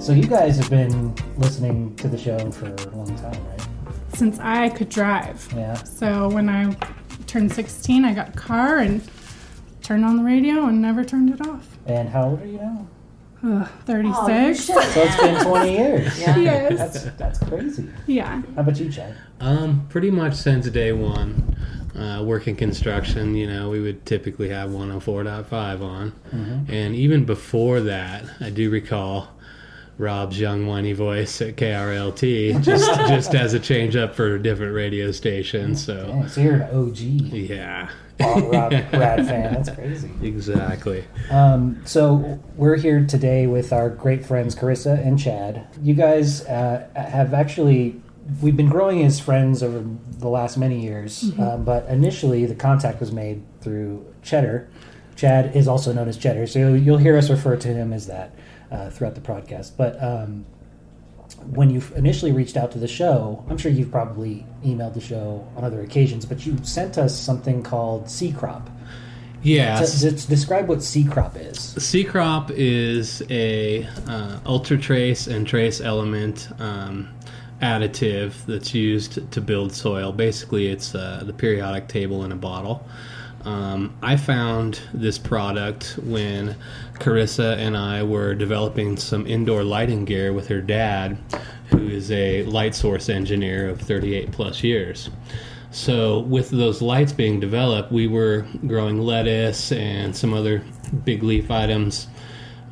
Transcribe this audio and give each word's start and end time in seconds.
So 0.00 0.12
you 0.12 0.26
guys 0.26 0.56
have 0.56 0.70
been 0.70 1.14
listening 1.36 1.94
to 1.96 2.08
the 2.08 2.16
show 2.16 2.50
for 2.50 2.66
a 2.66 2.96
long 2.96 3.14
time, 3.16 3.44
right? 3.46 3.66
Since 4.14 4.38
I 4.40 4.70
could 4.70 4.88
drive. 4.88 5.46
Yeah. 5.54 5.74
So 5.74 6.28
when 6.30 6.48
I 6.48 6.74
turned 7.26 7.52
16, 7.52 8.04
I 8.04 8.14
got 8.14 8.30
a 8.30 8.32
car 8.32 8.78
and 8.78 9.02
turned 9.82 10.04
on 10.04 10.16
the 10.16 10.24
radio 10.24 10.66
and 10.66 10.80
never 10.80 11.04
turned 11.04 11.30
it 11.30 11.46
off. 11.46 11.76
And 11.86 12.08
how 12.08 12.30
old 12.30 12.42
are 12.42 12.46
you 12.46 12.58
now? 12.58 12.86
Ugh, 13.44 13.68
Oh, 13.68 13.82
36. 13.86 14.64
So 14.64 14.80
it's 15.02 15.16
been 15.20 15.44
20 15.44 15.72
years. 15.72 16.18
Yeah. 16.20 16.36
yes. 16.36 16.78
That's 16.78 17.16
that's 17.16 17.38
crazy. 17.38 17.88
Yeah. 18.06 18.42
How 18.54 18.62
about 18.62 18.78
you, 18.80 18.90
Chad? 18.90 19.14
Um, 19.40 19.86
pretty 19.90 20.10
much 20.10 20.34
since 20.34 20.68
day 20.70 20.92
one. 20.92 21.56
Uh, 21.94 22.22
working 22.24 22.56
construction, 22.56 23.34
you 23.34 23.46
know, 23.46 23.68
we 23.68 23.80
would 23.80 24.06
typically 24.06 24.48
have 24.48 24.70
104.5 24.70 25.82
on. 25.82 26.12
And 26.68 26.94
even 26.94 27.24
before 27.24 27.80
that, 27.80 28.24
I 28.40 28.48
do 28.50 28.70
recall 28.70 29.28
Rob's 30.00 30.40
young, 30.40 30.66
whiny 30.66 30.94
voice 30.94 31.42
at 31.42 31.56
KRLT, 31.56 32.62
just, 32.62 32.90
just 33.08 33.34
as 33.34 33.52
a 33.52 33.60
change 33.60 33.96
up 33.96 34.14
for 34.14 34.34
a 34.34 34.42
different 34.42 34.74
radio 34.74 35.12
station. 35.12 35.76
So, 35.76 36.06
Dang, 36.06 36.28
so 36.28 36.40
you're 36.40 36.54
an 36.54 36.74
OG 36.74 36.98
yeah, 36.98 37.90
Bob 38.18 38.44
Rob 38.44 38.72
Rad 38.72 39.26
fan. 39.28 39.52
That's 39.52 39.68
crazy. 39.68 40.10
exactly. 40.22 41.04
Um, 41.30 41.82
so 41.84 42.40
we're 42.56 42.76
here 42.76 43.04
today 43.04 43.46
with 43.46 43.74
our 43.74 43.90
great 43.90 44.24
friends 44.24 44.54
Carissa 44.54 45.06
and 45.06 45.18
Chad. 45.18 45.66
You 45.82 45.92
guys 45.92 46.46
uh, 46.46 46.88
have 46.94 47.34
actually 47.34 48.00
we've 48.40 48.56
been 48.56 48.70
growing 48.70 49.04
as 49.04 49.20
friends 49.20 49.62
over 49.62 49.84
the 50.18 50.28
last 50.28 50.56
many 50.56 50.80
years, 50.80 51.30
um, 51.38 51.64
but 51.64 51.86
initially 51.88 52.46
the 52.46 52.54
contact 52.54 53.00
was 53.00 53.12
made 53.12 53.42
through 53.60 54.06
Cheddar. 54.22 54.66
Chad 55.14 55.54
is 55.54 55.68
also 55.68 55.92
known 55.92 56.08
as 56.08 56.16
Cheddar, 56.16 56.46
so 56.46 56.72
you'll 56.72 56.96
hear 56.96 57.18
us 57.18 57.28
refer 57.28 57.56
to 57.56 57.68
him 57.68 57.92
as 57.92 58.06
that 58.06 58.34
uh, 58.70 58.90
throughout 58.90 59.14
the 59.14 59.20
podcast. 59.20 59.72
But 59.76 60.02
um, 60.02 60.44
when 61.46 61.70
you 61.70 61.82
initially 61.96 62.32
reached 62.32 62.56
out 62.56 62.72
to 62.72 62.78
the 62.78 62.88
show, 62.88 63.44
I'm 63.48 63.58
sure 63.58 63.70
you've 63.70 63.90
probably 63.90 64.46
emailed 64.64 64.94
the 64.94 65.00
show 65.00 65.46
on 65.56 65.64
other 65.64 65.80
occasions, 65.80 66.24
but 66.24 66.44
you 66.44 66.58
sent 66.62 66.98
us 66.98 67.18
something 67.18 67.62
called 67.62 68.10
Sea 68.10 68.32
Crop. 68.32 68.68
Yeah, 69.42 69.80
To, 69.80 70.10
to 70.10 70.28
describe 70.28 70.68
what 70.68 70.82
Sea 70.82 71.04
Crop 71.04 71.34
is. 71.36 71.58
Sea 71.58 72.04
Crop 72.04 72.50
is 72.50 73.22
a 73.30 73.84
uh, 74.06 74.38
ultra 74.44 74.76
trace 74.76 75.26
and 75.26 75.46
trace 75.46 75.80
element 75.80 76.48
um, 76.58 77.08
additive 77.62 78.34
that's 78.46 78.74
used 78.74 79.30
to 79.32 79.40
build 79.40 79.72
soil. 79.72 80.12
Basically, 80.12 80.68
it's 80.68 80.94
uh, 80.94 81.22
the 81.24 81.32
periodic 81.32 81.88
table 81.88 82.24
in 82.24 82.32
a 82.32 82.36
bottle. 82.36 82.86
Um, 83.44 83.96
I 84.02 84.16
found 84.16 84.80
this 84.92 85.18
product 85.18 85.98
when 86.02 86.56
Carissa 86.94 87.56
and 87.56 87.76
I 87.76 88.02
were 88.02 88.34
developing 88.34 88.96
some 88.96 89.26
indoor 89.26 89.64
lighting 89.64 90.04
gear 90.04 90.32
with 90.32 90.48
her 90.48 90.60
dad, 90.60 91.16
who 91.68 91.88
is 91.88 92.10
a 92.10 92.42
light 92.44 92.74
source 92.74 93.08
engineer 93.08 93.68
of 93.68 93.80
38 93.80 94.30
plus 94.32 94.62
years. 94.62 95.10
So, 95.70 96.20
with 96.20 96.50
those 96.50 96.82
lights 96.82 97.12
being 97.12 97.38
developed, 97.38 97.92
we 97.92 98.08
were 98.08 98.44
growing 98.66 99.00
lettuce 99.00 99.70
and 99.70 100.14
some 100.14 100.34
other 100.34 100.64
big 101.04 101.22
leaf 101.22 101.50
items 101.50 102.08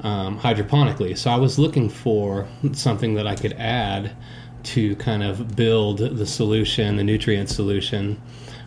um, 0.01 0.39
hydroponically. 0.39 1.17
So, 1.17 1.31
I 1.31 1.37
was 1.37 1.59
looking 1.59 1.89
for 1.89 2.49
something 2.73 3.15
that 3.15 3.27
I 3.27 3.37
could 3.37 3.53
add 3.53 4.17
to 4.65 4.97
kind 4.97 5.23
of 5.23 5.55
build 5.55 5.99
the 5.99 6.27
solution, 6.27 6.97
the 6.97 7.05
nutrient 7.05 7.49
solution, 7.49 8.21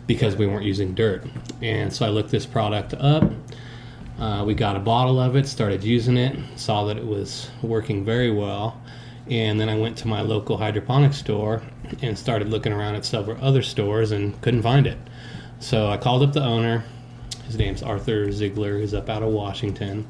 because 0.06 0.36
we 0.36 0.46
weren't 0.46 0.64
using 0.64 0.94
dirt. 0.94 1.24
And 1.60 1.92
so, 1.92 2.06
I 2.06 2.08
looked 2.08 2.30
this 2.30 2.46
product 2.46 2.94
up. 2.94 3.30
Uh, 4.18 4.44
we 4.44 4.54
got 4.54 4.76
a 4.76 4.80
bottle 4.80 5.18
of 5.18 5.36
it, 5.36 5.46
started 5.46 5.82
using 5.82 6.16
it, 6.16 6.36
saw 6.56 6.84
that 6.84 6.96
it 6.96 7.06
was 7.06 7.50
working 7.62 8.04
very 8.04 8.30
well. 8.30 8.80
And 9.28 9.60
then 9.60 9.68
I 9.68 9.76
went 9.76 9.96
to 9.98 10.08
my 10.08 10.20
local 10.20 10.56
hydroponic 10.56 11.12
store 11.12 11.62
and 12.02 12.18
started 12.18 12.48
looking 12.48 12.72
around 12.72 12.96
at 12.96 13.04
several 13.04 13.42
other 13.44 13.62
stores 13.62 14.10
and 14.10 14.40
couldn't 14.42 14.62
find 14.62 14.86
it. 14.86 14.98
So 15.60 15.88
I 15.88 15.96
called 15.96 16.22
up 16.22 16.32
the 16.32 16.42
owner. 16.42 16.84
His 17.46 17.56
name's 17.56 17.82
Arthur 17.82 18.30
Ziegler. 18.32 18.78
He's 18.78 18.94
up 18.94 19.08
out 19.08 19.22
of 19.22 19.30
Washington. 19.30 20.06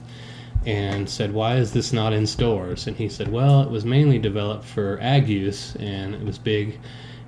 And 0.65 1.09
said, 1.09 1.33
Why 1.33 1.57
is 1.57 1.73
this 1.73 1.93
not 1.93 2.13
in 2.13 2.27
stores? 2.27 2.87
And 2.87 2.97
he 2.97 3.09
said, 3.09 3.31
Well, 3.31 3.63
it 3.63 3.71
was 3.71 3.85
mainly 3.85 4.19
developed 4.19 4.65
for 4.65 4.99
ag 5.01 5.29
use 5.29 5.75
and 5.77 6.15
it 6.15 6.23
was 6.23 6.39
big 6.39 6.79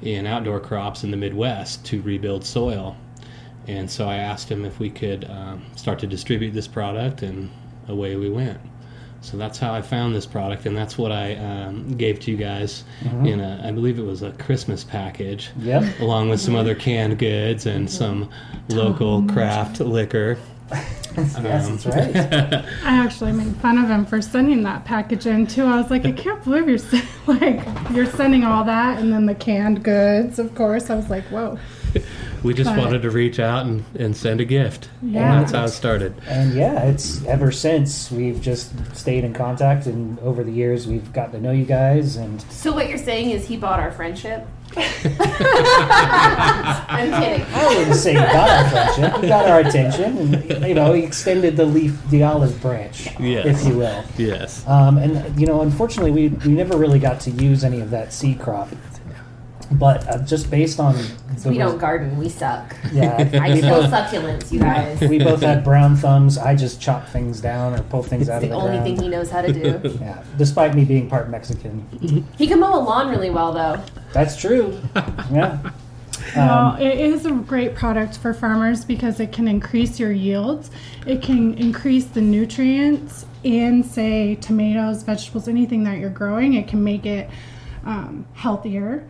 in 0.05 0.27
outdoor 0.27 0.61
crops 0.61 1.03
in 1.05 1.11
the 1.11 1.17
Midwest 1.17 1.85
to 1.87 2.01
rebuild 2.03 2.45
soil. 2.45 2.97
And 3.67 3.91
so 3.91 4.07
I 4.09 4.17
asked 4.17 4.51
him 4.51 4.65
if 4.65 4.79
we 4.79 4.91
could 4.91 5.25
um, 5.31 5.65
start 5.75 5.99
to 6.01 6.07
distribute 6.07 6.51
this 6.53 6.69
product, 6.69 7.23
and 7.23 7.51
away 7.89 8.15
we 8.17 8.29
went. 8.31 8.61
So 9.23 9.39
that's 9.39 9.59
how 9.59 9.73
I 9.73 9.81
found 9.81 10.15
this 10.15 10.27
product, 10.27 10.67
and 10.67 10.77
that's 10.77 10.99
what 10.99 11.11
I 11.11 11.35
um, 11.37 11.97
gave 11.97 12.21
to 12.21 12.31
you 12.31 12.37
guys 12.37 12.85
in 13.25 13.41
a, 13.41 13.63
I 13.67 13.71
believe 13.73 13.99
it 13.99 14.03
was 14.05 14.21
a 14.21 14.33
Christmas 14.33 14.85
package, 14.85 15.51
Yep. 15.61 16.01
along 16.01 16.29
with 16.29 16.41
some 16.41 16.55
other 16.55 16.75
canned 16.75 17.19
goods 17.19 17.65
and 17.65 17.91
some 17.91 18.29
local 18.69 19.23
craft 19.25 19.81
liquor. 19.81 20.37
Yes, 20.73 21.69
that's 21.69 21.87
um, 21.87 21.93
right. 21.93 22.17
I 22.85 22.97
actually 22.97 23.33
made 23.33 23.55
fun 23.57 23.79
of 23.79 23.89
him 23.89 24.05
for 24.07 24.21
sending 24.23 24.63
that 24.65 24.85
package 24.85 25.27
in 25.27 25.47
too. 25.47 25.65
I 25.65 25.81
was 25.81 25.91
like, 25.91 26.05
I 26.05 26.13
can't 26.13 26.43
believe 26.45 26.69
you're 26.69 26.79
sen- 26.79 27.07
like 27.27 27.65
you're 27.91 28.07
sending 28.07 28.45
all 28.45 28.65
that 28.65 28.99
and 28.99 29.13
then 29.13 29.27
the 29.27 29.35
canned 29.35 29.83
goods, 29.85 30.39
of 30.39 30.55
course. 30.55 30.91
I 30.91 30.95
was 30.95 31.11
like, 31.11 31.25
whoa. 31.25 31.59
We 32.43 32.53
just 32.53 32.69
But- 32.69 32.79
wanted 32.79 33.03
to 33.03 33.11
reach 33.11 33.39
out 33.39 33.65
and, 33.65 33.85
and 33.99 34.15
send 34.17 34.41
a 34.41 34.45
gift. 34.45 34.91
Yeah. 35.01 35.33
And 35.33 35.43
that's 35.43 35.53
how 35.53 35.65
it 35.65 35.69
started. 35.69 36.15
And 36.29 36.53
yeah, 36.55 36.83
it's 36.83 37.25
ever 37.25 37.51
since 37.51 38.11
we've 38.11 38.41
just 38.41 38.73
stayed 38.95 39.25
in 39.25 39.33
contact, 39.33 39.87
and 39.87 40.19
over 40.19 40.45
the 40.45 40.53
years 40.53 40.87
we've 40.87 41.11
gotten 41.15 41.33
to 41.33 41.41
know 41.41 41.53
you 41.53 41.65
guys. 41.65 42.17
And 42.17 42.43
So 42.51 42.73
what 42.73 42.89
you're 42.89 42.99
saying 42.99 43.31
is 43.31 43.47
he 43.47 43.57
bought 43.57 43.81
our 43.81 43.93
friendship? 43.93 44.47
I'm 45.87 47.23
kidding. 47.23 47.47
I 47.55 47.69
wouldn't 47.77 47.97
say 47.97 48.17
our 48.17 48.69
friendship, 48.71 49.21
he 49.23 49.29
got 49.29 49.47
our 49.49 49.61
attention, 49.61 50.19
and 50.51 50.65
you 50.67 50.75
know, 50.75 50.93
he 50.93 51.03
extended 51.03 51.57
the 51.57 51.65
leaf, 51.65 51.97
the 52.11 52.23
olive 52.25 52.61
branch, 52.61 53.09
Yes. 53.19 53.47
if 53.63 53.67
you 53.69 53.79
will. 53.79 54.05
Yes. 54.17 54.67
Um, 54.67 54.99
and 54.99 55.39
you 55.41 55.47
know, 55.47 55.61
unfortunately, 55.63 56.11
we 56.11 56.29
we 56.47 56.53
never 56.53 56.77
really 56.77 56.99
got 56.99 57.21
to 57.21 57.31
use 57.31 57.65
any 57.65 57.81
of 57.81 57.91
that 57.91 58.13
Sea 58.13 58.35
Crop. 58.35 58.69
But 59.73 60.07
uh, 60.09 60.19
just 60.25 60.51
based 60.51 60.79
on 60.79 60.95
the 61.43 61.49
We 61.51 61.59
don't 61.59 61.79
garden. 61.79 62.17
We 62.19 62.29
suck. 62.29 62.77
yeah, 62.93 63.17
I 63.41 63.53
we 63.55 63.61
kill 63.61 63.83
both, 63.83 63.91
succulents, 63.91 64.53
you 64.53 64.61
guys. 64.61 65.01
we 65.01 65.19
both 65.19 65.41
had 65.41 65.65
brown 65.65 65.97
thumbs. 65.97 66.37
I 66.39 66.55
just 66.55 66.81
chop 66.81 67.09
things 67.09 67.41
down 67.41 67.75
or 67.75 67.83
pull 67.85 68.03
things 68.03 68.29
out 68.29 68.43
It's 68.43 68.45
of 68.45 68.51
the 68.51 68.57
the 68.57 68.61
only 68.63 68.79
ground. 68.79 68.85
thing 68.97 69.03
he 69.03 69.09
knows 69.09 69.31
how 69.31 69.43
to 69.43 69.53
do. 69.53 69.99
Yeah, 70.01 70.23
despite 70.37 70.75
me 70.75 70.85
being 70.85 71.09
part 71.09 71.31
Mexican, 71.31 71.85
He 72.37 72.47
can 72.47 72.61
mow 72.61 72.79
a 72.79 72.83
lawn 72.83 73.09
really 73.09 73.31
well, 73.31 73.53
though. 73.53 73.83
that's 74.13 74.37
true. 74.37 74.79
Yeah. 75.33 75.59
Well, 76.37 76.69
Um, 76.77 76.81
it 76.81 76.99
is 76.99 77.27
a 77.27 77.33
great 77.33 77.75
product 77.75 78.19
for 78.19 78.33
farmers 78.35 78.85
because 78.85 79.19
it 79.21 79.33
can 79.33 79.49
increase 79.49 79.99
your 79.99 80.13
yields. 80.13 80.71
It 81.07 81.23
can 81.23 81.55
increase 81.55 82.05
the 82.07 82.21
nutrients 82.21 83.27
in, 83.43 83.83
say, 83.83 84.37
tomatoes, 84.37 85.03
vegetables, 85.03 85.49
anything 85.49 85.83
that 85.85 85.99
you're 85.99 86.11
growing. 86.11 86.55
It 86.55 86.69
can 86.69 86.83
make 86.85 87.05
it 87.05 87.29
um, 87.85 88.27
healthier. 88.35 89.07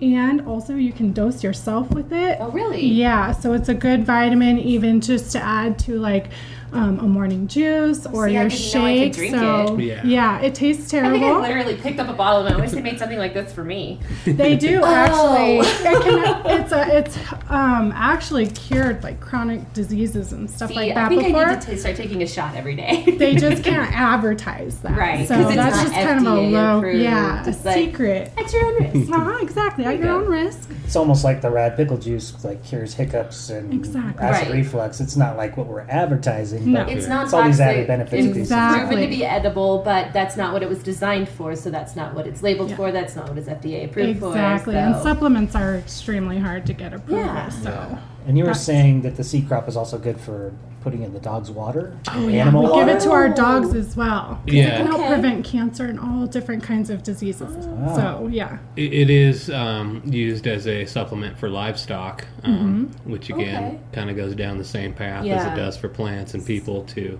And 0.00 0.42
also, 0.42 0.74
you 0.74 0.92
can 0.92 1.12
dose 1.12 1.42
yourself 1.42 1.90
with 1.90 2.12
it. 2.12 2.36
Oh, 2.38 2.50
really? 2.50 2.84
Yeah, 2.84 3.32
so 3.32 3.54
it's 3.54 3.70
a 3.70 3.74
good 3.74 4.04
vitamin, 4.04 4.58
even 4.58 5.00
just 5.00 5.32
to 5.32 5.40
add 5.40 5.78
to 5.80 5.98
like 5.98 6.28
um, 6.76 6.98
a 7.00 7.02
morning 7.08 7.46
juice 7.46 8.06
or 8.06 8.28
See, 8.28 8.36
I 8.36 8.42
your 8.42 8.48
didn't 8.50 8.52
I 8.52 8.52
could 8.52 8.58
shake. 8.58 9.12
drink 9.14 9.34
so 9.34 9.78
it. 9.78 10.04
yeah. 10.04 10.40
it 10.40 10.54
tastes 10.54 10.90
terrible. 10.90 11.16
I 11.16 11.20
think 11.20 11.24
I 11.36 11.40
literally 11.40 11.76
picked 11.76 11.98
up 11.98 12.08
a 12.08 12.12
bottle 12.12 12.42
of 12.42 12.46
it. 12.52 12.56
I 12.56 12.60
wish 12.60 12.70
they 12.72 12.82
made 12.82 12.98
something 12.98 13.18
like 13.18 13.34
this 13.34 13.52
for 13.52 13.64
me. 13.64 14.00
They 14.26 14.56
do 14.56 14.80
Oh. 14.82 14.86
actually. 14.86 15.58
It 15.58 16.02
can, 16.02 16.60
it's 16.60 16.72
a, 16.72 16.96
it's 16.98 17.18
um, 17.50 17.92
actually 17.94 18.46
cured 18.48 19.02
like 19.02 19.20
chronic 19.20 19.72
diseases 19.72 20.32
and 20.32 20.50
stuff 20.50 20.70
See, 20.70 20.76
like 20.76 20.92
I 20.92 20.94
that 20.94 21.08
think 21.08 21.24
before. 21.24 21.44
I 21.46 21.54
need 21.54 21.60
to 21.62 21.70
t- 21.70 21.76
start 21.76 21.96
taking 21.96 22.22
a 22.22 22.26
shot 22.26 22.54
every 22.54 22.74
day. 22.76 23.04
they 23.16 23.34
just 23.46 23.62
can't 23.64 23.90
advertise 23.92 24.78
that, 24.80 24.96
Right, 24.96 25.26
So 25.26 25.34
'cause 25.34 25.46
it's 25.46 25.56
that's 25.56 25.76
not 25.76 25.82
just 25.84 25.94
kind 25.94 26.26
of 26.26 26.32
a 26.32 26.40
low, 26.40 26.78
approved. 26.78 26.98
yeah, 27.00 27.44
a 27.44 27.50
like- 27.64 27.74
secret. 27.74 28.32
At 28.36 28.52
your 28.52 28.64
own 28.66 28.74
risk. 28.82 29.12
Uh-huh, 29.16 29.38
exactly, 29.40 29.84
at 29.84 29.96
your 29.98 30.06
go. 30.06 30.16
own 30.16 30.26
risk. 30.26 30.68
it's 30.84 30.96
almost 30.96 31.24
like 31.24 31.40
the 31.40 31.50
rad 31.50 31.76
pickle 31.76 31.96
juice 31.96 32.44
like 32.44 32.62
cures 32.64 32.94
hiccups 32.94 33.50
and 33.50 33.72
Exactly. 33.72 34.22
acid 34.24 34.48
Right. 34.48 34.56
reflux. 34.56 35.00
It's 35.00 35.16
not 35.16 35.36
like 35.36 35.56
what 35.56 35.66
we're 35.66 35.86
advertising. 35.88 36.65
No. 36.66 36.82
It's 36.86 37.06
not 37.06 37.24
It's 37.24 37.32
all 37.32 37.44
these 37.44 37.60
added 37.60 37.86
benefits 37.86 38.26
It's 38.26 38.36
Exactly. 38.36 38.86
proven 38.96 39.02
to 39.10 39.16
be 39.16 39.24
edible, 39.24 39.82
but 39.84 40.12
that's 40.12 40.36
not 40.36 40.52
what 40.52 40.62
it 40.62 40.68
was 40.68 40.82
designed 40.82 41.28
for. 41.28 41.54
So 41.56 41.70
that's 41.70 41.96
not 41.96 42.14
what 42.14 42.26
it's 42.26 42.42
labeled 42.42 42.70
Yeah. 42.70 42.76
for. 42.76 42.92
That's 42.92 43.14
not 43.16 43.28
what 43.28 43.38
it's 43.38 43.48
FDA 43.48 43.84
approved 43.84 44.18
for. 44.20 44.28
Exactly, 44.28 44.74
for. 44.74 44.78
and 44.80 44.96
supplements 45.02 45.54
are 45.54 45.76
extremely 45.76 46.38
hard 46.38 46.66
to 46.66 46.72
get 46.72 46.92
approved. 46.92 47.20
Yeah. 47.24 47.48
So 47.48 47.98
And 48.26 48.36
you 48.36 48.42
were 48.44 48.48
That's- 48.48 48.64
saying 48.64 49.02
that 49.02 49.16
the 49.16 49.24
Sea 49.24 49.42
Crop 49.42 49.68
is 49.68 49.76
also 49.76 49.98
good 49.98 50.18
for 50.20 50.52
putting 50.80 51.02
in 51.02 51.12
the 51.12 51.18
dog's 51.20 51.50
water, 51.50 51.96
Oh, 52.12 52.28
yeah. 52.28 52.42
animal 52.42 52.62
we 52.64 52.70
water. 52.70 52.86
give 52.86 52.96
it 52.96 53.00
to 53.02 53.10
our 53.10 53.28
dogs 53.28 53.74
as 53.74 53.96
well. 53.96 54.40
'Cause 54.46 54.54
It 54.54 54.66
can 54.76 54.86
help 54.86 55.00
Okay. 55.00 55.08
prevent 55.14 55.44
cancer 55.44 55.84
and 55.86 55.98
all 55.98 56.26
different 56.26 56.62
kinds 56.62 56.90
of 56.90 57.02
diseases. 57.02 57.66
Wow. 57.66 57.96
So 57.96 58.28
yeah, 58.30 58.58
It, 58.76 58.92
it 58.92 59.10
is 59.10 59.50
um, 59.50 60.02
used 60.04 60.46
as 60.46 60.66
a 60.68 60.84
supplement 60.86 61.38
for 61.38 61.48
livestock, 61.48 62.24
um, 62.44 62.90
which 63.04 63.30
again 63.30 63.64
Okay. 63.64 63.78
kind 63.92 64.10
of 64.10 64.16
goes 64.16 64.34
down 64.36 64.58
the 64.58 64.64
same 64.64 64.92
path 64.92 65.24
as 65.26 65.44
it 65.46 65.56
does 65.56 65.76
for 65.76 65.88
plants 65.88 66.34
and 66.34 66.44
people 66.46 66.82
to 66.94 67.18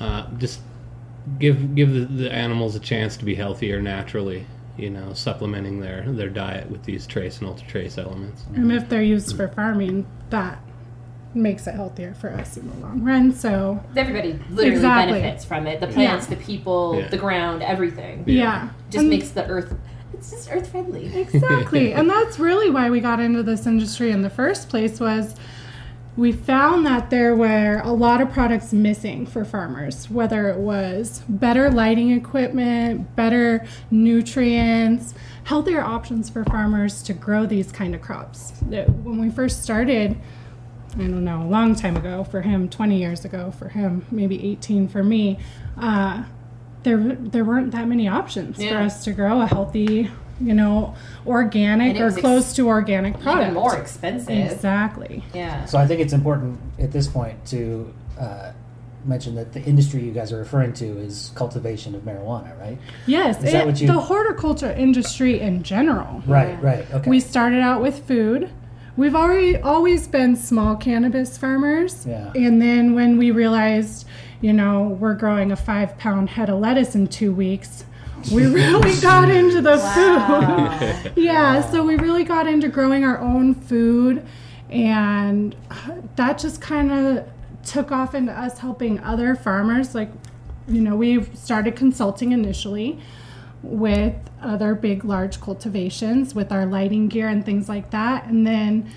uh, 0.00 0.24
just 0.38 0.60
give 1.38 1.74
give 1.76 1.92
the, 1.92 2.00
the 2.06 2.32
animals 2.32 2.74
a 2.74 2.80
chance 2.80 3.16
to 3.18 3.24
be 3.24 3.34
healthier 3.36 3.80
naturally. 3.80 4.46
You 4.80 4.88
know, 4.90 5.12
supplementing 5.12 5.80
their 5.80 6.02
their 6.10 6.30
diet 6.30 6.70
with 6.70 6.84
these 6.84 7.06
trace 7.06 7.38
and 7.38 7.48
ultra 7.48 7.66
trace 7.68 7.98
elements. 7.98 8.44
And 8.54 8.72
if 8.72 8.88
they're 8.88 9.02
used 9.02 9.36
for 9.36 9.48
farming, 9.48 10.06
that 10.30 10.58
makes 11.34 11.66
it 11.66 11.74
healthier 11.74 12.14
for 12.14 12.30
us 12.30 12.56
in 12.56 12.68
the 12.68 12.76
long 12.78 13.02
run. 13.04 13.32
So 13.32 13.78
Everybody 13.94 14.32
literally 14.50 14.70
Exactly. 14.70 15.20
benefits 15.20 15.44
from 15.44 15.66
it. 15.66 15.80
The 15.80 15.86
plants, 15.88 16.28
Yeah. 16.28 16.34
the 16.36 16.42
people, 16.42 16.96
Yeah. 16.98 17.08
the 17.08 17.18
ground, 17.18 17.62
everything. 17.62 18.24
yeah, 18.26 18.70
Just 18.88 19.02
And- 19.02 19.10
makes 19.10 19.28
the 19.28 19.46
earth. 19.46 19.74
It's 20.12 20.30
just 20.30 20.50
earth 20.52 20.68
friendly. 20.70 21.06
exactly 21.14 21.92
and 21.92 22.10
that's 22.10 22.38
really 22.38 22.68
why 22.70 22.90
we 22.90 23.00
got 23.00 23.20
into 23.20 23.42
this 23.42 23.66
industry 23.66 24.10
in 24.10 24.22
the 24.22 24.28
first 24.30 24.68
place 24.68 24.98
was 24.98 25.34
we 26.16 26.32
found 26.32 26.84
that 26.84 27.10
there 27.10 27.34
were 27.36 27.80
a 27.84 27.92
lot 27.92 28.20
of 28.20 28.32
products 28.32 28.72
missing 28.72 29.24
for 29.26 29.44
farmers 29.44 30.10
whether 30.10 30.48
it 30.48 30.58
was 30.58 31.22
better 31.28 31.70
lighting 31.70 32.10
equipment 32.10 33.14
better 33.16 33.64
nutrients 33.90 35.14
healthier 35.44 35.80
options 35.80 36.30
for 36.30 36.44
farmers 36.44 37.02
to 37.02 37.12
grow 37.12 37.44
these 37.44 37.72
kind 37.72 37.92
of 37.94 38.00
crops. 38.00 38.52
When 39.02 39.18
we 39.18 39.30
first 39.30 39.62
started 39.62 40.16
I 40.94 40.98
don't 40.98 41.24
know, 41.24 41.42
a 41.42 41.46
long 41.46 41.76
time 41.76 41.96
ago 41.96 42.24
for 42.24 42.40
him, 42.40 42.68
20 42.68 42.98
years 42.98 43.24
ago 43.24 43.52
for 43.52 43.68
him, 43.68 44.04
maybe 44.10 44.44
18 44.44 44.88
for 44.88 45.04
me, 45.04 45.38
uh, 45.76 46.24
there 46.82 46.98
there 46.98 47.44
weren't 47.44 47.70
that 47.72 47.86
many 47.86 48.08
options 48.08 48.56
for 48.56 48.76
us 48.76 49.04
to 49.04 49.12
grow 49.12 49.40
a 49.40 49.46
healthy, 49.46 50.10
you 50.40 50.54
know, 50.54 50.94
organic 51.26 52.00
or 52.00 52.04
was 52.06 52.14
ex- 52.14 52.20
close 52.20 52.52
to 52.54 52.68
organic 52.68 53.14
product. 53.20 53.42
Even 53.42 53.54
more 53.54 53.76
expensive. 53.76 54.30
Exactly. 54.52 55.22
Yeah. 55.34 55.64
So 55.66 55.78
I 55.78 55.86
think 55.86 56.00
it's 56.00 56.12
important 56.12 56.58
at 56.78 56.92
this 56.92 57.06
point 57.06 57.44
to 57.46 57.92
uh, 58.18 58.52
mention 59.04 59.34
that 59.34 59.52
the 59.52 59.62
industry 59.62 60.02
you 60.02 60.12
guys 60.12 60.32
are 60.32 60.38
referring 60.38 60.72
to 60.74 60.86
is 60.98 61.32
cultivation 61.34 61.94
of 61.94 62.02
marijuana, 62.02 62.58
right? 62.58 62.78
Yes, 63.06 63.42
Is 63.42 63.52
that 63.52 63.66
what 63.66 63.80
you- 63.80 63.86
the 63.86 64.00
horticulture 64.00 64.70
industry 64.72 65.40
in 65.40 65.62
general. 65.62 66.22
Right, 66.26 66.60
right. 66.62 66.90
Okay. 66.92 67.08
We 67.10 67.20
started 67.20 67.60
out 67.60 67.80
with 67.82 68.06
food. 68.06 68.50
We've 68.96 69.14
already 69.14 69.56
always 69.56 70.06
been 70.08 70.36
small 70.36 70.76
cannabis 70.76 71.38
farmers. 71.38 72.04
Yeah. 72.06 72.32
And 72.34 72.60
then 72.60 72.94
when 72.94 73.16
we 73.16 73.30
realized, 73.30 74.06
you 74.42 74.52
know, 74.52 74.96
we're 75.00 75.14
growing 75.14 75.52
a 75.52 75.56
five 75.56 75.96
pound 75.96 76.28
head 76.30 76.50
of 76.50 76.58
lettuce 76.58 76.94
in 76.94 77.06
two 77.06 77.32
weeks, 77.32 77.84
we 78.32 78.46
really 78.46 79.00
got 79.00 79.30
into 79.30 79.60
the 79.60 79.78
food. 79.78 81.12
yeah, 81.16 81.60
so 81.70 81.84
we 81.84 81.96
really 81.96 82.24
got 82.24 82.46
into 82.46 82.68
growing 82.68 83.04
our 83.04 83.18
own 83.18 83.54
food, 83.54 84.26
and 84.68 85.56
that 86.16 86.38
just 86.38 86.60
kind 86.60 86.92
of 86.92 87.28
took 87.64 87.90
off 87.90 88.14
into 88.14 88.32
us 88.32 88.58
helping 88.58 88.98
other 89.00 89.34
farmers. 89.34 89.94
Like, 89.94 90.10
you 90.68 90.80
know, 90.80 90.96
we 90.96 91.24
started 91.34 91.76
consulting 91.76 92.32
initially 92.32 92.98
with 93.62 94.14
other 94.40 94.74
big, 94.74 95.04
large 95.04 95.40
cultivations 95.40 96.34
with 96.34 96.50
our 96.52 96.66
lighting 96.66 97.08
gear 97.08 97.28
and 97.28 97.44
things 97.44 97.68
like 97.68 97.90
that, 97.90 98.26
and 98.26 98.46
then 98.46 98.90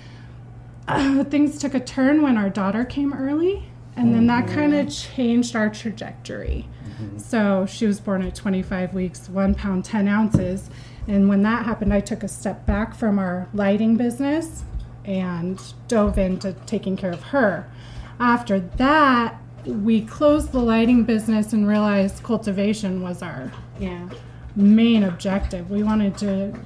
uh, 0.86 1.24
things 1.24 1.58
took 1.58 1.74
a 1.74 1.80
turn 1.80 2.22
when 2.22 2.36
our 2.36 2.50
daughter 2.50 2.84
came 2.84 3.14
early, 3.14 3.64
and 3.96 4.14
then 4.14 4.26
that 4.26 4.48
oh. 4.50 4.54
kind 4.54 4.74
of 4.74 4.90
changed 4.90 5.54
our 5.54 5.70
trajectory. 5.70 6.66
Mm-hmm. 6.88 7.18
So 7.18 7.66
she 7.66 7.86
was 7.86 8.00
born 8.00 8.22
at 8.22 8.34
25 8.34 8.94
weeks, 8.94 9.28
one 9.28 9.54
pound, 9.54 9.84
10 9.84 10.08
ounces. 10.08 10.70
And 11.06 11.28
when 11.28 11.42
that 11.42 11.64
happened, 11.64 11.92
I 11.92 12.00
took 12.00 12.22
a 12.22 12.28
step 12.28 12.66
back 12.66 12.94
from 12.94 13.18
our 13.18 13.48
lighting 13.52 13.96
business 13.96 14.64
and 15.04 15.60
dove 15.86 16.18
into 16.18 16.54
taking 16.66 16.96
care 16.96 17.12
of 17.12 17.22
her. 17.24 17.70
After 18.18 18.60
that, 18.60 19.40
we 19.66 20.02
closed 20.02 20.52
the 20.52 20.60
lighting 20.60 21.04
business 21.04 21.52
and 21.52 21.66
realized 21.66 22.22
cultivation 22.22 23.02
was 23.02 23.22
our 23.22 23.52
yeah. 23.78 24.08
main 24.56 25.04
objective. 25.04 25.70
We 25.70 25.82
wanted 25.82 26.16
to, 26.18 26.58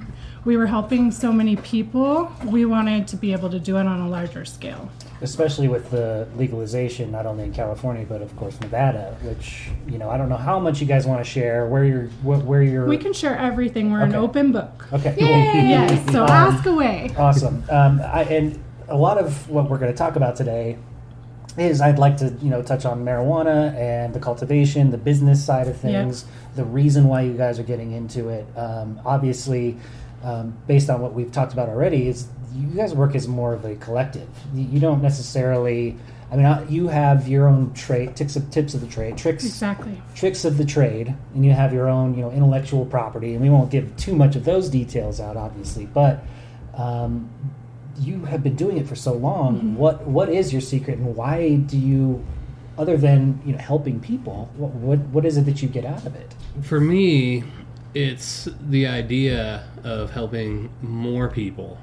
we 0.45 0.57
were 0.57 0.67
helping 0.67 1.11
so 1.11 1.33
many 1.33 1.57
people, 1.57 2.33
we 2.45 2.65
wanted 2.65 3.09
to 3.09 3.17
be 3.17 3.33
able 3.33 3.51
to 3.51 3.59
do 3.59 3.77
it 3.77 3.87
on 3.87 4.01
a 4.01 4.09
larger 4.09 4.45
scale. 4.45 4.91
Especially 5.21 5.67
with 5.69 5.91
the 5.91 6.29
legalization, 6.37 7.11
not 7.11 7.27
only 7.27 7.45
in 7.45 7.53
California 7.53 8.07
but 8.09 8.23
of 8.23 8.35
course 8.37 8.61
Nevada, 8.61 9.17
which 9.23 9.69
you 9.89 9.99
know 9.99 10.09
I 10.11 10.17
don't 10.17 10.29
know 10.29 10.37
how 10.37 10.59
much 10.61 10.81
you 10.81 10.87
guys 10.87 11.07
want 11.07 11.25
to 11.25 11.29
share. 11.31 11.67
Where 11.67 11.85
you're, 11.85 12.07
wh- 12.23 12.47
where 12.47 12.63
you're. 12.63 12.87
We 12.87 12.99
can 12.99 13.13
share 13.13 13.37
everything. 13.37 13.91
We're 13.91 14.03
an 14.03 14.15
open 14.15 14.53
book. 14.53 14.87
Okay. 14.93 15.15
Yay! 15.19 15.69
Yes, 15.69 16.13
so 16.13 16.23
Um, 16.25 16.31
ask 16.31 16.67
away. 16.67 17.11
Awesome. 17.17 17.65
Um, 17.71 18.01
I, 18.03 18.23
and 18.25 18.59
a 18.89 18.97
lot 18.97 19.19
of 19.19 19.49
what 19.51 19.69
we're 19.69 19.79
going 19.79 19.93
to 19.93 19.97
talk 19.99 20.17
about 20.17 20.37
today 20.37 20.79
is 21.57 21.81
I'd 21.81 21.99
like 21.99 22.17
to 22.19 22.31
you 22.41 22.51
know 22.51 22.63
touch 22.63 22.85
on 22.87 23.05
marijuana 23.05 23.75
and 23.75 24.15
the 24.15 24.21
cultivation, 24.21 24.91
the 24.91 24.99
business 24.99 25.45
side 25.45 25.67
of 25.67 25.77
things, 25.81 26.25
the 26.55 26.65
reason 26.65 27.09
why 27.09 27.23
you 27.23 27.35
guys 27.35 27.59
are 27.59 27.65
getting 27.65 27.91
into 27.93 28.29
it. 28.29 28.47
Um, 28.57 29.01
obviously, 29.05 29.77
um, 30.23 30.57
based 30.69 30.89
on 30.89 31.01
what 31.01 31.13
we've 31.15 31.33
talked 31.33 31.53
about 31.53 31.69
already, 31.69 32.07
is 32.09 32.29
you 32.55 32.69
guys 32.69 32.95
work 32.95 33.15
as 33.15 33.29
more 33.29 33.53
of 33.55 33.65
a 33.65 33.75
collective. 33.77 34.29
You, 34.55 34.65
you 34.65 34.81
don't 34.81 35.03
necessarily. 35.03 35.97
I 36.31 36.37
mean, 36.37 36.45
uh, 36.45 36.67
you 36.69 36.89
have 36.89 37.27
your 37.27 37.49
own 37.49 37.73
trade, 37.73 38.15
tips 38.15 38.37
of, 38.37 38.51
tips 38.51 38.75
of 38.75 38.83
the 38.83 38.87
trade, 38.87 39.17
tricks 39.17 39.47
Exactly. 39.47 40.03
tricks 40.15 40.45
of 40.45 40.59
the 40.59 40.65
trade, 40.67 41.15
and 41.35 41.43
you 41.45 41.53
have 41.53 41.73
your 41.73 41.89
own, 41.89 42.15
you 42.15 42.21
know, 42.21 42.31
intellectual 42.31 42.85
property, 42.85 43.33
and 43.33 43.41
we 43.41 43.49
won't 43.49 43.71
give 43.71 43.97
too 43.97 44.15
much 44.15 44.37
of 44.37 44.45
those 44.45 44.69
details 44.69 45.21
out, 45.21 45.39
obviously. 45.39 45.87
But 45.87 46.23
um, 46.75 47.31
you 47.99 48.27
have 48.27 48.43
been 48.43 48.57
doing 48.57 48.77
it 48.77 48.87
for 48.87 48.95
so 48.95 49.15
long. 49.15 49.75
What 49.77 50.07
what 50.07 50.29
is 50.29 50.53
your 50.53 50.61
secret, 50.61 50.99
and 50.99 51.17
why 51.17 51.57
do 51.57 51.79
you, 51.79 52.23
other 52.77 52.99
than 52.99 53.41
you 53.47 53.53
know 53.53 53.59
helping 53.59 53.99
people, 53.99 54.51
what 54.57 54.71
what, 54.75 54.99
what 55.09 55.25
is 55.25 55.39
it 55.39 55.47
that 55.47 55.63
you 55.63 55.69
get 55.69 55.87
out 55.87 56.05
of 56.05 56.15
it? 56.15 56.35
For 56.63 56.79
me, 56.79 57.43
it's 57.95 58.49
the 58.69 58.87
idea 58.87 59.65
of 59.83 60.11
helping 60.11 60.69
more 60.83 61.29
people. 61.31 61.79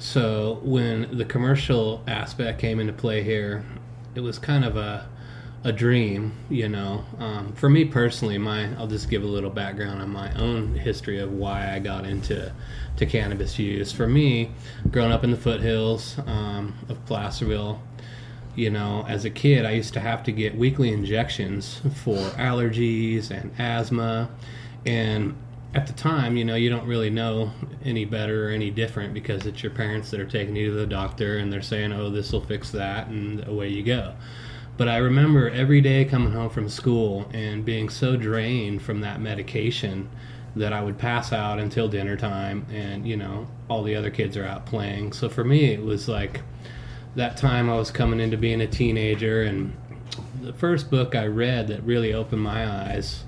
So 0.00 0.60
when 0.62 1.18
the 1.18 1.26
commercial 1.26 2.02
aspect 2.06 2.58
came 2.58 2.80
into 2.80 2.94
play 2.94 3.22
here, 3.22 3.64
it 4.14 4.20
was 4.20 4.38
kind 4.38 4.64
of 4.64 4.76
a 4.76 5.08
a 5.62 5.72
dream, 5.72 6.32
you 6.48 6.70
know. 6.70 7.04
Um, 7.18 7.52
for 7.52 7.68
me 7.68 7.84
personally, 7.84 8.38
my 8.38 8.74
I'll 8.76 8.86
just 8.86 9.10
give 9.10 9.22
a 9.22 9.26
little 9.26 9.50
background 9.50 10.00
on 10.00 10.08
my 10.08 10.32
own 10.32 10.74
history 10.74 11.20
of 11.20 11.30
why 11.32 11.74
I 11.74 11.78
got 11.80 12.06
into 12.06 12.50
to 12.96 13.06
cannabis 13.06 13.58
use. 13.58 13.92
For 13.92 14.06
me, 14.06 14.52
growing 14.90 15.12
up 15.12 15.22
in 15.22 15.30
the 15.30 15.36
foothills 15.36 16.18
um, 16.26 16.78
of 16.88 17.04
Placerville, 17.04 17.82
you 18.56 18.70
know, 18.70 19.04
as 19.06 19.26
a 19.26 19.30
kid, 19.30 19.66
I 19.66 19.72
used 19.72 19.92
to 19.94 20.00
have 20.00 20.22
to 20.24 20.32
get 20.32 20.56
weekly 20.56 20.94
injections 20.94 21.82
for 21.96 22.16
allergies 22.38 23.30
and 23.30 23.52
asthma. 23.58 24.30
And 24.86 25.36
at 25.72 25.86
the 25.86 25.92
time, 25.92 26.36
you 26.36 26.44
know, 26.44 26.56
you 26.56 26.68
don't 26.68 26.86
really 26.86 27.10
know 27.10 27.52
any 27.84 28.04
better 28.04 28.48
or 28.48 28.50
any 28.50 28.70
different 28.70 29.14
because 29.14 29.46
it's 29.46 29.62
your 29.62 29.70
parents 29.70 30.10
that 30.10 30.18
are 30.20 30.26
taking 30.26 30.56
you 30.56 30.70
to 30.70 30.76
the 30.76 30.86
doctor 30.86 31.38
and 31.38 31.52
they're 31.52 31.62
saying, 31.62 31.92
oh, 31.92 32.10
this 32.10 32.32
will 32.32 32.40
fix 32.40 32.70
that, 32.72 33.06
and 33.06 33.46
away 33.46 33.68
you 33.68 33.82
go. 33.82 34.14
But 34.76 34.88
I 34.88 34.96
remember 34.96 35.48
every 35.50 35.80
day 35.80 36.04
coming 36.04 36.32
home 36.32 36.50
from 36.50 36.68
school 36.68 37.28
and 37.32 37.64
being 37.64 37.88
so 37.88 38.16
drained 38.16 38.82
from 38.82 39.00
that 39.02 39.20
medication 39.20 40.08
that 40.56 40.72
I 40.72 40.82
would 40.82 40.98
pass 40.98 41.32
out 41.32 41.60
until 41.60 41.86
dinner 41.86 42.16
time, 42.16 42.66
and 42.72 43.06
you 43.06 43.16
know, 43.16 43.46
all 43.68 43.84
the 43.84 43.94
other 43.94 44.10
kids 44.10 44.36
are 44.36 44.44
out 44.44 44.66
playing. 44.66 45.12
So 45.12 45.28
for 45.28 45.44
me, 45.44 45.72
it 45.72 45.82
was 45.82 46.08
like 46.08 46.40
that 47.14 47.36
time 47.36 47.70
I 47.70 47.76
was 47.76 47.90
coming 47.92 48.18
into 48.18 48.36
being 48.36 48.60
a 48.60 48.66
teenager, 48.66 49.42
and 49.42 49.76
the 50.42 50.52
first 50.52 50.90
book 50.90 51.14
I 51.14 51.26
read 51.26 51.68
that 51.68 51.84
really 51.84 52.12
opened 52.12 52.42
my 52.42 52.68
eyes. 52.68 53.24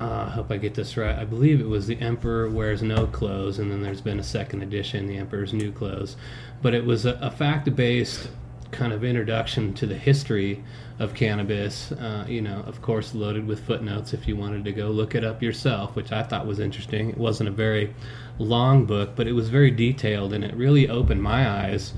Uh, 0.00 0.24
I 0.26 0.30
hope 0.30 0.50
I 0.50 0.56
get 0.56 0.74
this 0.74 0.96
right. 0.96 1.16
I 1.16 1.24
believe 1.24 1.60
it 1.60 1.68
was 1.68 1.86
The 1.86 2.00
Emperor 2.00 2.50
Wears 2.50 2.82
No 2.82 3.06
Clothes, 3.06 3.58
and 3.58 3.70
then 3.70 3.82
there's 3.82 4.00
been 4.00 4.18
a 4.18 4.24
second 4.24 4.62
edition, 4.62 5.06
The 5.06 5.16
Emperor's 5.16 5.52
New 5.52 5.70
Clothes. 5.70 6.16
But 6.60 6.74
it 6.74 6.84
was 6.84 7.06
a, 7.06 7.18
a 7.20 7.30
fact 7.30 7.74
based 7.76 8.28
kind 8.72 8.92
of 8.92 9.04
introduction 9.04 9.74
to 9.74 9.86
the 9.86 9.94
history 9.94 10.64
of 10.98 11.14
cannabis. 11.14 11.92
Uh, 11.92 12.24
you 12.26 12.40
know, 12.40 12.64
of 12.66 12.82
course, 12.82 13.14
loaded 13.14 13.46
with 13.46 13.64
footnotes 13.64 14.12
if 14.12 14.26
you 14.26 14.34
wanted 14.34 14.64
to 14.64 14.72
go 14.72 14.88
look 14.88 15.14
it 15.14 15.24
up 15.24 15.42
yourself, 15.42 15.94
which 15.94 16.10
I 16.10 16.22
thought 16.22 16.46
was 16.46 16.58
interesting. 16.58 17.10
It 17.10 17.18
wasn't 17.18 17.48
a 17.48 17.52
very 17.52 17.94
long 18.38 18.86
book, 18.86 19.10
but 19.14 19.28
it 19.28 19.32
was 19.32 19.50
very 19.50 19.70
detailed, 19.70 20.32
and 20.32 20.42
it 20.42 20.54
really 20.54 20.88
opened 20.88 21.22
my 21.22 21.48
eyes 21.48 21.92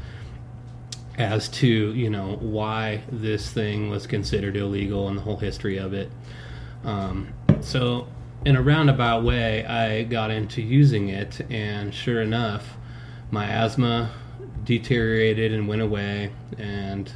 as 1.17 1.49
to 1.49 1.69
you 1.69 2.11
know 2.11 2.37
why 2.41 3.03
this 3.11 3.51
thing 3.51 3.89
was 3.89 4.07
considered 4.07 4.57
illegal 4.57 5.09
and 5.09 5.17
the 5.17 5.23
whole 5.23 5.37
history 5.37 5.79
of 5.79 5.95
it. 5.95 6.11
Um, 6.85 7.33
so, 7.61 8.09
in 8.45 8.57
a 8.57 8.63
roundabout 8.63 9.25
way, 9.25 9.65
I 9.65 10.05
got 10.05 10.31
into 10.31 10.61
using 10.63 11.09
it, 11.09 11.41
and 11.51 11.95
sure 11.95 12.21
enough, 12.21 12.77
my 13.31 13.47
asthma 13.47 14.11
deteriorated 14.65 15.53
and 15.53 15.69
went 15.69 15.83
away, 15.83 16.33
and 16.59 17.11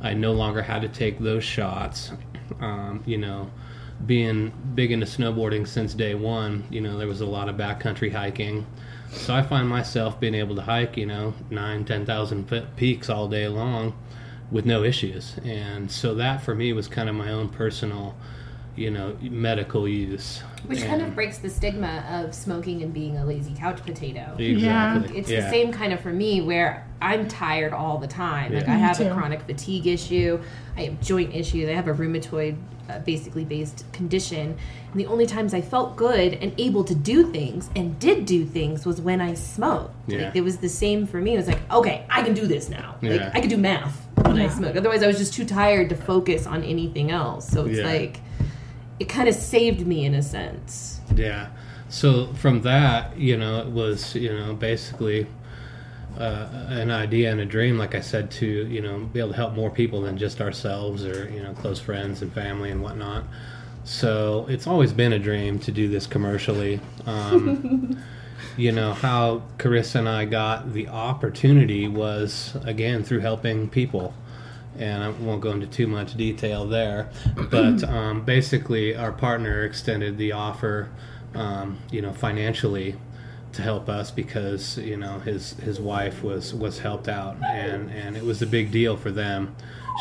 I 0.00 0.14
no 0.14 0.32
longer 0.32 0.62
had 0.62 0.82
to 0.82 0.88
take 0.88 1.18
those 1.18 1.44
shots. 1.44 2.12
Um, 2.60 3.02
you 3.06 3.18
know, 3.18 3.50
being 4.04 4.52
big 4.74 4.90
into 4.90 5.06
snowboarding 5.06 5.66
since 5.66 5.94
day 5.94 6.14
one, 6.14 6.64
you 6.70 6.80
know, 6.80 6.98
there 6.98 7.06
was 7.06 7.20
a 7.20 7.26
lot 7.26 7.48
of 7.48 7.56
backcountry 7.56 8.12
hiking. 8.12 8.66
So 9.10 9.34
I 9.34 9.42
find 9.42 9.68
myself 9.68 10.18
being 10.18 10.34
able 10.34 10.56
to 10.56 10.62
hike, 10.62 10.96
you 10.96 11.06
know, 11.06 11.34
nine, 11.50 11.84
ten 11.84 12.04
thousand 12.06 12.48
foot 12.48 12.76
peaks 12.76 13.08
all 13.08 13.28
day 13.28 13.46
long 13.46 13.94
with 14.50 14.66
no 14.66 14.82
issues. 14.82 15.36
And 15.44 15.90
so 15.90 16.14
that 16.16 16.42
for 16.42 16.54
me 16.54 16.72
was 16.72 16.88
kind 16.88 17.08
of 17.08 17.14
my 17.14 17.30
own 17.30 17.48
personal 17.48 18.16
you 18.76 18.90
know, 18.90 19.16
medical 19.20 19.86
use. 19.86 20.40
Which 20.66 20.82
kind 20.82 21.02
of 21.02 21.14
breaks 21.14 21.38
the 21.38 21.50
stigma 21.50 22.04
of 22.08 22.34
smoking 22.34 22.82
and 22.82 22.92
being 22.92 23.18
a 23.18 23.24
lazy 23.24 23.54
couch 23.54 23.82
potato. 23.82 24.36
exactly. 24.38 25.18
It's 25.18 25.30
yeah. 25.30 25.40
the 25.42 25.50
same 25.50 25.72
kind 25.72 25.92
of 25.92 26.00
for 26.00 26.12
me 26.12 26.40
where 26.40 26.86
I'm 27.00 27.28
tired 27.28 27.72
all 27.72 27.98
the 27.98 28.06
time. 28.06 28.54
Like 28.54 28.68
I 28.68 28.76
have 28.76 29.00
a 29.00 29.12
chronic 29.12 29.42
fatigue 29.42 29.86
issue, 29.86 30.40
I 30.76 30.82
have 30.82 31.00
joint 31.00 31.34
issues, 31.34 31.68
I 31.68 31.72
have 31.72 31.88
a 31.88 31.94
rheumatoid 31.94 32.56
uh, 32.88 32.98
basically 33.00 33.44
based 33.44 33.84
condition. 33.92 34.56
And 34.90 35.00
the 35.00 35.06
only 35.06 35.26
times 35.26 35.54
I 35.54 35.60
felt 35.60 35.96
good 35.96 36.34
and 36.34 36.52
able 36.58 36.84
to 36.84 36.94
do 36.94 37.30
things 37.30 37.70
and 37.76 37.98
did 37.98 38.24
do 38.24 38.44
things 38.44 38.86
was 38.86 39.00
when 39.00 39.20
I 39.20 39.34
smoked. 39.34 39.94
Yeah. 40.06 40.26
Like 40.26 40.36
it 40.36 40.42
was 40.42 40.58
the 40.58 40.68
same 40.68 41.06
for 41.06 41.20
me. 41.20 41.34
It 41.34 41.38
was 41.38 41.48
like, 41.48 41.60
okay, 41.70 42.06
I 42.08 42.22
can 42.22 42.34
do 42.34 42.46
this 42.46 42.68
now. 42.68 42.96
Yeah. 43.00 43.10
Like 43.10 43.36
I 43.36 43.40
could 43.40 43.50
do 43.50 43.56
math 43.56 44.08
when 44.26 44.38
I 44.38 44.48
smoke. 44.48 44.76
Otherwise 44.76 45.02
I 45.02 45.06
was 45.06 45.18
just 45.18 45.34
too 45.34 45.44
tired 45.44 45.88
to 45.90 45.96
focus 45.96 46.46
on 46.46 46.62
anything 46.64 47.10
else. 47.10 47.48
So 47.48 47.66
it's 47.66 47.78
Yeah. 47.78 47.86
like 47.86 48.20
it 49.02 49.08
kind 49.08 49.28
of 49.28 49.34
saved 49.34 49.84
me 49.84 50.04
in 50.04 50.14
a 50.14 50.22
sense. 50.22 51.00
Yeah. 51.14 51.48
So 51.88 52.32
from 52.34 52.62
that, 52.62 53.18
you 53.18 53.36
know, 53.36 53.58
it 53.60 53.66
was, 53.66 54.14
you 54.14 54.32
know, 54.32 54.54
basically 54.54 55.26
uh, 56.16 56.48
an 56.68 56.92
idea 56.92 57.32
and 57.32 57.40
a 57.40 57.44
dream, 57.44 57.78
like 57.78 57.96
I 57.96 58.00
said, 58.00 58.30
to, 58.32 58.46
you 58.46 58.80
know, 58.80 59.00
be 59.00 59.18
able 59.18 59.30
to 59.30 59.36
help 59.36 59.54
more 59.54 59.70
people 59.70 60.02
than 60.02 60.16
just 60.16 60.40
ourselves 60.40 61.04
or, 61.04 61.28
you 61.30 61.42
know, 61.42 61.52
close 61.54 61.80
friends 61.80 62.22
and 62.22 62.32
family 62.32 62.70
and 62.70 62.80
whatnot. 62.80 63.24
So 63.82 64.46
it's 64.48 64.68
always 64.68 64.92
been 64.92 65.12
a 65.12 65.18
dream 65.18 65.58
to 65.60 65.72
do 65.72 65.88
this 65.88 66.06
commercially. 66.06 66.80
Um, 67.04 68.00
you 68.56 68.70
know, 68.70 68.92
how 68.92 69.42
Carissa 69.58 69.96
and 69.96 70.08
I 70.08 70.26
got 70.26 70.72
the 70.72 70.86
opportunity 70.86 71.88
was, 71.88 72.56
again, 72.64 73.02
through 73.02 73.20
helping 73.20 73.68
people 73.68 74.14
and 74.78 75.02
I 75.02 75.10
won't 75.10 75.40
go 75.40 75.50
into 75.50 75.66
too 75.66 75.86
much 75.86 76.16
detail 76.16 76.66
there. 76.66 77.10
But 77.50 77.84
um, 77.88 78.24
basically, 78.24 78.94
our 78.96 79.12
partner 79.12 79.64
extended 79.64 80.18
the 80.18 80.32
offer, 80.32 80.88
um, 81.34 81.78
you 81.90 82.02
know, 82.02 82.12
financially 82.12 82.96
to 83.52 83.60
help 83.60 83.86
us 83.90 84.10
because 84.10 84.78
you 84.78 84.96
know 84.96 85.18
his 85.18 85.52
his 85.60 85.78
wife 85.78 86.22
was 86.22 86.54
was 86.54 86.78
helped 86.78 87.08
out, 87.08 87.36
and 87.44 87.90
and 87.90 88.16
it 88.16 88.24
was 88.24 88.40
a 88.42 88.46
big 88.46 88.70
deal 88.70 88.96
for 88.96 89.10
them. 89.10 89.54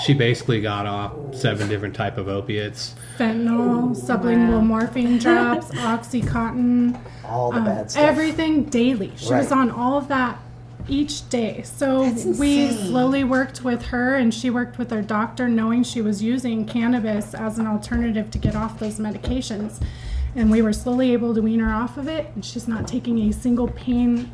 She 0.05 0.13
basically 0.13 0.61
got 0.61 0.85
off 0.85 1.11
seven 1.35 1.67
different 1.67 1.93
type 1.93 2.17
of 2.17 2.29
opiates. 2.29 2.95
Fentanyl, 3.17 3.93
sublingual 3.93 4.59
Wow. 4.59 4.61
morphine 4.61 5.17
drops, 5.19 5.67
Oxycontin, 5.71 6.97
All 7.25 7.51
the 7.51 7.57
um, 7.57 7.65
bad 7.65 7.91
stuff. 7.91 8.01
everything 8.03 8.63
daily. 8.65 9.11
She 9.17 9.33
was 9.33 9.51
on 9.51 9.69
all 9.69 9.97
of 9.97 10.07
that 10.07 10.39
each 10.87 11.27
day. 11.29 11.61
So 11.63 12.03
we 12.39 12.69
slowly 12.71 13.23
worked 13.23 13.63
with 13.63 13.83
her, 13.87 14.15
and 14.15 14.33
she 14.33 14.49
worked 14.49 14.77
with 14.77 14.91
her 14.91 15.01
doctor, 15.01 15.47
knowing 15.47 15.83
she 15.83 16.01
was 16.01 16.21
using 16.23 16.65
cannabis 16.65 17.33
as 17.33 17.59
an 17.59 17.67
alternative 17.67 18.31
to 18.31 18.37
get 18.37 18.55
off 18.55 18.79
those 18.79 18.99
medications. 18.99 19.81
And 20.35 20.49
we 20.49 20.61
were 20.61 20.73
slowly 20.73 21.11
able 21.13 21.33
to 21.35 21.41
wean 21.41 21.59
her 21.59 21.73
off 21.73 21.97
of 21.97 22.07
it, 22.07 22.27
and 22.35 22.43
she's 22.45 22.67
not 22.67 22.87
taking 22.87 23.19
a 23.29 23.33
single 23.33 23.67
pain 23.67 24.31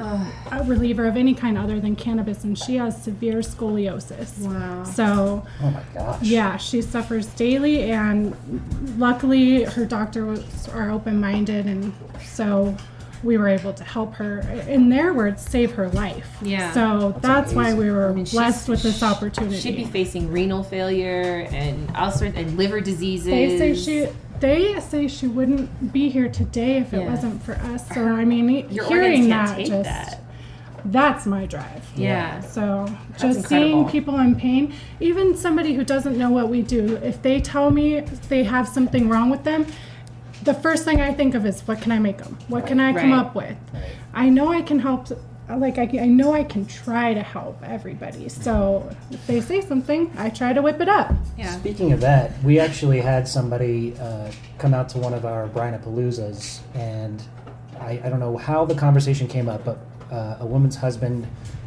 uh, 0.00 0.30
reliever 0.64 1.06
of 1.06 1.16
any 1.16 1.34
kind 1.34 1.58
other 1.58 1.80
than 1.80 1.96
cannabis, 1.96 2.44
and 2.44 2.56
she 2.58 2.76
has 2.76 3.00
severe 3.02 3.38
scoliosis. 3.38 4.38
Wow. 4.40 4.84
So 4.84 5.44
Oh 5.60 5.70
my 5.70 5.82
gosh. 5.94 6.22
yeah, 6.22 6.56
she 6.56 6.82
suffers 6.82 7.26
daily, 7.26 7.90
and 7.90 8.36
luckily 8.96 9.64
her 9.64 9.84
doctors 9.84 10.68
are 10.68 10.90
open 10.90 11.20
minded, 11.20 11.66
and 11.66 11.92
so 12.24 12.76
we 13.22 13.36
were 13.36 13.48
able 13.48 13.72
to 13.72 13.84
help 13.84 14.14
her. 14.14 14.40
In 14.68 14.88
their 14.88 15.12
words, 15.12 15.42
save 15.42 15.72
her 15.72 15.88
life. 15.90 16.28
Yeah. 16.42 16.72
So 16.72 17.18
that's, 17.20 17.52
why 17.52 17.74
we 17.74 17.90
were 17.90 18.10
I 18.10 18.12
mean, 18.12 18.24
blessed 18.24 18.68
with 18.68 18.82
this 18.82 19.02
opportunity. 19.02 19.58
She'd 19.58 19.76
be 19.76 19.84
facing 19.84 20.30
renal 20.30 20.62
failure 20.62 21.46
and 21.50 21.90
all 21.96 22.10
sorts 22.10 22.36
and 22.36 22.56
liver 22.56 22.80
diseases. 22.80 23.26
they 23.26 23.58
say 23.58 23.74
she. 23.74 24.12
They 24.40 24.78
say 24.78 25.08
she 25.08 25.26
wouldn't 25.26 25.92
be 25.92 26.08
here 26.10 26.28
today 26.28 26.76
if 26.78 26.92
it 26.94 27.00
Yeah. 27.00 27.10
wasn't 27.10 27.42
for 27.42 27.54
us. 27.54 27.88
So 27.88 28.02
uh-huh. 28.02 28.14
I 28.14 28.24
mean, 28.24 28.68
Your 28.70 28.84
hearing 28.86 29.26
can't 29.26 29.48
that 29.48 29.56
take 29.56 29.66
just 29.66 29.82
that. 29.84 30.20
that's 30.84 31.26
my 31.26 31.44
drive. 31.46 31.84
Yeah. 31.96 32.38
So 32.42 32.86
That's 33.10 33.22
just 33.22 33.48
seeing 33.48 33.88
people 33.88 34.16
in 34.20 34.36
pain, 34.36 34.72
even 35.00 35.36
somebody 35.36 35.74
who 35.74 35.82
doesn't 35.82 36.16
know 36.16 36.30
what 36.30 36.48
we 36.50 36.62
do, 36.62 36.96
if 37.02 37.20
they 37.20 37.40
tell 37.40 37.72
me 37.72 37.98
they 38.28 38.44
have 38.44 38.68
something 38.68 39.08
wrong 39.08 39.28
with 39.28 39.42
them, 39.42 39.66
the 40.48 40.54
first 40.54 40.84
thing 40.86 40.98
I 41.02 41.12
think 41.12 41.34
of 41.34 41.44
is 41.44 41.60
what 41.68 41.82
can 41.82 41.92
I 41.92 41.98
make 41.98 42.16
them? 42.18 42.38
What 42.48 42.66
can 42.66 42.80
I 42.80 42.94
come 42.94 43.12
Right. 43.12 43.18
up 43.18 43.34
with? 43.34 43.56
I 44.14 44.30
know 44.30 44.48
I 44.50 44.62
can 44.62 44.78
help. 44.78 45.08
Like 45.46 45.76
I, 45.78 45.82
I 46.00 46.06
know 46.06 46.32
I 46.32 46.42
can 46.44 46.64
try 46.64 47.12
to 47.12 47.22
help 47.22 47.62
everybody. 47.62 48.30
So 48.30 48.88
if 49.10 49.26
they 49.26 49.42
say 49.42 49.60
something, 49.60 50.10
I 50.16 50.30
try 50.30 50.54
to 50.54 50.62
whip 50.62 50.80
it 50.80 50.88
up. 50.88 51.12
Yeah. 51.36 51.50
Speaking 51.58 51.92
of 51.92 52.00
that, 52.00 52.42
we 52.42 52.58
actually 52.58 53.00
had 53.00 53.28
somebody 53.28 53.94
uh, 53.98 54.30
come 54.56 54.72
out 54.72 54.88
to 54.90 54.98
one 54.98 55.12
of 55.12 55.26
our 55.26 55.48
Brinapaloozas, 55.48 56.60
and 56.74 57.22
I, 57.80 58.00
I 58.02 58.08
don't 58.08 58.20
know 58.20 58.36
how 58.38 58.64
the 58.64 58.74
conversation 58.74 59.26
came 59.28 59.48
up, 59.50 59.64
but 59.66 59.78
uh, 60.10 60.36
a 60.40 60.46
woman's 60.46 60.76
husband 60.76 61.26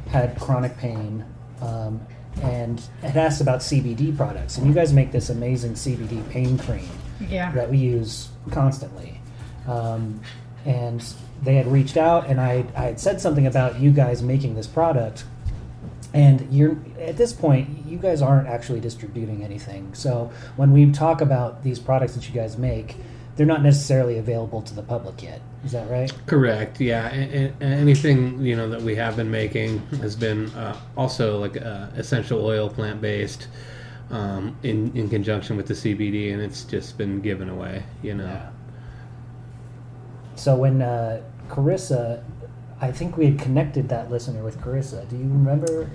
had 0.09 0.39
chronic 0.39 0.75
pain 0.77 1.23
um, 1.61 2.01
and 2.41 2.81
had 3.01 3.17
asked 3.17 3.41
about 3.41 3.59
CBD 3.59 4.15
products. 4.15 4.57
And 4.57 4.65
you 4.67 4.73
guys 4.73 4.91
make 4.91 5.11
this 5.11 5.29
amazing 5.29 5.73
CBD 5.73 6.27
pain 6.29 6.57
cream 6.57 6.89
Yeah. 7.29 7.51
that 7.51 7.69
we 7.69 7.77
use 7.77 8.29
constantly. 8.51 9.19
Um, 9.67 10.21
and 10.65 11.03
they 11.41 11.55
had 11.55 11.67
reached 11.67 11.97
out, 11.97 12.27
and 12.27 12.39
I, 12.39 12.65
I 12.75 12.83
had 12.83 12.99
said 12.99 13.19
something 13.19 13.47
about 13.47 13.79
you 13.79 13.91
guys 13.91 14.21
making 14.21 14.55
this 14.55 14.67
product. 14.67 15.23
And 16.13 16.53
you're 16.53 16.77
at 16.99 17.15
this 17.15 17.31
point, 17.31 17.85
you 17.85 17.97
guys 17.97 18.21
aren't 18.21 18.47
actually 18.47 18.81
distributing 18.81 19.43
anything. 19.43 19.93
So 19.93 20.31
when 20.57 20.71
we 20.71 20.91
talk 20.91 21.21
about 21.21 21.63
these 21.63 21.79
products 21.79 22.15
that 22.15 22.27
you 22.27 22.33
guys 22.35 22.57
make, 22.57 22.97
they're 23.37 23.45
not 23.45 23.63
necessarily 23.63 24.17
available 24.17 24.61
to 24.61 24.73
the 24.73 24.83
public 24.83 25.23
yet. 25.23 25.41
Is 25.63 25.71
that 25.71 25.89
right? 25.89 26.11
Correct. 26.25 26.81
Yeah. 26.81 27.07
And, 27.07 27.53
and 27.61 27.73
anything 27.73 28.41
you 28.41 28.55
know 28.55 28.69
that 28.69 28.81
we 28.81 28.95
have 28.95 29.15
been 29.15 29.31
making 29.31 29.79
has 30.01 30.15
been 30.15 30.49
uh, 30.49 30.75
also 30.97 31.39
like 31.39 31.55
uh, 31.61 31.87
essential 31.95 32.45
oil, 32.45 32.69
plant 32.69 32.99
based, 32.99 33.47
um, 34.11 34.57
in 34.63 34.95
in 34.95 35.09
conjunction 35.09 35.57
with 35.57 35.67
the 35.67 35.73
CBD, 35.73 36.33
and 36.33 36.41
it's 36.41 36.63
just 36.63 36.97
been 36.97 37.21
given 37.21 37.49
away. 37.49 37.83
You 38.01 38.15
know. 38.15 38.41
So 40.35 40.55
when 40.55 40.81
uh, 40.81 41.21
Carissa, 41.49 42.23
I 42.79 42.91
think 42.91 43.17
we 43.17 43.25
had 43.25 43.39
connected 43.39 43.89
that 43.89 44.09
listener 44.09 44.43
with 44.43 44.59
Carissa. 44.59 45.07
Do 45.09 45.15
you 45.15 45.23
remember? 45.23 45.89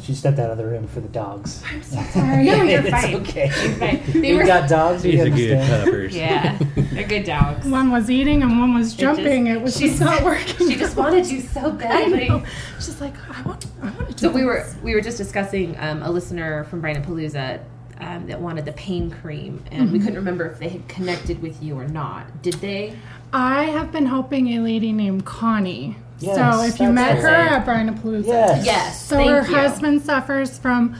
She 0.00 0.14
stepped 0.14 0.38
out 0.38 0.50
of 0.50 0.58
the 0.58 0.66
room 0.66 0.86
for 0.86 1.00
the 1.00 1.08
dogs. 1.08 1.62
I'm 1.70 1.82
so 1.82 2.00
sorry. 2.12 2.44
No, 2.44 2.62
you're 2.62 2.80
it's 2.80 2.90
fine. 2.90 3.14
okay. 3.16 3.50
Right. 3.80 4.04
They 4.06 4.28
You 4.28 4.36
were, 4.36 4.44
got 4.44 4.68
dogs. 4.68 5.02
He's 5.02 5.14
You 5.14 5.22
a 5.24 5.30
good 5.30 5.66
puppers. 5.68 6.14
yeah, 6.14 6.58
they're 6.76 7.08
good 7.08 7.24
dogs. 7.24 7.66
One 7.68 7.90
was 7.90 8.10
eating 8.10 8.42
and 8.42 8.60
one 8.60 8.74
was 8.74 8.94
jumping. 8.94 9.46
just- 9.46 9.56
it 9.56 9.62
was 9.62 9.76
she's- 9.76 9.98
just 9.98 10.02
not 10.02 10.22
working. 10.22 10.68
She 10.68 10.76
just 10.76 10.96
wanted 10.96 11.26
you 11.26 11.40
so 11.40 11.68
I 11.68 11.70
badly. 11.70 12.28
know. 12.28 12.44
She's 12.76 13.00
like, 13.00 13.14
I 13.36 13.42
want, 13.42 13.66
I 13.82 13.90
want 13.90 14.08
to. 14.08 14.14
Do 14.14 14.18
So 14.18 14.30
we 14.30 14.44
were 14.44 14.66
we 14.82 14.94
were 14.94 15.00
just 15.00 15.16
discussing 15.16 15.76
um, 15.78 16.02
a 16.02 16.10
listener 16.10 16.64
from 16.64 16.80
Brian 16.82 17.02
Palooza 17.02 17.60
um, 17.98 18.26
that 18.26 18.38
wanted 18.40 18.66
the 18.66 18.72
pain 18.72 19.10
cream, 19.10 19.64
and 19.70 19.90
we 19.90 19.98
couldn't 19.98 20.16
remember 20.16 20.44
if 20.46 20.58
they 20.58 20.68
had 20.68 20.86
connected 20.88 21.40
with 21.40 21.62
you 21.62 21.78
or 21.78 21.88
not. 21.88 22.42
Did 22.42 22.54
they? 22.54 22.94
I 23.32 23.64
have 23.64 23.90
been 23.90 24.06
helping 24.06 24.48
a 24.58 24.60
lady 24.60 24.92
named 24.92 25.24
Connie. 25.24 25.96
So 26.18 26.62
if 26.62 26.80
you 26.80 26.90
met 26.92 27.18
her 27.18 27.28
at 27.28 27.64
Brian 27.64 27.96
Palooza, 27.98 28.26
Yes. 28.26 28.66
Yes. 28.66 29.04
So 29.06 29.16
thank 29.16 29.30
her 29.30 29.40
you. 29.48 29.54
husband 29.56 30.02
suffers 30.02 30.58
from 30.58 30.96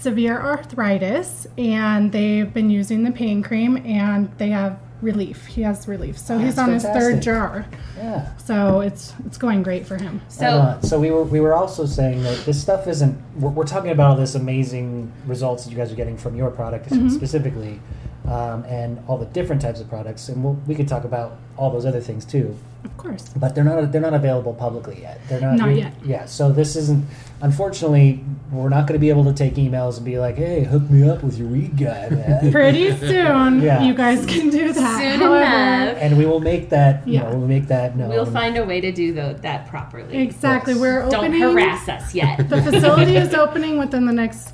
severe 0.00 0.40
arthritis, 0.40 1.46
and 1.58 2.10
they've 2.12 2.52
been 2.52 2.70
using 2.70 3.04
the 3.04 3.10
pain 3.12 3.42
cream, 3.42 3.76
and 3.86 4.30
they 4.38 4.48
have 4.50 4.78
relief. 5.00 5.46
He 5.46 5.62
has 5.62 5.86
relief, 5.88 6.16
so 6.18 6.38
he's 6.38 6.54
That's 6.56 6.68
on 6.68 6.72
his 6.74 6.84
third 6.84 7.22
jar. 7.22 7.66
Yeah. 7.96 8.36
So 8.36 8.80
it's 8.80 9.12
it's 9.26 9.36
going 9.38 9.62
great 9.64 9.84
for 9.86 9.96
him. 9.96 10.20
So 10.28 10.46
Uh, 10.46 10.80
so 10.80 10.98
we 11.00 11.10
were 11.10 11.24
we 11.24 11.40
were 11.40 11.54
also 11.54 11.86
saying 11.86 12.22
that 12.22 12.38
this 12.44 12.60
stuff 12.60 12.86
isn't. 12.86 13.16
We're, 13.38 13.50
we're 13.50 13.64
talking 13.66 13.90
about 13.90 14.10
all 14.12 14.16
this 14.16 14.34
amazing 14.34 15.12
results 15.26 15.64
that 15.64 15.70
you 15.70 15.76
guys 15.76 15.92
are 15.92 15.96
getting 15.96 16.16
from 16.16 16.36
your 16.36 16.50
product 16.50 16.88
Mm-hmm. 16.90 17.08
specifically, 17.10 17.80
um, 18.28 18.64
and 18.64 18.98
all 19.08 19.18
the 19.18 19.26
different 19.26 19.60
types 19.62 19.80
of 19.80 19.88
products, 19.88 20.28
and 20.28 20.42
we'll, 20.42 20.54
we 20.66 20.74
could 20.74 20.88
talk 20.88 21.04
about 21.04 21.36
all 21.56 21.70
those 21.70 21.86
other 21.86 22.00
things 22.00 22.24
too. 22.24 22.56
Of 22.84 22.96
course. 22.96 23.28
But 23.36 23.54
they're 23.54 23.64
not 23.64 23.92
they're 23.92 24.00
not 24.00 24.14
available 24.14 24.54
publicly 24.54 25.00
yet. 25.02 25.20
They're 25.28 25.40
not 25.40 25.56
Not 25.56 25.74
yet. 25.76 25.92
Yeah. 26.04 26.24
So 26.26 26.50
this 26.52 26.74
isn't. 26.76 27.04
Unfortunately, 27.40 28.24
we're 28.52 28.68
not 28.68 28.86
going 28.86 28.94
to 28.94 29.00
be 29.00 29.08
able 29.08 29.24
to 29.24 29.32
take 29.32 29.54
emails 29.54 29.96
and 29.96 30.04
be 30.06 30.18
like, 30.18 30.36
"Hey, 30.36 30.62
hook 30.64 30.88
me 30.90 31.08
up 31.08 31.22
with 31.24 31.38
your 31.38 31.48
weed 31.48 31.76
guy, 31.76 32.08
man." 32.10 32.52
Pretty 32.58 32.96
soon, 32.96 33.60
Yeah. 33.60 33.82
you 33.82 33.94
guys 33.94 34.24
can 34.26 34.48
do 34.50 34.72
that. 34.72 34.98
soon 34.98 35.20
However, 35.20 35.42
enough, 35.44 35.96
and 36.00 36.16
we 36.18 36.24
will 36.26 36.40
make 36.40 36.70
that. 36.70 37.06
You 37.06 37.14
Yeah. 37.14 37.22
know, 37.30 37.36
we'll 37.38 37.48
make 37.48 37.66
that 37.68 37.96
known. 37.96 38.08
we'll 38.10 38.26
find 38.26 38.56
a 38.56 38.64
way 38.64 38.80
to 38.80 38.92
do 38.92 39.12
tho- 39.12 39.34
that 39.42 39.66
properly. 39.68 40.16
Exactly. 40.18 40.74
Yes. 40.74 40.80
We're 40.82 41.00
Don't 41.10 41.14
opening. 41.26 41.40
harass 41.40 41.88
us 41.88 42.14
yet. 42.14 42.48
The 42.48 42.62
facility 42.62 43.16
is 43.16 43.34
opening 43.34 43.78
within 43.78 44.06
the 44.06 44.12
next 44.12 44.52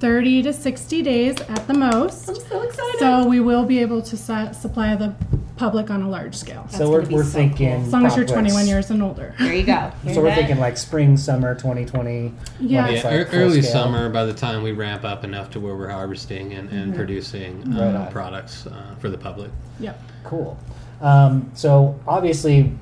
30 0.00 0.42
to 0.44 0.52
60 0.54 1.02
days 1.02 1.36
at 1.42 1.66
the 1.66 1.74
most. 1.74 2.28
I'm 2.28 2.34
so 2.36 2.62
excited. 2.62 2.98
So 3.00 3.26
we 3.28 3.40
will 3.40 3.64
be 3.66 3.80
able 3.80 4.00
to 4.02 4.16
su- 4.16 4.52
supply 4.54 4.96
the 4.96 5.12
public 5.60 5.90
on 5.90 6.00
a 6.00 6.08
large 6.08 6.34
scale. 6.34 6.66
so 6.70 6.78
That's 6.78 6.90
we're, 6.90 7.04
be 7.04 7.14
we're 7.16 7.22
so 7.22 7.28
thinking. 7.32 7.68
cool. 7.76 7.84
As 7.84 7.92
long 7.92 8.06
as 8.06 8.16
you're 8.16 8.24
21 8.24 8.66
years 8.66 8.90
and 8.90 9.02
older. 9.02 9.34
There 9.38 9.52
you 9.52 9.62
go. 9.62 9.92
So 10.14 10.22
we're 10.22 10.34
thinking 10.34 10.58
like 10.58 10.78
spring, 10.78 11.18
summer 11.18 11.54
2020. 11.54 12.32
Yeah. 12.60 12.88
Yeah, 12.88 13.02
like 13.02 13.04
ear- 13.12 13.28
early 13.32 13.60
scale. 13.60 13.72
summer. 13.72 14.08
By 14.08 14.24
the 14.24 14.32
time 14.32 14.62
we 14.62 14.72
ramp 14.72 15.04
up 15.04 15.22
enough 15.22 15.50
to 15.50 15.60
where 15.60 15.76
we're 15.76 15.90
harvesting 15.90 16.54
and, 16.54 16.70
and 16.70 16.94
producing 16.94 17.74
uh, 17.74 18.00
Right 18.00 18.10
products 18.10 18.66
uh, 18.66 18.94
for 19.00 19.10
the 19.10 19.18
public. 19.18 19.50
Yep. 19.80 20.00
Cool. 20.24 20.58
Um, 21.02 21.50
so 21.54 22.00
obviously, 22.08 22.72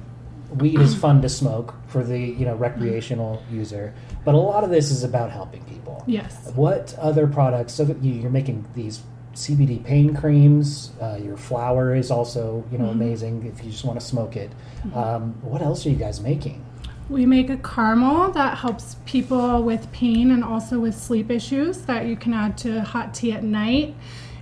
weed 0.55 0.79
is 0.79 0.95
fun 0.95 1.21
to 1.23 1.29
smoke 1.29 1.75
for 1.89 2.05
the 2.05 2.19
you 2.19 2.47
know 2.47 2.55
recreational 2.55 3.43
user, 3.51 3.93
but 4.25 4.35
a 4.37 4.39
lot 4.39 4.63
of 4.63 4.71
this 4.71 4.93
is 4.93 5.03
about 5.03 5.33
helping 5.33 5.65
people. 5.65 6.05
Yes. 6.07 6.53
What 6.55 6.95
other 7.01 7.27
products? 7.27 7.75
So 7.75 7.85
that 7.87 8.05
you're 8.05 8.31
making 8.31 8.67
these 8.77 9.03
CBD 9.39 9.83
pain 9.85 10.15
creams. 10.15 10.91
Uh, 11.01 11.19
your 11.23 11.37
flour 11.37 11.95
is 11.95 12.11
also 12.11 12.65
you 12.73 12.79
know 12.79 12.85
Mm-hmm. 12.89 13.01
amazing 13.03 13.47
if 13.47 13.65
you 13.65 13.71
just 13.71 13.85
want 13.85 13.99
to 14.01 14.05
smoke 14.05 14.37
it. 14.37 14.51
Um, 14.95 15.35
what 15.43 15.63
else 15.63 15.85
are 15.87 15.91
you 15.91 15.97
guys 15.97 16.21
making? 16.21 16.65
We 17.09 17.25
make 17.25 17.49
a 17.49 17.57
caramel 17.57 18.33
that 18.33 18.59
helps 18.59 18.97
people 19.07 19.63
with 19.63 19.91
pain 19.93 20.31
and 20.31 20.45
also 20.45 20.79
with 20.79 20.95
sleep 20.95 21.31
issues 21.31 21.79
that 21.83 22.05
you 22.07 22.17
can 22.17 22.35
add 22.35 22.59
to 22.59 22.83
hot 22.83 23.15
tea 23.15 23.33
at 23.33 23.43
night 23.43 23.95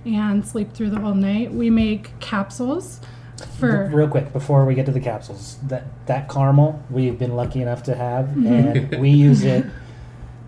and 0.05 0.45
sleep 0.45 0.73
through 0.73 0.89
the 0.89 0.99
whole 0.99 1.13
night. 1.13 1.53
We 1.53 1.69
make 1.69 2.17
capsules 2.19 2.99
for 3.59 3.87
Real 3.93 4.07
quick 4.09 4.33
before 4.33 4.65
we 4.65 4.73
get 4.75 4.85
to 4.87 4.91
the 4.91 4.99
capsules, 4.99 5.57
that 5.67 5.83
that 6.07 6.27
caramel 6.29 6.81
we've 6.89 7.17
been 7.19 7.35
lucky 7.35 7.61
enough 7.61 7.83
to 7.83 7.95
have, 7.95 8.25
Mm-hmm. 8.27 8.47
and 8.47 8.99
we 9.01 9.11
use 9.11 9.43
it 9.43 9.65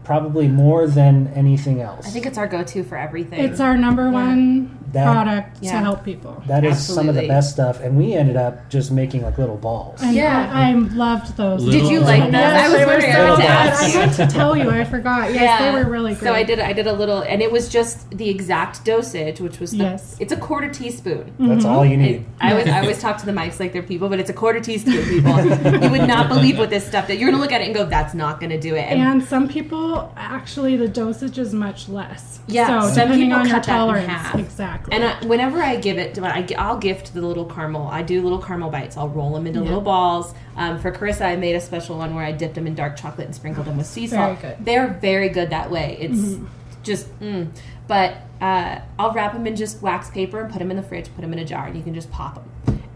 probably 0.10 0.48
more 0.48 0.88
than 0.88 1.28
anything 1.36 1.82
else. 1.82 2.08
I 2.08 2.10
think 2.10 2.25
it's 2.25 2.39
our 2.39 2.48
go-to 2.48 2.84
for 2.84 2.98
everything. 2.98 3.39
it's 3.42 3.60
our 3.60 3.78
number 3.78 4.10
one 4.10 4.75
That- 4.92 5.04
product 5.13 5.62
to 5.62 5.70
help 5.70 6.04
people. 6.04 6.42
That 6.48 6.66
is 6.66 6.80
some 6.84 7.08
of 7.10 7.13
the 7.13 7.28
best 7.28 7.51
stuff, 7.51 7.80
and 7.80 7.96
we 7.96 8.16
ended 8.16 8.36
up 8.36 8.72
just 8.72 8.89
making 8.92 9.22
like 9.22 9.38
little 9.38 9.56
balls. 9.58 10.01
And 10.01 10.16
Yeah. 10.16 10.50
I, 10.51 10.72
I 10.72 10.74
loved 10.74 11.38
those. 11.38 11.63
Did 11.63 11.86
you 11.92 12.00
like 12.00 12.24
little 12.24 12.32
those? 12.32 12.42
Yes, 12.42 12.60
I 12.60 12.70
was 12.70 12.78
they 12.80 12.86
wondering. 12.88 13.13
so 13.13 13.20
I 13.22 13.28
meant 13.28 13.42
to 13.42 13.48
ask 13.48 13.84
I 13.84 13.88
you. 13.88 13.98
meant 14.00 14.13
to 14.16 14.25
tell 14.28 14.58
you. 14.58 14.70
I 14.72 14.84
forgot. 14.84 15.32
Yes, 15.32 15.62
they 15.62 15.72
were 15.84 15.88
really 15.88 16.13
great. 16.16 16.24
So 16.24 16.34
I 16.34 16.42
did 16.42 16.60
I 16.60 16.74
did 16.74 16.88
a 16.88 16.94
little, 16.94 17.22
and 17.22 17.44
it 17.44 17.51
was 17.51 17.70
just 17.70 18.10
the 18.10 18.30
exact 18.30 18.84
dosage, 18.84 19.39
which 19.39 19.60
was 19.60 19.70
the, 19.74 19.78
Yes. 19.89 20.16
it's 20.20 20.34
a 20.34 20.38
quarter 20.38 20.70
teaspoon. 20.70 21.34
That's 21.39 21.66
all 21.66 21.86
you 21.86 21.98
need. 21.98 22.25
I 22.42 22.54
always, 22.54 22.68
I 22.68 22.80
always 22.80 23.00
talk 23.00 23.18
to 23.20 23.28
the 23.28 23.32
mics 23.32 23.60
like 23.60 23.74
they're 23.74 23.84
people, 23.84 24.10
but 24.10 24.20
it's 24.20 24.32
a 24.32 24.34
quarter 24.34 24.60
teaspoon, 24.60 25.04
people. 25.06 25.38
you 25.84 25.89
would 25.92 26.08
not 26.08 26.30
believe 26.30 26.58
what 26.58 26.72
this 26.72 26.88
stuff 26.88 27.06
that 27.10 27.20
you're 27.20 27.30
gonna 27.30 27.39
look 27.44 27.51
at 27.51 27.62
it 27.62 27.66
and 27.66 27.75
go, 27.75 27.86
"That's 27.86 28.16
not 28.16 28.42
gonna 28.42 28.60
do 28.60 28.74
it." 28.74 28.86
And, 28.89 29.00
And 29.00 29.24
some 29.24 29.48
people 29.48 29.99
actually 30.15 30.75
the 30.77 30.88
dosage 30.88 31.38
is 31.38 31.53
much 31.53 31.89
less. 31.89 32.39
Yeah, 32.48 32.82
so 32.82 32.96
depending 32.96 33.32
on 33.32 33.46
your 33.46 33.56
cut 33.56 33.65
that 33.65 33.72
in 33.72 33.77
tolerance, 33.77 34.08
half. 34.08 34.36
exactly. 34.36 34.94
and 34.94 35.03
I, 35.03 35.25
whenever 35.25 35.62
I 35.62 35.75
give 35.75 35.98
it, 35.98 36.18
I, 36.20 36.48
I'll 36.58 36.77
gift 36.77 37.13
the 37.13 37.22
little 37.22 37.46
caramel. 37.46 37.88
I 37.88 38.01
do 38.01 38.22
little 38.22 38.41
caramel 38.41 38.70
bites. 38.70 38.98
I'll 38.98 39.10
roll 39.10 39.34
them 39.34 39.48
into 39.48 39.60
Yeah. 39.60 39.65
little 39.65 39.82
balls. 39.82 40.34
Um, 40.56 40.79
for 40.79 40.91
Carissa, 40.91 41.25
I 41.25 41.36
made 41.36 41.56
a 41.56 41.62
special 41.62 41.98
one 41.98 42.15
where 42.15 42.25
I 42.25 42.32
dipped 42.32 42.56
them 42.56 42.68
in 42.68 42.75
dark 42.75 42.98
chocolate 42.98 43.27
and 43.27 43.36
sprinkled 43.36 43.68
them 43.68 43.77
with 43.77 43.86
sea 43.88 44.08
Very 44.08 44.36
salt. 44.36 44.39
Mm-hmm. 44.39 44.63
They're 44.63 44.88
very 44.88 45.29
good 45.29 45.50
that 45.51 45.70
way. 45.72 45.98
It's 46.00 46.38
just, 46.84 47.20
mm. 47.20 47.50
but 47.88 48.18
uh, 48.41 48.79
I'll 48.98 49.12
wrap 49.13 49.34
them 49.34 49.46
in 49.48 49.56
just 49.56 49.82
wax 49.82 50.10
paper 50.10 50.39
and 50.41 50.51
put 50.51 50.60
them 50.60 50.72
in 50.72 50.77
the 50.77 50.84
fridge. 50.84 51.13
Put 51.13 51.22
them 51.22 51.34
in 51.34 51.39
a 51.39 51.46
jar, 51.46 51.68
and 51.68 51.75
you 51.75 51.84
can 51.84 51.94
just 51.94 52.10
pop 52.12 52.36
them. 52.36 52.49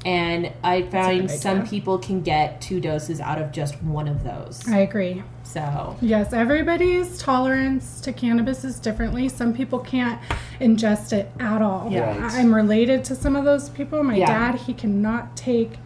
And 0.06 0.52
I 0.64 0.82
find 0.84 1.32
some 1.32 1.66
people 1.66 1.98
can 1.98 2.22
get 2.24 2.60
two 2.60 2.82
doses 2.82 3.22
out 3.22 3.42
of 3.42 3.54
just 3.54 3.82
one 3.82 4.10
of 4.10 4.24
those. 4.26 4.68
I 4.68 4.80
agree. 4.80 5.24
So 5.44 5.96
Yes, 6.02 6.34
everybody's 6.34 7.18
tolerance 7.20 8.02
to 8.02 8.12
cannabis 8.12 8.66
is 8.66 8.80
differently. 8.80 9.30
Some 9.30 9.54
people 9.54 9.80
can't 9.80 10.20
ingest 10.60 11.14
it 11.14 11.32
at 11.40 11.62
all. 11.62 11.88
Yeah. 11.90 12.18
Right. 12.22 12.34
I'm 12.34 12.54
related 12.54 13.06
to 13.06 13.16
some 13.16 13.38
of 13.38 13.46
those 13.46 13.70
people. 13.70 14.04
My 14.04 14.18
Yeah. 14.18 14.26
dad, 14.52 14.56
he 14.62 14.74
cannot 14.74 15.38
take 15.38 15.78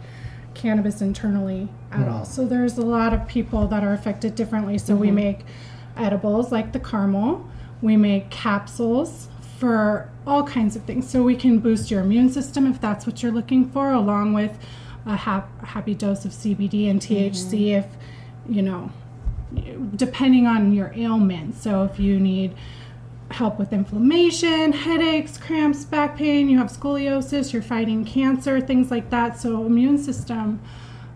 cannabis 0.54 1.00
internally 1.00 1.68
at 1.92 2.00
Hmm. 2.00 2.08
all. 2.12 2.24
So 2.24 2.44
there's 2.44 2.76
a 2.76 2.82
lot 2.84 3.14
of 3.14 3.28
people 3.28 3.68
that 3.68 3.84
are 3.84 3.92
affected 3.92 4.34
differently. 4.34 4.78
So 4.78 4.94
Mm-hmm. 4.94 5.00
we 5.00 5.10
make 5.12 5.44
edibles 5.96 6.50
like 6.50 6.72
the 6.72 6.80
caramel. 6.80 7.44
We 7.80 7.96
make 7.96 8.30
capsules 8.30 9.28
for 9.58 10.08
all 10.26 10.44
kinds 10.44 10.76
of 10.76 10.84
things. 10.84 11.08
So 11.08 11.22
we 11.22 11.34
can 11.34 11.58
boost 11.58 11.90
your 11.90 12.00
immune 12.00 12.30
system 12.30 12.66
if 12.66 12.80
that's 12.80 13.06
what 13.06 13.22
you're 13.22 13.32
looking 13.32 13.68
for, 13.68 13.92
along 13.92 14.32
with 14.32 14.56
a, 15.04 15.16
hap- 15.16 15.64
happy 15.64 15.94
dose 15.94 16.24
of 16.24 16.30
CBD 16.30 16.88
and 16.88 17.00
THC 17.00 17.32
mm-hmm. 17.32 17.78
if, 17.78 17.86
you 18.48 18.62
know, 18.62 18.90
depending 19.96 20.46
on 20.46 20.72
your 20.72 20.92
ailment. 20.94 21.56
So 21.56 21.82
if 21.84 21.98
you 21.98 22.20
need 22.20 22.54
help 23.30 23.58
with 23.58 23.72
inflammation, 23.72 24.72
headaches, 24.72 25.36
cramps, 25.36 25.84
back 25.84 26.16
pain, 26.16 26.48
you 26.48 26.56
have 26.58 26.68
scoliosis, 26.68 27.52
you're 27.52 27.60
fighting 27.60 28.04
cancer, 28.04 28.60
things 28.60 28.90
like 28.90 29.10
that. 29.10 29.40
So 29.40 29.66
immune 29.66 29.98
system 29.98 30.60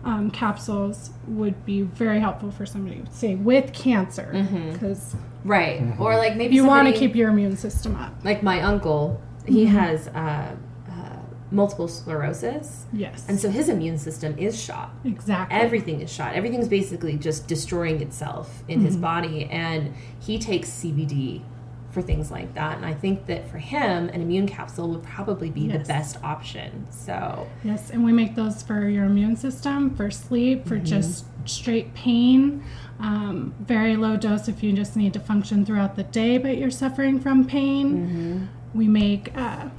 um, 0.05 0.29
capsules 0.31 1.11
would 1.27 1.65
be 1.65 1.81
very 1.81 2.19
helpful 2.19 2.51
for 2.51 2.65
somebody, 2.65 3.03
say 3.11 3.35
with 3.35 3.71
cancer, 3.73 4.29
because 4.73 5.15
right, 5.45 5.81
or 5.99 6.15
like 6.17 6.35
maybe 6.35 6.55
you 6.55 6.65
want 6.65 6.87
to 6.87 6.93
keep 6.93 7.15
your 7.15 7.29
immune 7.29 7.55
system 7.57 7.95
up. 7.95 8.13
like 8.23 8.43
my 8.43 8.61
uncle. 8.61 9.21
He 9.45 9.65
has 9.65 10.07
uh, 10.09 10.55
uh, 10.89 10.93
multiple 11.51 11.87
sclerosis, 11.89 12.85
Yes, 12.93 13.25
and 13.27 13.39
so 13.39 13.49
his 13.49 13.67
immune 13.69 13.97
system 13.97 14.37
is 14.37 14.61
shot. 14.61 14.91
exactly. 15.03 15.57
Everything 15.57 15.99
is 16.01 16.11
shot. 16.11 16.33
Everything's 16.33 16.67
basically 16.69 17.17
just 17.17 17.47
destroying 17.47 18.01
itself 18.01 18.63
in 18.69 18.81
his 18.81 18.95
body, 18.95 19.45
and 19.45 19.93
he 20.19 20.39
takes 20.39 20.69
CBD 20.69 21.41
for 21.93 22.01
things 22.01 22.31
like 22.31 22.53
that. 22.55 22.75
And 22.77 22.85
I 22.85 22.93
think 22.93 23.27
that 23.27 23.49
for 23.49 23.59
him, 23.59 24.09
an 24.09 24.21
immune 24.21 24.47
capsule 24.47 24.89
would 24.89 25.03
probably 25.03 25.49
be 25.51 25.67
the 25.67 25.79
best 25.79 26.17
option. 26.23 26.87
So 26.91 27.47
Yes, 27.63 27.89
and 27.91 28.03
we 28.03 28.11
make 28.11 28.35
those 28.35 28.63
for 28.63 28.87
your 28.89 29.05
immune 29.05 29.35
system, 29.35 29.95
for 29.95 30.09
sleep, 30.11 30.67
for 30.67 30.75
Mm-hmm. 30.75 30.85
just 30.85 31.25
straight 31.45 31.93
pain. 31.93 32.63
Um, 32.99 33.53
very 33.59 33.95
low 33.95 34.17
dose 34.17 34.47
if 34.47 34.63
you 34.63 34.73
just 34.73 34.95
need 34.95 35.13
to 35.13 35.19
function 35.19 35.65
throughout 35.65 35.95
the 35.95 36.03
day, 36.03 36.37
but 36.37 36.57
you're 36.57 36.71
suffering 36.71 37.19
from 37.19 37.45
pain. 37.45 37.87
Mm-hmm. 38.07 38.77
We 38.77 38.87
make 38.87 39.35
uh, 39.37 39.69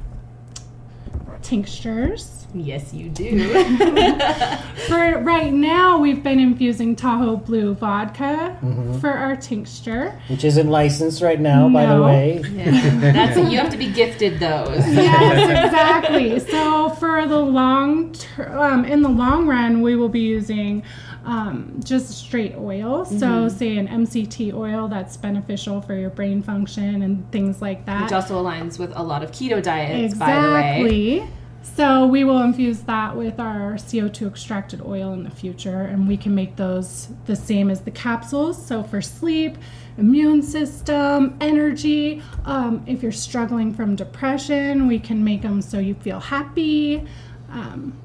tinctures. 1.42 2.43
Yes, 2.54 2.92
you 2.94 3.08
do. 3.08 3.48
For 4.86 5.18
right 5.20 5.52
now, 5.52 5.98
we've 5.98 6.22
been 6.22 6.38
infusing 6.38 6.94
Tahoe 6.96 7.36
Blue 7.36 7.74
vodka 7.74 8.56
Mm-hmm. 8.64 8.98
for 9.00 9.10
our 9.10 9.36
tincture. 9.36 10.18
Which 10.28 10.44
isn't 10.44 10.68
licensed 10.70 11.20
right 11.22 11.40
now, 11.40 11.68
by 11.68 11.86
the 11.86 12.02
way. 12.02 12.42
yeah. 12.52 12.70
That's 13.12 13.36
you 13.50 13.58
have 13.58 13.70
to 13.70 13.76
be 13.76 13.90
gifted 13.92 14.38
those. 14.40 14.78
yes, 14.94 15.66
exactly. 15.66 16.38
So 16.40 16.90
for 16.90 17.26
the 17.26 17.38
long 17.38 18.12
ter- 18.12 18.56
um, 18.56 18.84
in 18.84 19.02
the 19.02 19.08
long 19.08 19.46
run, 19.46 19.80
we 19.82 19.96
will 19.96 20.08
be 20.08 20.20
using 20.20 20.82
um, 21.24 21.80
just 21.84 22.10
straight 22.10 22.54
oil. 22.56 23.04
So 23.04 23.14
Mm-hmm. 23.14 23.56
say 23.56 23.76
an 23.76 23.88
MCT 23.88 24.52
oil 24.54 24.88
that's 24.88 25.16
beneficial 25.16 25.80
for 25.82 25.94
your 25.94 26.10
brain 26.10 26.42
function 26.42 27.02
and 27.02 27.30
things 27.32 27.60
like 27.62 27.84
that. 27.86 28.04
Which 28.04 28.12
also 28.12 28.42
aligns 28.42 28.78
with 28.78 28.92
a 28.96 29.02
lot 29.02 29.22
of 29.22 29.30
keto 29.32 29.62
diets, 29.62 30.14
by 30.14 30.40
the 30.40 30.52
way. 30.52 30.80
Exactly. 30.80 31.28
So 31.64 32.06
we 32.06 32.24
will 32.24 32.42
infuse 32.42 32.80
that 32.82 33.16
with 33.16 33.40
our 33.40 33.72
CO2 33.74 34.28
extracted 34.28 34.82
oil 34.82 35.12
in 35.14 35.24
the 35.24 35.30
future, 35.30 35.80
and 35.82 36.06
we 36.06 36.16
can 36.16 36.34
make 36.34 36.56
those 36.56 37.08
the 37.24 37.34
same 37.34 37.70
as 37.70 37.80
the 37.80 37.90
capsules. 37.90 38.64
So 38.64 38.82
for 38.84 39.00
sleep, 39.00 39.56
immune 39.96 40.42
system, 40.42 41.36
energy. 41.40 42.22
Um, 42.44 42.84
if 42.86 43.02
you're 43.02 43.10
struggling 43.12 43.72
from 43.72 43.96
depression, 43.96 44.86
we 44.86 44.98
can 45.00 45.24
make 45.24 45.42
them 45.42 45.62
so 45.62 45.78
you 45.78 45.94
feel 45.94 46.20
happy. 46.20 47.04
Um, 47.50 47.98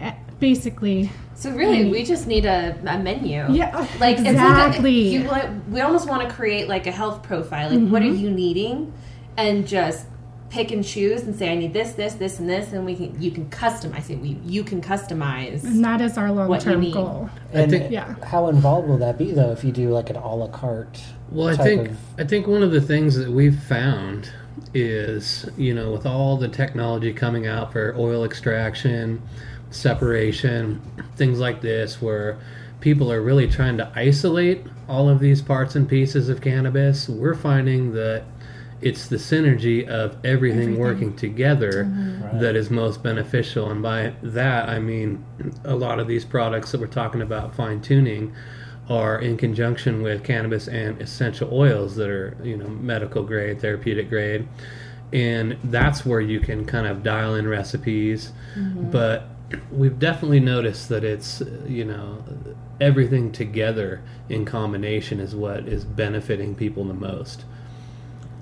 eh, 0.00 0.14
basically, 0.40 1.10
So 1.34 1.50
really, 1.52 1.90
we 1.90 2.02
just 2.02 2.26
need 2.26 2.46
a, 2.46 2.76
a 2.86 2.98
menu. 2.98 3.44
yeah, 3.52 3.86
like 4.00 4.18
exactly. 4.18 5.20
Like 5.28 5.44
a, 5.44 5.48
you, 5.52 5.62
we 5.70 5.80
almost 5.82 6.08
want 6.08 6.26
to 6.28 6.34
create 6.34 6.66
like 6.66 6.86
a 6.86 6.92
health 6.92 7.22
profile. 7.22 7.70
Like, 7.70 7.88
what 7.88 8.02
are 8.02 8.06
Mm-hmm. 8.06 8.24
you 8.24 8.30
needing, 8.30 8.92
and 9.36 9.66
just 9.68 10.06
pick 10.50 10.70
and 10.70 10.84
choose 10.84 11.22
and 11.22 11.34
say, 11.34 11.50
I 11.50 11.56
need 11.56 11.72
this, 11.72 11.92
this, 11.92 12.14
this, 12.14 12.38
and 12.38 12.48
this, 12.48 12.72
and 12.72 12.84
we 12.86 12.94
can 12.96 13.20
you 13.20 13.30
can 13.30 13.48
customize 13.50 14.10
it. 14.10 14.16
We 14.20 14.38
you 14.44 14.62
can 14.64 14.80
customize. 14.80 15.64
and 15.64 15.84
that 15.84 16.00
is 16.00 16.16
our 16.16 16.30
long 16.32 16.58
term 16.58 16.90
goal. 16.90 17.28
And 17.52 17.70
think- 17.70 17.90
Yeah. 17.90 18.14
how 18.24 18.48
involved 18.48 18.88
will 18.88 18.98
that 18.98 19.18
be 19.18 19.32
though 19.32 19.50
if 19.52 19.64
you 19.64 19.72
do 19.72 19.90
like 19.90 20.10
an 20.10 20.16
a 20.16 20.34
la 20.34 20.48
carte? 20.48 21.00
Well, 21.30 21.48
I 21.48 21.56
think 21.56 21.88
of- 21.90 21.96
I 22.18 22.24
think 22.24 22.46
one 22.46 22.62
of 22.62 22.70
the 22.70 22.80
things 22.80 23.16
that 23.16 23.30
we've 23.30 23.58
found 23.58 24.30
is 24.74 25.48
you 25.56 25.74
know 25.74 25.92
with 25.92 26.06
all 26.06 26.36
the 26.36 26.48
technology 26.48 27.12
coming 27.12 27.46
out 27.46 27.72
for 27.72 27.94
oil 27.98 28.24
extraction, 28.24 29.20
separation, 29.70 30.80
things 31.16 31.38
like 31.38 31.60
this, 31.60 32.00
where 32.00 32.38
people 32.80 33.10
are 33.12 33.20
really 33.22 33.48
trying 33.48 33.76
to 33.78 33.90
isolate 33.94 34.64
all 34.88 35.08
of 35.08 35.18
these 35.18 35.42
parts 35.42 35.74
and 35.74 35.88
pieces 35.88 36.28
of 36.28 36.40
cannabis. 36.40 37.08
We're 37.08 37.34
finding 37.34 37.92
that 37.94 38.22
it's 38.80 39.08
the 39.08 39.16
synergy 39.16 39.86
of 39.86 40.16
everything, 40.24 40.78
working 40.78 41.16
together 41.16 41.84
mm-hmm. 41.84 42.38
that 42.38 42.56
is 42.56 42.70
most 42.70 43.02
beneficial. 43.02 43.70
And 43.70 43.82
by 43.82 44.14
that, 44.22 44.68
I 44.68 44.78
mean 44.78 45.24
a 45.64 45.74
lot 45.74 45.98
of 45.98 46.06
these 46.06 46.24
products 46.24 46.72
that 46.72 46.80
we're 46.80 46.86
talking 46.86 47.22
about 47.22 47.54
fine 47.54 47.80
tuning 47.80 48.34
are 48.88 49.20
in 49.20 49.36
conjunction 49.36 50.02
with 50.02 50.22
cannabis 50.22 50.68
and 50.68 51.00
essential 51.00 51.52
oils 51.52 51.96
that 51.96 52.08
are, 52.08 52.36
you 52.42 52.56
know, 52.56 52.68
medical 52.68 53.22
grade, 53.24 53.60
therapeutic 53.60 54.08
grade. 54.08 54.46
And 55.12 55.56
that's 55.64 56.04
where 56.04 56.20
you 56.20 56.40
can 56.40 56.64
kind 56.64 56.86
of 56.86 57.02
dial 57.02 57.34
in 57.34 57.48
recipes. 57.48 58.32
Mm-hmm. 58.54 58.90
But 58.90 59.28
we've 59.70 59.98
definitely 59.98 60.40
noticed 60.40 60.88
that 60.88 61.04
it's 61.04 61.42
you 61.66 61.84
know 61.84 62.22
everything 62.80 63.32
together 63.32 64.02
in 64.28 64.44
combination 64.44 65.20
is 65.20 65.34
what 65.34 65.66
is 65.68 65.84
benefiting 65.84 66.54
people 66.54 66.84
the 66.84 66.94
most. 66.94 67.44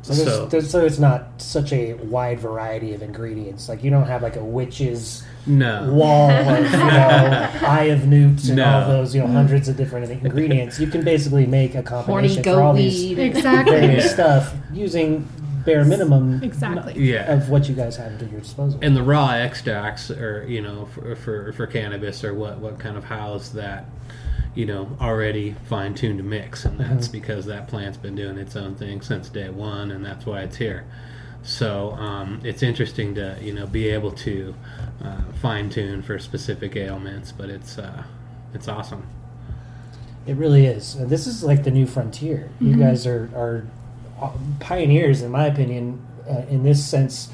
So, 0.05 0.13
there's, 0.13 0.29
So- 0.29 0.47
there's, 0.47 0.71
so 0.71 0.85
it's 0.85 0.99
not 0.99 1.41
such 1.41 1.73
a 1.73 1.95
wide 1.95 2.39
variety 2.39 2.93
of 2.93 3.01
ingredients. 3.03 3.69
Like 3.71 3.83
you 3.83 3.91
don't 3.91 4.07
have 4.07 4.23
like 4.23 4.37
a 4.37 4.45
witch's 4.45 5.23
No, 5.47 5.91
wall 5.95 6.31
of 6.31 6.47
you 6.71 6.77
know 6.79 7.51
eye 7.63 7.89
of 7.91 8.07
newts 8.07 8.49
and 8.51 8.61
all 8.61 8.87
those 8.87 9.15
you 9.15 9.23
know 9.23 9.29
hundreds 9.29 9.67
of 9.69 9.77
different 9.79 10.11
ingredients. 10.11 10.79
You 10.79 10.89
can 10.89 11.05
basically 11.05 11.47
make 11.47 11.75
a 11.75 11.81
Horny 11.83 12.05
combination 12.29 12.43
for 12.43 12.51
goat 12.51 12.63
all 12.63 12.75
these 12.75 12.93
weed. 13.17 13.19
Exactly. 13.19 13.81
various 13.81 14.05
Yeah. 14.05 14.11
stuff 14.13 14.55
using 14.75 15.27
bare 15.65 15.87
minimum 15.87 16.43
Exactly. 16.45 17.03
yeah. 17.03 17.33
of 17.33 17.49
what 17.49 17.67
you 17.71 17.75
guys 17.75 17.97
have 17.97 18.13
at 18.21 18.31
your 18.31 18.41
disposal. 18.43 18.79
and 18.83 18.95
the 18.95 19.03
raw 19.03 19.31
extracts 19.31 20.11
or 20.11 20.45
you 20.47 20.61
know 20.61 20.85
for, 20.93 21.17
for 21.17 21.53
for 21.55 21.67
cannabis 21.67 22.23
or 22.23 22.35
what 22.35 22.59
what 22.59 22.79
kind 22.79 22.99
of 22.99 23.05
house 23.05 23.49
that 23.49 23.87
you 24.55 24.67
know 24.67 24.97
already 25.01 25.55
fine 25.69 25.95
tuned 25.95 26.19
to 26.19 26.25
mix 26.25 26.65
and 26.65 26.79
that's 26.79 27.09
because 27.09 27.47
that 27.47 27.69
plant's 27.69 27.99
been 27.99 28.15
doing 28.15 28.39
its 28.39 28.57
own 28.57 28.75
thing 28.75 29.01
since 29.01 29.29
day 29.29 29.49
one 29.51 29.91
and 29.91 30.05
that's 30.05 30.27
why 30.27 30.41
it's 30.43 30.57
here 30.57 30.85
so 31.43 31.91
um, 31.93 32.41
it's 32.45 32.63
interesting 32.63 33.15
to 33.15 33.37
you 33.43 33.53
know 33.53 33.67
be 33.67 33.89
able 33.89 34.11
to 34.11 34.55
uh, 35.03 35.21
fine 35.41 35.69
tune 35.69 36.03
for 36.03 36.19
specific 36.19 36.77
ailments 36.77 37.33
but 37.33 37.49
it's 37.51 37.79
uh, 37.79 38.03
it's 38.55 38.69
awesome 38.69 39.07
It 40.27 40.37
really 40.37 40.65
is. 40.65 40.95
And 40.95 41.11
this 41.11 41.27
is 41.27 41.45
like 41.45 41.65
the 41.65 41.71
new 41.71 41.87
frontier. 41.87 42.49
You 42.59 42.77
guys 42.77 43.07
are, 43.07 43.29
are 43.35 43.67
uh, 44.23 44.33
pioneers, 44.59 45.21
in 45.21 45.31
my 45.31 45.45
opinion, 45.47 46.01
uh, 46.27 46.47
in 46.49 46.63
this 46.63 46.83
sense. 46.83 47.29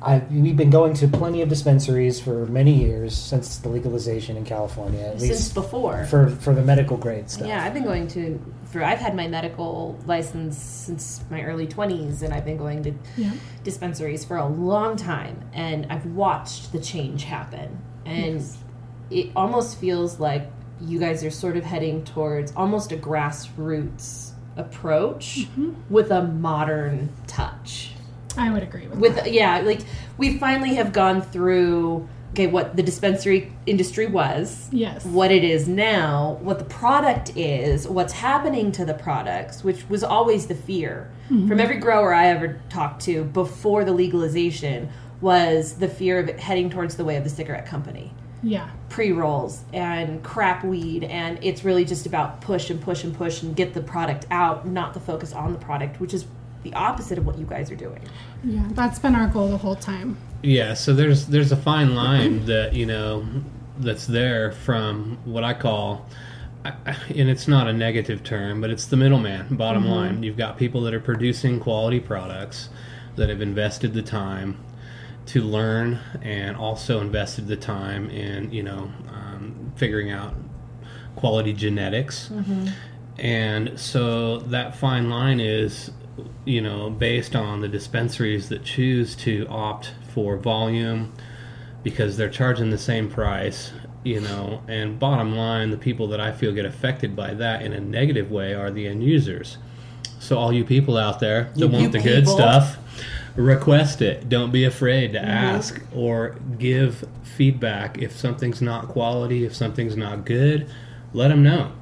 I, 0.00 0.18
we've 0.30 0.56
been 0.56 0.70
going 0.70 0.94
to 0.94 1.08
plenty 1.08 1.42
of 1.42 1.48
dispensaries 1.48 2.20
for 2.20 2.46
many 2.46 2.72
years 2.72 3.16
since 3.16 3.58
the 3.58 3.68
legalization 3.68 4.36
in 4.36 4.44
California, 4.44 5.00
at 5.00 5.18
Since 5.18 5.30
least 5.30 5.54
before. 5.54 6.04
for, 6.04 6.28
for 6.30 6.54
the 6.54 6.62
medical 6.62 6.96
grade 6.96 7.28
stuff. 7.28 7.48
Yeah, 7.48 7.64
I've 7.64 7.74
been 7.74 7.82
going 7.84 8.06
to 8.08 8.40
for 8.66 8.84
I've 8.84 8.98
had 9.00 9.16
my 9.16 9.26
medical 9.26 9.98
license 10.06 10.56
since 10.58 11.24
my 11.30 11.42
early 11.42 11.66
20s 11.66 12.22
and 12.22 12.32
I've 12.34 12.44
been 12.44 12.58
going 12.58 12.82
to 12.84 12.92
Yeah. 13.16 13.32
dispensaries 13.64 14.24
for 14.24 14.36
a 14.36 14.46
long 14.46 14.96
time 14.96 15.40
and 15.52 15.86
I've 15.90 16.06
watched 16.06 16.70
the 16.72 16.78
change 16.78 17.24
happen 17.24 17.78
and 18.06 18.34
Yes. 18.36 18.58
it 19.10 19.30
almost 19.34 19.78
feels 19.78 20.20
like 20.20 20.48
you 20.80 20.98
guys 21.00 21.24
are 21.24 21.30
sort 21.30 21.56
of 21.56 21.64
heading 21.64 22.04
towards 22.04 22.52
almost 22.54 22.92
a 22.92 22.96
grassroots 22.96 24.30
approach 24.56 25.38
Mm-hmm. 25.38 25.72
with 25.92 26.10
a 26.10 26.22
modern 26.22 27.08
touch 27.26 27.92
I 28.38 28.50
would 28.52 28.62
agree 28.62 28.86
with, 28.86 28.98
with 28.98 29.14
that. 29.16 29.32
yeah 29.32 29.60
like 29.60 29.80
we 30.16 30.38
finally 30.38 30.74
have 30.76 30.92
gone 30.92 31.22
through 31.22 32.08
okay 32.32 32.46
what 32.46 32.76
the 32.76 32.82
dispensary 32.82 33.52
industry 33.66 34.06
was 34.06 34.68
Yes. 34.70 35.04
what 35.04 35.30
it 35.30 35.44
is 35.44 35.66
now, 35.66 36.38
what 36.40 36.58
the 36.58 36.64
product 36.64 37.36
is, 37.36 37.88
what's 37.88 38.12
happening 38.12 38.70
to 38.72 38.84
the 38.84 38.94
products, 38.94 39.64
which 39.64 39.88
was 39.88 40.04
always 40.04 40.46
the 40.46 40.54
fear 40.54 41.10
from 41.26 41.48
mm-hmm. 41.48 41.60
every 41.60 41.76
grower 41.76 42.14
I 42.14 42.28
ever 42.28 42.60
talked 42.68 43.02
to 43.02 43.24
before 43.24 43.84
the 43.84 43.92
legalization 43.92 44.88
was 45.20 45.74
the 45.74 45.88
fear 45.88 46.18
of 46.18 46.28
it 46.28 46.38
heading 46.38 46.70
towards 46.70 46.96
the 46.96 47.04
way 47.04 47.16
of 47.16 47.24
the 47.24 47.30
cigarette 47.30 47.66
company. 47.66 48.12
Yeah. 48.42 48.70
Pre 48.88 49.10
rolls 49.12 49.64
and 49.72 50.22
crap 50.22 50.64
weed, 50.64 51.04
and 51.04 51.38
it's 51.42 51.64
really 51.64 51.84
just 51.84 52.06
about 52.06 52.40
push 52.40 52.70
and 52.70 52.80
push 52.80 53.02
and 53.02 53.14
push 53.16 53.42
and 53.42 53.56
get 53.56 53.74
the 53.74 53.80
product 53.82 54.26
out, 54.30 54.66
not 54.66 54.94
the 54.94 55.00
focus 55.00 55.32
on 55.32 55.52
the 55.52 55.58
product, 55.58 56.00
which 56.00 56.14
is 56.14 56.24
the 56.62 56.72
opposite 56.74 57.18
of 57.18 57.26
what 57.26 57.38
you 57.38 57.46
guys 57.46 57.70
are 57.70 57.76
doing. 57.76 58.00
Yeah. 58.44 58.64
That's 58.70 58.98
been 58.98 59.14
our 59.14 59.28
goal 59.28 59.48
the 59.48 59.58
whole 59.58 59.76
time. 59.76 60.16
Yeah, 60.42 60.74
so 60.74 60.92
there's 60.94 61.26
there's 61.26 61.52
a 61.52 61.56
fine 61.56 61.94
line 61.94 62.44
that 62.46 62.72
you 62.74 62.86
know 62.86 63.26
that's 63.78 64.06
there 64.06 64.52
from 64.52 65.18
what 65.24 65.44
I 65.44 65.54
call, 65.54 66.06
I- 66.64 66.72
I- 66.86 66.96
and 67.16 67.28
it's 67.28 67.46
not 67.48 67.68
a 67.68 67.72
negative 67.72 68.22
term, 68.24 68.60
but 68.60 68.70
it's 68.70 68.86
the 68.86 68.96
middleman. 68.96 69.56
Bottom 69.56 69.86
line, 69.86 70.22
you've 70.22 70.36
got 70.36 70.56
people 70.58 70.80
that 70.82 70.94
are 70.94 71.00
producing 71.00 71.60
quality 71.60 72.00
products 72.00 72.68
that 73.16 73.28
have 73.28 73.40
invested 73.40 73.94
the 73.94 74.02
time 74.02 74.58
to 75.26 75.42
learn 75.42 75.98
and 76.22 76.56
also 76.56 77.00
invested 77.00 77.46
the 77.48 77.56
time 77.56 78.08
in 78.10 78.50
you 78.50 78.62
know 78.62 78.90
um, 79.12 79.72
figuring 79.76 80.10
out 80.10 80.34
quality 81.16 81.52
genetics 81.52 82.30
and 83.18 83.78
so 83.78 84.38
that 84.38 84.76
fine 84.76 85.10
line 85.10 85.40
is 85.40 85.90
you 86.44 86.60
know 86.60 86.90
based 86.90 87.34
on 87.36 87.60
the 87.60 87.68
dispensaries 87.68 88.48
that 88.48 88.64
choose 88.64 89.14
to 89.14 89.46
opt 89.48 89.92
for 90.12 90.36
volume 90.36 91.12
because 91.82 92.16
they're 92.16 92.30
charging 92.30 92.70
the 92.70 92.78
same 92.78 93.08
price 93.08 93.72
you 94.04 94.20
know 94.20 94.62
and 94.68 94.98
bottom 94.98 95.34
line 95.34 95.70
the 95.70 95.76
people 95.76 96.08
that 96.08 96.20
i 96.20 96.32
feel 96.32 96.52
get 96.52 96.64
affected 96.64 97.14
by 97.16 97.34
that 97.34 97.62
in 97.62 97.72
a 97.72 97.80
negative 97.80 98.30
way 98.30 98.54
are 98.54 98.70
the 98.70 98.86
end 98.86 99.02
users. 99.02 99.58
So 100.20 100.36
all 100.36 100.52
you 100.52 100.64
people 100.64 100.96
out 100.96 101.20
there 101.20 101.50
that 101.54 101.58
You- 101.58 101.68
want 101.68 101.92
the 101.92 102.00
good 102.00 102.28
stuff 102.28 102.76
request 103.36 104.02
it. 104.02 104.28
Don't 104.28 104.50
be 104.50 104.64
afraid 104.64 105.12
to 105.12 105.20
mm-hmm. 105.20 105.28
ask 105.28 105.80
or 105.94 106.34
give 106.58 107.06
feedback. 107.22 107.98
If 107.98 108.16
something's 108.16 108.60
not 108.60 108.88
quality 108.88 109.44
if 109.44 109.54
something's 109.54 109.96
not 109.96 110.24
good 110.24 110.68
let 111.12 111.28
them 111.28 111.42
know 111.42 111.72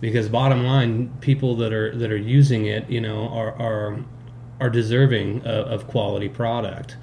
because 0.00 0.28
bottom 0.28 0.64
line 0.64 1.12
people 1.20 1.56
that 1.56 1.72
are 1.72 1.96
that 1.96 2.10
are 2.10 2.16
using 2.16 2.66
it 2.66 2.88
you 2.90 3.00
know 3.00 3.28
are 3.28 3.52
are 3.60 4.04
are 4.60 4.70
deserving 4.70 5.40
of, 5.40 5.66
of 5.66 5.88
quality 5.88 6.28
product. 6.28 6.96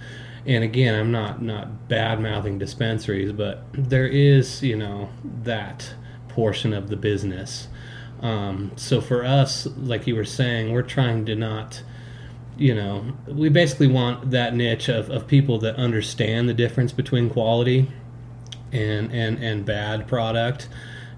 And 0.46 0.64
again 0.64 0.96
i'm 0.96 1.12
not 1.12 1.42
not 1.42 1.88
bad 1.88 2.20
mouthing 2.20 2.58
dispensaries 2.58 3.32
but 3.32 3.64
there 3.74 4.08
is 4.08 4.64
you 4.64 4.76
know 4.76 5.10
that 5.44 5.94
portion 6.30 6.74
of 6.74 6.90
the 6.90 6.96
business. 6.96 7.68
Um, 8.22 8.72
so 8.76 9.02
for 9.02 9.26
us 9.26 9.66
like 9.78 10.08
you 10.08 10.16
were 10.16 10.26
saying 10.26 10.72
we're 10.72 10.84
trying 10.84 11.26
to 11.26 11.36
not 11.36 11.82
you 12.58 12.76
know 12.76 13.14
we 13.28 13.50
basically 13.50 13.88
want 13.88 14.32
that 14.32 14.54
niche 14.54 14.90
of, 14.90 15.10
of 15.10 15.26
people 15.28 15.58
that 15.60 15.76
understand 15.76 16.48
the 16.48 16.54
difference 16.54 16.92
between 16.92 17.30
quality 17.30 17.92
and 18.72 19.12
and 19.12 19.44
and 19.44 19.66
bad 19.66 20.08
product 20.08 20.70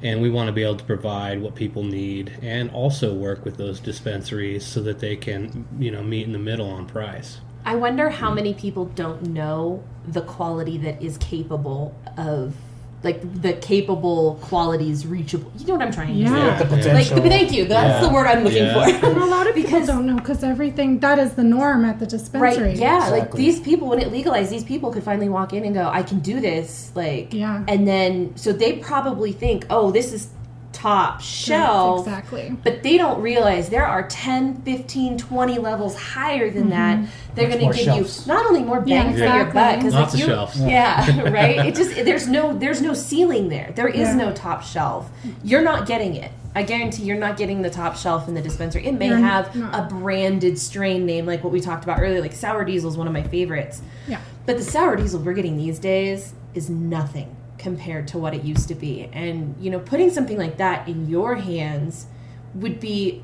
and 0.03 0.21
we 0.21 0.29
want 0.29 0.47
to 0.47 0.51
be 0.51 0.63
able 0.63 0.75
to 0.75 0.83
provide 0.83 1.41
what 1.41 1.55
people 1.55 1.83
need 1.83 2.37
and 2.41 2.69
also 2.71 3.13
work 3.13 3.45
with 3.45 3.57
those 3.57 3.79
dispensaries 3.79 4.65
so 4.65 4.81
that 4.81 4.99
they 4.99 5.15
can 5.15 5.65
you 5.79 5.89
know 5.89 6.03
meet 6.03 6.25
in 6.25 6.33
the 6.33 6.39
middle 6.39 6.69
on 6.69 6.85
price. 6.85 7.39
I 7.65 7.75
wonder 7.75 8.09
how 8.09 8.33
many 8.33 8.53
people 8.53 8.85
don't 8.85 9.23
know 9.23 9.83
the 10.05 10.21
quality 10.21 10.77
that 10.79 11.01
is 11.01 11.17
capable 11.17 11.95
of, 12.17 12.55
like 13.03 13.41
the 13.41 13.53
capable 13.53 14.39
qualities 14.41 15.05
reachable. 15.05 15.51
You 15.57 15.67
know 15.67 15.73
what 15.75 15.81
I'm 15.83 15.91
trying 15.91 16.07
to 16.07 16.13
Yeah. 16.13 16.27
say? 16.27 16.33
the 16.33 16.39
Yeah. 16.39 16.93
Like, 16.93 17.07
potential. 17.09 17.17
thank 17.23 17.51
you. 17.51 17.65
That's 17.65 18.01
Yeah. 18.01 18.07
the 18.07 18.13
word 18.13 18.27
I'm 18.27 18.43
looking 18.43 18.63
Yeah. 18.63 18.73
for. 18.99 19.05
And 19.13 19.17
a 19.17 19.25
lot 19.25 19.47
of 19.47 19.55
people 19.55 19.71
Because- 19.71 19.87
don't 19.87 20.05
know 20.05 20.15
because 20.15 20.43
everything 20.43 20.99
that 20.99 21.19
is 21.19 21.33
the 21.33 21.43
norm 21.43 21.83
at 21.85 21.99
the 21.99 22.05
dispensary. 22.05 22.69
Right? 22.69 22.77
Yeah. 22.77 23.09
Like 23.09 23.33
these 23.33 23.59
people, 23.59 23.89
when 23.89 23.99
it 23.99 24.11
legalized, 24.11 24.51
these 24.51 24.63
people 24.63 24.89
could 24.91 25.03
finally 25.03 25.29
walk 25.29 25.53
in 25.53 25.63
and 25.65 25.73
go, 25.75 25.89
"I 25.91 26.03
can 26.03 26.19
do 26.19 26.39
this." 26.39 26.91
Like, 26.95 27.33
Yeah. 27.33 27.61
And 27.67 27.87
then, 27.87 28.31
so 28.35 28.51
they 28.53 28.73
probably 28.73 29.31
think, 29.33 29.65
"Oh, 29.69 29.91
this 29.91 30.13
is 30.13 30.27
top 30.73 31.21
shelf." 31.21 32.07
Exactly. 32.07 32.55
But 32.63 32.83
they 32.83 32.97
don't 32.97 33.21
realize 33.21 33.69
there 33.69 33.85
are 33.85 34.07
10, 34.07 34.61
15, 34.63 35.17
20 35.17 35.57
levels 35.59 35.95
higher 35.95 36.49
than 36.49 36.69
that. 36.71 36.97
Mm-hmm. 36.97 37.05
They're 37.35 37.47
going 37.47 37.59
to 37.59 37.65
give 37.75 37.85
shelves. 37.85 38.27
you 38.27 38.33
not 38.33 38.45
only 38.45 38.63
more 38.63 38.83
Yeah, 38.85 39.03
bang 39.03 39.13
for 39.13 39.19
your 39.19 39.45
buck 39.45 39.77
because 39.77 39.93
Lots 39.93 40.13
like 40.13 40.21
you, 40.21 40.27
shelves. 40.27 40.59
yeah, 40.59 41.21
right. 41.31 41.65
It 41.65 41.75
just 41.75 41.95
there's 41.95 42.27
no 42.27 42.57
there's 42.57 42.81
no 42.81 42.93
ceiling 42.93 43.49
there. 43.49 43.71
There 43.75 43.87
is 43.87 44.09
Yeah. 44.09 44.15
no 44.15 44.33
top 44.33 44.63
shelf. 44.63 45.09
You're 45.43 45.63
not 45.63 45.87
getting 45.87 46.15
it. 46.15 46.31
I 46.55 46.61
guarantee 46.61 47.03
you're 47.05 47.17
not 47.17 47.35
getting 47.37 47.63
the 47.63 47.69
top 47.71 47.95
shelf 47.95 48.27
in 48.27 48.35
the 48.35 48.41
dispensary. 48.41 48.85
It 48.85 48.91
may 48.93 49.07
You're 49.07 49.17
have 49.17 49.55
not. 49.55 49.73
a 49.73 49.87
branded 49.95 50.59
strain 50.59 51.03
name 51.05 51.25
like 51.25 51.43
what 51.43 51.51
we 51.51 51.59
talked 51.59 51.83
about 51.83 51.99
earlier. 51.99 52.21
Like 52.21 52.33
sour 52.33 52.63
diesel 52.63 52.91
is 52.91 52.97
one 52.97 53.07
of 53.07 53.13
my 53.13 53.23
favorites. 53.23 53.81
Yeah. 54.07 54.19
But 54.45 54.57
the 54.57 54.63
sour 54.63 54.95
diesel 54.95 55.19
we're 55.21 55.33
getting 55.33 55.57
these 55.57 55.79
days 55.79 56.33
is 56.53 56.69
nothing 56.69 57.35
compared 57.63 58.07
to 58.09 58.17
what 58.17 58.33
it 58.35 58.43
used 58.43 58.67
to 58.67 58.75
be. 58.75 59.09
And, 59.13 59.55
you 59.59 59.71
know, 59.71 59.79
putting 59.79 60.09
something 60.11 60.37
like 60.37 60.57
that 60.57 60.87
in 60.87 61.09
your 61.09 61.35
hands 61.35 62.05
would 62.53 62.79
be 62.79 63.23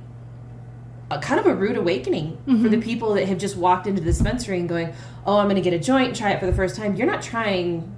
a 1.12 1.20
kind 1.20 1.40
of 1.40 1.46
a 1.46 1.54
rude 1.54 1.76
awakening 1.76 2.38
for 2.46 2.70
the 2.70 2.80
people 2.82 3.16
that 3.16 3.28
have 3.28 3.38
just 3.38 3.58
walked 3.58 3.86
into 3.86 4.00
the 4.00 4.06
dispensary 4.06 4.60
and 4.60 4.70
going, 4.70 4.94
"Oh, 5.26 5.38
I'm 5.38 5.46
going 5.46 5.56
to 5.56 5.62
get 5.62 5.74
a 5.74 5.80
joint 5.80 6.16
try 6.16 6.32
it 6.32 6.40
for 6.40 6.46
the 6.46 6.54
first 6.54 6.76
time." 6.76 6.96
You're 6.96 7.08
not 7.08 7.22
trying 7.22 7.96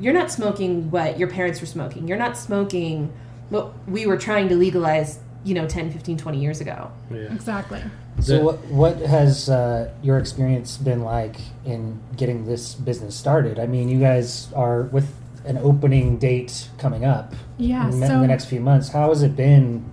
you're 0.00 0.14
not 0.14 0.30
smoking 0.30 0.90
what 0.90 1.18
your 1.18 1.28
parents 1.28 1.60
were 1.60 1.66
smoking. 1.66 2.06
You're 2.06 2.18
not 2.18 2.36
smoking 2.36 3.12
what 3.48 3.72
we 3.88 4.06
were 4.06 4.16
trying 4.16 4.48
to 4.48 4.56
legalize, 4.56 5.18
you 5.44 5.54
know, 5.54 5.66
10, 5.66 5.90
15, 5.92 6.18
20 6.18 6.40
years 6.40 6.60
ago. 6.60 6.90
yeah 7.10 7.32
Exactly. 7.32 7.82
So 8.20 8.42
what 8.42 8.58
what 8.66 8.96
has 8.96 9.48
uh, 9.48 9.92
your 10.02 10.18
experience 10.18 10.76
been 10.76 11.02
like 11.02 11.36
in 11.64 12.00
getting 12.16 12.46
this 12.46 12.74
business 12.74 13.14
started? 13.14 13.60
I 13.60 13.66
mean, 13.66 13.88
you 13.88 14.00
guys 14.00 14.52
are 14.54 14.82
with 14.82 15.08
an 15.44 15.58
opening 15.58 16.18
date 16.18 16.68
coming 16.78 17.04
up 17.04 17.34
Yeah. 17.56 17.88
in, 17.88 18.00
the- 18.00 18.06
so 18.06 18.14
in 18.14 18.20
the 18.22 18.26
next 18.28 18.46
few 18.46 18.60
months. 18.60 18.88
How 18.90 19.08
has 19.08 19.22
it 19.22 19.36
been 19.36 19.84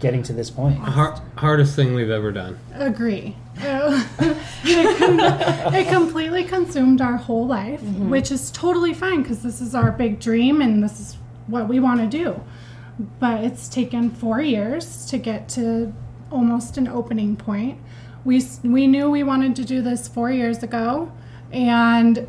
getting 0.00 0.22
to 0.24 0.32
this 0.32 0.50
point? 0.50 0.78
Har- 0.78 1.22
hardest 1.36 1.76
thing 1.76 1.94
we've 1.94 2.10
ever 2.10 2.32
done 2.32 2.58
agree. 2.74 3.36
it, 3.58 4.98
com- 4.98 5.74
it 5.74 5.88
completely 5.88 6.44
consumed 6.44 7.00
our 7.00 7.16
whole 7.16 7.46
life, 7.46 7.80
mm-hmm. 7.80 8.10
which 8.10 8.30
is 8.30 8.50
totally 8.50 8.92
fine 8.92 9.22
because 9.22 9.42
this 9.42 9.60
is 9.60 9.74
our 9.74 9.92
big 9.92 10.20
dream 10.20 10.60
and 10.60 10.82
this 10.82 11.00
is 11.00 11.16
what 11.46 11.68
we 11.68 11.80
want 11.80 12.00
to 12.00 12.06
do. 12.06 12.40
But 13.18 13.44
it's 13.44 13.68
taken 13.68 14.10
four 14.10 14.40
years 14.40 15.06
to 15.06 15.18
get 15.18 15.48
to 15.50 15.92
almost 16.30 16.76
an 16.76 16.88
opening 16.88 17.36
point. 17.36 17.78
We, 18.24 18.42
we 18.62 18.86
knew 18.86 19.10
we 19.10 19.22
wanted 19.22 19.54
to 19.56 19.64
do 19.64 19.82
this 19.82 20.08
four 20.08 20.30
years 20.30 20.62
ago, 20.62 21.12
and 21.52 22.26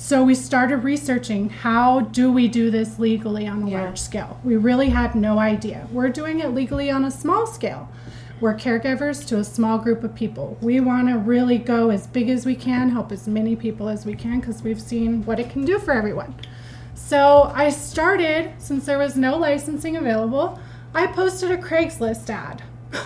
so 0.00 0.22
we 0.22 0.32
started 0.34 0.78
researching 0.84 1.48
how 1.50 2.00
do 2.00 2.30
we 2.30 2.46
do 2.46 2.70
this 2.70 3.00
legally 3.00 3.48
on 3.48 3.64
a 3.64 3.70
Yeah. 3.70 3.80
large 3.82 3.98
scale. 3.98 4.38
We 4.44 4.56
really 4.56 4.90
had 4.90 5.16
no 5.16 5.40
idea. 5.40 5.88
We're 5.92 6.08
doing 6.08 6.38
it 6.38 6.54
legally 6.54 6.88
on 6.88 7.04
a 7.04 7.10
small 7.10 7.46
scale. 7.48 7.88
We're 8.40 8.54
caregivers 8.54 9.26
to 9.26 9.38
a 9.38 9.44
small 9.44 9.78
group 9.78 10.04
of 10.04 10.14
people. 10.14 10.56
We 10.60 10.78
want 10.78 11.08
to 11.08 11.18
really 11.18 11.58
go 11.58 11.90
as 11.90 12.06
big 12.06 12.30
as 12.30 12.46
we 12.46 12.54
can, 12.54 12.90
help 12.90 13.10
as 13.10 13.26
many 13.26 13.56
people 13.56 13.88
as 13.88 14.06
we 14.06 14.14
can 14.14 14.38
because 14.38 14.62
we've 14.62 14.80
seen 14.80 15.24
what 15.26 15.40
it 15.40 15.50
can 15.50 15.64
do 15.64 15.80
for 15.80 15.92
everyone. 15.92 16.36
So 16.94 17.50
I 17.52 17.70
started, 17.70 18.52
since 18.58 18.86
there 18.86 18.98
was 18.98 19.16
no 19.16 19.36
licensing 19.36 19.96
available, 19.96 20.60
I 20.94 21.08
posted 21.08 21.50
a 21.50 21.56
Craigslist 21.58 22.30
ad 22.30 22.62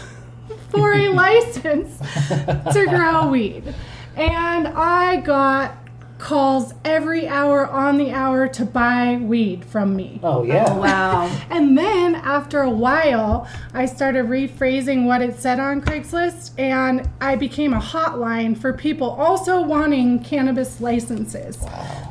for 0.69 0.93
a 0.93 1.09
license 1.25 1.99
to 2.29 2.87
grow 2.91 3.29
weed. 3.29 3.75
And 4.15 4.69
I 4.69 5.17
got 5.23 5.82
calls 6.23 6.73
every 6.85 7.27
hour 7.27 7.67
on 7.67 7.99
the 7.99 8.13
hour 8.13 8.47
to 8.47 8.65
buy 8.65 9.19
weed 9.21 9.65
from 9.65 9.97
me. 9.97 10.21
Oh 10.23 10.45
yeah. 10.45 10.67
Oh, 10.69 10.79
wow. 10.79 11.39
And 11.51 11.77
then 11.77 12.15
after 12.15 12.63
a 12.63 12.71
while, 12.71 13.49
I 13.75 13.87
started 13.87 14.27
rephrasing 14.27 15.05
what 15.05 15.21
it 15.21 15.39
said 15.41 15.59
on 15.59 15.81
Craigslist, 15.83 16.59
and 16.59 17.11
I 17.21 17.35
became 17.35 17.75
a 17.75 17.81
hotline 17.81 18.57
for 18.57 18.73
people 18.73 19.11
also 19.11 19.61
wanting 19.63 20.23
cannabis 20.23 20.81
licenses. 20.81 21.59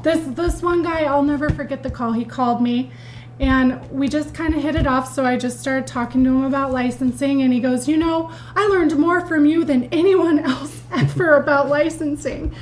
This 0.04 0.20
this 0.36 0.62
one 0.62 0.84
guy, 0.84 1.06
I'll 1.06 1.24
never 1.24 1.50
forget 1.50 1.82
the 1.82 1.90
call. 1.90 2.12
He 2.12 2.26
called 2.26 2.62
me, 2.62 2.92
and 3.40 3.80
we 3.92 4.10
just 4.10 4.34
kind 4.34 4.54
of 4.54 4.62
hit 4.62 4.76
it 4.76 4.88
off. 4.88 5.12
So 5.14 5.26
I 5.26 5.38
just 5.38 5.62
started 5.62 5.88
talking 5.88 6.22
to 6.26 6.30
him 6.32 6.44
about 6.44 6.74
licensing, 6.74 7.44
and 7.44 7.54
he 7.54 7.62
goes, 7.62 7.88
"You 7.88 7.96
know, 7.96 8.30
I 8.58 8.68
learned 8.68 8.98
more 8.98 9.26
from 9.26 9.46
you 9.46 9.64
than 9.64 9.86
anyone 9.86 10.40
else 10.54 10.82
ever 10.92 11.38
about 11.38 11.70
licensing." 11.70 12.54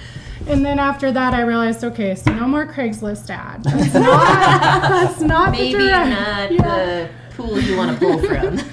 And 0.49 0.65
then 0.65 0.79
after 0.79 1.11
that, 1.11 1.33
I 1.33 1.41
realized, 1.41 1.83
okay, 1.83 2.15
so 2.15 2.33
no 2.33 2.47
more 2.47 2.65
Craigslist 2.65 3.29
ad. 3.29 3.63
That's 3.63 3.93
not, 3.93 4.81
that's 4.89 5.21
not 5.21 5.51
the 5.51 5.57
Maybe 5.59 5.73
direct- 5.83 6.09
not 6.09 6.51
Yeah. 6.51 6.59
the 7.07 7.09
pool 7.35 7.59
you 7.59 7.77
want 7.77 7.91
to 7.99 8.05
pull 8.05 8.19
from. 8.19 8.59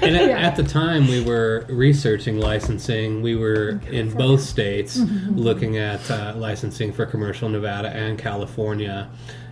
And 0.00 0.16
at, 0.16 0.28
Yeah. 0.28 0.38
at 0.38 0.56
the 0.56 0.62
time 0.62 1.06
we 1.08 1.22
were 1.22 1.66
researching 1.68 2.38
licensing, 2.38 3.20
we 3.20 3.34
were 3.36 3.80
in 3.90 4.10
both 4.10 4.40
states 4.40 4.96
looking 5.30 5.76
at 5.76 6.08
uh, 6.10 6.32
licensing 6.36 6.92
for 6.92 7.04
commercial 7.04 7.48
Nevada 7.50 7.88
and 7.90 8.16
California. 8.16 9.10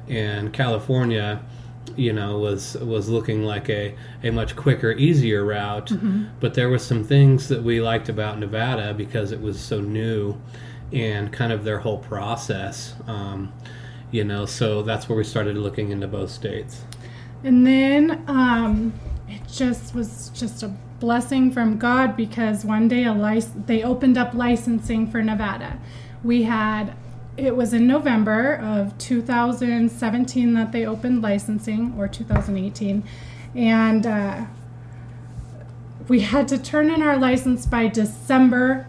And 0.09 0.53
California, 0.55 1.43
you 1.97 2.13
know, 2.13 2.39
was 2.39 2.75
was 2.77 3.09
looking 3.09 3.43
like 3.43 3.69
a, 3.69 3.95
a 4.23 4.31
much 4.31 4.55
quicker, 4.57 4.93
easier 4.93 5.45
route. 5.45 5.91
But 6.41 6.55
there 6.55 6.71
were 6.71 6.79
some 6.79 7.03
things 7.05 7.49
that 7.49 7.63
we 7.63 7.81
liked 7.83 8.09
about 8.09 8.39
Nevada 8.39 8.95
because 8.95 9.33
it 9.33 9.41
was 9.43 9.61
so 9.61 9.81
new 9.81 10.37
and 10.93 11.33
kind 11.33 11.53
of 11.53 11.65
their 11.65 11.79
whole 11.79 11.99
process. 11.99 12.95
Um, 13.07 13.53
you 14.11 14.25
know, 14.25 14.47
so 14.47 14.83
that's 14.83 15.09
where 15.09 15.19
we 15.19 15.25
started 15.25 15.57
looking 15.57 15.91
into 15.91 16.07
both 16.07 16.31
states. 16.31 16.83
And 17.45 17.67
then 17.67 18.25
um, 18.29 18.93
it 19.29 19.43
just 19.49 19.95
was 19.95 20.31
just 20.35 20.63
a 20.63 20.69
blessing 21.01 21.51
from 21.51 21.79
God 21.79 22.17
because 22.17 22.65
one 22.65 22.89
day 22.89 23.05
a 23.05 23.13
lic- 23.13 23.67
they 23.67 23.83
opened 23.83 24.17
up 24.17 24.35
licensing 24.35 25.11
for 25.11 25.23
Nevada. 25.23 25.79
We 26.25 26.45
had 26.45 26.97
it 27.37 27.55
was 27.55 27.75
in 27.75 27.87
November 27.87 28.55
of 28.55 28.97
2017 28.97 30.55
that 30.55 30.73
they 30.73 30.87
opened 30.87 31.21
licensing 31.21 31.95
or 31.99 32.09
2018, 32.09 33.05
and 33.55 34.07
uh, 34.07 34.47
we 36.09 36.21
had 36.21 36.49
to 36.49 36.57
turn 36.57 36.89
in 36.89 37.03
our 37.03 37.19
license 37.19 37.67
by 37.67 37.89
December 37.89 38.87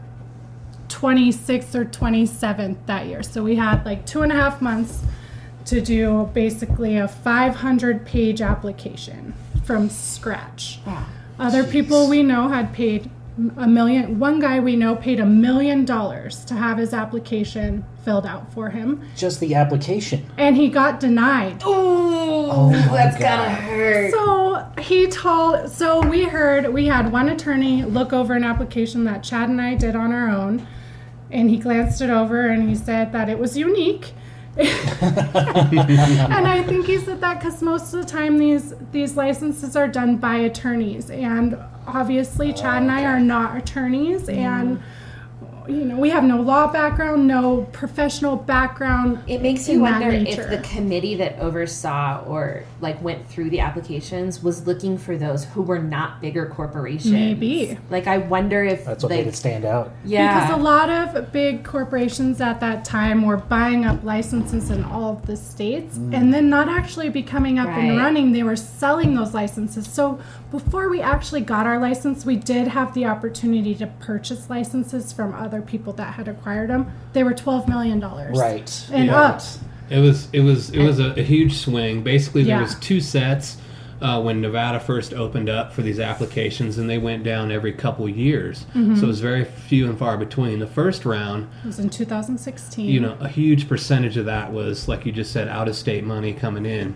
26th 0.89 1.76
or 1.76 1.86
27th 1.86 2.78
that 2.86 3.06
year. 3.08 3.23
So 3.23 3.43
we 3.43 3.56
had 3.56 3.86
like 3.86 4.06
two 4.06 4.21
and 4.21 4.32
a 4.32 4.36
half 4.36 4.62
months 4.62 5.02
to 5.65 5.82
do 5.82 6.30
basically 6.34 6.97
a 6.97 7.08
500 7.08 8.06
page 8.06 8.41
application 8.41 9.34
from 9.63 9.89
scratch. 9.89 10.80
Other 11.39 11.63
people 11.63 12.10
we 12.10 12.23
know 12.23 12.47
had 12.47 12.73
paid 12.73 13.10
a 13.58 13.67
million. 13.67 14.17
One 14.17 14.39
guy 14.39 14.60
we 14.60 14.76
know 14.76 14.95
paid 14.95 15.19
a 15.19 15.26
million 15.26 15.86
dollars 15.86 16.43
to 16.45 16.56
have 16.56 16.78
his 16.80 16.93
application 16.93 17.86
filled 18.04 18.26
out 18.26 18.52
for 18.54 18.69
him, 18.69 19.02
Just 19.15 19.39
the 19.41 19.54
application. 19.54 20.26
and 20.38 20.56
he 20.56 20.69
got 20.69 21.00
denied. 21.00 21.62
Ooh, 21.63 21.69
Oh 22.50 22.69
my 22.71 22.80
that's 22.95 23.17
God. 23.17 23.21
gotta 23.21 23.50
hurt. 23.52 24.12
So 24.12 24.65
he 24.82 25.06
told, 25.08 25.69
so 25.69 26.02
we 26.08 26.23
heard, 26.23 26.73
we 26.73 26.88
had 26.88 27.12
one 27.12 27.30
attorney 27.30 27.84
look 27.84 28.13
over 28.13 28.34
an 28.34 28.43
application 28.45 29.04
that 29.04 29.21
Chad 29.21 29.50
and 29.50 29.62
I 29.62 29.76
did 29.76 29.95
on 29.95 30.12
our 30.13 30.30
own, 30.30 30.65
and 31.31 31.49
he 31.49 31.57
glanced 31.57 32.01
it 32.01 32.09
over 32.09 32.47
and 32.47 32.67
he 32.67 32.75
said 32.75 33.11
that 33.11 33.29
it 33.29 33.37
was 33.39 33.57
unique. 33.57 34.13
and 34.57 34.67
I 36.47 36.63
think 36.63 36.87
he 36.87 36.97
said 36.97 37.21
that 37.21 37.39
because 37.39 37.61
most 37.61 37.93
of 37.93 38.01
the 38.01 38.07
time 38.07 38.39
these 38.39 38.73
these 38.91 39.15
licenses 39.15 39.75
are 39.75 39.87
done 39.87 40.17
by 40.17 40.37
attorneys, 40.37 41.11
and 41.11 41.55
obviously 41.85 42.53
Chad 42.53 42.81
and 42.81 42.91
I 42.91 43.05
are 43.05 43.19
not 43.19 43.55
attorneys, 43.55 44.27
and 44.29 44.77
mm-hmm. 44.77 44.83
You 45.69 45.86
know 45.86 45.97
we 45.97 46.10
have 46.10 46.23
no 46.23 46.41
law 46.41 46.71
background, 46.71 47.27
no 47.27 47.67
professional 47.71 48.36
background. 48.36 49.23
It 49.27 49.41
makes 49.41 49.67
you 49.67 49.82
wonder 49.82 50.10
if 50.10 50.49
the 50.49 50.60
committee 50.60 51.15
that 51.15 51.39
oversaw 51.39 52.23
or 52.25 52.63
like 52.82 53.01
went 53.01 53.27
through 53.27 53.49
the 53.49 53.60
applications 53.60 54.43
was 54.43 54.67
looking 54.67 54.97
for 54.97 55.17
those 55.17 55.45
who 55.45 55.62
were 55.62 55.80
not 55.80 56.21
bigger 56.21 56.45
corporations. 56.45 57.13
Maybe. 57.13 57.77
Like 57.89 58.08
I 58.08 58.19
wonder 58.19 58.63
if 58.63 58.86
That's 58.86 59.03
what 59.03 59.12
like, 59.12 59.19
made 59.19 59.27
it 59.27 59.36
stand 59.36 59.65
out. 59.65 59.91
yeah. 60.06 60.41
Because 60.41 60.60
a 60.60 60.62
lot 60.62 60.89
of 60.89 61.32
big 61.32 61.63
corporations 61.63 62.41
at 62.41 62.60
that 62.60 62.86
time 62.86 63.23
were 63.23 63.38
buying 63.38 63.86
up 63.86 64.03
licenses 64.03 64.69
in 64.69 64.84
all 64.84 65.13
of 65.13 65.25
the 65.25 65.36
states 65.36 65.97
mm. 65.97 66.13
and 66.15 66.34
then 66.34 66.49
not 66.49 66.69
actually 66.69 67.10
becoming 67.10 67.60
up 67.60 67.67
and 67.69 67.97
running. 67.97 68.32
They 68.32 68.43
were 68.43 68.56
selling 68.56 69.15
those 69.15 69.34
licenses. 69.34 69.88
So 69.88 70.19
before 70.51 70.89
we 70.89 71.01
actually 71.01 71.41
got 71.41 71.65
our 71.65 71.80
license, 71.80 72.25
we 72.25 72.36
did 72.36 72.67
have 72.69 72.93
the 72.93 73.06
opportunity 73.06 73.75
to 73.75 73.88
purchase 73.88 74.49
licenses 74.49 75.12
from 75.12 75.34
other 75.34 75.56
people 75.61 75.93
that 75.93 76.13
had 76.13 76.27
acquired 76.27 76.69
them. 76.69 76.91
They 77.13 77.23
were 77.23 77.33
$12 77.33 77.67
million. 77.67 77.99
Right. 77.99 78.87
And 78.91 79.05
Yeah. 79.07 79.21
up. 79.21 79.41
It 79.89 79.99
was 79.99 80.27
it 80.33 80.41
was 80.41 80.69
it 80.71 80.83
was 80.83 80.99
a, 80.99 81.11
a 81.17 81.23
huge 81.23 81.53
swing. 81.57 82.03
Basically, 82.03 82.43
there 82.43 82.57
Yeah. 82.57 82.61
was 82.61 82.75
two 82.75 82.99
sets 82.99 83.55
uh, 84.01 84.21
when 84.21 84.41
Nevada 84.41 84.79
first 84.81 85.13
opened 85.13 85.49
up 85.49 85.71
for 85.73 85.81
these 85.81 85.97
applications, 85.99 86.77
and 86.77 86.89
they 86.89 86.97
went 86.97 87.23
down 87.23 87.51
every 87.51 87.71
couple 87.71 88.07
years. 88.09 88.65
Mm-hmm. 88.75 88.95
So 88.97 89.05
it 89.05 89.07
was 89.07 89.21
very 89.21 89.45
few 89.45 89.87
and 89.89 89.97
far 89.97 90.17
between. 90.17 90.59
The 90.59 90.67
first 90.67 91.05
round, 91.05 91.47
It 91.63 91.67
was 91.67 91.79
in 91.79 91.89
2016. 91.89 92.85
you 92.85 92.99
know, 92.99 93.15
a 93.21 93.29
huge 93.29 93.67
percentage 93.69 94.17
of 94.17 94.25
that 94.25 94.51
was 94.51 94.87
like 94.89 95.05
you 95.05 95.11
just 95.13 95.31
said, 95.31 95.47
out 95.47 95.69
of 95.69 95.75
state 95.75 96.03
money 96.03 96.33
coming 96.33 96.65
in, 96.65 96.93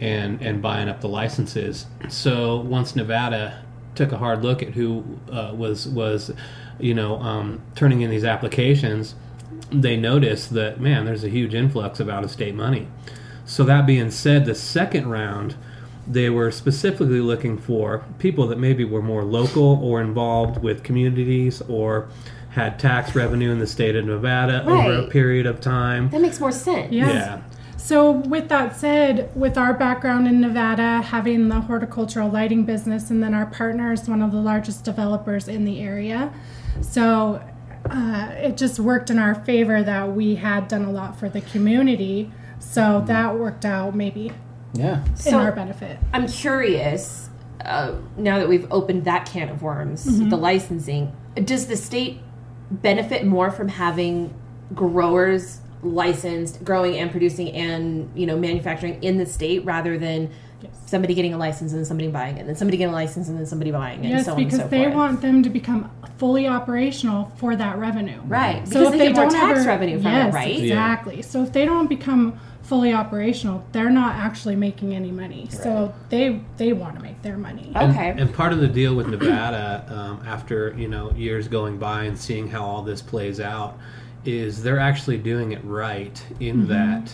and 0.00 0.40
and 0.40 0.62
buying 0.62 0.88
up 0.88 1.00
the 1.00 1.08
licenses. 1.08 1.86
So 2.08 2.60
once 2.60 2.94
Nevada 2.94 3.64
took 3.96 4.12
a 4.12 4.16
hard 4.16 4.44
look 4.44 4.62
at 4.62 4.68
who 4.74 5.02
uh, 5.32 5.52
was 5.56 5.88
was, 5.88 6.30
you 6.78 6.94
know, 6.94 7.16
um, 7.20 7.60
turning 7.74 8.00
in 8.02 8.10
these 8.10 8.24
applications, 8.24 9.14
they 9.70 9.96
notice 9.96 10.46
that 10.48 10.80
man, 10.80 11.04
there's 11.04 11.24
a 11.24 11.28
huge 11.28 11.54
influx 11.54 12.00
of 12.00 12.08
out 12.08 12.24
of 12.24 12.30
state 12.30 12.54
money. 12.54 12.88
So 13.44 13.64
that 13.64 13.86
being 13.86 14.10
said, 14.10 14.44
the 14.44 14.54
second 14.54 15.08
round. 15.08 15.56
They 16.10 16.30
were 16.30 16.50
specifically 16.50 17.20
looking 17.20 17.58
for 17.58 18.02
people 18.18 18.46
that 18.46 18.58
maybe 18.58 18.82
were 18.82 19.02
more 19.02 19.24
local 19.24 19.78
or 19.84 20.00
involved 20.00 20.62
with 20.62 20.82
communities 20.82 21.60
or 21.68 22.08
had 22.50 22.78
tax 22.78 23.14
revenue 23.14 23.50
in 23.52 23.58
the 23.58 23.66
state 23.66 23.94
of 23.94 24.06
Nevada 24.06 24.64
over 24.64 24.92
a 25.00 25.06
period 25.08 25.44
of 25.44 25.60
time. 25.60 26.08
that 26.08 26.22
makes 26.22 26.40
more 26.40 26.50
sense. 26.50 26.90
Yeah. 26.90 27.08
Yeah. 27.12 27.40
So, 27.80 28.10
with 28.10 28.48
that 28.48 28.76
said, 28.76 29.30
with 29.36 29.56
our 29.56 29.72
background 29.72 30.26
in 30.26 30.40
Nevada, 30.40 31.00
having 31.00 31.48
the 31.48 31.60
horticultural 31.60 32.28
lighting 32.28 32.64
business, 32.64 33.08
and 33.08 33.22
then 33.22 33.32
our 33.34 33.46
partner 33.46 33.92
is 33.92 34.08
one 34.08 34.20
of 34.20 34.32
the 34.32 34.38
largest 34.40 34.84
developers 34.84 35.46
in 35.48 35.64
the 35.64 35.80
area. 35.80 36.32
So, 36.80 37.40
uh, 37.88 38.28
it 38.36 38.56
just 38.56 38.80
worked 38.80 39.10
in 39.10 39.18
our 39.18 39.34
favor 39.34 39.82
that 39.82 40.12
we 40.12 40.34
had 40.34 40.66
done 40.68 40.84
a 40.84 40.90
lot 40.90 41.18
for 41.18 41.28
the 41.28 41.40
community. 41.40 42.32
So, 42.58 43.02
that 43.06 43.38
worked 43.38 43.64
out 43.64 43.94
maybe 43.94 44.32
Yeah. 44.74 45.04
in 45.04 45.16
So- 45.16 45.38
our 45.38 45.52
benefit. 45.52 45.98
I'm 46.12 46.26
curious. 46.26 47.30
Uh, 47.64 47.92
now 48.16 48.38
that 48.38 48.48
we've 48.48 48.66
opened 48.72 49.04
that 49.04 49.24
can 49.26 49.48
of 49.48 49.62
worms, 49.62 50.04
Mm-hmm. 50.04 50.28
the 50.30 50.36
licensing, 50.36 51.12
does 51.44 51.66
the 51.66 51.76
state 51.76 52.20
benefit 52.70 53.24
more 53.24 53.50
from 53.52 53.68
having 53.68 54.34
growers 54.74 55.60
licensed, 55.82 56.64
growing 56.64 56.96
and 56.96 57.10
producing 57.10 57.50
and 57.52 58.10
you 58.14 58.26
know 58.26 58.36
manufacturing 58.38 59.02
in 59.02 59.18
the 59.18 59.26
state 59.26 59.64
rather 59.64 59.98
than 59.98 60.30
Yes. 60.60 60.72
somebody 60.86 61.14
getting 61.14 61.32
a 61.32 61.38
license 61.38 61.70
and 61.70 61.78
then 61.78 61.84
somebody 61.84 62.08
buying 62.10 62.36
it, 62.36 62.40
and 62.40 62.48
then 62.48 62.56
somebody 62.56 62.78
getting 62.78 62.92
a 62.92 62.96
license 62.96 63.28
and 63.28 63.38
then 63.38 63.46
somebody 63.46 63.70
buying 63.70 64.00
it, 64.00 64.06
and 64.06 64.10
Yes, 64.10 64.24
so 64.24 64.32
on 64.32 64.38
and 64.40 64.46
because 64.50 64.64
so 64.64 64.68
they 64.68 64.82
forth. 64.86 64.94
want 64.96 65.20
them 65.22 65.40
to 65.44 65.50
become 65.50 65.88
fully 66.16 66.48
operational 66.48 67.30
for 67.36 67.54
that 67.54 67.78
revenue. 67.78 68.20
right 68.26 68.66
So 68.66 68.80
because 68.80 68.92
if 68.94 68.98
they, 68.98 69.06
get 69.12 69.14
don't 69.14 69.30
tax 69.30 69.60
ever- 69.60 69.68
revenue 69.68 70.02
from 70.02 70.10
yes, 70.10 70.34
it, 70.34 70.36
right? 70.36 70.58
Exactly. 70.58 71.22
So 71.22 71.44
if 71.44 71.52
they 71.52 71.64
don't 71.64 71.86
become 71.88 72.40
fully 72.62 72.92
operational, 72.92 73.64
they're 73.70 73.88
not 73.88 74.16
actually 74.16 74.56
making 74.56 74.96
any 74.96 75.12
money. 75.12 75.46
So 75.50 75.94
they 76.08 76.40
they 76.56 76.72
want 76.72 76.96
to 76.96 77.02
make 77.02 77.22
their 77.22 77.36
money. 77.38 77.70
And- 77.76 77.92
Okay. 77.92 78.14
And, 78.20 78.34
part 78.34 78.52
of 78.52 78.58
the 78.58 78.66
deal 78.66 78.96
with 78.96 79.06
Nevada, 79.06 79.84
um, 79.88 80.26
after 80.26 80.74
you 80.76 80.88
know 80.88 81.12
years 81.12 81.46
going 81.46 81.78
by 81.78 82.02
and 82.04 82.18
seeing 82.18 82.48
how 82.48 82.64
all 82.64 82.82
this 82.82 83.00
plays 83.00 83.38
out, 83.38 83.78
is 84.24 84.62
they're 84.62 84.78
actually 84.78 85.18
doing 85.18 85.52
it 85.52 85.64
right 85.64 86.22
in 86.40 86.66
that 86.68 87.12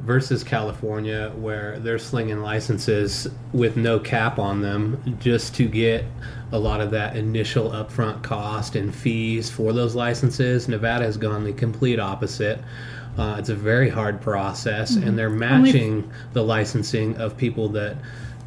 versus 0.00 0.42
California, 0.42 1.30
where 1.36 1.78
they're 1.78 1.98
slinging 1.98 2.40
licenses 2.40 3.28
with 3.52 3.76
no 3.76 4.00
cap 4.00 4.38
on 4.38 4.60
them 4.60 5.16
just 5.20 5.54
to 5.54 5.68
get 5.68 6.04
a 6.50 6.58
lot 6.58 6.80
of 6.80 6.90
that 6.90 7.16
initial 7.16 7.70
upfront 7.70 8.22
cost 8.22 8.74
and 8.74 8.94
fees 8.94 9.48
for 9.48 9.72
those 9.72 9.94
licenses. 9.94 10.68
Nevada 10.68 11.04
has 11.04 11.16
gone 11.16 11.44
the 11.44 11.52
complete 11.52 12.00
opposite. 12.00 12.58
Uh, 13.16 13.36
it's 13.38 13.48
a 13.48 13.54
very 13.54 13.88
hard 13.88 14.20
process, 14.20 14.96
and 14.96 15.18
they're 15.18 15.30
matching 15.30 16.10
the 16.32 16.42
licensing 16.42 17.16
of 17.16 17.36
people 17.36 17.68
that 17.68 17.96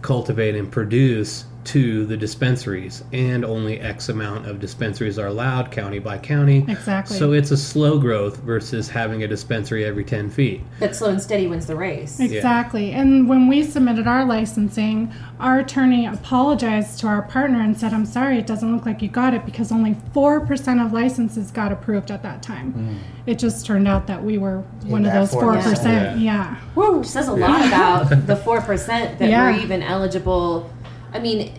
cultivate 0.02 0.56
and 0.56 0.72
produce 0.72 1.46
to 1.66 2.06
the 2.06 2.16
dispensaries, 2.16 3.04
and 3.12 3.44
only 3.44 3.80
X 3.80 4.10
amount 4.10 4.48
of 4.48 4.60
dispensaries 4.60 5.18
are 5.18 5.28
allowed, 5.28 5.72
county 5.72 6.00
by 6.00 6.18
county. 6.18 6.64
Exactly. 6.68 7.18
So 7.18 7.34
it's 7.34 7.52
a 7.52 7.58
slow 7.58 8.00
growth 8.00 8.38
versus 8.38 8.88
having 8.88 9.24
a 9.24 9.28
dispensary 9.28 9.84
every 9.86 10.04
10 10.04 10.30
feet. 10.30 10.62
But 10.80 10.96
slow 10.96 11.10
and 11.10 11.22
steady 11.22 11.48
wins 11.48 11.66
the 11.66 11.76
race. 11.76 12.20
Exactly. 12.20 12.92
And 12.92 13.28
when 13.28 13.48
we 13.48 13.64
submitted 13.64 14.08
our 14.08 14.26
licensing, 14.26 15.12
our 15.40 15.60
attorney 15.60 16.06
apologized 16.06 17.00
to 17.02 17.08
our 17.08 17.24
partner 17.24 17.62
and 17.62 17.78
said, 17.78 17.94
I'm 17.94 18.06
sorry, 18.06 18.38
it 18.38 18.48
doesn't 18.48 18.74
look 18.74 18.86
like 18.86 19.02
you 19.02 19.10
got 19.10 19.34
it 19.34 19.46
because 19.46 19.72
only 19.72 19.96
4% 20.14 20.86
of 20.86 20.94
licenses 20.94 21.52
got 21.52 21.72
approved 21.72 22.12
at 22.12 22.22
that 22.24 22.44
time. 22.44 23.00
It 23.26 23.40
just 23.40 23.66
turned 23.66 23.88
out 23.88 24.06
that 24.08 24.24
we 24.24 24.38
were 24.38 24.60
one 24.86 25.06
of 25.06 25.12
those 25.14 25.32
4%. 25.32 25.62
4%. 25.64 26.22
Yeah. 26.22 26.60
Woo, 26.76 27.04
says 27.04 27.28
a 27.28 27.34
lot 27.34 27.66
about 27.66 28.10
the 28.28 28.36
four 28.36 28.62
percent 28.62 29.18
that 29.20 29.30
Yeah. 29.30 29.52
we're 29.52 29.60
even 29.62 29.82
eligible. 29.82 30.70
I 31.16 31.20
mean, 31.20 31.54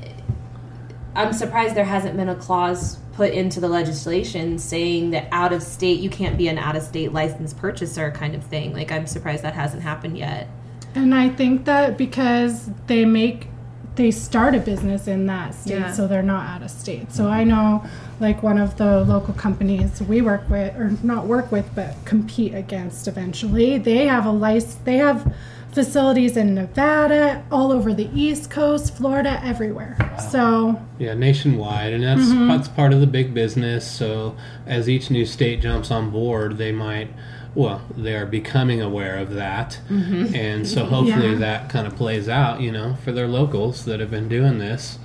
I'm 1.15 1.33
surprised 1.33 1.75
there 1.75 1.85
hasn't 1.85 2.15
been 2.17 2.29
a 2.29 2.35
clause 2.35 2.99
put 3.15 3.33
into 3.33 3.59
the 3.59 3.69
legislation 3.69 4.59
saying 4.59 5.11
that 5.13 5.27
out 5.33 5.51
of 5.55 5.63
state 5.63 5.99
you 6.01 6.11
can't 6.11 6.37
be 6.37 6.49
an 6.49 6.59
out 6.59 6.77
of 6.77 6.83
state 6.83 7.13
licensed 7.15 7.57
purchaser 7.57 8.11
kind 8.11 8.35
of 8.35 8.45
thing. 8.45 8.75
Like 8.75 8.93
I'm 8.93 9.07
surprised 9.07 9.43
that 9.45 9.55
hasn't 9.55 9.83
happened 9.83 10.19
yet. 10.19 10.49
And 10.95 11.15
I 11.15 11.31
think 11.31 11.65
that 11.65 11.97
because 11.97 12.69
they 12.87 13.07
make 13.07 13.49
they 13.95 14.11
start 14.11 14.55
a 14.55 14.59
business 14.59 15.07
in 15.09 15.25
that 15.25 15.55
state, 15.55 15.79
Yeah. 15.79 15.91
so 15.91 16.07
they're 16.07 16.23
not 16.23 16.47
out 16.47 16.63
of 16.63 16.71
state. 16.71 17.11
So 17.13 17.29
I 17.29 17.45
know, 17.45 17.83
like 18.21 18.43
one 18.43 18.59
of 18.59 18.77
the 18.77 19.03
local 19.05 19.33
companies 19.33 20.03
we 20.03 20.21
work 20.21 20.51
with, 20.51 20.77
or 20.77 20.93
not 21.03 21.27
work 21.27 21.51
with, 21.51 21.75
but 21.75 21.95
compete 22.05 22.55
against 22.55 23.09
eventually. 23.09 23.79
They 23.79 24.07
have 24.07 24.27
a 24.27 24.31
license. 24.31 24.75
They 24.85 24.99
have 24.99 25.35
facilities 25.77 26.39
in 26.39 26.55
Nevada, 26.55 27.45
all 27.53 27.71
over 27.71 27.93
the 27.93 28.09
East 28.19 28.51
Coast, 28.51 28.97
Florida, 28.97 29.39
everywhere. 29.45 29.95
So 30.31 30.81
Yeah, 30.99 31.13
nationwide, 31.13 31.93
and 31.93 32.03
that's 32.03 32.23
mm-hmm. 32.23 32.49
that's 32.49 32.67
part 32.67 32.95
of 32.95 33.01
the 33.01 33.07
big 33.07 33.35
business. 33.35 33.89
So 33.89 34.37
as 34.67 34.89
each 34.89 35.11
new 35.11 35.27
state 35.27 35.61
jumps 35.61 35.91
on 35.91 36.11
board, 36.11 36.57
they 36.57 36.73
might, 36.73 37.11
well, 37.55 37.83
they 37.95 38.17
are 38.17 38.25
becoming 38.25 38.81
aware 38.81 39.19
of 39.19 39.35
that, 39.35 39.79
mm-hmm. 39.91 40.35
and 40.35 40.67
so 40.67 40.87
hopefully 40.87 41.33
Yeah. 41.33 41.39
that 41.41 41.69
kind 41.69 41.87
of 41.87 41.95
plays 41.95 42.27
out, 42.27 42.63
you 42.63 42.73
know, 42.73 42.97
for 43.05 43.13
their 43.13 43.29
locals 43.29 43.85
that 43.85 44.01
have 44.01 44.11
been 44.11 44.31
doing 44.31 44.59
this 44.59 44.99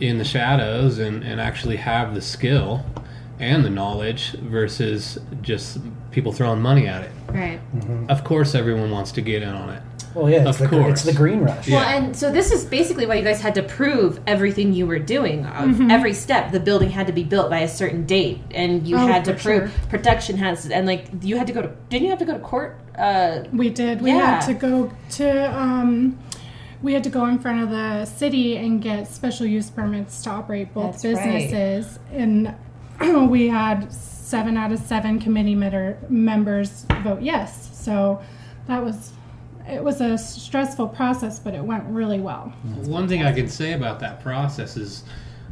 in 0.00 0.18
the 0.18 0.24
shadows 0.24 0.98
and 0.98 1.22
and 1.22 1.40
actually 1.40 1.76
have 1.76 2.12
the 2.12 2.20
skill 2.20 2.84
and 3.40 3.64
the 3.64 3.70
knowledge 3.70 4.32
versus 4.32 5.18
just 5.40 5.78
people 6.10 6.32
throwing 6.32 6.60
money 6.60 6.86
at 6.86 7.02
it. 7.02 7.10
Right. 7.28 7.60
Of 8.08 8.24
course, 8.24 8.54
everyone 8.54 8.90
wants 8.90 9.12
to 9.12 9.20
get 9.20 9.42
in 9.42 9.48
on 9.50 9.70
it. 9.70 9.82
Well, 10.14 10.28
yeah, 10.28 10.46
it's, 10.46 10.60
Of 10.60 10.70
the, 10.70 10.76
course. 10.76 10.92
it's 10.92 11.02
the 11.04 11.14
green 11.14 11.40
rush. 11.40 11.66
Yeah. 11.68 11.78
Well, 11.78 11.88
and 11.88 12.14
so 12.14 12.30
this 12.30 12.52
is 12.52 12.66
basically 12.66 13.06
why 13.06 13.14
you 13.14 13.24
guys 13.24 13.40
had 13.40 13.54
to 13.54 13.62
prove 13.62 14.20
everything 14.26 14.74
you 14.74 14.86
were 14.86 14.98
doing. 14.98 15.44
Mm-hmm. 15.44 15.90
Every 15.90 16.12
step, 16.12 16.52
the 16.52 16.60
building 16.60 16.90
had 16.90 17.06
to 17.06 17.14
be 17.14 17.24
built 17.24 17.48
by 17.48 17.60
a 17.60 17.68
certain 17.68 18.04
date, 18.04 18.40
and 18.50 18.86
you 18.86 18.96
Oh, 18.96 19.06
had 19.06 19.24
to 19.24 19.32
prove 19.32 19.70
sure. 19.70 19.88
production 19.88 20.36
has, 20.36 20.68
and 20.70 20.86
like 20.86 21.06
you 21.22 21.38
had 21.38 21.46
to 21.46 21.54
go 21.54 21.62
to. 21.62 21.68
Didn't 21.88 22.04
you 22.04 22.10
have 22.10 22.18
to 22.18 22.26
go 22.26 22.34
to 22.34 22.40
court? 22.40 22.78
Uh, 22.98 23.44
we 23.54 23.70
did. 23.70 24.02
We 24.02 24.10
Yeah. 24.10 24.38
had 24.40 24.46
to 24.48 24.54
go 24.54 24.92
to. 25.12 25.58
Um, 25.58 26.18
we 26.82 26.92
had 26.92 27.04
to 27.04 27.10
go 27.10 27.24
in 27.26 27.38
front 27.38 27.62
of 27.62 27.70
the 27.70 28.04
city 28.04 28.58
and 28.58 28.82
get 28.82 29.06
special 29.08 29.46
use 29.46 29.70
permits 29.70 30.20
to 30.24 30.30
operate 30.30 30.74
both 30.74 31.00
That's 31.00 31.04
right. 31.04 31.14
businesses, 31.48 31.98
and 32.12 32.54
we 33.28 33.48
had 33.48 33.92
seven 33.92 34.56
out 34.56 34.72
of 34.72 34.78
seven 34.78 35.18
committee 35.20 35.54
member, 35.54 35.98
members 36.08 36.86
vote 37.02 37.22
yes. 37.22 37.70
So 37.78 38.20
that 38.66 38.82
was. 38.82 39.12
It 39.68 39.82
was 39.82 40.00
a 40.00 40.18
stressful 40.18 40.88
process, 40.88 41.38
but 41.38 41.54
it 41.54 41.62
went 41.62 41.84
really 41.84 42.18
well. 42.18 42.52
One 42.84 43.06
thing 43.06 43.22
I 43.22 43.32
can 43.32 43.46
say 43.48 43.74
about 43.74 44.00
that 44.00 44.20
process 44.20 44.76
is 44.76 45.04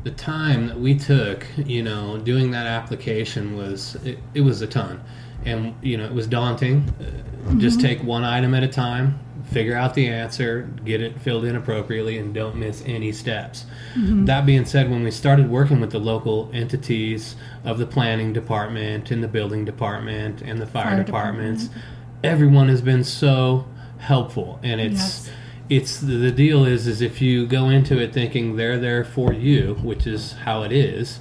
the 0.03 0.11
time 0.11 0.67
that 0.67 0.79
we 0.81 0.97
took, 0.99 1.47
you 1.57 1.85
know, 1.85 2.19
doing 2.19 2.51
that 2.51 2.67
application 2.67 3.57
was 3.57 3.95
it, 4.05 4.19
it 4.35 4.41
was 4.41 4.63
a 4.63 4.67
ton, 4.67 5.01
and 5.45 5.77
you 5.81 5.97
know 5.97 6.05
it 6.05 6.13
was 6.13 6.27
daunting. 6.27 6.93
Uh, 7.01 7.55
Just 7.59 7.81
take 7.81 8.03
one 8.03 8.25
item 8.25 8.53
at 8.53 8.65
a 8.65 8.69
time, 8.69 9.17
figure 9.51 9.77
out 9.77 9.95
the 9.95 10.07
answer, 10.07 10.69
get 10.85 11.01
it 11.01 11.21
filled 11.21 11.45
in 11.45 11.57
appropriately, 11.57 12.19
and 12.19 12.33
don't 12.33 12.57
miss 12.57 12.83
any 12.87 13.13
steps. 13.13 13.67
Mm-hmm. 13.95 14.25
That 14.27 14.47
being 14.47 14.65
said, 14.65 14.91
when 14.91 15.03
we 15.03 15.11
started 15.11 15.51
working 15.51 15.81
with 15.81 15.91
the 15.91 15.99
local 15.99 16.51
entities 16.53 17.37
of 17.65 17.79
the 17.79 17.87
planning 17.87 18.33
department 18.33 19.11
and 19.11 19.23
the 19.23 19.29
building 19.29 19.65
department 19.65 20.41
and 20.43 20.61
the 20.61 20.67
fire, 20.67 20.97
Fire 20.97 21.05
departments, 21.05 21.69
everyone 22.25 22.69
has 22.69 22.81
been 22.81 23.05
so 23.05 23.67
helpful, 23.99 24.59
and 24.63 24.81
it's 24.81 24.95
Yes. 24.95 25.31
it's 25.69 26.01
the, 26.01 26.15
the 26.17 26.33
deal 26.33 26.65
is 26.65 26.87
is 26.87 27.01
if 27.01 27.21
you 27.21 27.47
go 27.47 27.69
into 27.69 28.01
it 28.01 28.13
thinking 28.13 28.57
they're 28.57 28.79
there 28.79 29.05
for 29.05 29.33
you 29.33 29.75
which 29.83 30.07
is 30.07 30.33
how 30.45 30.63
it 30.63 30.73
is 30.73 31.21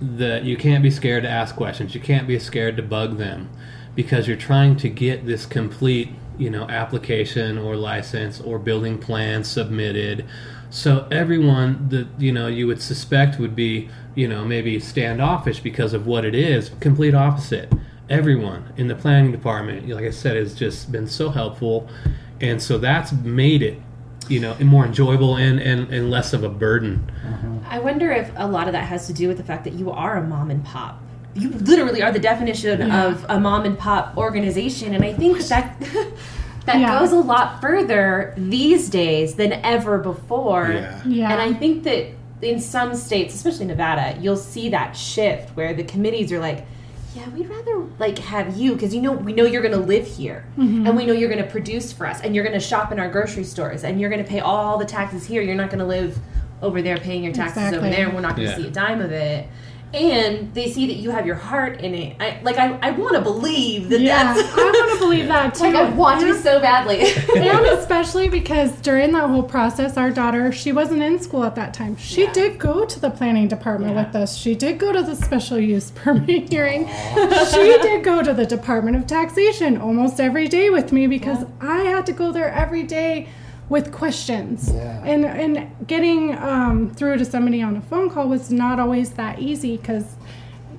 that 0.00 0.44
you 0.44 0.56
can't 0.56 0.82
be 0.82 0.90
scared 0.90 1.24
to 1.24 1.28
ask 1.28 1.56
questions 1.56 1.94
you 1.94 2.00
can't 2.00 2.28
be 2.28 2.38
scared 2.38 2.76
to 2.76 2.82
bug 2.82 3.16
them 3.18 3.48
because 3.96 4.28
you're 4.28 4.36
trying 4.36 4.76
to 4.76 4.88
get 4.88 5.26
this 5.26 5.44
complete 5.44 6.10
you 6.38 6.50
know 6.50 6.68
application 6.68 7.58
or 7.58 7.76
license 7.76 8.40
or 8.40 8.58
building 8.58 8.98
plan 8.98 9.44
submitted. 9.44 10.24
So 10.70 11.08
everyone 11.10 11.88
that 11.88 12.06
you 12.18 12.32
know 12.32 12.46
you 12.46 12.66
would 12.66 12.80
suspect 12.80 13.38
would 13.38 13.56
be 13.56 13.90
you 14.14 14.28
know 14.28 14.44
maybe 14.44 14.78
standoffish 14.80 15.60
because 15.60 15.92
of 15.92 16.06
what 16.06 16.24
it 16.24 16.34
is 16.34 16.70
complete 16.80 17.14
opposite. 17.14 17.72
Everyone 18.08 18.72
in 18.76 18.88
the 18.88 18.94
planning 18.94 19.32
department 19.32 19.86
like 19.88 20.04
i 20.04 20.10
said 20.10 20.36
has 20.36 20.54
just 20.54 20.90
been 20.90 21.06
so 21.06 21.30
helpful. 21.30 21.88
And 22.40 22.62
so 22.62 22.78
that's 22.78 23.12
made 23.12 23.62
it 23.62 23.80
you 24.28 24.40
know 24.40 24.54
more 24.60 24.84
enjoyable 24.84 25.36
and 25.36 25.60
and, 25.60 25.92
and 25.92 26.10
less 26.10 26.32
of 26.32 26.44
a 26.44 26.48
burden. 26.48 27.10
I 27.68 27.78
wonder 27.78 28.12
if 28.12 28.30
a 28.36 28.46
lot 28.46 28.66
of 28.66 28.72
that 28.72 28.84
has 28.84 29.06
to 29.08 29.12
do 29.12 29.28
with 29.28 29.36
the 29.36 29.44
fact 29.44 29.64
that 29.64 29.74
you 29.74 29.90
are 29.90 30.16
a 30.16 30.22
mom 30.22 30.50
and 30.50 30.64
pop. 30.64 31.02
You 31.38 31.50
literally 31.50 32.02
are 32.02 32.12
the 32.12 32.18
definition 32.18 32.80
Yeah. 32.80 33.06
of 33.06 33.24
a 33.28 33.38
mom 33.40 33.64
and 33.64 33.78
pop 33.78 34.16
organization, 34.16 34.94
and 34.94 35.04
I 35.04 35.12
think 35.12 35.40
that 35.48 35.74
that 36.66 36.80
Yeah. 36.80 36.98
goes 36.98 37.12
a 37.12 37.16
lot 37.16 37.60
further 37.60 38.34
these 38.36 38.88
days 38.88 39.34
than 39.34 39.52
ever 39.52 39.98
before. 39.98 40.68
Yeah. 40.72 41.00
Yeah. 41.06 41.32
And 41.32 41.40
I 41.40 41.52
think 41.52 41.84
that 41.84 42.06
in 42.42 42.60
some 42.60 42.94
states, 42.94 43.34
especially 43.34 43.66
Nevada, 43.66 44.16
you'll 44.20 44.36
see 44.36 44.68
that 44.70 44.96
shift 44.96 45.56
where 45.56 45.74
the 45.74 45.82
committees 45.84 46.30
are 46.32 46.38
like, 46.38 46.66
"Yeah, 47.16 47.28
we'd 47.34 47.48
rather 47.48 47.82
like 47.98 48.18
have 48.18 48.56
you 48.56 48.74
because 48.74 48.94
you 48.94 49.00
know 49.02 49.12
we 49.12 49.32
know 49.32 49.44
you're 49.44 49.62
going 49.62 49.74
to 49.74 49.80
live 49.80 50.06
here, 50.06 50.44
mm-hmm. 50.56 50.86
and 50.86 50.96
we 50.96 51.04
know 51.06 51.12
you're 51.12 51.30
going 51.30 51.42
to 51.42 51.50
produce 51.50 51.92
for 51.92 52.06
us, 52.06 52.20
and 52.20 52.34
you're 52.34 52.44
going 52.44 52.54
to 52.58 52.64
shop 52.64 52.92
in 52.92 52.98
our 53.00 53.08
grocery 53.08 53.44
stores, 53.44 53.82
and 53.82 54.00
you're 54.00 54.10
going 54.10 54.22
to 54.22 54.28
pay 54.28 54.40
all 54.40 54.78
the 54.78 54.84
taxes 54.84 55.26
here. 55.26 55.42
You're 55.42 55.56
not 55.56 55.70
going 55.70 55.80
to 55.80 55.84
live 55.86 56.18
over 56.62 56.80
there 56.82 56.96
paying 56.98 57.24
your 57.24 57.32
taxes 57.32 57.72
over 57.72 57.88
there, 57.88 58.06
and 58.06 58.14
we're 58.14 58.20
not 58.20 58.36
going 58.36 58.46
to 58.48 58.52
Yeah. 58.52 58.62
see 58.62 58.68
a 58.68 58.70
dime 58.70 59.00
of 59.00 59.10
it." 59.10 59.48
And 59.94 60.52
they 60.52 60.70
see 60.70 60.86
that 60.88 60.96
you 60.96 61.10
have 61.10 61.24
your 61.26 61.34
heart 61.36 61.80
in 61.80 61.94
it. 61.94 62.16
I 62.20 62.40
like. 62.42 62.58
I, 62.58 62.78
I 62.82 62.90
want 62.90 63.14
to 63.14 63.22
believe 63.22 63.88
that 63.88 64.00
Yeah, 64.00 64.34
that's. 64.34 64.52
I 64.52 64.56
want 64.56 64.92
to 64.92 64.98
believe 65.04 65.28
that 65.28 65.54
too. 65.54 65.64
like 65.64 65.74
I 65.74 65.88
want 65.90 66.20
to 66.20 66.34
so 66.34 66.60
badly. 66.60 67.00
and 67.00 67.66
especially 67.78 68.28
because 68.28 68.70
during 68.82 69.12
that 69.12 69.30
whole 69.30 69.42
process, 69.42 69.96
our 69.96 70.10
daughter, 70.10 70.52
she 70.52 70.72
wasn't 70.72 71.02
in 71.02 71.18
school 71.20 71.42
at 71.42 71.54
that 71.54 71.72
time. 71.72 71.96
She 71.96 72.24
Yeah. 72.24 72.32
did 72.32 72.58
go 72.58 72.84
to 72.84 73.00
the 73.00 73.08
planning 73.10 73.48
department 73.48 73.94
Yeah. 73.94 74.04
with 74.06 74.14
us. 74.14 74.36
She 74.36 74.54
did 74.54 74.78
go 74.78 74.92
to 74.92 75.02
the 75.02 75.16
special 75.16 75.58
use 75.58 75.90
permit 75.94 76.50
hearing. 76.50 76.86
she 76.86 77.78
did 77.80 78.04
go 78.04 78.22
to 78.22 78.34
the 78.34 78.44
Department 78.46 78.96
of 78.96 79.06
Taxation 79.06 79.78
almost 79.78 80.20
every 80.20 80.48
day 80.48 80.68
with 80.68 80.92
me 80.92 81.06
because 81.06 81.46
I 81.60 81.78
had 81.84 82.04
to 82.06 82.12
go 82.12 82.30
there 82.30 82.50
every 82.52 82.82
day 82.82 83.28
with 83.68 83.92
questions. 83.92 84.70
Yeah. 84.72 85.02
And 85.04 85.24
and 85.24 85.86
getting 85.86 86.34
um, 86.36 86.90
through 86.94 87.18
to 87.18 87.24
somebody 87.24 87.60
on 87.62 87.76
a 87.76 87.80
phone 87.82 88.10
call 88.10 88.28
was 88.28 88.50
not 88.50 88.78
always 88.80 89.10
that 89.12 89.38
easy 89.38 89.76
because. 89.76 90.04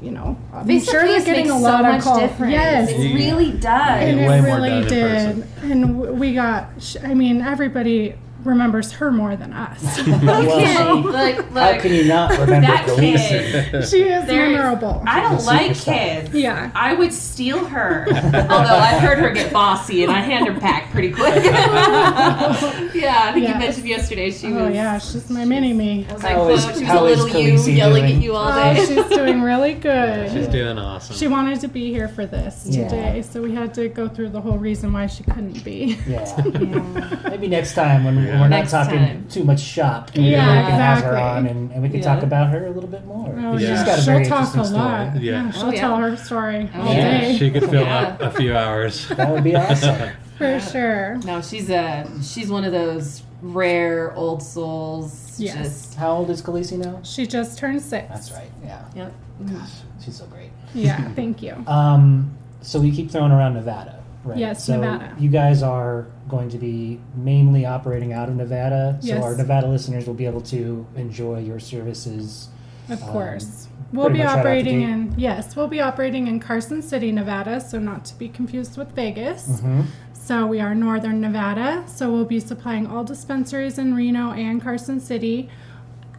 You 0.02 0.12
know, 0.12 0.38
I'm 0.54 0.66
Face 0.66 0.90
sure 0.90 1.06
they're 1.06 1.26
getting 1.26 1.50
a 1.50 1.60
lot 1.60 1.82
so 1.82 1.86
of 1.88 1.92
much 1.96 2.04
calls. 2.04 2.20
difference. 2.22 2.54
Yes, 2.54 2.90
it 2.90 3.14
really 3.16 3.52
does. 3.52 4.02
and 4.02 4.18
Yeah, 4.18 4.36
it 4.36 4.56
really 4.56 4.88
did. 4.88 5.46
And 5.62 6.18
we 6.18 6.34
got, 6.34 6.70
I 7.04 7.14
mean, 7.14 7.42
everybody 7.42 8.16
remembers 8.44 8.92
her 8.94 9.12
more 9.12 9.36
than 9.36 9.54
us. 9.54 10.00
Well, 10.30 10.98
Look, 11.02 11.46
how 11.54 11.80
can 11.80 11.94
you 11.94 12.06
not 12.06 12.32
remember 12.32 12.68
That 12.68 12.86
Khaleesi? 12.88 13.72
kid. 13.72 13.88
she 13.88 14.04
is 14.04 14.26
There- 14.28 14.50
memorable. 14.50 15.04
I 15.06 15.22
don't 15.22 15.44
like 15.46 15.76
kids. 15.76 16.34
Yeah. 16.34 16.72
I 16.76 16.94
would 16.94 17.12
steal 17.14 17.66
her. 17.66 18.06
Although 18.10 18.78
I've 18.78 19.02
heard 19.02 19.20
her 19.20 19.32
get 19.32 19.52
bossy 19.52 20.04
and 20.04 20.12
I 20.12 20.20
hand 20.22 20.48
her 20.48 20.60
back 20.60 20.92
pretty 20.92 21.12
quick. 21.12 21.44
yeah, 21.44 23.22
I 23.26 23.32
think 23.34 23.48
you 23.48 23.56
mentioned 23.56 23.88
yesterday 23.88 24.32
she 24.32 24.48
oh 24.48 24.66
was. 24.66 24.74
yeah, 24.76 24.98
she's 25.00 25.30
my 25.30 25.46
mini 25.46 25.74
me. 25.74 26.06
I 26.10 26.14
was 26.14 26.24
like, 26.24 26.34
How 26.34 26.40
whoa, 26.46 26.50
is- 26.54 26.64
she 26.64 26.70
was 26.72 26.82
how 26.84 27.04
a 27.04 27.06
little 27.06 27.28
you 27.30 27.58
yelling 27.74 28.04
doing? 28.06 28.16
at 28.18 28.22
you 28.24 28.36
all 28.36 28.52
Oh, 28.52 28.74
day. 28.74 28.86
she's 28.86 29.06
doing 29.18 29.42
really 29.42 29.74
good. 29.74 30.32
She's 30.32 30.48
doing 30.48 30.78
awesome. 30.78 31.16
She 31.16 31.28
wanted 31.28 31.60
to 31.62 31.68
be 31.68 31.92
here 31.92 32.08
for 32.08 32.26
this 32.26 32.64
Yeah. 32.66 32.88
today, 32.88 33.22
so 33.22 33.42
we 33.42 33.54
had 33.54 33.74
to 33.76 33.90
go 33.90 34.08
through 34.08 34.30
the 34.30 34.42
whole 34.42 34.58
reason 34.58 34.94
why 34.94 35.08
she 35.08 35.24
couldn't 35.24 35.64
be. 35.64 35.98
Yeah. 36.08 36.20
Yeah. 36.60 37.30
Maybe 37.30 37.48
next 37.48 37.74
time 37.74 38.04
when 38.04 38.16
Yeah. 38.30 38.42
we're 38.42 38.48
not 38.48 38.58
Next 38.58 38.72
talking 38.72 38.98
time. 39.00 39.28
too 39.30 39.44
much 39.44 39.60
shop, 39.60 40.12
maybe 40.16 40.30
Yeah, 40.30 40.48
we 40.48 40.70
can 40.70 40.80
have 40.80 41.04
her 41.04 41.10
exactly. 41.12 41.22
on 41.22 41.48
and, 41.48 41.72
and 41.72 41.82
we 41.84 41.90
can 41.90 42.00
Yeah. 42.00 42.14
talk 42.16 42.24
about 42.24 42.50
her 42.50 42.66
a 42.68 42.72
little 42.72 42.90
bit 42.90 43.06
more. 43.06 43.34
Oh, 43.40 43.58
Yeah. 43.58 43.76
She's 43.76 43.84
got 43.84 44.00
a 44.00 44.02
she'll 44.02 44.14
very 44.14 44.26
talk 44.26 44.40
a 44.40 44.44
interesting 44.48 44.78
lot. 44.80 45.10
story. 45.12 45.26
Yeah. 45.26 45.32
Yeah, 45.46 45.52
she'll 45.52 45.66
Oh, 45.66 45.72
yeah. 45.72 45.80
tell 45.82 45.96
her 45.98 46.16
story 46.18 46.70
Oh, 46.76 46.82
all 46.82 46.94
yeah. 46.94 47.22
day 47.22 47.38
she 47.38 47.52
could 47.52 47.70
fill 47.70 47.84
Yeah. 47.84 47.98
up 48.00 48.22
a 48.22 48.32
few 48.32 48.56
hours. 48.56 49.08
That 49.16 49.32
would 49.32 49.44
be 49.44 49.56
awesome. 49.56 50.10
for 50.38 50.60
sure. 50.60 51.18
No, 51.26 51.42
she's 51.42 51.70
a 51.70 52.08
she's 52.24 52.50
one 52.50 52.64
of 52.64 52.72
those 52.72 53.24
rare 53.42 54.14
old 54.16 54.42
souls. 54.44 55.36
Yes. 55.40 55.56
Just 55.58 55.96
How 55.96 56.12
old 56.18 56.30
is 56.30 56.42
Khaleesi 56.42 56.78
now? 56.78 57.00
She 57.04 57.26
just 57.26 57.58
turned 57.58 57.82
six. 57.82 58.08
That's 58.10 58.32
right. 58.32 58.50
Yeah. 58.64 58.82
yep. 58.96 59.14
Gosh, 59.46 59.70
She's 60.04 60.16
so 60.18 60.26
great. 60.26 60.50
Yeah, 60.74 61.10
thank 61.16 61.42
you. 61.42 61.56
Um, 61.68 62.32
so 62.62 62.80
we 62.82 62.92
keep 62.92 63.10
throwing 63.10 63.32
around 63.32 63.54
Nevada, 63.54 63.99
right? 64.24 64.38
Yes, 64.38 64.66
so 64.66 64.80
Nevada. 64.80 65.16
You 65.20 65.30
guys 65.30 65.64
are 65.64 66.08
going 66.28 66.50
to 66.50 66.58
be 66.58 67.00
mainly 67.16 67.66
operating 67.66 68.14
out 68.14 68.30
of 68.30 68.36
Nevada, 68.36 68.98
so 69.02 69.08
Yes. 69.08 69.24
our 69.24 69.36
Nevada 69.36 69.68
listeners 69.68 70.06
will 70.08 70.14
be 70.14 70.26
able 70.26 70.42
to 70.42 70.86
enjoy 70.96 71.40
your 71.40 71.60
services. 71.60 72.50
Of 72.90 73.02
Um, 73.04 73.10
course. 73.10 73.68
We'll 73.92 74.10
be 74.10 74.20
much 74.20 74.28
right 74.28 74.38
operating 74.40 74.82
in 74.84 75.14
yes, 75.18 75.56
we'll 75.56 75.68
be 75.68 75.82
operating 75.82 76.28
in 76.28 76.40
Carson 76.40 76.82
City, 76.84 77.12
Nevada, 77.12 77.60
so 77.60 77.80
not 77.80 78.06
to 78.06 78.18
be 78.20 78.30
confused 78.30 78.78
with 78.78 78.92
Vegas. 78.96 79.62
hmm 79.62 79.82
So 80.14 80.46
we 80.46 80.60
are 80.60 80.76
northern 80.76 81.22
Nevada, 81.22 81.84
so 81.88 82.12
we'll 82.12 82.26
be 82.26 82.40
supplying 82.40 82.86
all 82.86 83.04
dispensaries 83.04 83.80
in 83.80 83.96
Reno 83.96 84.32
and 84.32 84.62
Carson 84.62 85.00
City 85.00 85.50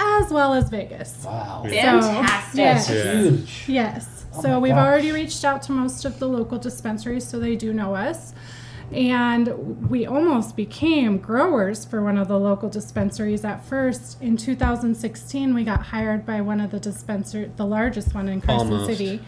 as 0.00 0.32
well 0.32 0.52
as 0.54 0.68
Vegas. 0.68 1.22
Wow, 1.24 1.64
Yeah. 1.68 2.00
Fantastic. 2.00 2.58
yes. 2.58 2.86
that's 2.88 2.88
huge. 3.14 3.64
Yes. 3.68 4.19
Oh 4.34 4.42
so 4.42 4.48
my 4.48 4.58
we've 4.58 4.74
gosh. 4.74 4.86
already 4.86 5.12
reached 5.12 5.44
out 5.44 5.62
to 5.62 5.72
most 5.72 6.04
of 6.04 6.18
the 6.18 6.28
local 6.28 6.58
dispensaries, 6.58 7.26
so 7.26 7.38
they 7.38 7.56
do 7.56 7.72
know 7.72 7.94
us. 7.94 8.34
And 8.92 9.88
we 9.88 10.04
almost 10.04 10.56
became 10.56 11.18
growers 11.18 11.84
for 11.84 12.02
one 12.02 12.18
of 12.18 12.26
the 12.26 12.38
local 12.38 12.68
dispensaries 12.68 13.44
at 13.44 13.64
first. 13.64 14.20
In 14.20 14.36
2016, 14.36 15.54
we 15.54 15.62
got 15.62 15.82
hired 15.86 16.26
by 16.26 16.40
one 16.40 16.60
of 16.60 16.72
the 16.72 16.80
dispenser, 16.80 17.52
the 17.56 17.66
largest 17.66 18.14
one 18.14 18.28
in 18.28 18.40
Carson 18.40 18.72
Almost. 18.72 18.90
City. 18.90 19.22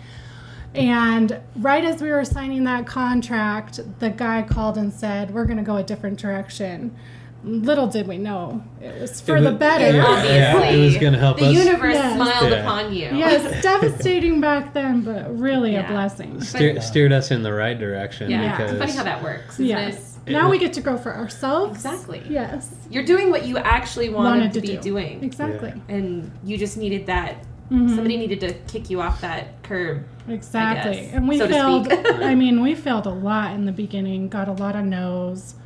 And 0.75 1.41
right 1.57 1.85
as 1.85 2.03
we 2.03 2.11
were 2.11 2.25
signing 2.25 2.65
that 2.65 2.87
contract, 2.87 3.79
the 4.01 4.11
guy 4.11 4.43
called 4.43 4.77
and 4.79 4.93
said, 4.93 5.33
"We're 5.33 5.45
going 5.45 5.59
to 5.59 5.63
go 5.63 5.77
a 5.77 5.85
different 5.85 6.19
direction." 6.19 6.97
Little 7.45 7.89
did 7.89 8.07
we 8.07 8.19
know 8.19 8.63
it 8.81 9.01
was 9.01 9.21
for 9.21 9.37
It 9.37 9.41
the 9.41 9.51
better. 9.51 9.91
Yeah, 9.97 10.05
Obviously. 10.07 10.81
it 10.81 10.85
was 10.85 10.97
going 10.99 11.13
to 11.13 11.19
help 11.19 11.39
The 11.39 11.47
us. 11.47 11.55
The 11.57 11.65
universe 11.65 11.95
Yes. 11.95 12.15
smiled 12.15 12.51
Yeah. 12.53 12.59
upon 12.63 12.93
you. 12.95 13.09
Yes, 13.13 13.63
devastating 13.65 14.41
back 14.41 14.73
then, 14.75 15.01
but 15.03 15.37
really 15.37 15.73
Yeah. 15.73 15.89
a 15.89 15.93
blessing. 15.93 16.41
steer, 16.41 16.81
steered 16.81 17.13
us 17.13 17.33
in 17.33 17.43
the 17.43 17.53
right 17.53 17.77
direction. 17.79 18.31
Yeah, 18.31 18.43
Yeah. 18.43 18.63
it's 18.63 18.79
funny 18.79 18.93
how 18.93 19.03
that 19.03 19.23
works, 19.25 19.55
isn't 19.55 19.67
Yes. 19.67 20.19
It- 20.25 20.33
Now 20.33 20.51
we 20.51 20.59
get 20.59 20.73
to 20.75 20.81
grow 20.81 20.97
for 20.97 21.13
ourselves. 21.17 21.75
Exactly. 21.85 22.23
Yes. 22.31 22.73
You're 22.89 23.05
doing 23.05 23.31
what 23.33 23.45
you 23.45 23.59
actually 23.59 24.09
wanted, 24.09 24.29
Wanted 24.39 24.53
to, 24.53 24.61
to 24.61 24.67
be 24.69 24.75
do. 24.77 24.81
doing. 24.81 25.19
Exactly. 25.25 25.73
And 25.89 26.31
you 26.45 26.57
just 26.57 26.77
needed 26.77 27.07
that 27.07 27.43
Mhm. 27.73 27.89
somebody 27.97 28.19
needed 28.19 28.39
to 28.41 28.53
kick 28.73 28.89
you 28.89 29.01
off 29.01 29.21
that 29.23 29.61
curb. 29.65 30.05
Exactly. 30.29 30.93
guess, 31.07 31.11
and 31.15 31.27
we 31.27 31.39
so 31.39 31.49
to 31.49 31.53
failed. 31.53 31.87
speak. 31.87 32.07
I 32.23 32.35
mean, 32.43 32.63
we 32.63 32.77
failed 32.77 33.07
a 33.07 33.11
lot 33.11 33.53
in 33.55 33.65
the 33.65 33.73
beginning. 33.73 34.29
Got 34.29 34.47
a 34.47 34.53
lot 34.53 34.77
of 34.77 34.85
no's. 34.85 35.57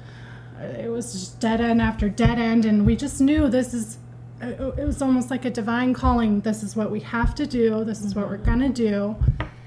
It 0.60 0.90
was 0.90 1.12
just 1.12 1.40
dead 1.40 1.60
end 1.60 1.80
after 1.82 2.08
dead 2.08 2.38
end, 2.38 2.64
and 2.64 2.86
we 2.86 2.96
just 2.96 3.20
knew 3.20 3.48
this 3.48 3.74
is. 3.74 3.98
It 4.40 4.86
was 4.86 5.00
almost 5.00 5.30
like 5.30 5.46
a 5.46 5.50
divine 5.50 5.94
calling. 5.94 6.40
This 6.40 6.62
is 6.62 6.76
what 6.76 6.90
we 6.90 7.00
have 7.00 7.34
to 7.36 7.46
do. 7.46 7.84
This 7.84 8.02
is 8.02 8.14
what 8.14 8.28
we're 8.28 8.36
gonna 8.36 8.68
do. 8.68 9.16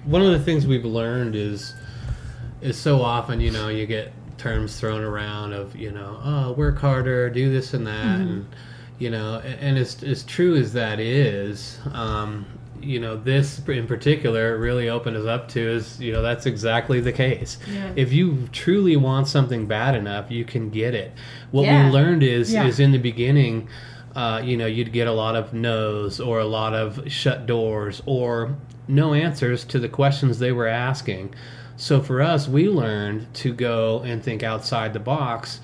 one 0.05 0.21
of 0.21 0.31
the 0.31 0.39
things 0.39 0.65
we've 0.67 0.85
learned 0.85 1.35
is 1.35 1.73
is 2.61 2.77
so 2.77 3.01
often 3.01 3.39
you 3.39 3.51
know 3.51 3.69
you 3.69 3.85
get 3.85 4.11
terms 4.37 4.79
thrown 4.79 5.01
around 5.03 5.53
of 5.53 5.75
you 5.75 5.91
know 5.91 6.19
oh 6.23 6.51
work 6.53 6.77
harder 6.79 7.29
do 7.29 7.49
this 7.51 7.73
and 7.73 7.85
that 7.87 8.19
and 8.19 8.45
you 8.97 9.09
know 9.09 9.39
and 9.39 9.77
as, 9.77 10.01
as 10.03 10.23
true 10.23 10.55
as 10.55 10.73
that 10.73 10.99
is 10.99 11.79
um, 11.93 12.45
you 12.83 12.99
know 12.99 13.15
this 13.15 13.59
in 13.67 13.87
particular 13.87 14.57
really 14.57 14.89
opened 14.89 15.15
us 15.17 15.25
up 15.25 15.47
to 15.49 15.59
is 15.59 15.99
you 15.99 16.11
know 16.11 16.21
that's 16.21 16.45
exactly 16.45 16.99
the 16.99 17.11
case 17.11 17.57
Yeah. 17.71 17.91
if 17.95 18.11
you 18.13 18.47
truly 18.51 18.95
want 18.95 19.27
something 19.27 19.65
bad 19.67 19.95
enough 19.95 20.29
you 20.31 20.45
can 20.45 20.69
get 20.69 20.93
it 20.93 21.11
what 21.51 21.63
Yeah. 21.65 21.85
we 21.87 21.91
learned 21.91 22.23
is 22.23 22.51
Yeah. 22.53 22.65
is 22.67 22.79
in 22.79 22.91
the 22.91 22.97
beginning 22.99 23.67
uh, 24.15 24.41
you 24.43 24.57
know, 24.57 24.65
you'd 24.65 24.91
get 24.91 25.07
a 25.07 25.11
lot 25.11 25.35
of 25.35 25.53
no's 25.53 26.19
or 26.19 26.39
a 26.39 26.45
lot 26.45 26.73
of 26.73 26.99
shut 27.09 27.45
doors 27.45 28.01
or 28.07 28.55
no 28.87 29.13
answers 29.13 29.63
to 29.65 29.77
the 29.77 29.87
questions 29.87 30.39
they 30.39 30.51
were 30.51 30.67
asking. 30.67 31.33
So 31.77 32.01
for 32.01 32.19
us, 32.19 32.47
we 32.47 32.67
learned 32.67 33.31
to 33.35 33.53
go 33.53 33.99
and 34.03 34.21
think 34.21 34.41
outside 34.41 34.93
the 34.93 34.99
box 34.99 35.61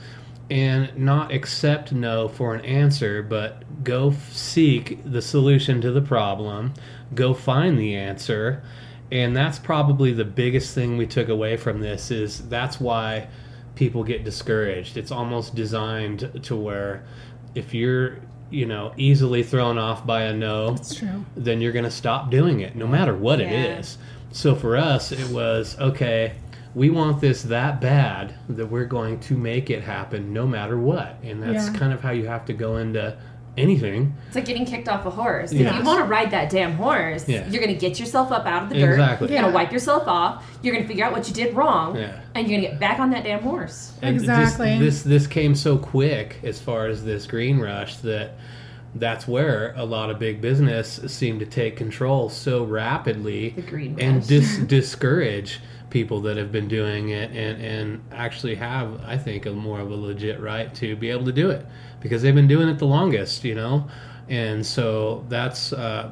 and 0.51 0.95
not 0.95 1.33
accept 1.33 1.91
no 1.91 2.27
for 2.27 2.53
an 2.53 2.63
answer, 2.63 3.23
but 3.23 3.63
go 3.83 4.09
f- 4.11 4.31
seek 4.31 4.99
the 5.03 5.23
solution 5.23 5.81
to 5.81 5.91
the 5.91 6.01
problem, 6.01 6.73
go 7.13 7.33
find 7.33 7.77
the 7.77 7.95
answer. 7.95 8.63
And 9.11 9.35
that's 9.35 9.59
probably 9.59 10.11
the 10.13 10.25
biggest 10.25 10.73
thing 10.73 10.97
we 10.97 11.05
took 11.05 11.29
away 11.29 11.57
from 11.57 11.79
this 11.79 12.09
is 12.11 12.47
that's 12.49 12.79
why 12.79 13.27
people 13.75 14.03
get 14.03 14.23
discouraged. 14.23 14.97
It's 14.97 15.11
almost 15.11 15.53
designed 15.55 16.39
to 16.43 16.55
where 16.55 17.03
if 17.53 17.73
you're, 17.73 18.17
you 18.49 18.65
know, 18.65 18.93
easily 18.97 19.43
thrown 19.43 19.77
off 19.77 20.05
by 20.05 20.23
a 20.23 20.33
no, 20.33 20.75
then 21.35 21.61
you're 21.61 21.71
going 21.71 21.85
to 21.85 21.91
stop 21.91 22.31
doing 22.31 22.61
it 22.61 22.75
no 22.75 22.87
matter 22.87 23.15
what 23.15 23.39
it 23.39 23.51
Yeah. 23.51 23.79
is. 23.79 23.97
So 24.31 24.55
for 24.55 24.75
us, 24.75 25.11
it 25.11 25.29
was 25.29 25.77
okay, 25.79 26.33
we 26.73 26.89
want 26.89 27.21
this 27.21 27.43
that 27.43 27.79
bad 27.79 28.33
that 28.49 28.67
we're 28.69 28.85
going 28.85 29.19
to 29.21 29.37
make 29.37 29.69
it 29.69 29.81
happen 29.83 30.33
no 30.33 30.45
matter 30.45 30.77
what. 30.77 31.17
And 31.23 31.41
that's 31.41 31.67
Yeah. 31.67 31.73
kind 31.73 31.93
of 31.93 32.01
how 32.01 32.11
you 32.11 32.27
have 32.27 32.43
to 32.45 32.53
go 32.53 32.77
into 32.77 33.15
anything. 33.57 34.13
It's 34.27 34.35
like 34.35 34.45
getting 34.45 34.65
kicked 34.65 34.87
off 34.89 35.05
a 35.05 35.09
horse. 35.09 35.51
Yeah. 35.53 35.69
If 35.69 35.75
you 35.77 35.83
want 35.83 35.99
to 35.99 36.05
ride 36.05 36.31
that 36.31 36.49
damn 36.49 36.73
horse, 36.73 37.27
Yeah. 37.27 37.47
you're 37.49 37.61
going 37.61 37.73
to 37.73 37.79
get 37.79 37.99
yourself 37.99 38.31
up 38.31 38.45
out 38.45 38.63
of 38.63 38.69
the 38.69 38.75
dirt. 38.75 38.91
Exactly. 38.91 39.29
You're 39.31 39.41
going 39.41 39.51
to 39.51 39.55
wipe 39.55 39.71
yourself 39.71 40.07
off. 40.07 40.43
You're 40.61 40.73
going 40.73 40.83
to 40.83 40.87
figure 40.87 41.05
out 41.05 41.11
what 41.13 41.27
you 41.27 41.33
did 41.33 41.55
wrong. 41.55 41.95
Yeah. 41.95 42.19
And 42.33 42.47
you're 42.47 42.59
going 42.59 42.63
to 42.65 42.71
get 42.71 42.79
back 42.79 42.99
on 42.99 43.09
that 43.11 43.23
damn 43.23 43.41
horse. 43.41 43.93
And 44.01 44.15
Exactly. 44.15 44.77
this 44.79 45.03
this 45.03 45.27
came 45.27 45.55
so 45.55 45.77
quick 45.77 46.39
as 46.43 46.59
far 46.59 46.87
as 46.87 47.03
this 47.05 47.25
green 47.27 47.59
rush 47.59 47.97
that 47.97 48.31
that's 48.97 49.27
where 49.27 49.73
a 49.75 49.83
lot 49.83 50.09
of 50.09 50.19
big 50.19 50.39
business 50.39 51.01
seemed 51.07 51.41
to 51.41 51.45
take 51.45 51.75
control 51.75 52.29
so 52.29 52.63
rapidly 52.63 53.49
The 53.49 53.61
green 53.61 53.99
and 53.99 54.25
dis- 54.25 54.57
discourage 54.59 55.59
people 55.95 56.19
that 56.19 56.35
have 56.35 56.51
been 56.51 56.67
doing 56.67 57.07
it 57.07 57.31
and, 57.31 57.61
and 57.63 58.03
actually 58.11 58.53
have 58.53 59.01
I 59.05 59.17
think 59.17 59.45
a 59.45 59.51
more 59.51 59.79
of 59.79 59.89
a 59.91 59.95
legit 59.95 60.41
right 60.41 60.75
to 60.75 60.93
be 60.97 61.09
able 61.09 61.23
to 61.23 61.31
do 61.31 61.49
it 61.51 61.65
because 62.01 62.21
they've 62.21 62.35
been 62.35 62.49
doing 62.49 62.67
it 62.67 62.79
the 62.79 62.85
longest 62.85 63.45
you 63.45 63.55
know 63.55 63.87
and 64.27 64.65
so 64.65 65.23
that's 65.29 65.71
uh, 65.71 66.11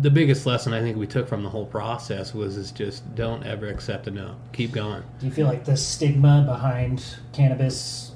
the 0.00 0.10
biggest 0.10 0.46
lesson 0.46 0.72
I 0.72 0.80
think 0.80 0.96
we 0.96 1.06
took 1.06 1.28
from 1.28 1.42
the 1.42 1.50
whole 1.50 1.66
process 1.66 2.32
was 2.32 2.56
is 2.56 2.72
just 2.72 3.14
don't 3.14 3.44
ever 3.44 3.68
accept 3.68 4.06
a 4.06 4.10
no 4.10 4.36
keep 4.54 4.72
going 4.72 5.02
Do 5.20 5.26
you 5.26 5.32
feel 5.32 5.46
like 5.46 5.66
the 5.66 5.76
stigma 5.76 6.44
behind 6.46 7.04
cannabis 7.34 8.12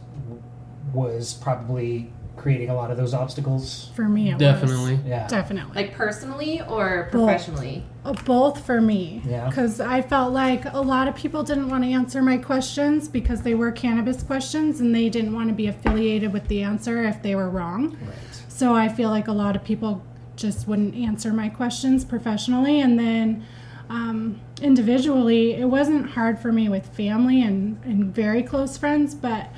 was 0.94 1.34
probably 1.34 2.11
creating 2.38 2.70
a 2.70 2.74
lot 2.74 2.90
of 2.90 2.97
those 2.97 3.12
obstacles? 3.12 3.90
For 3.94 4.09
me, 4.09 4.30
it 4.30 4.34
was. 4.34 4.40
definitely 4.40 4.99
Yeah. 5.05 5.26
Definitely. 5.26 5.74
Like 5.74 5.94
personally 5.94 6.62
or 6.62 7.09
professionally? 7.11 7.84
Uh, 7.84 7.95
Both 8.24 8.64
for 8.64 8.80
me. 8.80 9.22
Yeah. 9.24 9.48
Because 9.48 9.80
I 9.80 10.02
felt 10.02 10.32
like 10.32 10.64
a 10.66 10.80
lot 10.80 11.09
of 11.09 11.14
people 11.14 11.42
didn't 11.42 11.68
want 11.68 11.84
to 11.84 11.90
answer 11.90 12.22
my 12.22 12.38
questions 12.38 13.09
because 13.09 13.42
they 13.42 13.54
were 13.54 13.72
cannabis 13.72 14.22
questions 14.22 14.80
and 14.80 14.94
they 14.94 15.09
didn't 15.09 15.32
want 15.32 15.48
to 15.48 15.54
be 15.54 15.66
affiliated 15.66 16.32
with 16.32 16.48
the 16.48 16.62
answer 16.62 17.02
if 17.04 17.22
they 17.22 17.34
were 17.34 17.50
wrong. 17.50 17.96
Right. 18.07 18.16
So 18.48 18.74
I 18.74 18.88
feel 18.88 19.11
like 19.11 19.28
a 19.28 19.32
lot 19.32 19.57
of 19.57 19.64
people 19.64 20.02
just 20.36 20.68
wouldn't 20.68 20.94
answer 20.94 21.32
my 21.32 21.48
questions 21.48 22.04
professionally. 22.04 22.80
And 22.80 22.98
then 22.98 23.44
um, 23.88 24.40
individually, 24.61 25.54
it 25.54 25.66
wasn't 25.66 26.11
hard 26.11 26.38
for 26.38 26.52
me 26.52 26.68
with 26.68 26.86
family 26.88 27.42
and, 27.42 27.82
and 27.84 28.14
very 28.14 28.42
close 28.42 28.76
friends, 28.76 29.14
but 29.14 29.50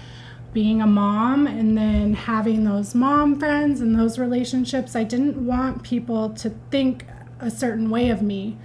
being 0.53 0.81
a 0.81 0.87
mom 0.87 1.47
and 1.47 1.77
then 1.77 2.15
having 2.15 2.65
those 2.65 2.95
mom 2.95 3.39
friends 3.39 3.81
and 3.81 3.99
those 3.99 4.19
relationships, 4.19 4.97
I 4.97 5.05
didn't 5.05 5.47
want 5.47 5.83
people 5.83 6.31
to 6.31 6.51
think 6.71 7.05
a 7.41 7.51
certain 7.51 7.91
way 7.91 8.11
of 8.11 8.23
me 8.23 8.57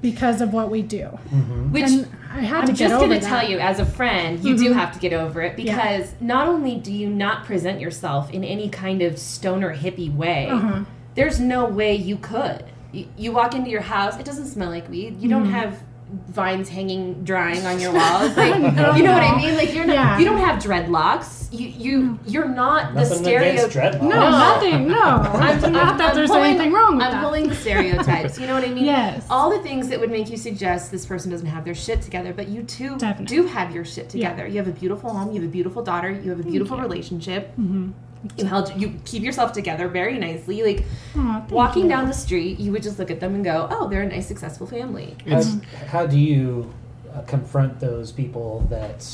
because 0.00 0.40
of 0.40 0.52
what 0.52 0.70
we 0.70 0.82
do. 0.82 1.18
Mm-hmm. 1.30 1.72
Which 1.72 1.84
and 1.84 2.08
I 2.32 2.40
had 2.40 2.60
I'm 2.60 2.66
to 2.66 2.72
just 2.72 2.78
get 2.78 2.98
going 2.98 3.10
to 3.10 3.18
that. 3.18 3.22
tell 3.22 3.48
you, 3.48 3.58
as 3.58 3.80
a 3.80 3.84
friend, 3.84 4.42
you 4.42 4.56
do 4.56 4.70
mm-hmm. 4.70 4.78
have 4.78 4.92
to 4.94 4.98
get 4.98 5.12
over 5.12 5.42
it 5.42 5.58
Yeah. 5.58 5.74
because 5.74 6.14
not 6.20 6.48
only 6.48 6.76
do 6.76 6.92
you 6.92 7.08
not 7.10 7.44
present 7.44 7.80
yourself 7.80 8.30
in 8.32 8.42
any 8.44 8.68
kind 8.68 9.02
of 9.02 9.18
stoner 9.18 9.74
hippie 9.76 10.14
way, 10.14 10.48
Uh-huh. 10.48 10.84
there's 11.14 11.38
no 11.40 11.66
way 11.66 11.94
you 11.94 12.16
could. 12.16 12.64
You, 12.92 13.08
you 13.16 13.32
walk 13.32 13.54
into 13.54 13.70
your 13.70 13.82
house, 13.82 14.18
it 14.18 14.24
doesn't 14.24 14.46
smell 14.46 14.70
like 14.70 14.88
weed. 14.88 15.20
You 15.20 15.28
don't 15.28 15.44
mm-hmm. 15.44 15.52
have 15.52 15.80
vines 16.28 16.68
hanging 16.68 17.22
drying 17.24 17.64
on 17.66 17.78
your 17.80 17.92
walls 18.00 18.36
like 18.36 18.54
you 18.54 19.02
know 19.04 19.12
what 19.12 19.22
i 19.22 19.36
mean 19.36 19.54
like 19.56 19.72
you're 19.74 19.84
not 19.86 19.94
Yeah. 19.94 20.18
you 20.18 20.24
don't 20.24 20.38
have 20.38 20.60
dreadlocks 20.62 21.52
you 21.52 21.66
you 21.68 22.18
you're 22.26 22.48
not 22.48 22.94
the 22.94 23.00
Nothing 23.00 23.26
against 23.26 23.72
stereo 23.72 23.90
dreadlocks. 23.90 24.02
no, 24.02 24.08
No. 24.08 24.30
nothing. 24.30 24.88
No, 24.88 25.00
I'm 25.02 25.72
not 25.72 25.98
that 25.98 26.14
there's 26.14 26.30
pulling- 26.30 26.44
anything 26.50 26.72
wrong 26.72 26.96
with 26.96 27.06
I'm 27.06 27.12
that. 27.14 27.22
pulling 27.24 27.48
the 27.48 27.56
stereotypes. 27.56 28.38
You 28.38 28.46
know 28.46 28.54
what 28.54 28.62
I 28.62 28.68
mean? 28.72 28.84
Yes. 28.84 29.26
All 29.28 29.50
the 29.50 29.58
things 29.60 29.88
that 29.88 29.98
would 29.98 30.12
make 30.12 30.30
you 30.30 30.36
suggest 30.36 30.92
this 30.92 31.04
person 31.06 31.28
doesn't 31.32 31.48
have 31.48 31.64
their 31.64 31.74
shit 31.74 32.02
together, 32.02 32.32
but 32.32 32.46
you 32.46 32.62
too 32.62 32.96
Definitely. 32.98 33.36
do 33.36 33.46
have 33.48 33.74
your 33.74 33.84
shit 33.84 34.14
Yeah. 34.14 34.28
together. 34.30 34.46
You 34.46 34.58
have 34.58 34.68
a 34.68 34.72
beautiful 34.72 35.10
home. 35.12 35.32
You 35.34 35.40
have 35.40 35.48
a 35.50 35.52
beautiful 35.52 35.82
daughter. 35.82 36.08
You 36.12 36.30
have 36.30 36.38
a 36.38 36.44
beautiful 36.44 36.78
relationship. 36.78 37.50
Mm-hmm. 37.58 37.90
You 38.36 38.44
held. 38.44 38.78
You 38.80 39.00
keep 39.04 39.22
yourself 39.22 39.52
together 39.52 39.88
very 39.88 40.18
nicely. 40.18 40.62
Like 40.62 40.84
Aw, 41.16 41.40
thank 41.40 41.50
walking 41.50 41.84
you. 41.84 41.88
down 41.88 42.06
the 42.06 42.12
street, 42.12 42.58
you 42.58 42.70
would 42.72 42.82
just 42.82 42.98
look 42.98 43.10
at 43.10 43.20
them 43.20 43.34
and 43.34 43.44
go, 43.44 43.66
"Oh, 43.70 43.88
they're 43.88 44.02
a 44.02 44.06
nice, 44.06 44.26
successful 44.26 44.66
family." 44.66 45.16
How, 45.26 45.42
how 45.86 46.06
do 46.06 46.18
you 46.18 46.72
uh, 47.14 47.22
confront 47.22 47.80
those 47.80 48.12
people 48.12 48.66
that 48.68 49.06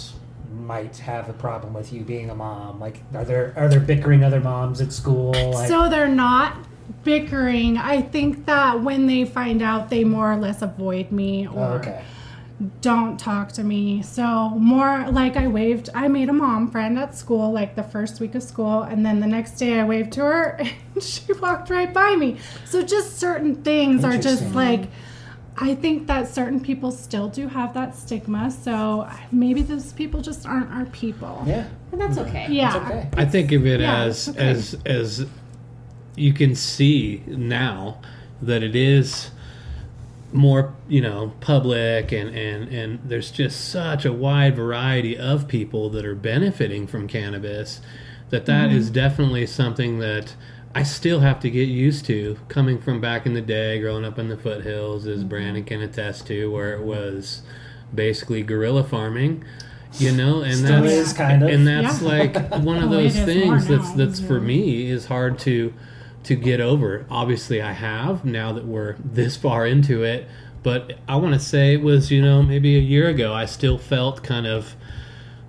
might 0.53 0.97
have 0.99 1.29
a 1.29 1.33
problem 1.33 1.73
with 1.73 1.93
you 1.93 2.03
being 2.03 2.31
a 2.31 2.35
mom? 2.35 2.81
Like, 2.81 3.01
are 3.15 3.25
there 3.25 3.55
are 3.57 3.69
there 3.69 3.81
bickering 3.81 4.25
other 4.25 4.41
moms 4.41 4.81
at 4.81 4.93
school? 4.93 5.33
Like, 5.53 5.69
So 5.69 5.89
they're 5.89 6.09
not 6.09 6.57
bickering. 7.05 7.79
I 7.79 8.03
think 8.03 8.47
that 8.47 8.83
when 8.83 9.07
they 9.07 9.25
find 9.25 9.63
out, 9.63 9.91
they 9.91 10.05
more 10.05 10.33
or 10.33 10.37
less 10.37 10.63
avoid 10.63 11.13
me 11.13 11.47
or 11.47 11.59
oh, 11.59 11.73
okay. 11.75 12.03
Don't 12.81 13.21
talk 13.21 13.53
to 13.53 13.63
me. 13.65 14.01
So 14.03 14.49
more 14.51 15.11
like 15.11 15.37
I 15.37 15.47
waved. 15.47 15.91
I 15.95 16.09
made 16.09 16.29
a 16.31 16.33
mom 16.33 16.71
friend 16.71 16.99
at 16.99 17.15
school, 17.15 17.53
like 17.53 17.77
the 17.77 17.83
first 17.83 18.19
week 18.21 18.35
of 18.35 18.43
school, 18.43 18.83
and 18.83 19.05
then 19.05 19.21
the 19.21 19.27
next 19.27 19.53
day 19.59 19.79
I 19.79 19.85
waved 19.85 20.13
to 20.13 20.21
her, 20.23 20.59
and 20.95 21.03
she 21.03 21.33
walked 21.35 21.69
right 21.69 21.93
by 21.93 22.17
me. 22.17 22.39
So 22.65 22.83
just 22.83 23.19
certain 23.19 23.63
things 23.63 24.05
are 24.05 24.17
just 24.19 24.55
like. 24.55 24.89
I 25.59 25.75
think 25.75 26.07
that 26.09 26.29
certain 26.29 26.61
people 26.61 26.93
still 26.93 27.29
do 27.31 27.49
have 27.49 27.73
that 27.73 27.97
stigma, 27.97 28.51
so 28.51 29.09
maybe 29.33 29.63
those 29.63 29.91
people 29.95 30.21
just 30.21 30.45
aren't 30.45 30.71
our 30.71 30.85
people. 30.85 31.43
Yeah, 31.47 31.67
And 31.93 31.99
that's 31.99 32.19
okay. 32.19 32.47
Yeah. 32.51 32.77
it's 32.77 32.85
okay. 32.85 33.09
I 33.17 33.25
think 33.25 33.53
of 33.53 33.65
it 33.67 33.81
Yeah, 33.81 34.03
as 34.03 34.29
okay. 34.29 34.39
as 34.39 34.77
as 34.85 35.27
you 36.15 36.35
can 36.35 36.55
see 36.55 37.23
now 37.27 38.03
that 38.43 38.63
it 38.63 38.77
is 38.77 39.31
more 40.33 40.75
you 40.89 41.01
know 41.01 41.33
public 41.41 42.13
and 42.13 42.31
and 42.31 42.69
and 42.69 42.99
there's 43.05 43.31
just 43.31 43.69
such 43.71 44.05
a 44.05 44.13
wide 44.13 44.57
variety 44.57 45.17
of 45.17 45.47
people 45.47 45.89
that 45.91 46.05
are 46.05 46.15
benefiting 46.15 46.87
from 46.87 47.07
cannabis 47.07 47.81
that 48.31 48.47
that 48.47 48.69
mm-hmm. 48.69 48.77
is 48.79 48.91
definitely 48.91 49.47
something 49.47 49.99
that 49.99 50.35
I 50.75 50.83
still 50.83 51.21
have 51.21 51.41
to 51.41 51.51
get 51.51 51.69
used 51.69 52.05
to 52.07 52.37
coming 52.49 52.81
from 52.81 53.01
back 53.01 53.25
in 53.25 53.35
the 53.35 53.41
day 53.41 53.81
growing 53.81 54.05
up 54.05 54.19
in 54.19 54.29
the 54.29 54.37
foothills 54.37 55.07
as 55.07 55.21
mm-hmm. 55.21 55.29
Brandon 55.29 55.65
can 55.65 55.81
attest 55.81 56.27
to 56.27 56.51
where 56.51 56.75
it 56.75 56.83
was 56.83 57.43
basically 57.95 58.43
guerrilla 58.43 58.83
farming 58.85 59.45
you 59.99 60.13
know 60.13 60.43
and 60.43 60.57
Still 60.57 60.83
that's 60.83 60.93
is 60.93 61.13
kind 61.13 61.43
of. 61.43 61.49
and 61.49 61.67
that's 61.67 62.03
Yeah. 62.03 62.09
like 62.09 62.51
one 62.65 62.83
of 62.83 62.91
those 62.91 63.15
things 63.15 63.69
that's 63.69 63.93
that's 63.93 64.21
for 64.21 64.41
me 64.41 64.91
is 64.91 65.07
hard 65.07 65.39
to 65.41 65.73
to 66.27 66.35
get 66.37 66.61
over 66.61 67.07
obviously 67.11 67.61
i 67.63 67.73
have 67.73 68.25
now 68.25 68.53
that 68.53 68.65
we're 68.67 68.95
this 69.05 69.37
far 69.37 69.67
into 69.67 70.03
it 70.03 70.29
but 70.63 70.93
i 71.09 71.17
want 71.17 71.33
to 71.35 71.41
say 71.41 71.75
it 71.75 71.81
was 71.83 72.11
you 72.11 72.21
know 72.21 72.43
maybe 72.43 72.77
a 72.77 72.81
year 72.81 73.09
ago 73.09 73.33
i 73.33 73.45
still 73.47 73.79
felt 73.79 74.23
kind 74.23 74.47
of 74.47 74.75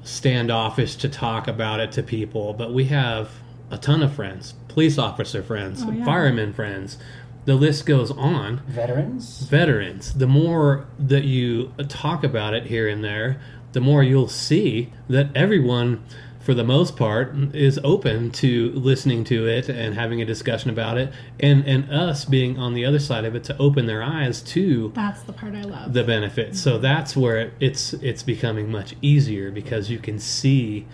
standoffish 0.03 0.95
to 0.95 1.09
talk 1.09 1.47
about 1.47 1.79
it 1.79 1.91
to 1.91 2.03
people 2.03 2.53
but 2.53 2.73
we 2.73 2.85
have 2.85 3.29
a 3.71 3.77
ton 3.77 4.01
of 4.01 4.13
friends 4.13 4.53
police 4.69 4.97
officer 4.97 5.43
friends 5.43 5.83
Oh, 5.85 5.91
yeah. 5.91 6.05
firemen 6.05 6.53
friends 6.53 6.97
the 7.45 7.55
list 7.55 7.85
goes 7.85 8.11
on 8.11 8.61
Veterans. 8.67 9.47
veterans, 9.49 10.13
the 10.15 10.27
more 10.27 10.85
that 10.99 11.23
you 11.23 11.71
talk 11.87 12.25
about 12.25 12.53
it 12.53 12.65
here 12.65 12.89
and 12.89 13.01
there, 13.01 13.39
the 13.71 13.79
more 13.79 14.03
you'll 14.03 14.27
see 14.27 14.91
that 15.07 15.29
everyone, 15.33 16.03
for 16.47 16.53
the 16.53 16.63
most 16.63 16.95
part, 16.95 17.35
is 17.53 17.77
open 17.83 18.31
to 18.31 18.71
listening 18.71 19.25
to 19.25 19.45
it 19.45 19.67
and 19.67 19.95
having 19.95 20.21
a 20.21 20.25
discussion 20.25 20.69
about 20.69 20.97
it, 20.97 21.11
and 21.41 21.67
and 21.67 21.91
us 21.91 22.23
being 22.23 22.57
on 22.57 22.73
the 22.73 22.85
other 22.85 22.99
side 22.99 23.25
of 23.25 23.35
it 23.35 23.43
to 23.43 23.57
open 23.57 23.85
their 23.85 24.01
eyes 24.01 24.41
to 24.43 24.93
That's 24.95 25.23
the 25.23 25.33
part 25.33 25.55
I 25.55 25.63
love. 25.63 25.91
the 25.91 26.05
benefits. 26.05 26.61
So 26.61 26.75
mm-hmm. 26.75 26.83
that's 26.83 27.17
where 27.17 27.51
it's 27.59 27.91
it's 27.95 28.23
becoming 28.23 28.71
much 28.71 28.95
easier 29.01 29.51
because 29.51 29.89
you 29.89 29.99
can 29.99 30.19
see 30.19 30.87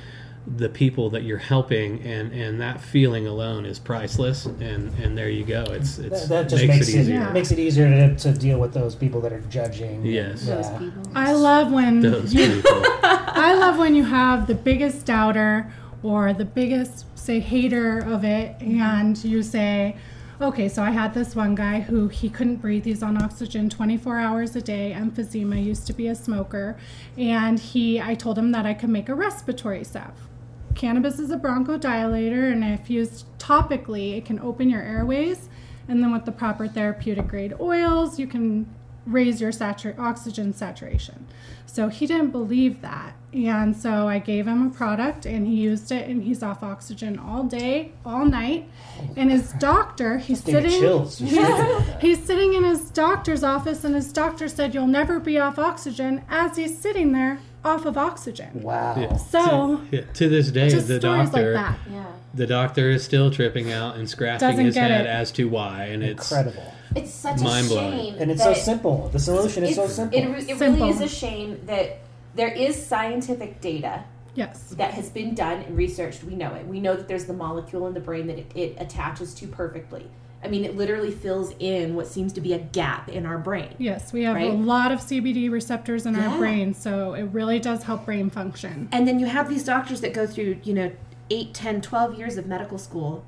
the 0.46 0.68
people 0.68 1.10
that 1.10 1.24
you're 1.24 1.38
helping 1.38 2.02
and 2.02 2.34
and 2.34 2.60
that 2.60 2.82
feeling 2.82 3.26
alone 3.28 3.66
is 3.66 3.80
priceless 3.80 4.46
and 4.46 4.92
and 5.00 5.18
there 5.18 5.30
you 5.30 5.46
go 5.46 5.64
it's 5.70 5.98
it's 6.00 6.28
That, 6.28 6.30
that 6.30 6.50
just 6.50 6.64
makes, 6.66 6.76
makes, 6.80 6.90
it 6.90 6.96
it, 6.96 7.00
easier 7.00 7.16
Yeah. 7.16 7.32
makes 7.32 7.52
it 7.52 7.60
easier 7.60 7.90
to, 7.90 8.16
to 8.18 8.34
deal 8.34 8.60
with 8.60 8.74
those 8.74 8.94
people 8.94 9.22
that 9.22 9.32
are 9.32 9.40
judging. 9.42 10.06
Yes. 10.06 10.46
Those 10.46 10.66
Yeah. 10.66 10.78
people. 10.80 11.04
I 11.16 11.32
love 11.32 11.72
when 11.72 12.02
those 12.02 12.34
you 12.34 12.56
people 12.62 12.82
I 13.04 13.56
love 13.56 13.78
when 13.78 13.96
you 13.96 14.04
have 14.04 14.48
the 14.48 14.56
biggest 14.56 15.06
doubter 15.06 15.72
or 16.02 16.34
the 16.34 16.44
biggest, 16.46 17.06
say, 17.18 17.40
hater 17.40 18.00
of 18.00 18.26
it, 18.26 18.58
and 18.62 19.24
you 19.24 19.42
say, 19.42 19.96
okay, 20.42 20.68
so 20.68 20.84
I 20.84 20.92
had 20.92 21.14
this 21.14 21.34
one 21.34 21.56
guy 21.56 21.80
who 21.80 22.10
he 22.10 22.30
couldn't 22.30 22.58
breathe. 22.58 22.84
He's 22.84 23.02
on 23.02 23.22
oxygen 23.24 23.70
24 23.70 24.20
hours 24.20 24.54
a 24.58 24.62
day, 24.62 24.94
emphysema, 24.94 25.64
used 25.64 25.88
to 25.88 25.94
be 25.94 26.08
a 26.08 26.16
smoker. 26.16 26.76
And 27.18 27.58
he, 27.58 28.02
I 28.02 28.16
told 28.16 28.38
him 28.38 28.52
that 28.52 28.66
I 28.66 28.74
could 28.74 28.90
make 28.90 29.08
a 29.08 29.16
respiratory 29.16 29.86
salve. 29.86 30.28
Cannabis 30.76 31.20
is 31.20 31.32
a 31.32 31.38
bronchodilator, 31.38 32.52
and 32.52 32.64
if 32.64 32.90
used 32.90 33.26
topically, 33.38 34.18
it 34.18 34.26
can 34.26 34.40
open 34.40 34.70
your 34.70 34.82
airways. 34.82 35.50
And 35.88 36.02
then 36.02 36.12
with 36.12 36.26
the 36.26 36.32
proper 36.32 36.68
therapeutic 36.68 37.28
grade 37.28 37.54
oils, 37.60 38.18
you 38.18 38.28
can 38.28 38.68
raise 39.06 39.42
your 39.42 39.52
satur- 39.52 39.98
oxygen 40.00 40.54
saturation. 40.54 41.26
So 41.66 41.90
he 41.90 42.06
didn't 42.06 42.30
believe 42.30 42.82
that. 42.82 43.16
And 43.34 43.76
so 43.76 44.08
I 44.08 44.20
gave 44.20 44.48
him 44.48 44.68
a 44.68 44.70
product 44.70 45.26
and 45.26 45.48
he 45.48 45.56
used 45.56 45.92
it 45.92 46.08
and 46.08 46.24
he's 46.24 46.44
off 46.44 46.62
oxygen 46.62 47.18
all 47.18 47.44
day, 47.44 47.92
all 48.06 48.26
night. 48.26 48.70
And 49.18 49.32
his 49.32 49.54
doctor, 49.54 50.20
he's 50.20 50.44
sitting 50.44 50.70
chills. 50.70 51.18
just 51.18 51.34
thinking 51.34 51.44
about 51.44 51.86
that. 51.86 52.02
He's 52.02 52.24
sitting 52.24 52.54
in 52.54 52.64
his 52.64 52.92
doctor's 52.92 53.44
office 53.44 53.84
and 53.84 53.96
his 53.96 54.14
doctor 54.14 54.48
said 54.48 54.74
you'll 54.74 54.88
never 54.88 55.20
be 55.20 55.40
off 55.40 55.58
oxygen 55.58 56.24
as 56.30 56.56
he's 56.56 56.78
sitting 56.78 57.12
there 57.12 57.40
off 57.66 57.86
of 57.86 57.98
oxygen. 57.98 58.62
Wow. 58.62 58.96
Yeah. 58.98 59.16
So 59.18 59.82
Yeah, 59.92 60.02
to 60.02 60.30
this 60.30 60.52
day, 60.52 60.70
just 60.70 60.88
the 60.88 61.00
doctor, 61.00 61.54
like 61.54 61.66
that. 61.66 61.80
Yeah. 61.92 62.06
the 62.34 62.46
doctor 62.48 62.90
is 62.90 63.04
still 63.04 63.32
tripping 63.32 63.72
out 63.72 63.96
and 63.96 64.10
scratching 64.10 64.50
Doesn't 64.50 64.66
his 64.66 64.76
head 64.76 64.92
it. 64.92 65.08
as 65.08 65.32
to 65.34 65.48
why, 65.50 65.86
and 65.86 66.04
it's 66.04 66.32
Incredible. 66.32 66.74
It's 66.96 67.12
such 67.14 67.40
Mind 67.42 67.66
a 67.68 67.70
blowing. 67.70 67.92
shame. 68.14 68.16
And 68.20 68.30
it's 68.32 68.44
so 68.44 68.54
simple. 68.54 69.10
The 69.12 69.20
solution 69.20 69.64
is 69.64 69.76
so 69.76 69.88
simple. 69.88 70.18
It, 70.20 70.26
it 70.50 70.58
Simple. 70.58 70.68
really 70.78 70.90
is 70.90 71.02
a 71.02 71.08
shame 71.08 71.60
that 71.66 72.00
there 72.36 72.52
is 72.52 72.84
scientific 72.86 73.62
data 73.62 74.04
Yes. 74.36 74.70
that 74.78 74.94
has 74.94 75.10
been 75.10 75.34
done 75.36 75.60
and 75.62 75.76
researched. 75.78 76.24
We 76.24 76.36
know 76.36 76.54
it. 76.54 76.68
We 76.68 76.80
know 76.80 76.96
that 76.96 77.08
there's 77.08 77.26
the 77.26 77.34
molecule 77.34 77.88
in 77.88 77.94
the 77.94 78.00
brain 78.00 78.28
that 78.28 78.38
it, 78.40 78.52
it 78.56 78.76
attaches 78.80 79.34
to 79.36 79.48
perfectly. 79.48 80.06
I 80.44 80.48
mean, 80.50 80.66
it 80.66 80.76
literally 80.76 81.12
fills 81.12 81.54
in 81.60 81.96
what 81.96 82.08
seems 82.08 82.34
to 82.34 82.42
be 82.42 82.54
a 82.54 82.60
gap 82.60 83.10
in 83.10 83.26
our 83.26 83.38
brain. 83.38 83.74
Yes, 83.78 84.12
we 84.12 84.24
have 84.24 84.36
a 84.38 84.50
lot 84.50 84.92
of 84.92 85.00
CBD 85.00 85.50
receptors 85.50 86.06
in 86.06 86.16
Yeah. 86.16 86.28
our 86.30 86.38
brain, 86.38 86.74
so 86.74 87.14
it 87.14 87.24
really 87.32 87.60
does 87.60 87.84
help 87.84 88.06
brain 88.06 88.30
function. 88.30 88.90
And 88.92 89.08
then 89.08 89.20
you 89.20 89.26
have 89.28 89.48
these 89.50 89.64
doctors 89.64 90.02
that 90.02 90.14
go 90.14 90.28
through, 90.28 90.58
you 90.64 90.74
know, 90.74 90.92
8, 91.30 91.54
10, 91.54 91.82
12 91.82 92.18
years 92.18 92.38
of 92.38 92.46
medical 92.46 92.78
school, 92.78 93.24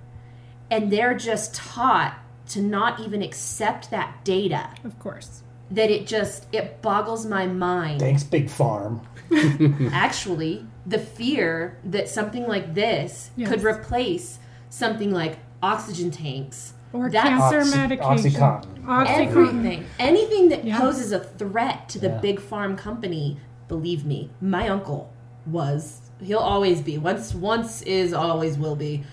and 0.70 0.91
they're 0.91 1.16
just 1.16 1.55
taught 1.55 2.20
to 2.49 2.61
not 2.61 2.99
even 2.99 3.22
accept 3.22 3.89
that 3.91 4.24
data. 4.24 4.70
Of 4.84 4.99
course. 4.99 5.41
That 5.72 5.89
it 5.89 6.05
just, 6.05 6.45
it 6.51 6.82
boggles 6.82 7.26
my 7.26 7.47
mind. 7.47 7.99
Thanks, 7.99 8.24
Big 8.24 8.49
Farm. 8.49 9.01
actually 9.91 10.63
the 10.86 10.99
fear 10.99 11.80
that 11.84 12.07
something 12.07 12.47
like 12.47 12.76
this 12.76 13.32
Yes. 13.36 13.49
could 13.49 13.63
replace 13.63 14.38
something 14.70 15.11
like 15.11 15.39
oxygen 15.63 16.11
tanks 16.11 16.74
Or 16.96 17.10
That's- 17.10 17.38
cancer 17.52 17.60
Oxy- 17.60 17.78
medication. 17.78 18.32
Oxycontin. 18.32 18.86
Oxycontin. 18.86 19.28
everything 19.28 19.86
anything 20.00 20.50
that 20.50 20.64
Yeah. 20.64 20.80
poses 20.80 21.12
a 21.12 21.20
threat 21.20 21.89
to 21.89 22.00
the 22.00 22.08
Yeah. 22.10 22.18
big 22.20 22.39
farm 22.39 22.76
company 22.76 23.38
believe 23.68 24.06
me 24.06 24.30
my 24.39 24.68
uncle 24.70 25.10
was 25.46 26.02
he'll 26.22 26.38
always 26.39 26.82
be 26.82 26.98
once 26.98 27.34
once 27.34 27.82
is 27.84 28.14
always 28.14 28.58
will 28.58 28.76
be 28.76 29.04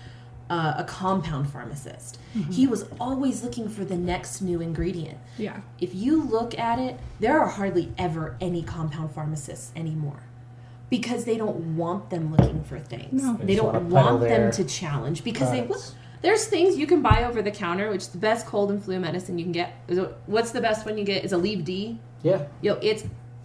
uh, 0.49 0.75
a 0.77 0.83
compound 0.83 1.49
pharmacist 1.49 2.19
he 2.51 2.67
was 2.67 2.85
always 2.99 3.43
looking 3.43 3.67
for 3.67 3.83
the 3.85 3.95
next 3.95 4.41
new 4.41 4.61
ingredient 4.61 5.17
Yeah. 5.37 5.57
if 5.79 5.95
you 5.95 6.21
look 6.21 6.57
at 6.59 6.77
it, 6.79 6.99
there 7.19 7.39
are 7.39 7.47
hardly 7.47 7.91
ever 7.97 8.35
any 8.41 8.61
compound 8.61 9.11
pharmacists 9.11 9.71
anymore 9.75 10.19
because 10.89 11.25
they 11.25 11.37
don't 11.37 11.75
want 11.75 12.11
them 12.11 12.31
looking 12.35 12.63
for 12.63 12.77
things. 12.79 13.23
No. 13.23 13.33
They 13.37 13.45
They 13.45 13.55
don't 13.55 13.73
wanna 13.73 13.85
want 13.87 14.19
them 14.21 14.51
to 14.51 14.63
challenge 14.63 15.23
because 15.23 15.49
they 15.49 15.61
will. 15.61 15.81
Products. 16.23 16.47
There's 16.47 16.47
things 16.49 16.77
you 16.77 16.87
can 16.87 17.01
buy 17.01 17.23
over 17.25 17.41
the 17.41 17.51
counter, 17.51 17.89
which 17.91 18.01
is 18.01 18.07
the 18.09 18.17
best 18.17 18.45
cold 18.45 18.71
and 18.71 18.83
flu 18.83 18.99
medicine 18.99 19.37
you 19.37 19.45
can 19.45 19.51
get. 19.51 19.73
Is 19.87 19.99
what's 20.25 20.51
the 20.51 20.61
best 20.61 20.85
one 20.85 20.97
you 20.97 21.03
get? 21.05 21.23
Is 21.23 21.31
Aleve 21.31 21.63
D. 21.63 21.99
Yeah. 22.23 22.45
Yo, 22.61 22.75
it's 22.81 23.03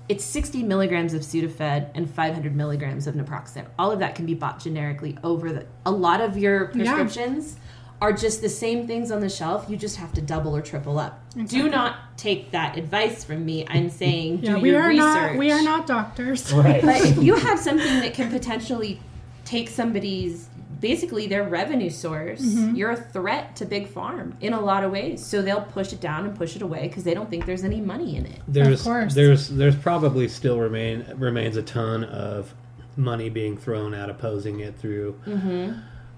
it's 0.09 0.25
60 0.25 0.63
milligrams 0.63 1.13
of 1.13 1.21
Sudafed 1.21 1.91
and 1.95 2.09
500 2.11 2.57
milligrams 2.57 3.07
of 3.07 3.15
naproxen. 3.15 3.67
All 3.79 3.93
of 3.93 3.99
that 3.99 4.15
can 4.15 4.25
be 4.25 4.33
bought 4.35 4.59
generically 4.59 5.19
over 5.23 5.53
the. 5.53 5.67
A 5.85 5.91
lot 5.91 6.21
of 6.23 6.39
your 6.39 6.71
Yeah. 6.75 6.95
prescriptions 6.95 7.57
are 8.01 8.13
just 8.13 8.41
the 8.41 8.49
same 8.49 8.87
things 8.87 9.11
on 9.11 9.21
the 9.21 9.29
shelf. 9.29 9.67
You 9.69 9.77
just 9.77 9.97
have 9.97 10.13
to 10.13 10.23
double 10.23 10.57
or 10.57 10.63
triple 10.63 10.99
up. 11.01 11.21
Do 11.49 11.69
not 11.69 11.97
take 12.17 12.53
that 12.53 12.79
advice 12.79 13.25
from 13.25 13.45
me. 13.45 13.67
I'm 13.69 13.91
saying 14.03 14.39
do 14.39 14.47
Yeah, 14.53 14.57
we 14.59 14.71
your 14.71 14.83
are 14.83 14.89
research. 14.89 15.33
not 15.33 15.37
we 15.37 15.51
are 15.51 15.63
not 15.63 15.87
doctors. 15.87 16.51
Right. 16.53 16.81
But 16.81 17.01
if 17.03 17.23
you 17.23 17.35
have 17.35 17.59
something 17.59 18.01
that 18.01 18.15
can 18.15 18.31
potentially 18.31 19.01
take 19.45 19.69
somebody's 19.69 20.49
basically 20.81 21.27
their 21.27 21.45
revenue 21.45 21.91
source, 21.91 22.41
Mm-hmm. 22.41 22.75
you're 22.77 22.91
a 22.91 22.97
threat 22.97 23.57
to 23.57 23.65
big 23.65 23.89
farm 23.89 24.37
in 24.41 24.53
a 24.53 24.61
lot 24.61 24.85
of 24.85 24.93
ways. 24.93 25.25
So 25.25 25.43
they'll 25.43 25.63
push 25.63 25.93
it 25.93 26.01
down 26.01 26.25
and 26.27 26.37
push 26.37 26.55
it 26.57 26.63
away 26.63 26.89
because 26.89 27.05
they 27.05 27.15
don't 27.15 27.29
think 27.31 27.47
there's 27.47 27.65
any 27.65 27.81
money 27.81 28.17
in 28.17 28.27
it. 28.27 28.41
there's 28.47 28.83
course. 28.83 29.15
there's 29.15 29.49
there's 29.49 29.77
probably 29.77 30.29
still 30.29 30.59
remain 30.59 31.05
remains 31.17 31.57
a 31.57 31.63
ton 31.63 32.05
of 32.05 32.55
money 32.97 33.29
being 33.31 33.57
thrown 33.57 33.95
at 33.95 34.11
opposing 34.11 34.61
it 34.61 34.77
through 34.77 35.19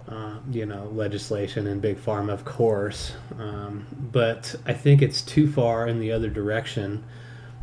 uh, 0.08 0.38
you 0.50 0.66
know 0.66 0.90
legislation 0.94 1.66
and 1.66 1.80
big 1.82 1.98
pharma 1.98 2.32
of 2.32 2.44
course 2.44 3.12
um, 3.38 3.86
but 4.12 4.54
i 4.66 4.72
think 4.72 5.02
it's 5.02 5.20
too 5.22 5.50
far 5.50 5.86
in 5.86 6.00
the 6.00 6.10
other 6.10 6.28
direction 6.30 7.04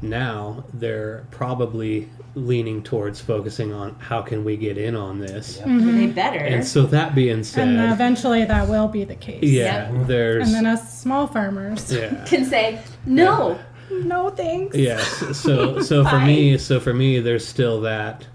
now 0.02 0.64
they're 0.74 1.26
probably 1.32 2.08
leaning 2.36 2.84
towards 2.84 3.20
focusing 3.20 3.74
on 3.74 3.96
how 3.96 4.22
can 4.22 4.44
we 4.44 4.56
get 4.56 4.78
in 4.78 4.96
on 4.96 5.18
this 5.20 5.58
mm-hmm. 5.58 5.98
They 5.98 6.08
better. 6.08 6.38
and 6.38 6.64
so 6.66 6.84
that 6.88 7.16
being 7.16 7.44
said 7.44 7.68
And 7.68 7.92
eventually 7.92 8.46
that 8.46 8.68
will 8.68 8.88
be 8.88 9.04
the 9.06 9.16
case. 9.16 9.42
yeah 9.44 9.92
Yep. 9.92 10.08
there's 10.08 10.48
And 10.48 10.56
then 10.56 10.66
us 10.68 11.02
small 11.02 11.26
farmers. 11.26 11.92
yeah 11.92 12.24
can 12.28 12.46
say 12.46 12.80
no. 13.06 13.60
No 13.90 14.30
thanks. 14.30 14.76
Yes. 14.76 15.08
So 15.38 15.80
so 15.82 16.04
for 16.06 16.20
me, 16.20 16.58
so 16.58 16.78
for 16.80 16.94
me, 16.94 17.20
there's 17.22 17.48
still 17.48 17.80
that. 17.82 18.28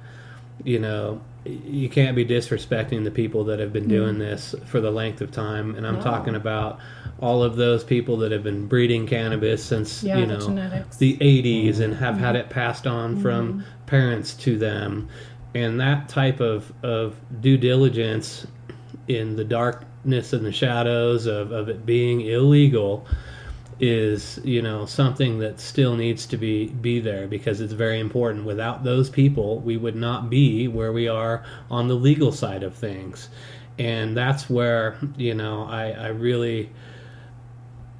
You 0.64 0.78
know, 0.78 1.20
you 1.44 1.88
can't 1.88 2.14
be 2.14 2.24
disrespecting 2.24 3.04
the 3.04 3.10
people 3.10 3.44
that 3.44 3.58
have 3.58 3.72
been 3.72 3.84
hmm. 3.84 3.90
doing 3.90 4.18
this 4.18 4.54
for 4.66 4.80
the 4.80 4.90
length 4.90 5.20
of 5.20 5.32
time, 5.32 5.74
and 5.74 5.86
I'm 5.86 5.96
No. 5.96 6.02
talking 6.02 6.34
about 6.34 6.78
all 7.20 7.42
of 7.42 7.56
those 7.56 7.84
people 7.84 8.16
that 8.18 8.32
have 8.32 8.42
been 8.42 8.66
breeding 8.66 9.06
cannabis 9.06 9.62
since 9.62 10.02
Yeah, 10.02 10.18
you 10.18 10.26
the 10.26 10.34
know 10.34 10.46
genetics. 10.46 10.96
the 10.96 11.16
80s 11.20 11.80
and 11.80 11.94
have 11.94 12.18
had 12.18 12.34
mm-hmm. 12.34 12.46
it 12.46 12.50
passed 12.50 12.86
on 12.86 13.12
mm-hmm. 13.14 13.22
from 13.22 13.64
parents 13.86 14.34
to 14.34 14.56
them, 14.56 15.08
and 15.54 15.80
that 15.80 16.08
type 16.08 16.40
of 16.40 16.72
of 16.82 17.16
due 17.40 17.58
diligence 17.58 18.46
in 19.08 19.36
the 19.36 19.44
darkness 19.44 20.32
and 20.32 20.44
the 20.44 20.52
shadows 20.52 21.26
of, 21.26 21.50
of 21.50 21.68
it 21.68 21.84
being 21.84 22.20
illegal 22.20 23.06
is 23.84 24.38
you 24.44 24.62
know 24.62 24.86
something 24.86 25.40
that 25.40 25.58
still 25.58 25.96
needs 25.96 26.24
to 26.24 26.36
be 26.36 26.68
be 26.68 27.00
there 27.00 27.26
because 27.26 27.60
it's 27.60 27.72
very 27.72 27.98
important. 27.98 28.44
Without 28.46 28.84
those 28.84 29.10
people 29.10 29.58
we 29.58 29.76
would 29.76 29.96
not 29.96 30.30
be 30.30 30.68
where 30.68 30.92
we 30.92 31.08
are 31.08 31.44
on 31.68 31.88
the 31.88 31.94
legal 31.94 32.30
side 32.30 32.62
of 32.62 32.74
things. 32.74 33.28
And 33.78 34.16
that's 34.16 34.48
where 34.48 34.96
you 35.16 35.34
know 35.34 35.64
i 35.64 35.90
i 35.90 36.06
really 36.08 36.70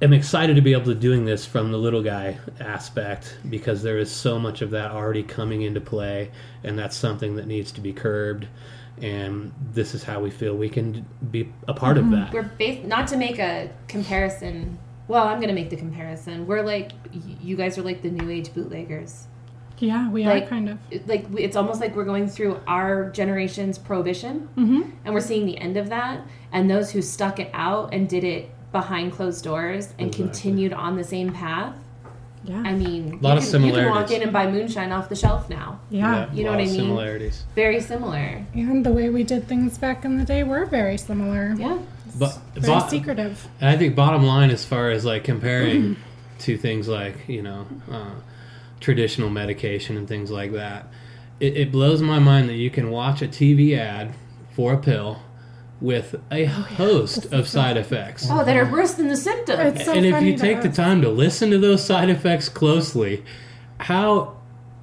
am 0.01 0.13
excited 0.13 0.55
to 0.55 0.61
be 0.61 0.73
able 0.73 0.85
to 0.85 0.95
doing 0.95 1.25
this 1.25 1.45
from 1.45 1.71
the 1.71 1.77
little 1.77 2.01
guy 2.01 2.37
aspect 2.59 3.37
because 3.49 3.83
there 3.83 3.97
is 3.97 4.09
so 4.11 4.39
much 4.39 4.61
of 4.61 4.71
that 4.71 4.91
already 4.91 5.23
coming 5.23 5.63
into 5.63 5.81
play 5.81 6.31
and 6.63 6.79
that's 6.79 6.95
something 6.95 7.35
that 7.35 7.47
needs 7.47 7.71
to 7.73 7.81
be 7.81 7.91
curbed. 7.91 8.47
And 9.01 9.51
this 9.73 9.95
is 9.95 10.03
how 10.03 10.21
we 10.21 10.29
feel 10.29 10.55
we 10.55 10.69
can 10.69 11.05
be 11.31 11.51
a 11.67 11.73
part 11.73 11.97
of 11.97 12.05
mm-hmm. 12.05 12.33
that. 12.33 12.59
We're 12.59 12.85
not 12.85 13.07
to 13.07 13.17
make 13.17 13.39
a 13.39 13.69
comparison. 13.87 14.77
Well, 15.07 15.27
I'm 15.27 15.39
gonna 15.41 15.53
make 15.53 15.69
the 15.69 15.75
comparison. 15.75 16.47
We're 16.47 16.61
like 16.63 16.91
you 17.41 17.55
guys 17.55 17.77
are 17.77 17.81
like 17.83 18.01
the 18.01 18.09
new 18.09 18.29
age 18.29 18.53
bootleggers. 18.53 19.27
Yeah, 19.79 20.09
we 20.09 20.25
Like- 20.25 20.43
are 20.43 20.47
kind 20.47 20.69
of. 20.69 20.77
Like 21.07 21.25
it's 21.37 21.55
almost 21.57 21.81
like 21.81 21.95
we're 21.95 22.05
going 22.05 22.27
through 22.27 22.59
our 22.67 23.09
generation's 23.09 23.77
prohibition, 23.77 24.47
Mm-hmm. 24.57 24.81
and 25.03 25.13
we're 25.13 25.19
seeing 25.19 25.45
the 25.45 25.57
end 25.57 25.75
of 25.77 25.89
that. 25.89 26.21
And 26.53 26.69
those 26.69 26.91
who 26.91 27.01
stuck 27.01 27.39
it 27.39 27.49
out 27.53 27.93
and 27.93 28.07
did 28.07 28.23
it 28.23 28.49
behind 28.71 29.11
closed 29.11 29.43
doors 29.43 29.87
and 29.99 30.07
Exactly. 30.07 30.23
continued 30.25 30.73
on 30.73 30.95
the 30.95 31.03
same 31.03 31.31
path. 31.33 31.75
Yeah. 32.45 32.61
I 32.65 32.73
mean, 32.73 33.13
a 33.13 33.23
Lot 33.23 33.33
you, 33.41 33.45
of 33.47 33.51
can, 33.51 33.63
you 33.65 33.71
can 33.73 33.89
walk 33.89 34.11
in 34.11 34.21
and 34.21 34.31
buy 34.33 34.49
moonshine 34.51 34.91
off 34.91 35.07
the 35.09 35.15
shelf 35.15 35.49
now. 35.49 35.79
yeah. 35.89 36.31
You 36.33 36.43
know 36.43 36.51
lot 36.51 36.57
what 36.59 36.63
of 36.65 36.69
I 36.69 36.71
mean? 36.71 36.81
similarities 36.81 37.43
Very 37.55 37.79
similar. 37.79 38.45
And 38.53 38.85
the 38.85 38.91
way 38.91 39.09
we 39.09 39.23
did 39.23 39.47
things 39.47 39.77
back 39.77 40.03
in 40.05 40.17
the 40.17 40.25
day 40.25 40.43
were 40.43 40.65
very 40.65 40.97
similar. 40.97 41.55
Yeah. 41.57 41.77
But 42.17 42.37
Very 42.55 42.67
but- 42.79 42.89
secretive. 42.89 43.47
And 43.59 43.69
I 43.69 43.77
think 43.77 43.95
bottom 43.95 44.23
line, 44.23 44.49
as 44.51 44.65
far 44.65 44.89
as 44.91 45.05
like 45.05 45.23
comparing 45.23 45.97
to 46.39 46.57
things 46.57 46.87
like 46.87 47.27
you 47.27 47.41
know 47.41 47.65
uh, 47.91 48.11
traditional 48.79 49.29
medication 49.29 49.97
and 49.97 50.07
things 50.07 50.29
like 50.31 50.51
that, 50.53 50.87
it, 51.39 51.57
it 51.57 51.71
blows 51.71 52.01
my 52.01 52.19
mind 52.19 52.49
that 52.49 52.55
you 52.55 52.69
can 52.69 52.89
watch 52.91 53.21
a 53.21 53.27
TV 53.27 53.77
ad 53.77 54.13
for 54.51 54.73
a 54.73 54.77
pill 54.77 55.21
with 55.81 56.15
a 56.31 56.45
host 56.45 57.25
of 57.33 57.47
side 57.47 57.75
effects. 57.75 58.27
Oh, 58.29 58.45
that 58.45 58.55
are 58.55 58.71
worse 58.71 58.93
than 58.93 59.09
the 59.09 59.17
symptoms. 59.17 59.75
It's 59.75 59.85
so 59.85 59.93
and 59.93 60.05
if 60.05 60.13
funny 60.13 60.31
you 60.31 60.37
to 60.37 60.41
take 60.41 60.61
the 60.61 60.69
us. 60.69 60.75
time 60.75 61.01
to 61.01 61.09
listen 61.09 61.49
to 61.51 61.57
those 61.57 61.83
side 61.83 62.09
effects 62.09 62.47
closely, 62.47 63.23
how 63.79 64.37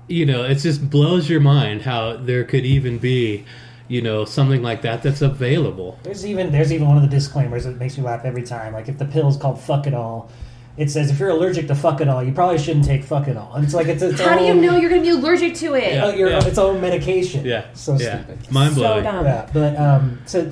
you 0.09 0.27
know 0.27 0.43
it 0.45 0.57
just 0.57 0.91
blows 0.91 1.31
your 1.31 1.41
mind 1.41 1.83
how 1.83 2.17
there 2.17 2.43
could 2.45 2.67
even 2.67 2.99
be 2.99 3.45
you 3.91 4.01
know 4.01 4.25
something 4.25 4.63
like 4.63 4.83
that 4.83 5.03
that's 5.03 5.21
available. 5.21 5.99
There's 6.05 6.25
even 6.25 6.53
there's 6.53 6.73
even 6.73 6.87
one 6.89 6.97
of 6.97 7.03
the 7.03 7.09
disclaimers 7.09 7.65
that 7.65 7.77
makes 7.79 7.99
me 7.99 8.05
laugh 8.05 8.25
every 8.25 8.45
time. 8.45 8.73
Like 8.73 8.89
if 8.89 8.97
the 8.99 9.05
pill 9.05 9.29
is 9.29 9.37
called 9.37 9.61
fuck 9.61 9.87
it 9.87 9.95
all, 9.95 10.31
it 10.77 10.91
says 10.91 11.11
if 11.11 11.19
you're 11.19 11.31
allergic 11.31 11.67
to 11.67 11.75
fuck 11.75 12.01
it 12.01 12.09
all, 12.09 12.23
you 12.23 12.33
probably 12.33 12.59
shouldn't 12.59 12.85
take 12.87 13.03
fuck 13.05 13.27
it 13.29 13.37
all. 13.37 13.53
And 13.55 13.65
it's 13.65 13.75
like 13.75 13.89
it's 13.89 14.01
its 14.03 14.21
How 14.29 14.39
do 14.39 14.45
you 14.45 14.53
own, 14.53 14.61
know 14.63 14.77
you're 14.77 14.89
going 14.91 15.03
to 15.03 15.07
be 15.11 15.17
allergic 15.19 15.55
to 15.57 15.75
it? 15.75 15.99
uh, 15.99 16.13
your, 16.15 16.31
Yeah. 16.31 16.47
its 16.47 16.57
own 16.57 16.81
medication. 16.81 17.45
Yeah, 17.45 17.67
so 17.75 17.97
yeah, 17.99 18.23
stupid. 18.25 18.53
mind 18.53 18.75
blowing. 18.77 19.05
So 19.05 19.11
blowing. 19.11 19.25
dumb. 19.25 19.25
Yeah, 19.27 19.51
but 19.53 19.77
um, 19.77 20.23
so 20.25 20.51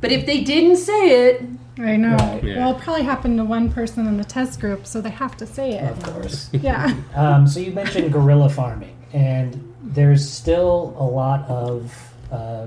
But 0.00 0.10
if 0.10 0.24
they 0.26 0.40
didn't 0.42 0.76
say 0.78 1.28
it, 1.28 1.42
I 1.78 1.96
know. 1.96 2.16
Right. 2.16 2.42
Yeah. 2.44 2.56
Well, 2.58 2.76
it 2.76 2.80
probably 2.82 3.02
happened 3.04 3.36
to 3.38 3.44
one 3.44 3.70
person 3.70 4.06
in 4.06 4.16
the 4.16 4.24
test 4.24 4.60
group, 4.60 4.86
so 4.86 5.00
they 5.00 5.10
have 5.10 5.36
to 5.36 5.46
say 5.46 5.72
it. 5.72 5.90
of 5.90 6.02
course. 6.02 6.48
Yeah. 6.68 6.94
Um, 7.14 7.46
so 7.46 7.60
you 7.60 7.70
mentioned 7.72 8.12
guerrilla 8.12 8.48
farming, 8.48 8.96
and 9.12 9.74
there's 9.82 10.28
still 10.28 10.94
a 10.98 11.04
lot 11.04 11.46
of 11.48 12.11
uh, 12.32 12.66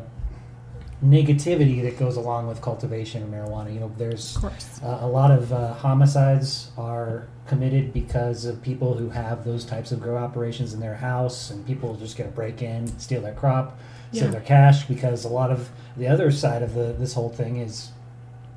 negativity 1.03 1.81
that 1.83 1.99
goes 1.99 2.15
along 2.15 2.47
with 2.47 2.61
cultivation 2.61 3.21
of 3.23 3.29
marijuana. 3.29 3.73
You 3.73 3.81
know, 3.81 3.91
there's 3.97 4.37
uh, 4.43 4.99
a 5.01 5.07
lot 5.07 5.31
of 5.31 5.51
uh, 5.51 5.73
homicides 5.73 6.71
are 6.77 7.27
committed 7.47 7.93
because 7.93 8.45
of 8.45 8.61
people 8.61 8.95
who 8.95 9.09
have 9.09 9.43
those 9.43 9.65
types 9.65 9.91
of 9.91 9.99
grow 10.01 10.17
operations 10.17 10.73
in 10.73 10.79
their 10.79 10.95
house, 10.95 11.51
and 11.51 11.65
people 11.65 11.95
just 11.95 12.17
going 12.17 12.29
to 12.29 12.35
break 12.35 12.61
in, 12.61 12.87
steal 12.99 13.21
their 13.21 13.33
crop, 13.33 13.77
steal 14.13 14.29
their 14.31 14.41
cash. 14.41 14.85
Because 14.85 15.25
a 15.25 15.29
lot 15.29 15.51
of 15.51 15.69
the 15.97 16.07
other 16.07 16.31
side 16.31 16.63
of 16.63 16.73
the 16.73 16.95
this 16.97 17.13
whole 17.13 17.29
thing 17.29 17.57
is 17.57 17.91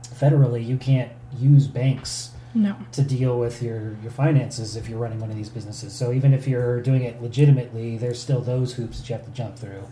federally, 0.04 0.64
you 0.64 0.76
can't 0.76 1.10
use 1.36 1.66
banks 1.68 2.30
No. 2.54 2.74
to 2.92 3.02
deal 3.02 3.38
with 3.38 3.62
your, 3.62 3.94
your 4.02 4.10
finances 4.10 4.74
if 4.74 4.88
you're 4.88 4.98
running 4.98 5.20
one 5.20 5.30
of 5.30 5.36
these 5.36 5.50
businesses. 5.50 5.92
So 5.92 6.12
even 6.12 6.32
if 6.32 6.48
you're 6.48 6.80
doing 6.80 7.02
it 7.02 7.20
legitimately, 7.22 7.98
there's 7.98 8.20
still 8.20 8.40
those 8.40 8.72
hoops 8.74 8.98
that 9.00 9.08
you 9.08 9.14
have 9.16 9.24
to 9.26 9.30
jump 9.32 9.56
through. 9.56 9.82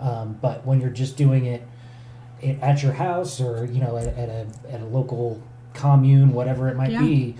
Um, 0.00 0.38
but 0.40 0.66
when 0.66 0.80
you're 0.80 0.90
just 0.90 1.16
doing 1.16 1.46
it, 1.46 1.62
it 2.40 2.60
at 2.60 2.82
your 2.82 2.92
house 2.92 3.40
or 3.40 3.64
you 3.64 3.80
know 3.80 3.96
at, 3.96 4.06
at 4.08 4.28
a 4.28 4.46
at 4.70 4.80
a 4.80 4.84
local 4.86 5.42
commune, 5.74 6.32
whatever 6.32 6.68
it 6.68 6.76
might 6.76 6.90
Yeah. 6.90 7.00
be, 7.02 7.34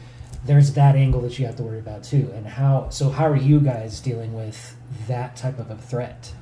there's 0.44 0.72
that 0.74 0.96
angle 0.96 1.20
that 1.22 1.38
you 1.38 1.46
have 1.46 1.56
to 1.56 1.62
worry 1.62 1.78
about 1.78 2.02
too. 2.04 2.30
And 2.34 2.46
how 2.46 2.88
so? 2.90 3.10
How 3.10 3.26
are 3.28 3.36
you 3.36 3.60
guys 3.60 4.00
dealing 4.00 4.34
with 4.34 4.76
that 5.06 5.36
type 5.36 5.58
of 5.58 5.70
a 5.70 5.76
threat? 5.76 6.32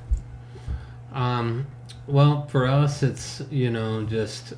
Um, 1.13 1.67
well, 2.07 2.45
for 2.47 2.67
us, 2.67 3.03
it's 3.03 3.41
you 3.49 3.69
know 3.71 4.03
just 4.03 4.53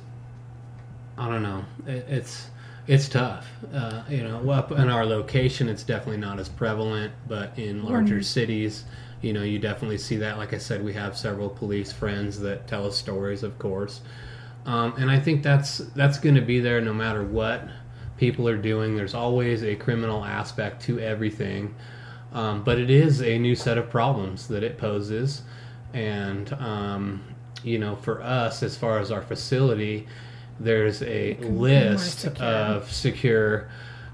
I 1.16 1.28
don't 1.28 1.42
know. 1.42 1.64
It, 1.86 2.04
it's 2.08 2.46
it's 2.86 3.08
tough. 3.08 3.46
Uh, 3.72 4.02
you 4.08 4.22
know, 4.22 4.50
up 4.50 4.72
in 4.72 4.88
our 4.88 5.04
location, 5.04 5.68
it's 5.68 5.82
definitely 5.82 6.16
not 6.20 6.38
as 6.38 6.48
prevalent, 6.48 7.12
but 7.26 7.52
in 7.58 7.84
larger 7.84 8.22
cities, 8.22 8.84
you 9.20 9.32
know, 9.32 9.42
you 9.42 9.58
definitely 9.58 9.98
see 9.98 10.16
that. 10.18 10.38
Like 10.38 10.54
I 10.54 10.58
said, 10.58 10.84
we 10.84 10.92
have 10.94 11.16
several 11.16 11.48
police 11.48 11.92
friends 11.92 12.40
that 12.40 12.66
tell 12.66 12.86
us 12.86 12.96
stories, 12.96 13.42
of 13.42 13.58
course, 13.58 14.00
um, 14.66 14.94
and 14.98 15.10
I 15.10 15.18
think 15.18 15.42
that's 15.42 15.78
that's 15.78 16.18
going 16.18 16.34
to 16.34 16.40
be 16.40 16.60
there 16.60 16.80
no 16.80 16.94
matter 16.94 17.24
what 17.24 17.68
people 18.16 18.48
are 18.48 18.56
doing. 18.56 18.96
There's 18.96 19.14
always 19.14 19.62
a 19.62 19.74
criminal 19.76 20.24
aspect 20.24 20.82
to 20.82 20.98
everything, 21.00 21.74
um, 22.32 22.62
but 22.64 22.78
it 22.78 22.90
is 22.90 23.22
a 23.22 23.38
new 23.38 23.54
set 23.54 23.78
of 23.78 23.90
problems 23.90 24.48
that 24.48 24.62
it 24.62 24.78
poses, 24.78 25.42
and 25.92 26.52
um, 26.54 27.22
you 27.62 27.78
know, 27.78 27.96
for 27.96 28.22
us, 28.22 28.62
as 28.62 28.76
far 28.76 28.98
as 28.98 29.10
our 29.10 29.22
facility, 29.22 30.06
there's 30.60 31.02
a 31.02 31.34
can 31.34 31.42
be 31.42 31.48
more 31.48 31.62
list 31.62 32.20
secure. 32.20 32.46
of 32.46 32.92
secure. 32.92 33.68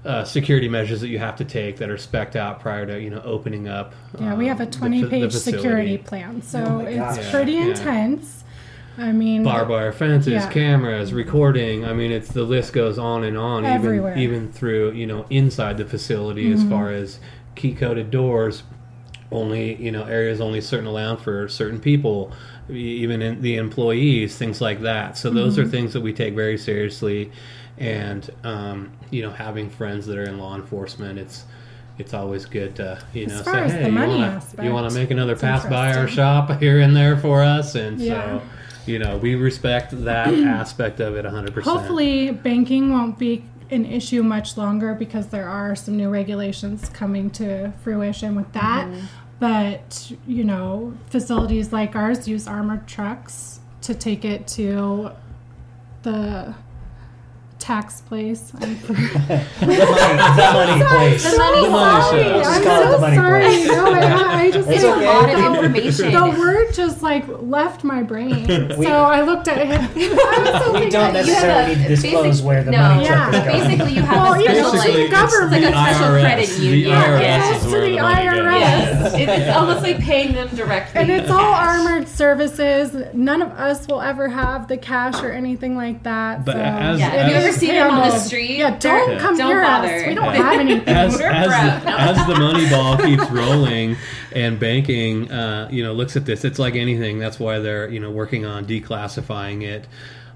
Uh, 0.05 0.23
security 0.23 0.69
measures 0.69 1.01
that 1.01 1.07
you 1.07 1.17
have 1.17 1.35
to 1.35 1.43
take 1.43 1.77
that 1.77 1.89
are 1.89 1.97
specked 1.97 2.35
out 2.35 2.59
prior 2.59 2.85
to 2.85 3.01
you 3.01 3.09
know 3.09 3.21
opening 3.25 3.67
up. 3.67 3.93
Yeah, 4.19 4.35
we 4.35 4.47
um, 4.49 4.57
have 4.57 4.67
a 4.67 4.71
twenty-page 4.71 5.33
security 5.33 5.97
plan, 5.97 6.41
so 6.43 6.63
Oh 6.63 6.79
it's 6.79 7.17
gosh. 7.17 7.31
pretty 7.31 7.53
Yeah, 7.53 7.63
yeah. 7.65 7.69
intense. 7.71 8.43
I 8.97 9.11
mean, 9.11 9.43
barbed 9.43 9.71
wire 9.71 9.91
fences, 9.91 10.31
Yeah. 10.33 10.49
cameras, 10.51 11.11
recording. 11.11 11.83
I 11.85 11.93
mean, 11.93 12.11
it's 12.11 12.29
the 12.31 12.43
list 12.43 12.71
goes 12.71 12.97
on 12.99 13.23
and 13.23 13.35
on. 13.37 13.65
Everywhere. 13.65 14.11
Mm-hmm. 14.11 14.19
Even 14.21 14.35
even 14.43 14.51
through 14.51 14.91
you 14.91 15.07
know 15.07 15.25
inside 15.31 15.77
the 15.77 15.85
facility 15.85 16.51
as 16.51 16.63
far 16.63 16.91
as 16.91 17.19
key 17.55 17.73
coded 17.73 18.11
doors. 18.11 18.61
Only 19.31 19.73
you 19.83 19.91
know 19.91 20.03
areas 20.03 20.39
only 20.39 20.61
certain 20.61 20.85
allowed 20.85 21.19
for 21.19 21.47
certain 21.49 21.79
people, 21.79 22.31
even 22.69 23.23
in 23.23 23.41
the 23.41 23.55
employees, 23.57 24.37
things 24.37 24.61
like 24.61 24.81
that. 24.81 25.17
So 25.17 25.31
those 25.31 25.57
Mm-hmm. 25.57 25.65
are 25.67 25.69
things 25.69 25.93
that 25.93 26.01
we 26.01 26.13
take 26.13 26.35
very 26.35 26.59
seriously, 26.59 27.31
and 27.79 28.29
um, 28.43 28.91
you 29.15 29.21
know 29.21 29.31
having 29.31 29.69
friends 29.69 30.05
that 30.07 30.17
are 30.17 30.23
in 30.23 30.37
law 30.37 30.55
enforcement, 30.55 31.17
it's 31.19 31.45
it's 31.97 32.13
always 32.13 32.45
good 32.45 32.75
to 32.75 32.99
you 33.13 33.27
know 33.27 33.41
say 33.41 33.69
hey 33.69 33.89
you 33.89 33.95
wanna, 33.95 34.43
you 34.61 34.73
want 34.73 34.89
to 34.89 34.95
make 34.99 35.11
another 35.11 35.35
pass 35.35 35.65
by 35.65 35.93
our 35.95 36.07
shop 36.07 36.59
here 36.59 36.79
and 36.81 36.95
there 36.95 37.17
for 37.17 37.41
us, 37.41 37.75
and 37.75 37.99
Yeah. 37.99 38.39
so 38.39 38.45
you 38.85 38.99
know 38.99 39.17
we 39.17 39.35
respect 39.35 40.03
that 40.03 40.33
aspect 40.61 40.99
of 40.99 41.15
it 41.15 41.25
100%. 41.25 41.63
hopefully 41.63 42.31
banking 42.31 42.91
won't 42.91 43.17
be 43.17 43.43
an 43.71 43.85
issue 43.85 44.21
much 44.21 44.57
longer 44.57 44.93
because 44.93 45.27
there 45.27 45.47
are 45.49 45.75
some 45.75 45.97
new 45.97 46.09
regulations 46.09 46.89
coming 46.89 47.29
to 47.31 47.71
fruition 47.83 48.35
with 48.35 48.51
that. 48.53 48.87
Mm-hmm. 48.87 49.05
But, 49.39 50.11
you 50.25 50.43
know, 50.43 50.93
facilities 51.09 51.73
like 51.73 51.95
ours 51.95 52.27
use 52.27 52.47
armored 52.47 52.87
trucks 52.87 53.59
to 53.81 53.93
take 53.93 54.23
it 54.23 54.47
to 54.49 55.11
the 56.03 56.55
tax 57.59 58.01
place. 58.01 58.51
I'm 58.61 58.75
the 58.81 58.93
money, 58.93 59.09
the 59.59 60.51
money 60.53 60.83
place. 60.83 61.31
The 61.31 61.37
money 61.37 61.61
The 61.65 61.69
money 61.69 62.01
sorry, 62.01 62.23
show. 62.23 62.35
Let's 62.37 62.47
I'm 62.49 62.63
call 62.63 62.81
it 62.81 62.85
so 62.85 62.91
the 62.91 62.99
money 62.99 63.15
sorry. 63.15 63.41
place. 63.43 63.67
No, 63.67 63.85
I, 63.93 64.41
I 64.41 64.51
just 64.51 64.69
It's 64.69 64.75
It's 64.77 64.83
okay. 64.85 65.05
a 65.05 65.07
lot 65.07 65.29
of 65.29 65.39
information. 65.55 66.11
the 66.13 66.39
word 66.39 66.73
just 66.73 67.01
like 67.01 67.25
left 67.41 67.83
my 67.83 68.03
brain. 68.03 68.45
so 68.47 68.83
I 68.83 69.21
looked 69.21 69.47
at 69.47 69.65
him. 69.65 69.81
I 69.95 70.61
so 70.63 70.73
We 70.79 70.89
don't 70.89 71.13
necessarily 71.13 71.75
need 71.75 71.83
to 71.83 71.89
disclose 71.95 72.41
where 72.41 72.63
the 72.63 72.71
no. 72.71 72.77
money 72.77 73.03
Yeah. 73.03 73.29
truck 73.31 73.33
is 73.33 73.39
going. 73.41 73.67
Basically, 73.69 73.93
you 73.95 74.01
have 74.03 74.15
Well, 74.15 74.33
a 74.33 74.39
even 74.41 74.55
special 74.55 74.71
to 74.71 74.77
like 75.01 75.11
government. 75.11 75.63
It's 75.63 75.63
like 75.63 75.73
a 75.73 75.93
special 75.93 76.07
IRS. 76.07 76.21
credit 76.21 76.49
The 76.49 76.63
union. 76.65 76.91
IRS 76.91 77.19
Yes. 77.21 77.55
is 77.57 77.63
To 77.63 77.69
where 77.71 77.81
the 77.81 77.91
the 77.91 77.97
IRS. 77.97 78.59
Yes, 78.59 79.13
it's 79.15 79.57
almost 79.57 79.81
like 79.81 79.99
paying 79.99 80.33
them 80.33 80.47
directly. 80.49 81.01
And 81.01 81.09
it's 81.09 81.29
all 81.31 81.53
armored 81.53 82.07
services. 82.07 82.95
None 83.13 83.41
of 83.41 83.49
us 83.51 83.87
will 83.87 84.01
ever 84.01 84.27
have 84.29 84.67
the 84.67 84.77
cash 84.77 85.21
or 85.23 85.31
anything 85.31 85.75
like 85.75 86.03
that. 86.03 86.45
But 86.45 86.57
as- 86.57 86.99
Yeah, 86.99 87.25
if 87.25 87.29
you 87.31 87.35
as- 87.37 87.44
ever 87.49 87.57
see 87.57 87.67
them 87.67 87.91
on 87.93 88.09
the 88.09 88.19
street, 88.19 88.57
yeah, 88.57 88.77
don't 88.77 89.11
Yeah. 89.11 89.19
come 89.19 89.37
Don't 89.37 89.49
near 89.49 89.61
bother. 89.61 89.87
us. 89.95 90.07
We 90.07 90.15
don't 90.15 90.25
Yeah. 90.25 90.51
have 90.51 90.59
anything. 90.59 90.87
as, 90.95 91.13
as, 91.21 91.83
the, 91.83 91.89
as 92.01 92.27
the 92.27 92.35
money 92.35 92.69
ball 92.69 92.97
keeps 93.05 93.29
rolling 93.31 93.95
and 94.33 94.59
banking 94.59 95.31
uh, 95.31 95.67
you 95.71 95.81
know 95.83 95.93
looks 95.93 96.15
at 96.17 96.25
this 96.25 96.43
it's 96.43 96.59
like 96.59 96.75
anything 96.75 97.19
that's 97.19 97.39
why 97.39 97.59
they're 97.59 97.89
you 97.89 97.99
know 97.99 98.11
working 98.11 98.45
on 98.45 98.65
declassifying 98.65 99.61
it 99.63 99.87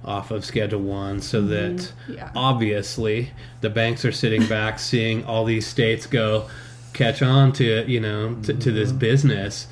off 0.05 0.31
of 0.31 0.45
schedule 0.45 0.79
one 0.79 1.19
so 1.19 1.41
that 1.41 1.91
Yeah. 2.07 2.29
obviously 2.35 3.31
the 3.61 3.69
banks 3.69 4.05
are 4.05 4.11
sitting 4.13 4.45
back 4.47 4.79
seeing 4.79 5.25
all 5.25 5.43
these 5.43 5.67
states 5.67 6.05
go 6.05 6.47
catch 6.93 7.21
on 7.21 7.51
to 7.53 7.83
you 7.91 7.99
know 7.99 8.35
to, 8.43 8.53
to 8.53 8.71
this 8.71 8.91
business 8.93 9.67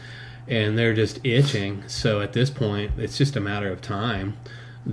and 0.50 0.78
they're 0.78 0.94
just 0.94 1.20
itching 1.26 1.84
so 1.88 2.20
at 2.22 2.34
this 2.34 2.50
point 2.50 2.92
it's 2.98 3.18
just 3.18 3.36
a 3.38 3.40
matter 3.40 3.72
of 3.72 3.82
time 3.82 4.36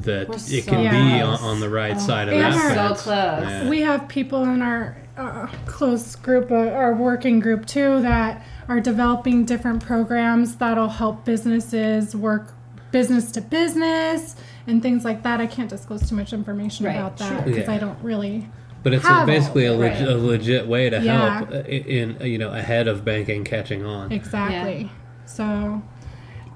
that 0.03 0.29
We're 0.29 0.35
it 0.37 0.41
so 0.65 0.71
can 0.71 0.91
be 0.91 1.21
on, 1.21 1.39
on 1.41 1.61
the 1.61 1.71
right 1.71 2.01
side 2.01 2.29
of 2.29 2.35
And 2.35 2.43
that 2.43 2.55
we're 2.55 2.75
fence. 2.75 3.01
so 3.01 3.05
close. 3.05 3.49
Yeah. 3.51 3.69
We 3.69 3.81
have 3.81 4.09
people 4.09 4.43
in 4.45 4.61
our 4.63 4.97
uh, 5.17 5.47
close 5.67 6.17
group, 6.17 6.51
uh, 6.51 6.55
our 6.55 6.95
working 6.95 7.39
group 7.41 7.67
too, 7.67 8.03
that 8.03 8.45
are 8.69 8.81
developing 8.81 9.45
different 9.45 9.85
programs 9.85 10.57
that'll 10.57 10.89
help 10.89 11.25
businesses 11.25 12.17
work 12.17 12.53
business 12.91 13.31
to 13.33 13.41
business 13.41 14.37
and 14.67 14.83
things 14.83 15.05
like 15.05 15.23
that. 15.23 15.41
I 15.41 15.47
can't 15.47 15.69
disclose 15.71 16.09
too 16.09 16.15
much 16.17 16.33
information 16.33 16.87
Right, 16.87 16.97
about 16.97 17.17
that 17.19 17.45
sure. 17.45 17.53
because 17.53 17.69
I 17.69 17.79
don't 17.79 18.01
really. 18.03 18.49
But 18.83 18.93
it's 18.95 19.05
a, 19.07 19.25
basically 19.25 19.65
a, 19.67 19.73
leg- 19.73 19.93
right. 19.93 20.09
a 20.09 20.17
legit 20.17 20.67
way 20.67 20.91
to 20.91 21.01
Yeah. 21.01 21.39
help 21.39 21.51
uh, 21.51 21.55
in 21.61 22.17
in, 22.17 22.27
you 22.27 22.39
know 22.39 22.51
ahead 22.51 22.87
of 22.89 23.05
banking 23.05 23.43
catching 23.45 23.85
on. 23.85 24.13
Exactly. 24.13 24.91
So 25.27 25.83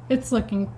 it's 0.08 0.30
looking 0.32 0.70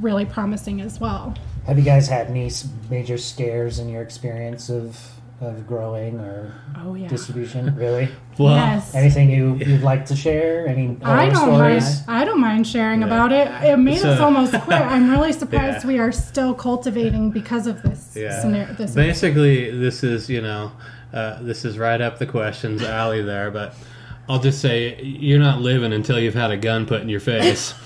really 0.00 0.26
promising 0.26 0.80
as 0.80 1.00
well. 1.00 1.34
Have 1.66 1.78
you 1.78 1.84
guys 1.84 2.08
had 2.08 2.28
any 2.28 2.50
major 2.90 3.18
scares 3.18 3.78
in 3.78 3.88
your 3.88 4.02
experience 4.02 4.68
of 4.70 4.98
of 5.40 5.66
growing 5.66 6.18
or 6.20 6.52
Oh 6.84 6.94
yeah. 6.94 7.08
distribution? 7.08 7.74
Really? 7.76 8.08
Well, 8.38 8.54
yes. 8.54 8.94
Anything 8.94 9.28
you 9.30 9.56
you'd 9.56 9.82
like 9.82 10.06
to 10.06 10.16
share? 10.16 10.66
Any 10.66 10.96
I 11.02 11.28
don't 11.28 11.50
mind. 11.58 11.84
I 12.08 12.24
don't 12.24 12.40
mind 12.40 12.66
sharing 12.66 13.00
Yeah. 13.00 13.06
about 13.06 13.32
it. 13.32 13.48
It 13.62 13.76
made 13.76 14.02
us 14.02 14.18
almost 14.18 14.52
quit. 14.62 14.80
I'm 14.80 15.10
really 15.10 15.32
surprised 15.42 15.84
Yeah. 15.84 15.88
we 15.88 15.98
are 15.98 16.10
still 16.12 16.54
cultivating 16.54 17.30
because 17.30 17.66
of 17.66 17.82
this 17.82 18.14
Yeah. 18.16 18.40
scenario. 18.40 18.72
This 18.74 18.94
basically, 18.94 19.70
this 19.70 20.02
is 20.02 20.30
you 20.30 20.40
know 20.40 20.72
uh, 21.12 21.42
this 21.42 21.64
is 21.66 21.76
right 21.78 22.00
up 22.00 22.18
the 22.18 22.24
questions 22.26 22.82
alley 22.82 23.20
there. 23.22 23.50
But 23.50 23.74
I'll 24.28 24.38
just 24.40 24.60
say 24.62 24.98
you're 25.02 25.38
not 25.40 25.60
living 25.60 25.92
until 25.92 26.18
you've 26.18 26.34
had 26.34 26.50
a 26.50 26.56
gun 26.56 26.86
put 26.86 27.02
in 27.02 27.08
your 27.10 27.20
face. 27.20 27.74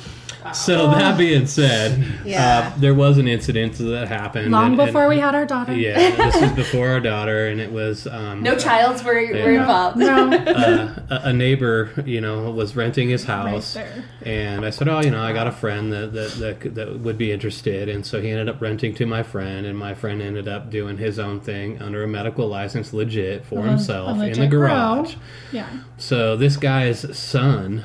So 0.52 0.90
that 0.90 1.16
being 1.16 1.46
said, 1.46 2.04
Yeah. 2.24 2.72
uh, 2.74 2.78
there 2.78 2.94
was 2.94 3.16
an 3.18 3.26
incident 3.26 3.74
that 3.78 4.08
happened 4.08 4.50
long 4.52 4.72
and- 4.72 4.80
and- 4.80 4.86
before 4.88 5.08
we 5.08 5.18
had 5.18 5.34
our 5.34 5.46
daughter. 5.46 5.72
Yeah, 5.74 5.96
this 6.16 6.40
was 6.40 6.52
before 6.52 6.88
our 6.88 7.00
daughter, 7.00 7.46
and 7.48 7.60
it 7.60 7.72
was 7.72 8.06
um, 8.06 8.42
No 8.42 8.54
childs 8.56 9.02
were, 9.02 9.14
were 9.14 9.52
involved. 9.52 9.96
No, 9.96 10.30
uh, 10.32 10.94
a 11.10 11.20
a 11.28 11.32
neighbor, 11.32 11.90
you 12.04 12.20
know, 12.20 12.50
was 12.50 12.76
renting 12.76 13.08
his 13.08 13.24
house, 13.24 13.76
Right 13.76 13.86
there. 13.86 14.04
and 14.54 14.64
I 14.66 14.70
said, 14.70 14.88
"Oh, 14.88 15.00
you 15.00 15.10
know, 15.10 15.22
I 15.22 15.32
got 15.32 15.46
a 15.46 15.52
friend 15.52 15.92
that, 15.92 16.12
that 16.12 16.30
that 16.60 16.74
that 16.74 17.00
would 17.00 17.16
be 17.18 17.32
interested." 17.32 17.88
And 17.88 18.04
so 18.04 18.20
he 18.20 18.30
ended 18.30 18.48
up 18.48 18.60
renting 18.60 18.94
to 18.96 19.06
my 19.06 19.22
friend, 19.22 19.64
and 19.66 19.78
my 19.78 19.94
friend 19.94 20.20
ended 20.20 20.46
up 20.48 20.70
doing 20.70 20.98
his 20.98 21.18
own 21.18 21.40
thing 21.40 21.80
under 21.80 22.02
a 22.04 22.08
medical 22.08 22.46
license, 22.48 22.92
legit 22.92 23.46
for 23.46 23.60
A- 23.60 23.68
himself 23.70 24.08
a 24.10 24.12
in 24.12 24.18
the 24.18 24.26
legit 24.26 24.50
grow. 24.50 24.68
garage. 24.68 25.14
yeah. 25.52 25.66
So 25.96 26.36
this 26.36 26.56
guy's 26.56 27.16
son, 27.16 27.84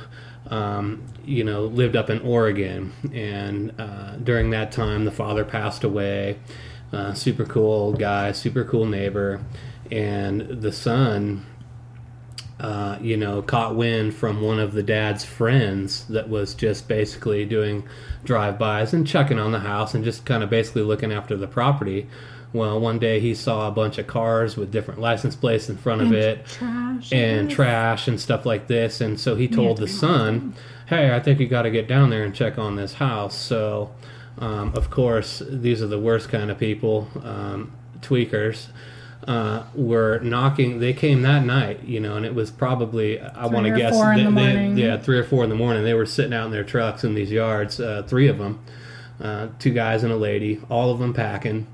um, 0.50 1.06
you 1.26 1.43
know, 1.43 1.66
lived 1.66 1.95
up 1.95 2.10
in 2.10 2.20
Oregon, 2.22 2.91
and 3.14 3.74
uh, 3.80 4.16
during 4.18 4.50
that 4.52 4.72
time, 4.72 5.06
the 5.06 5.12
father 5.12 5.45
passed 5.45 5.84
away. 5.84 6.39
Uh, 6.91 7.14
super 7.14 7.45
cool 7.45 7.93
guy, 7.93 8.32
super 8.32 8.64
cool 8.64 8.86
neighbor, 8.86 9.39
and 9.91 10.41
the 10.41 10.72
son, 10.72 11.45
uh, 12.60 12.97
you 13.00 13.16
know, 13.16 13.43
caught 13.43 13.76
wind 13.76 14.14
from 14.14 14.41
one 14.41 14.60
of 14.60 14.74
the 14.74 14.82
dad's 14.82 15.24
friends 15.24 16.06
that 16.08 16.30
was 16.30 16.56
just 16.56 16.88
basically 16.88 17.45
doing 17.45 17.88
drive-bys 18.24 18.91
and 18.91 19.06
checking 19.06 19.38
on 19.38 19.52
the 19.52 19.60
house 19.60 19.93
and 19.93 20.04
just 20.04 20.26
kind 20.26 20.43
of 20.43 20.50
basically 20.50 20.82
looking 20.82 21.12
after 21.12 21.38
the 21.38 21.47
property. 21.47 22.08
Well, 22.52 22.80
one 22.80 22.97
day 22.97 23.20
he 23.20 23.36
saw 23.36 23.68
a 23.68 23.72
bunch 23.72 23.97
of 24.00 24.08
cars 24.08 24.58
with 24.58 24.72
different 24.72 25.00
license 25.00 25.36
plates 25.36 25.70
in 25.70 25.78
front 25.78 26.02
of 26.02 26.08
And 26.08 26.16
it 26.16 26.45
Trash. 26.45 27.14
and 27.14 27.50
trash 27.52 28.08
and 28.08 28.20
stuff 28.20 28.45
like 28.45 28.68
this. 28.68 29.02
And 29.02 29.20
so 29.20 29.36
he 29.36 29.47
told 29.47 29.78
to 29.78 29.82
the 29.84 29.88
son, 29.88 30.54
"Hey, 30.88 31.14
I 31.14 31.20
think 31.20 31.39
you 31.39 31.47
got 31.47 31.62
to 31.64 31.72
get 31.72 31.88
down 31.88 32.10
there 32.10 32.24
and 32.24 32.34
check 32.34 32.58
on 32.58 32.76
this 32.76 32.95
house." 32.95 33.36
So, 33.36 33.91
um, 34.39 34.72
of 34.76 34.89
course, 34.89 35.43
these 35.47 35.82
are 35.84 35.88
the 35.88 36.00
worst 36.00 36.30
kind 36.30 36.50
of 36.50 36.58
people, 36.58 37.08
um, 37.24 37.72
tweakers. 38.02 38.68
Uh, 39.28 39.64
were 39.76 40.18
knocking. 40.24 40.80
They 40.80 40.93
came 40.93 41.22
that 41.24 41.45
night, 41.45 41.82
you 41.86 42.00
know, 42.00 42.16
and 42.16 42.26
it 42.26 42.34
was 42.34 42.50
probably 42.50 43.20
I 43.20 43.45
want 43.47 43.68
to 43.68 43.76
guess 43.78 43.93
four 43.93 44.14
in 44.14 44.34
they- 44.34 44.45
the 44.45 44.74
they- 44.76 44.82
yeah, 44.82 44.97
three 44.97 45.20
or 45.20 45.24
four 45.26 45.43
in 45.43 45.50
the 45.50 45.58
morning. 45.58 45.84
They 45.84 45.93
were 45.93 46.06
sitting 46.06 46.34
out 46.34 46.45
in 46.45 46.52
their 46.52 46.64
trucks 46.64 47.04
in 47.04 47.14
these 47.16 47.30
yards, 47.30 47.80
uh, 47.82 48.04
three 48.08 48.28
of 48.28 48.38
them, 48.39 48.60
uh, 49.22 49.47
two 49.60 49.72
guys 49.72 50.04
and 50.04 50.12
a 50.12 50.16
lady, 50.16 50.60
all 50.70 50.89
of 50.89 51.00
them 51.00 51.14
packing 51.14 51.68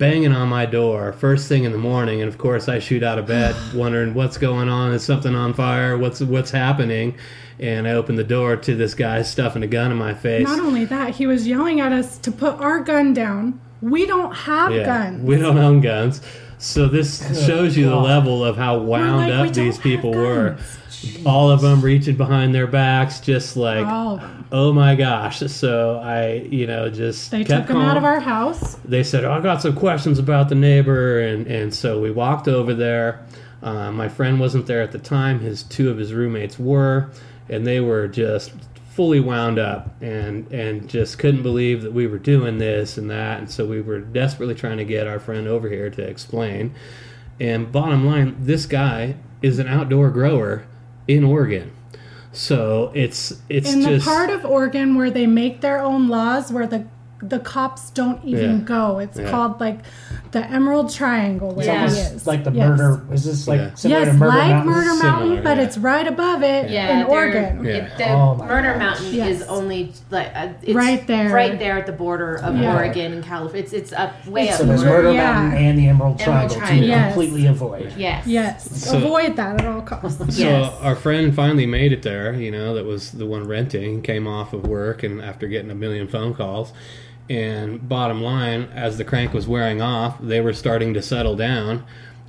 banging 0.00 0.32
on 0.32 0.48
my 0.48 0.64
door 0.64 1.12
first 1.12 1.46
thing 1.46 1.64
in 1.64 1.72
the 1.72 1.78
morning 1.78 2.22
and 2.22 2.28
of 2.28 2.38
course 2.38 2.70
I 2.70 2.78
shoot 2.78 3.02
out 3.02 3.18
of 3.18 3.26
bed 3.26 3.54
wondering 3.74 4.14
what's 4.14 4.38
going 4.38 4.70
on 4.70 4.92
is 4.92 5.04
something 5.04 5.34
on 5.34 5.52
fire 5.52 5.98
what's 5.98 6.22
what's 6.22 6.50
happening 6.50 7.18
and 7.58 7.86
I 7.86 7.92
open 7.92 8.16
the 8.16 8.24
door 8.24 8.56
to 8.56 8.74
this 8.74 8.94
guy 8.94 9.20
stuffing 9.20 9.62
a 9.62 9.66
gun 9.66 9.92
in 9.92 9.98
my 9.98 10.14
face 10.14 10.48
Not 10.48 10.58
only 10.58 10.86
that, 10.86 11.14
he 11.16 11.26
was 11.26 11.46
yelling 11.46 11.80
at 11.80 11.92
us 11.92 12.16
to 12.20 12.32
put 12.32 12.54
our 12.54 12.80
gun 12.80 13.12
down. 13.12 13.60
We 13.82 14.06
don't 14.06 14.32
have 14.32 14.72
yeah 14.72 14.86
guns. 14.86 15.22
we 15.22 15.36
don't 15.36 15.58
own 15.58 15.82
guns 15.82 16.22
so 16.56 16.88
this 16.88 17.46
shows 17.46 17.76
you 17.76 17.90
the 17.90 17.96
level 17.96 18.42
of 18.42 18.56
how 18.56 18.78
wound 18.78 19.30
like, 19.30 19.50
up 19.50 19.54
these 19.54 19.78
people 19.78 20.12
were 20.12 20.52
guns. 20.52 20.78
All 21.24 21.50
of 21.50 21.60
them 21.60 21.80
reaching 21.80 22.16
behind 22.16 22.54
their 22.54 22.66
backs 22.66 23.20
just 23.20 23.56
like 23.56 23.86
All 23.86 24.20
oh 24.52 24.72
my 24.72 24.94
gosh 24.94 25.38
so 25.38 25.98
I 25.98 26.46
you 26.50 26.66
know 26.66 26.90
just 26.90 27.30
They 27.30 27.44
took 27.44 27.68
him 27.68 27.76
out 27.78 27.96
of 27.96 28.04
our 28.04 28.20
house. 28.20 28.74
they 28.84 29.02
said, 29.02 29.24
oh, 29.24 29.32
I 29.32 29.40
got 29.40 29.62
some 29.62 29.74
questions 29.74 30.18
about 30.18 30.48
the 30.48 30.54
neighbor. 30.54 31.20
And, 31.20 31.46
and 31.46 31.74
so 31.74 32.00
we 32.00 32.10
walked 32.10 32.48
over 32.48 32.74
there. 32.74 33.24
Uh, 33.62 33.92
my 33.92 34.08
friend 34.08 34.40
wasn't 34.40 34.66
there 34.66 34.82
at 34.82 34.92
the 34.92 34.98
time. 34.98 35.40
His 35.40 35.62
two 35.62 35.90
of 35.90 35.98
his 35.98 36.12
roommates 36.12 36.58
were, 36.58 37.10
and 37.48 37.66
they 37.66 37.80
were 37.80 38.08
just 38.08 38.52
fully 38.90 39.20
wound 39.20 39.58
up 39.58 40.02
and 40.02 40.50
and 40.52 40.88
just 40.88 41.18
couldn't 41.18 41.42
believe 41.42 41.82
that 41.82 41.92
we 41.92 42.06
were 42.06 42.18
doing 42.18 42.58
this 42.58 42.98
and 42.98 43.08
that. 43.10 43.38
And 43.38 43.50
so 43.50 43.66
we 43.66 43.80
were 43.80 44.00
desperately 44.00 44.54
trying 44.54 44.78
to 44.78 44.84
get 44.84 45.06
our 45.06 45.20
friend 45.20 45.46
over 45.46 45.68
here 45.68 45.90
to 45.90 46.02
explain. 46.02 46.74
And 47.38 47.70
bottom 47.70 48.04
line, 48.06 48.36
this 48.40 48.66
guy 48.66 49.16
is 49.42 49.58
an 49.58 49.66
outdoor 49.68 50.10
grower 50.10 50.64
in 51.10 51.24
Oregon. 51.24 51.72
So 52.32 52.92
it's 52.94 53.42
it's 53.48 53.72
In 53.72 53.80
the 53.80 53.88
just 53.88 54.06
part 54.06 54.30
of 54.30 54.44
Oregon 54.44 54.94
where 54.94 55.10
they 55.10 55.26
make 55.26 55.60
their 55.60 55.80
own 55.80 56.08
laws, 56.08 56.52
where 56.52 56.66
the 56.66 56.86
the 57.22 57.38
cops 57.38 57.90
don't 57.90 58.24
even 58.24 58.58
Yeah. 58.60 58.64
go. 58.64 58.98
It's 58.98 59.18
Yeah. 59.18 59.30
called 59.30 59.60
like 59.60 59.80
the 60.32 60.44
Emerald 60.50 60.90
Triangle 60.92 61.52
where 61.54 61.66
Yeah. 61.66 61.80
he 61.80 61.96
It's 62.00 62.10
is. 62.12 62.26
like 62.26 62.44
the 62.44 62.50
Yes. 62.52 62.68
murder. 62.68 63.02
Is 63.12 63.24
this 63.24 63.46
like 63.46 63.60
Yeah. 63.60 63.70
similar 63.74 64.00
Yes, 64.00 64.08
to 64.08 64.14
Murder 64.18 64.38
like 64.38 64.48
Mountain? 64.48 64.72
Murder 64.72 64.94
Mountain, 65.02 65.22
Similar, 65.28 65.42
but 65.42 65.56
yeah. 65.58 65.62
it's 65.64 65.78
right 65.78 66.06
above 66.06 66.42
it 66.42 66.70
Yeah, 66.70 67.00
in 67.00 67.06
Oregon. 67.06 67.64
Yeah. 67.64 67.70
It, 67.72 67.98
the 67.98 68.08
Oh 68.10 68.36
Murder 68.36 68.70
gosh. 68.72 68.78
Mountain 68.78 69.06
Yes. 69.14 69.40
is 69.40 69.42
only 69.48 69.92
like 70.10 70.28
uh, 70.34 70.48
it's 70.62 70.74
Right 70.74 71.06
there. 71.06 71.30
right 71.30 71.58
there 71.58 71.76
at 71.78 71.86
the 71.86 71.92
border 71.92 72.36
of 72.36 72.56
Yeah. 72.56 72.74
Oregon 72.74 73.12
and 73.12 73.24
California. 73.24 73.62
It's 73.64 73.72
it's 73.72 73.92
up 73.92 74.26
way 74.26 74.44
It's 74.44 74.52
up. 74.54 74.58
So 74.60 74.64
there's. 74.66 74.84
Murder 74.84 75.12
Yeah. 75.12 75.32
Mountain 75.34 75.58
and 75.58 75.78
the 75.78 75.88
Emerald 75.88 76.20
Emerald 76.20 76.50
Triangle 76.50 76.56
Triangle. 76.56 76.82
to 76.82 76.86
Yes. 76.88 77.12
completely 77.14 77.46
avoid. 77.46 77.92
Yes. 77.96 78.26
Yes, 78.26 78.70
So- 78.86 78.96
avoid 78.96 79.36
that 79.36 79.60
at 79.60 79.66
all 79.66 79.82
costs. 79.82 80.18
So 80.36 80.42
Yes. 80.42 80.72
our 80.82 80.94
friend 80.94 81.34
finally 81.34 81.66
made 81.66 81.92
it 81.92 82.02
there. 82.02 82.32
You 82.34 82.50
know, 82.50 82.74
that 82.74 82.86
was 82.86 83.10
the 83.10 83.26
one 83.26 83.46
renting. 83.46 84.00
Came 84.02 84.26
off 84.26 84.52
of 84.54 84.66
work 84.66 85.02
and 85.02 85.20
after 85.20 85.46
getting 85.48 85.70
a 85.70 85.74
million 85.74 86.06
phone 86.08 86.32
calls. 86.34 86.72
And 87.30 87.88
bottom 87.88 88.20
line, 88.20 88.64
as 88.74 88.98
the 88.98 89.04
crank 89.04 89.32
was 89.32 89.46
wearing 89.46 89.80
off, 89.80 90.18
they 90.20 90.40
were 90.40 90.52
starting 90.52 90.92
to 90.94 91.00
settle 91.00 91.36
down, 91.36 91.84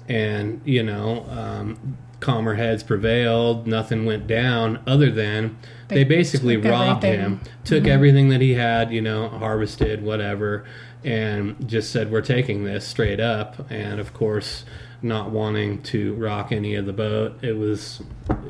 and 0.07 0.61
you 0.63 0.83
know, 0.83 1.25
um, 1.27 1.97
calmer 2.19 2.53
heads 2.53 2.83
prevailed. 2.83 3.65
Nothing 3.65 4.05
went 4.05 4.27
down, 4.27 4.79
other 4.85 5.09
than 5.09 5.57
they, 5.87 5.95
They 5.95 6.03
basically 6.03 6.55
robbed 6.55 7.03
everything. 7.03 7.19
him, 7.19 7.41
took 7.63 7.87
everything 7.87 8.29
that 8.29 8.41
he 8.41 8.53
had, 8.53 8.91
you 8.91 9.01
know, 9.01 9.27
harvested, 9.27 10.03
whatever, 10.03 10.65
and 11.03 11.67
just 11.67 11.89
said, 11.89 12.11
"We're 12.11 12.21
taking 12.21 12.63
this 12.63 12.85
straight 12.85 13.19
up." 13.19 13.71
And 13.71 13.99
of 13.99 14.13
course, 14.13 14.65
not 15.01 15.31
wanting 15.31 15.81
to 15.81 16.13
rock 16.13 16.51
any 16.51 16.75
of 16.75 16.85
the 16.85 16.93
boat, 16.93 17.43
it 17.43 17.57
was, 17.57 18.03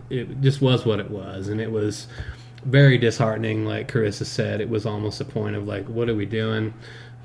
it 0.09 0.41
just 0.41 0.61
was 0.61 0.85
what 0.85 0.99
it 0.99 1.09
was, 1.09 1.47
and 1.47 1.61
it 1.61 1.71
was 1.71 2.07
very 2.65 2.97
disheartening. 2.97 3.65
Like 3.65 3.91
Carissa 3.91 4.25
said, 4.25 4.61
it 4.61 4.69
was 4.69 4.85
almost 4.85 5.21
a 5.21 5.25
point 5.25 5.55
of 5.55 5.67
like, 5.67 5.85
"What 5.87 6.09
are 6.09 6.15
we 6.15 6.25
doing?" 6.25 6.73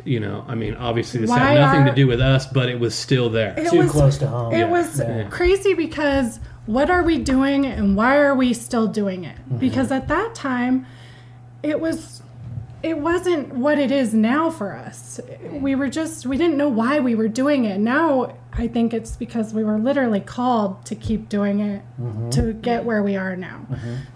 You 0.05 0.21
know, 0.21 0.45
I 0.47 0.55
mean, 0.55 0.75
obviously 0.75 1.21
this 1.21 1.31
Why 1.31 1.39
had 1.39 1.61
nothing 1.61 1.83
are- 1.83 1.89
to 1.89 1.95
do 1.95 2.07
with 2.07 2.21
us, 2.21 2.47
but 2.47 2.69
it 2.69 2.79
was 2.79 2.95
still 2.95 3.29
there. 3.31 3.55
It 3.57 3.71
Too 3.71 3.79
was- 3.79 3.91
close 3.91 4.19
to 4.19 4.27
home. 4.27 4.53
It 4.53 4.59
Yeah. 4.59 4.71
was 4.71 5.01
Yeah. 5.01 5.25
crazy 5.31 5.75
because 5.75 6.39
what 6.67 6.91
are 6.91 7.03
we 7.03 7.19
doing 7.19 7.65
and 7.67 7.97
why 7.97 8.19
are 8.19 8.35
we 8.35 8.53
still 8.53 8.87
doing 8.87 9.25
it? 9.25 9.37
Mm-hmm. 9.37 9.59
Because 9.59 9.91
at 9.91 10.07
that 10.09 10.35
time, 10.35 10.87
it 11.63 11.81
was 11.81 12.23
it 12.87 12.99
wasn't 12.99 13.55
what 13.55 13.79
it 13.79 13.91
is 13.91 14.15
now 14.15 14.51
for 14.51 14.73
us. 14.75 15.21
We 15.51 15.75
were 15.75 15.89
just 15.89 16.27
we 16.27 16.37
didn't 16.37 16.57
know 16.57 16.69
why 16.69 17.01
we 17.01 17.15
were 17.15 17.29
doing 17.29 17.65
it. 17.65 17.79
Now 17.79 18.37
I 18.53 18.69
think 18.69 18.95
it's 18.95 19.17
because 19.17 19.53
we 19.53 19.65
were 19.65 19.79
literally 19.79 20.21
called 20.21 20.85
to 20.87 20.95
keep 20.95 21.29
doing 21.29 21.61
it 21.61 21.83
Mm-hmm. 22.01 22.31
to 22.31 22.53
get 22.53 22.85
where 22.85 23.03
we 23.03 23.17
are 23.17 23.35
now, 23.37 23.67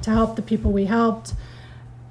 to 0.03 0.11
help 0.11 0.37
the 0.37 0.43
people 0.43 0.71
we 0.73 0.85
helped. 0.87 1.35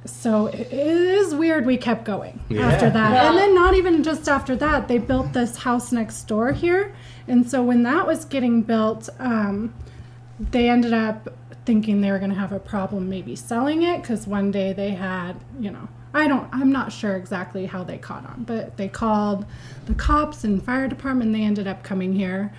So 0.05 0.47
it 0.47 0.67
it 0.71 0.87
is 1.21 1.33
weird 1.35 1.65
we 1.65 1.77
kept 1.77 2.03
going 2.05 2.39
Yeah. 2.49 2.67
after 2.67 2.89
that. 2.89 3.11
Well- 3.13 3.27
and 3.29 3.37
then 3.37 3.55
not 3.55 3.75
even 3.75 4.03
just 4.03 4.27
after 4.27 4.55
that, 4.57 4.87
they 4.87 4.97
built 4.97 5.33
this 5.33 5.57
house 5.57 5.91
next 5.91 6.23
door 6.27 6.51
here. 6.51 6.93
And 7.27 7.49
so 7.49 7.63
when 7.63 7.83
that 7.83 8.07
was 8.07 8.25
getting 8.25 8.61
built, 8.63 9.07
um, 9.19 9.73
they 10.39 10.69
ended 10.69 10.93
up 10.93 11.29
thinking 11.65 12.01
they 12.01 12.11
were 12.11 12.17
going 12.17 12.31
to 12.31 12.39
have 12.39 12.51
a 12.51 12.59
problem 12.59 13.09
maybe 13.09 13.35
selling 13.35 13.83
it 13.83 14.01
because 14.01 14.25
one 14.25 14.49
day 14.51 14.73
they 14.73 14.91
had, 14.91 15.33
you 15.59 15.69
know, 15.69 15.87
I 16.13 16.27
don't, 16.27 16.47
I'm 16.51 16.71
not 16.71 16.91
sure 16.91 17.15
exactly 17.15 17.65
how 17.65 17.83
they 17.83 17.97
caught 17.97 18.25
on, 18.25 18.43
but 18.43 18.77
they 18.77 18.87
called 18.87 19.45
the 19.85 19.93
cops 19.93 20.43
and 20.43 20.63
fire 20.63 20.87
department. 20.87 21.33
They 21.33 21.43
ended 21.43 21.67
up 21.67 21.83
coming 21.83 22.13
here. 22.13 22.51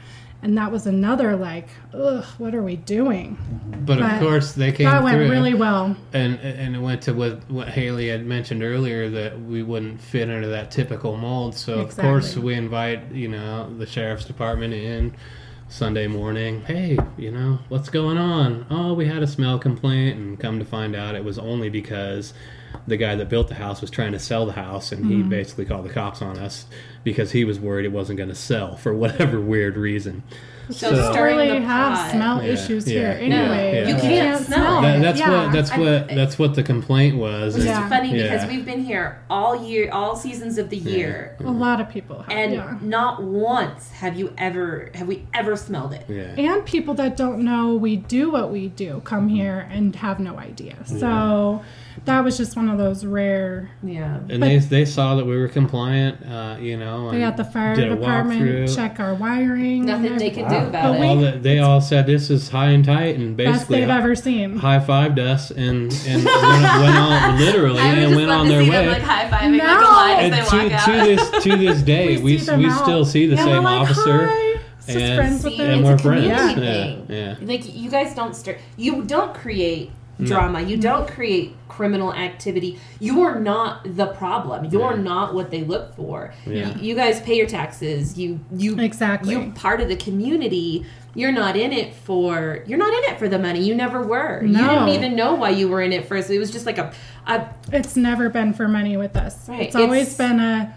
And 0.43 0.57
that 0.57 0.73
was 0.73 0.87
another 0.87 1.37
like, 1.37 1.69
ugh, 1.93 2.25
what 2.39 2.55
are 2.55 2.63
we 2.63 2.77
doing? 2.77 3.37
But 3.85 4.01
of 4.01 4.21
course, 4.21 4.53
they 4.53 4.73
came 4.73 4.87
that 4.87 5.03
went 5.03 5.17
through. 5.17 5.29
really 5.31 5.53
well. 5.53 5.95
and 6.15 6.41
and 6.41 6.75
it 6.77 6.79
went 6.79 7.03
to 7.03 7.13
what 7.13 7.51
what 7.51 7.69
Haley 7.69 8.09
had 8.09 8.25
mentioned 8.25 8.63
earlier 8.63 9.11
that 9.11 9.39
we 9.39 9.63
wouldn't 9.63 10.01
fit 10.01 10.31
into 10.31 10.49
that 10.49 10.71
typical 10.71 11.19
mold. 11.19 11.55
So 11.57 11.81
of 11.81 11.95
course 11.95 12.37
we 12.39 12.55
invite 12.55 13.13
you 13.13 13.29
know 13.29 13.71
the 13.77 13.85
sheriff's 13.85 14.25
department 14.25 14.73
in 14.73 15.15
Sunday 15.69 16.07
morning. 16.07 16.63
Hey, 16.63 16.97
you 17.19 17.31
know 17.31 17.59
what's 17.69 17.91
going 17.91 18.17
on? 18.17 18.65
Oh, 18.71 18.95
we 18.95 19.07
had 19.07 19.23
a 19.23 19.27
smell 19.27 19.59
complaint, 19.59 20.17
and 20.17 20.41
come 20.41 20.59
to 20.59 20.65
find 20.65 20.97
out 20.97 21.15
it 21.15 21.25
was 21.25 21.39
only 21.39 21.69
because 21.69 22.33
the 22.87 22.97
guy 22.97 23.15
that 23.15 23.29
built 23.29 23.49
the 23.49 23.55
house 23.55 23.81
was 23.81 23.91
trying 23.91 24.13
to 24.13 24.19
sell 24.19 24.47
the 24.47 24.53
house, 24.53 24.93
and 24.93 25.05
Mm-hmm. 25.05 25.17
he 25.17 25.23
basically 25.23 25.65
called 25.65 25.85
the 25.85 25.93
cops 25.93 26.23
on 26.23 26.39
us 26.39 26.67
because 27.05 27.33
he 27.33 27.45
was 27.45 27.59
worried 27.61 27.85
it 27.87 27.93
wasn't 27.93 28.17
going 28.17 28.29
to 28.29 28.35
sell 28.35 28.77
for 28.77 28.95
whatever 28.95 29.41
weird 29.55 29.77
reason. 29.77 30.23
So, 30.71 30.89
We 30.91 30.97
don't 30.99 31.13
stirring 31.13 31.37
really 31.37 31.59
the 31.59 31.67
have 31.67 31.95
pot. 31.99 32.11
smell 32.13 32.43
Yeah, 32.45 32.53
issues 32.53 32.87
yeah, 32.87 33.01
here 33.19 33.19
anyway. 33.35 33.73
yeah. 33.75 33.89
You 33.89 33.95
can't 34.01 34.45
smell 34.47 34.83
That, 34.83 35.03
that's 35.03 35.19
Yeah. 35.19 35.45
what 35.47 35.53
that's 35.53 35.71
I- 35.73 35.79
what 35.79 36.09
that's 36.09 36.39
what 36.39 36.55
the 36.55 36.63
complaint 36.63 37.17
was. 37.17 37.55
Which 37.55 37.63
is- 37.65 37.71
is 37.71 37.71
Yeah. 37.71 37.89
funny 37.89 38.17
Yeah. 38.17 38.23
because 38.35 38.49
we've 38.49 38.65
been 38.65 38.85
here 38.85 39.19
all 39.29 39.67
year, 39.67 39.91
all 39.93 40.15
seasons 40.15 40.59
of 40.59 40.71
the 40.71 40.77
year, 40.77 41.35
A 41.41 41.51
lot 41.51 41.81
of 41.81 41.89
people 41.89 42.21
have. 42.23 42.31
and 42.31 42.53
yeah. 42.53 42.79
not 42.83 43.21
once 43.21 43.91
have 43.91 44.17
you 44.17 44.33
ever 44.39 44.91
have 44.95 45.09
we 45.09 45.25
ever 45.35 45.57
smelled 45.57 45.93
it. 45.93 46.05
Yeah. 46.09 46.41
and 46.41 46.65
people 46.65 46.95
that 46.95 47.17
don't 47.17 47.41
know 47.41 47.75
we 47.75 47.97
do 47.97 48.31
what 48.31 48.53
we 48.53 48.69
do 48.69 49.01
come 49.05 49.27
here 49.27 49.67
and 49.73 49.97
have 49.97 50.21
no 50.21 50.39
idea. 50.39 50.77
So 50.85 51.63
that 52.07 52.25
was 52.25 52.37
just 52.37 52.57
one 52.57 52.69
of 52.69 52.79
those 52.79 53.05
rare. 53.05 53.71
Yeah. 53.83 54.19
And 54.29 54.43
they, 54.43 54.59
they 54.59 54.85
saw 54.85 55.15
that 55.17 55.25
we 55.27 55.37
were 55.37 55.49
compliant, 55.49 56.25
uh, 56.27 56.57
you 56.61 56.77
know. 56.77 57.11
They 57.11 57.19
got 57.21 57.37
the 57.37 57.45
fire 57.45 57.75
department 57.77 58.75
check 58.75 58.99
our 59.01 59.15
wiring. 59.15 59.85
Nothing 59.85 60.17
they 60.17 60.31
can 60.31 60.45
Wow. 60.45 60.61
do 60.63 60.67
about 60.69 60.83
But 60.93 60.97
it. 60.97 61.01
we- 61.01 61.07
All 61.07 61.17
the, 61.17 61.31
they 61.33 61.59
all 61.59 61.81
said 61.81 62.07
this 62.07 62.31
is 62.31 62.49
high 62.49 62.71
and 62.71 62.85
tight, 62.85 63.17
and 63.17 63.37
basically 63.37 63.45
Best 63.53 63.69
basically 63.69 63.81
they've 63.81 63.91
ever 63.91 64.15
seen. 64.15 64.57
high 64.57 64.79
fived 64.79 65.19
us 65.19 65.51
and 65.51 65.93
and 66.07 66.25
went, 66.25 66.83
went 66.83 66.97
on 66.97 67.39
literally 67.39 67.81
I 67.81 67.87
and 67.95 68.17
went 68.17 68.31
on 68.31 68.49
their 68.49 68.61
way. 68.63 68.71
them 68.71 68.93
like 68.93 69.03
high 69.03 69.29
fiving 69.29 69.59
No. 69.59 69.65
like 69.65 69.81
a 69.81 69.91
line 69.93 70.25
and 70.25 70.35
as 70.35 70.51
to, 70.51 70.59
to 70.93 70.93
this 71.05 71.43
to 71.45 71.57
this 71.57 71.83
day, 71.95 72.17
we 72.21 72.39
see 72.39 72.57
we, 72.57 72.71
still 72.71 73.05
see 73.05 73.27
the 73.27 73.37
and 73.37 73.47
we're 73.47 73.55
same 73.57 73.65
like, 73.65 73.81
officer, 73.83 74.27
"Hi." 74.29 74.47
Just 74.87 74.99
and- 74.99 75.17
friends 75.19 75.45
with 75.45 75.57
them. 75.59 75.71
and 75.71 75.81
it's 75.81 75.87
we're 75.89 75.95
a 75.95 75.99
friends. 75.99 76.23
community 76.27 76.61
Yeah, 76.61 76.95
thing. 76.97 77.07
yeah. 77.09 77.37
Like 77.43 77.75
you 77.77 77.91
guys 77.91 78.15
don't 78.15 78.35
stir. 78.35 78.57
You 78.77 79.03
don't 79.05 79.35
create 79.35 79.91
drama. 80.25 80.61
You 80.63 80.77
don't 80.77 81.09
create 81.09 81.55
criminal 81.69 82.13
activity. 82.15 82.79
You 82.99 83.23
are 83.23 83.39
not 83.41 83.97
the 83.97 84.07
problem. 84.07 84.67
You're 84.67 84.97
Yeah. 84.97 85.03
not 85.03 85.35
what 85.35 85.51
they 85.51 85.65
look 85.65 85.95
for. 85.97 86.33
Yeah. 86.47 86.75
You, 86.77 86.89
you 86.91 86.95
guys 86.95 87.21
pay 87.21 87.37
your 87.37 87.47
taxes. 87.47 88.19
You 88.19 88.41
you 88.55 88.79
Exactly. 88.79 89.33
You're 89.35 89.51
part 89.53 89.81
of 89.81 89.89
the 89.89 89.97
community. 89.97 90.85
You're 91.15 91.33
not 91.33 91.57
in 91.57 91.73
it 91.73 91.93
for. 91.95 92.63
You're 92.67 92.79
not 92.79 92.93
in 92.93 93.13
it 93.13 93.19
for 93.19 93.29
the 93.29 93.39
money. 93.39 93.61
You 93.65 93.75
never 93.75 94.03
were. 94.03 94.43
You 94.45 94.57
didn't 94.57 94.89
even 94.91 95.17
know 95.17 95.35
why 95.35 95.51
you 95.51 95.69
were 95.69 95.83
in 95.83 95.93
it 95.93 96.07
first. 96.07 96.31
It 96.31 96.39
was 96.39 96.51
just 96.53 96.67
like 96.67 96.79
a. 96.79 96.93
a 97.27 97.49
It's 97.73 97.97
never 97.97 98.29
been 98.29 98.53
for 98.53 98.69
money 98.69 98.97
with 98.97 99.17
us. 99.17 99.49
Right, 99.49 99.63
It's 99.63 99.75
always 99.75 100.13
it's- 100.15 100.17
been 100.19 100.39
a. 100.41 100.75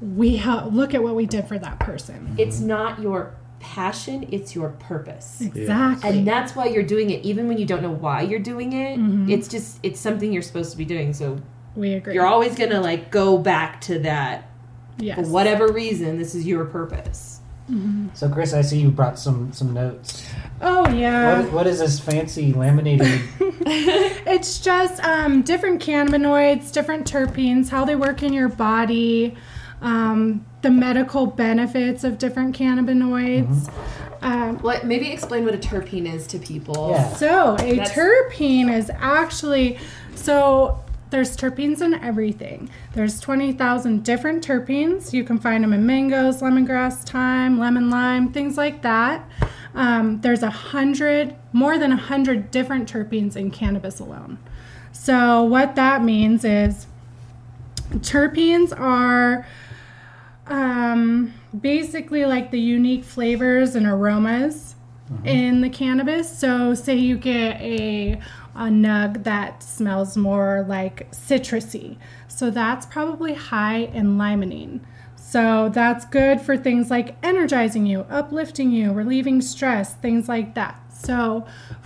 We 0.00 0.36
ha- 0.38 0.66
look 0.70 0.92
at 0.94 1.02
what 1.02 1.14
we 1.14 1.24
did 1.26 1.46
for 1.48 1.58
that 1.58 1.78
person. 1.78 2.34
it's 2.38 2.60
not 2.60 3.00
your 3.00 3.34
passion. 3.64 4.26
It's 4.30 4.54
your 4.54 4.68
purpose. 4.68 5.40
Exactly. 5.40 6.10
and 6.10 6.28
that's 6.28 6.54
why 6.54 6.66
you're 6.66 6.82
doing 6.94 7.08
it 7.10 7.24
even 7.24 7.48
when 7.48 7.56
you 7.58 7.64
don't 7.66 7.82
know 7.82 7.90
why 8.06 8.20
you're 8.22 8.38
doing 8.52 8.72
it 8.74 8.98
Mm-hmm. 8.98 9.30
it's 9.30 9.48
just 9.48 9.78
it's 9.82 9.98
something 9.98 10.32
you're 10.32 10.42
supposed 10.50 10.70
to 10.72 10.76
be 10.76 10.84
doing 10.84 11.12
so 11.14 11.38
we 11.74 11.94
agree. 11.94 12.12
you're 12.14 12.26
always 12.26 12.54
gonna 12.56 12.80
like 12.80 13.10
go 13.10 13.38
back 13.38 13.80
to 13.82 13.98
that 14.00 14.48
yes. 14.98 15.16
for 15.18 15.24
whatever 15.32 15.72
reason 15.72 16.18
this 16.18 16.34
is 16.34 16.46
your 16.46 16.64
purpose 16.66 17.40
So, 18.12 18.28
Chris, 18.28 18.52
I 18.52 18.60
see 18.60 18.78
you 18.80 18.90
brought 18.90 19.18
some 19.18 19.50
some 19.52 19.72
notes. 19.72 20.26
Oh 20.60 20.86
yeah. 20.90 21.40
What, 21.40 21.52
what 21.52 21.66
is 21.66 21.78
this 21.78 21.98
fancy 21.98 22.52
laminated? 22.52 23.22
It's 24.34 24.58
just 24.58 25.02
um, 25.02 25.42
different 25.42 25.80
cannabinoids, 25.82 26.72
different 26.72 27.10
terpenes, 27.10 27.68
how 27.70 27.84
they 27.86 27.96
work 27.96 28.22
in 28.22 28.32
your 28.34 28.48
body, 28.48 29.34
um, 29.80 30.44
the 30.64 30.70
medical 30.70 31.26
benefits 31.26 32.04
of 32.04 32.16
different 32.16 32.56
cannabinoids. 32.56 33.70
Um, 34.22 34.56
what 34.60 34.86
maybe 34.86 35.12
explain 35.12 35.44
what 35.44 35.54
a 35.54 35.58
terpene 35.58 36.10
is 36.10 36.26
to 36.28 36.38
people 36.38 36.88
Yeah. 36.92 37.12
so 37.12 37.52
a 37.60 37.76
That's- 37.76 37.92
terpene 37.92 38.72
is 38.74 38.90
actually 38.98 39.76
so 40.14 40.78
there's 41.10 41.36
terpenes 41.36 41.82
in 41.82 41.92
everything. 41.94 42.70
There's 42.94 43.20
20,000 43.20 44.02
different 44.02 44.44
terpenes. 44.44 45.12
You 45.12 45.22
can 45.22 45.38
find 45.38 45.62
them 45.62 45.72
in 45.74 45.84
mangoes, 45.86 46.40
lemongrass, 46.40 47.04
thyme, 47.08 47.58
lemon 47.58 47.88
lime, 47.90 48.32
things 48.32 48.56
like 48.56 48.80
that. 48.82 49.28
Um, 49.74 50.22
there's 50.22 50.42
a 50.42 50.50
hundred, 50.50 51.34
more 51.52 51.76
than 51.78 51.92
a 51.92 51.96
hundred 51.96 52.50
different 52.50 52.90
terpenes 52.90 53.36
in 53.36 53.50
cannabis 53.50 54.00
alone. 54.00 54.38
So 54.92 55.42
what 55.44 55.76
that 55.76 56.02
means 56.02 56.42
is 56.44 56.86
terpenes 57.98 58.76
are 58.78 59.46
um, 60.46 61.32
basically 61.58 62.24
like 62.26 62.50
the 62.50 62.60
unique 62.60 63.04
flavors 63.04 63.74
and 63.74 63.86
aromas 63.86 64.74
in 65.24 65.60
the 65.60 65.68
cannabis. 65.68 66.38
So, 66.38 66.74
say 66.74 66.96
you 66.96 67.16
get 67.16 67.60
a 67.60 68.20
a 68.56 68.68
nug 68.68 69.24
that 69.24 69.62
smells 69.62 70.16
more 70.16 70.64
like 70.68 71.10
citrusy, 71.10 71.96
so 72.28 72.50
that's 72.50 72.86
probably 72.86 73.34
high 73.34 73.78
in 73.78 74.16
limonene. 74.16 74.80
So 75.34 75.68
that's 75.68 76.04
good 76.04 76.40
for 76.40 76.56
things 76.56 76.90
like 76.90 77.16
energizing 77.24 77.86
you, 77.86 78.06
uplifting 78.08 78.70
you, 78.70 78.92
relieving 78.92 79.40
stress, 79.40 79.94
things 79.94 80.28
like 80.28 80.54
that. 80.54 80.80
So 80.94 81.44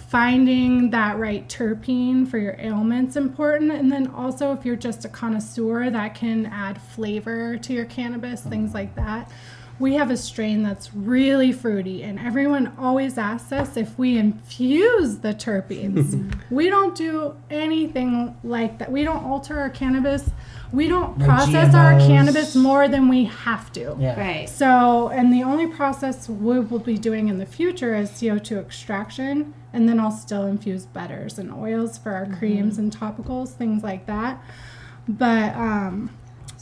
finding 0.09 0.89
that 0.89 1.19
right 1.19 1.47
terpene 1.49 2.27
for 2.27 2.39
your 2.39 2.57
ailments 2.59 3.15
important 3.15 3.71
and 3.71 3.93
then 3.93 4.07
also 4.09 4.53
if 4.53 4.65
you're 4.65 4.75
just 4.75 5.05
a 5.05 5.09
connoisseur 5.09 5.91
that 5.91 6.15
can 6.15 6.47
add 6.47 6.81
flavor 6.81 7.59
to 7.59 7.75
your 7.75 7.85
cannabis, 7.85 8.41
things 8.41 8.73
like 8.73 8.95
that. 8.95 9.31
We 9.79 9.95
have 9.95 10.11
a 10.11 10.17
strain 10.17 10.65
that's 10.65 10.93
really 10.93 11.53
fruity, 11.53 12.03
and 12.03 12.19
everyone 12.19 12.73
always 12.79 13.17
asks 13.17 13.53
us 13.53 13.77
if 13.77 13.97
we 13.97 14.19
infuse 14.19 15.19
the 15.19 15.33
terpenes. 15.33 16.35
we 16.51 16.69
don't 16.69 16.97
do 16.97 17.37
anything 17.49 18.37
like 18.43 18.79
that. 18.79 18.91
We 18.91 19.05
don't 19.05 19.25
alter 19.25 19.57
our 19.61 19.71
cannabis. 19.71 20.31
We 20.73 20.87
don't 20.89 21.17
No 21.17 21.25
process 21.25 21.75
our 21.75 21.99
cannabis 21.99 22.55
more 22.55 22.89
than 22.89 23.09
we 23.09 23.25
have 23.25 23.73
to. 23.73 23.97
Yeah. 23.99 24.19
Right. 24.21 24.49
So, 24.49 25.09
and 25.09 25.33
the 25.33 25.43
only 25.43 25.67
process 25.67 26.29
we 26.29 26.61
will 26.61 26.79
be 26.79 26.99
doing 26.99 27.29
in 27.29 27.39
the 27.39 27.47
future 27.47 27.95
is 27.95 28.11
CO2 28.11 28.59
extraction, 28.61 29.55
and 29.73 29.89
then 29.89 29.99
I'll 29.99 30.11
still 30.11 30.45
infuse 30.47 30.85
butters 30.85 31.39
and 31.39 31.51
oils 31.53 31.97
for 31.97 32.13
our 32.13 32.27
creams 32.27 32.77
and 32.79 32.95
topicals, 32.95 33.51
things 33.51 33.83
like 33.83 34.07
that. 34.07 34.43
But, 35.09 35.55
um, 35.57 36.11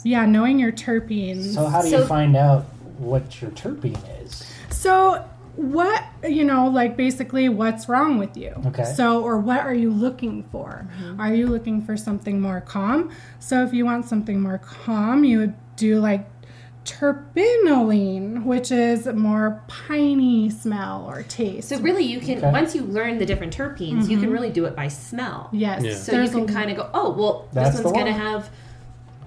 yeah, 0.05 0.25
knowing 0.25 0.61
your 0.61 0.73
terpenes. 0.73 1.55
So 1.55 1.67
how 1.67 1.83
do 1.83 1.89
So- 1.91 1.99
you 2.01 2.07
find 2.07 2.37
out 2.37 2.67
what 2.99 3.43
your 3.43 3.51
terpene 3.51 3.99
is? 4.25 4.45
So, 4.71 5.25
what, 5.57 6.05
you 6.23 6.45
know, 6.45 6.69
like 6.69 6.97
basically 6.97 7.49
what's 7.49 7.89
wrong 7.89 8.19
with 8.19 8.37
you? 8.37 8.55
Okay. 8.67 8.85
So, 8.85 9.23
or 9.23 9.39
what 9.39 9.61
are 9.61 9.75
you 9.75 9.91
looking 9.91 10.45
for? 10.45 10.89
Mm-hmm. 10.99 11.21
Are 11.21 11.35
you 11.35 11.47
looking 11.49 11.83
for 11.83 11.97
something 11.97 12.41
more 12.41 12.61
calm? 12.61 13.11
So, 13.41 13.65
if 13.65 13.73
you 13.73 13.85
want 13.85 14.05
something 14.05 14.41
more 14.41 14.59
calm, 14.59 15.25
you 15.25 15.39
would 15.39 15.55
do 15.77 15.99
like 15.99 16.29
terpinolene, 16.87 18.45
which 18.45 18.71
is 18.71 19.07
more 19.07 19.63
piney 19.67 20.49
smell 20.49 21.05
or 21.09 21.23
taste. 21.25 21.69
So 21.69 21.79
really, 21.81 22.05
you 22.05 22.21
can 22.21 22.39
Okay. 22.39 22.51
once 22.51 22.75
you 22.75 22.83
learn 22.83 23.19
the 23.19 23.27
different 23.27 23.55
terpenes, 23.55 24.09
you 24.09 24.17
can 24.17 24.27
mm-hmm. 24.27 24.33
really 24.33 24.51
do 24.51 24.65
it 24.67 24.77
by 24.77 24.89
smell. 24.89 25.51
yes. 25.53 25.83
Yeah. 25.83 25.95
So 25.95 26.23
you 26.23 26.29
can 26.29 26.47
kind 26.47 26.71
of 26.71 26.77
go, 26.77 26.89
oh, 26.95 27.11
well, 27.11 27.49
That's 27.53 27.71
this 27.71 27.81
the 27.81 27.85
one's 27.85 27.95
going 27.97 28.07
to 28.07 28.13
have 28.13 28.51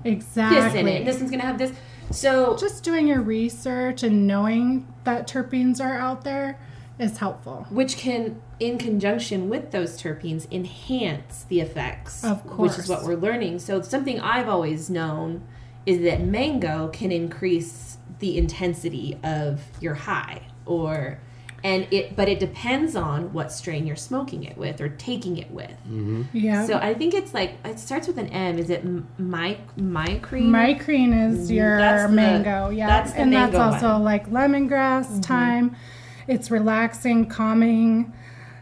exactly. 0.06 0.62
this 0.62 0.74
in 0.76 0.88
it, 0.88 0.98
and 1.00 1.08
this 1.08 1.18
one's 1.18 1.30
going 1.30 1.42
to 1.42 1.48
have 1.48 1.58
this. 1.58 1.72
So 2.12 2.57
Just 2.57 2.84
doing 2.84 3.07
your 3.07 3.22
research 3.22 4.03
and 4.03 4.28
knowing 4.28 4.88
that 5.03 5.28
terpenes 5.28 5.80
are 5.84 5.97
out 5.97 6.24
there 6.24 6.60
is 6.97 7.18
helpful. 7.18 7.66
which 7.70 7.97
can, 7.97 8.41
in 8.60 8.78
conjunction 8.78 9.47
with 9.49 9.72
those 9.72 10.01
terpenes, 10.01 10.51
enhance 10.51 11.45
the 11.47 11.62
effects. 11.62 12.24
Of 12.24 12.45
course. 12.45 12.78
Which 12.78 12.80
is 12.86 12.89
what 12.89 13.03
we're 13.03 13.16
learning. 13.16 13.60
So 13.60 13.82
something 13.82 14.20
I've 14.20 14.49
always 14.49 14.89
known 14.89 15.47
is 15.86 16.01
that 16.01 16.22
mango 16.22 16.89
can 16.89 17.12
increase 17.12 17.97
the 18.20 18.38
intensity 18.38 19.18
of 19.24 19.62
your 19.80 19.93
high 19.93 20.41
or 20.66 21.20
and 21.64 21.88
it 21.91 22.16
but 22.16 22.30
it 22.30 22.39
depends 22.39 22.95
on 22.95 23.34
what 23.34 23.51
strain 23.51 23.86
you're 23.86 23.95
smoking 23.95 24.43
it 24.43 24.57
with 24.57 24.80
or 24.82 24.89
taking 24.89 25.38
it 25.38 25.51
with. 25.51 25.72
Yeah. 26.34 26.66
So 26.66 26.78
I 26.78 26.93
think 26.93 27.14
it's 27.14 27.34
like 27.34 27.55
it 27.66 27.80
starts 27.80 28.07
with 28.07 28.18
an 28.18 28.28
M. 28.28 28.57
Is 28.60 28.70
it 28.70 28.84
my 29.18 29.57
myrcene? 29.78 30.49
Myrcene 30.49 31.32
is 31.32 31.51
your 31.51 31.78
That's 31.78 32.10
the- 32.10 32.16
mango, 32.16 32.70
yeah, 32.70 32.88
that's 32.88 33.12
the 33.14 33.20
and 33.20 33.34
that's 33.34 33.55
also 33.55 33.88
one. 33.88 33.95
Mm-hmm. 33.95 34.03
like 34.03 34.30
lemongrass 34.30 35.26
thyme. 35.26 35.76
It's 36.28 36.51
relaxing, 36.51 37.26
calming, 37.26 38.14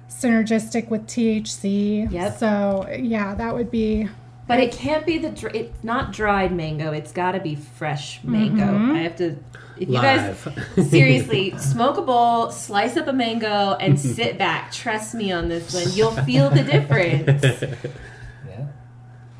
synergistic 0.09 0.89
with 0.89 1.05
THC. 1.07 2.11
Yep. 2.11 2.37
So 2.37 2.87
yeah, 2.99 3.35
that 3.35 3.53
would 3.53 3.69
be 3.69 4.07
But 4.47 4.59
it 4.59 4.71
can't 4.71 5.05
be 5.05 5.17
the 5.17 5.29
dr- 5.29 5.53
it's 5.55 5.83
not 5.83 6.11
dried 6.13 6.51
mango. 6.55 6.91
It's 6.93 7.11
got 7.11 7.33
to 7.33 7.39
be 7.39 7.55
fresh 7.55 8.23
mango. 8.23 8.63
Mm-hmm. 8.63 8.91
I 8.95 8.99
have 8.99 9.15
to. 9.17 9.35
If 9.79 9.89
you 9.89 9.95
guys 9.95 10.37
seriously 10.89 11.57
smoke 11.57 11.97
a 11.97 12.01
bowl, 12.01 12.51
slice 12.51 12.97
up 12.97 13.07
a 13.07 13.13
mango, 13.13 13.75
and 13.75 13.99
sit 14.17 14.37
back. 14.37 14.71
Trust 14.71 15.13
me 15.15 15.31
on 15.31 15.49
this 15.49 15.73
one. 15.73 15.93
You'll 15.95 16.11
feel 16.11 16.49
the 16.49 16.63
difference. 16.63 17.63
Yeah. 18.47 18.65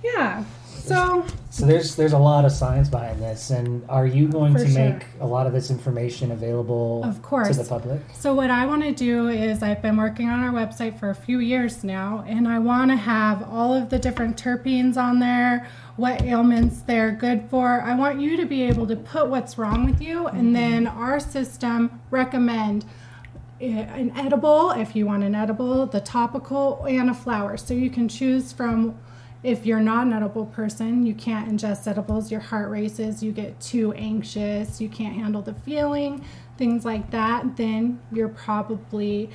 yeah. 0.04 0.44
So 0.88 1.26
So 1.50 1.66
there's 1.66 1.96
there's 1.96 2.14
a 2.14 2.18
lot 2.18 2.46
of 2.46 2.52
science 2.52 2.88
behind 2.90 3.22
this, 3.22 3.50
and 3.50 3.84
are 3.90 4.06
you 4.06 4.28
going 4.28 4.54
to 4.56 4.68
sure. 4.68 4.90
make 4.92 5.06
a 5.20 5.26
lot 5.26 5.48
of 5.48 5.54
this 5.54 5.72
information 5.72 6.32
available 6.32 7.04
Of 7.04 7.22
course. 7.22 7.50
to 7.50 7.64
the 7.64 7.68
public? 7.68 8.02
So, 8.14 8.34
what 8.34 8.50
I 8.52 8.66
want 8.66 8.84
to 8.84 8.94
do 8.94 9.28
is, 9.30 9.64
I've 9.64 9.82
been 9.82 9.98
working 9.98 10.30
on 10.30 10.44
our 10.44 10.52
website 10.52 11.00
for 11.00 11.10
a 11.10 11.16
few 11.16 11.40
years 11.40 11.84
now, 11.84 12.24
and 12.28 12.48
I 12.48 12.60
want 12.60 12.92
to 12.92 12.98
have 12.98 13.44
all 13.50 13.74
of 13.74 13.90
the 13.90 13.98
different 14.00 14.38
terpenes 14.38 14.98
on 14.98 15.20
there, 15.20 15.68
what 15.96 16.22
ailments 16.22 16.82
they're 16.82 17.12
good 17.12 17.50
for. 17.50 17.82
I 17.82 17.96
want 17.96 18.20
you 18.22 18.38
to 18.38 18.46
be 18.46 18.64
able 18.64 18.86
to 18.88 18.96
put 18.96 19.28
what's 19.28 19.58
wrong 19.58 19.86
with 19.86 20.02
you, 20.02 20.28
and 20.28 20.56
then 20.56 20.86
our 20.86 21.20
system 21.20 22.02
recommend 22.12 22.86
uh, 23.60 23.66
an 23.66 24.12
edible 24.16 24.72
if 24.72 24.96
you 24.96 25.08
want 25.08 25.24
an 25.24 25.34
edible, 25.34 25.88
the 25.88 26.02
topical, 26.02 26.84
and 26.86 27.10
a 27.10 27.14
flower. 27.14 27.58
So, 27.58 27.74
you 27.74 27.90
can 27.90 28.08
choose 28.08 28.52
from. 28.52 28.98
If 29.48 29.66
you're 29.66 29.80
not 29.80 30.06
an 30.08 30.12
edible 30.12 30.46
person, 30.48 31.06
you 31.06 31.14
can't 31.14 31.50
ingest 31.50 31.88
edibles, 31.88 32.30
your 32.30 32.42
heart 32.42 32.70
races, 32.70 33.24
you 33.24 33.32
get 33.32 33.58
too 33.62 33.94
anxious, 33.94 34.82
you 34.82 34.90
can't 34.90 35.16
handle 35.16 35.42
the 35.42 35.54
feeling, 35.54 36.26
things 36.58 36.84
like 36.84 37.12
that, 37.12 37.56
then 37.56 38.02
you're 38.12 38.28
probably 38.28 39.30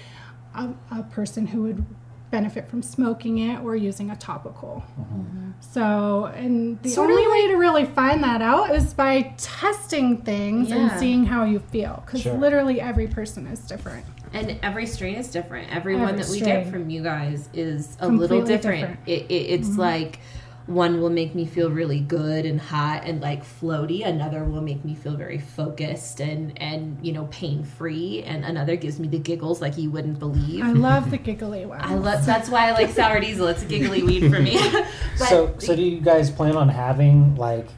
a, 0.54 0.68
a 0.90 1.02
person 1.04 1.46
who 1.46 1.62
would 1.62 1.86
benefit 2.30 2.68
from 2.68 2.82
smoking 2.82 3.38
it 3.38 3.60
or 3.62 3.74
using 3.74 4.10
a 4.10 4.16
topical. 4.16 4.84
Mm-hmm. 5.00 5.52
So, 5.60 6.26
and 6.36 6.78
the 6.82 6.90
Sort 6.90 7.08
of 7.10 7.16
only 7.16 7.30
way 7.30 7.48
to 7.48 7.56
really 7.56 7.86
find 7.86 8.22
that 8.22 8.42
out 8.42 8.74
is 8.76 8.92
by 8.92 9.34
testing 9.38 10.18
things 10.18 10.68
Yeah. 10.68 10.76
and 10.90 11.00
seeing 11.00 11.24
how 11.24 11.44
you 11.44 11.58
feel 11.58 12.02
because 12.04 12.20
Sure. 12.20 12.34
literally 12.36 12.82
every 12.82 13.06
person 13.06 13.46
is 13.46 13.60
different. 13.60 14.04
And 14.32 14.58
every 14.62 14.86
strain 14.86 15.16
is 15.16 15.28
different. 15.28 15.70
Every 15.70 15.94
one 15.94 16.10
Every 16.10 16.22
that 16.22 16.30
we 16.30 16.38
strain. 16.38 16.64
get 16.64 16.72
from 16.72 16.90
you 16.90 17.02
guys 17.02 17.48
is 17.52 17.96
a 18.00 18.08
little 18.08 18.42
different. 18.42 18.80
different. 18.80 19.08
It, 19.08 19.30
it, 19.30 19.34
it's 19.34 19.68
mm-hmm. 19.68 19.80
like 19.80 20.20
one 20.66 21.00
will 21.00 21.10
make 21.10 21.34
me 21.34 21.44
feel 21.44 21.70
really 21.70 22.00
good 22.00 22.46
and 22.46 22.60
hot 22.60 23.02
and 23.04 23.20
like 23.20 23.44
floaty. 23.44 24.06
Another 24.06 24.44
will 24.44 24.60
make 24.60 24.84
me 24.84 24.94
feel 24.94 25.16
very 25.16 25.38
focused 25.38 26.20
and 26.20 26.60
and 26.60 26.98
you 27.04 27.12
know 27.12 27.26
pain 27.30 27.64
free. 27.64 28.22
And 28.22 28.44
another 28.44 28.76
gives 28.76 28.98
me 28.98 29.08
the 29.08 29.18
giggles 29.18 29.60
like 29.60 29.76
you 29.76 29.90
wouldn't 29.90 30.18
believe. 30.18 30.64
I 30.64 30.72
love 30.72 31.10
the 31.10 31.18
giggly 31.18 31.66
one. 31.66 31.80
I 31.80 31.94
love. 31.94 32.24
That's 32.24 32.48
why 32.48 32.68
I 32.68 32.72
like 32.72 32.90
sour 32.90 33.20
diesel. 33.20 33.48
It's 33.48 33.62
a 33.62 33.66
giggly 33.66 34.02
weed 34.02 34.30
for 34.32 34.40
me. 34.40 34.58
But- 35.18 35.28
so 35.28 35.54
so 35.58 35.76
do 35.76 35.82
you 35.82 36.00
guys 36.00 36.30
plan 36.30 36.56
on 36.56 36.68
having 36.68 37.36
like 37.36 37.68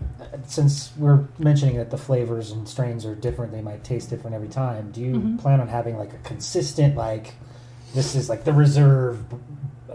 since 0.47 0.93
we're 0.97 1.25
mentioning 1.39 1.77
that 1.77 1.91
the 1.91 1.99
flavors 1.99 2.51
and 2.51 2.69
strains 2.69 3.05
are 3.07 3.15
different, 3.15 3.53
they 3.53 3.63
might 3.63 3.85
taste 3.85 4.11
different 4.11 4.35
every 4.35 4.49
time. 4.49 4.91
Do 4.93 5.01
you 5.01 5.15
Mm-hmm. 5.15 5.37
plan 5.39 5.61
on 5.61 5.69
having 5.69 5.97
like 5.97 6.13
a 6.13 6.19
consistent 6.19 6.97
like 6.97 7.35
this 7.95 8.15
is 8.15 8.29
like 8.29 8.45
the 8.45 8.53
reserve 8.53 9.29
b- 9.31 9.37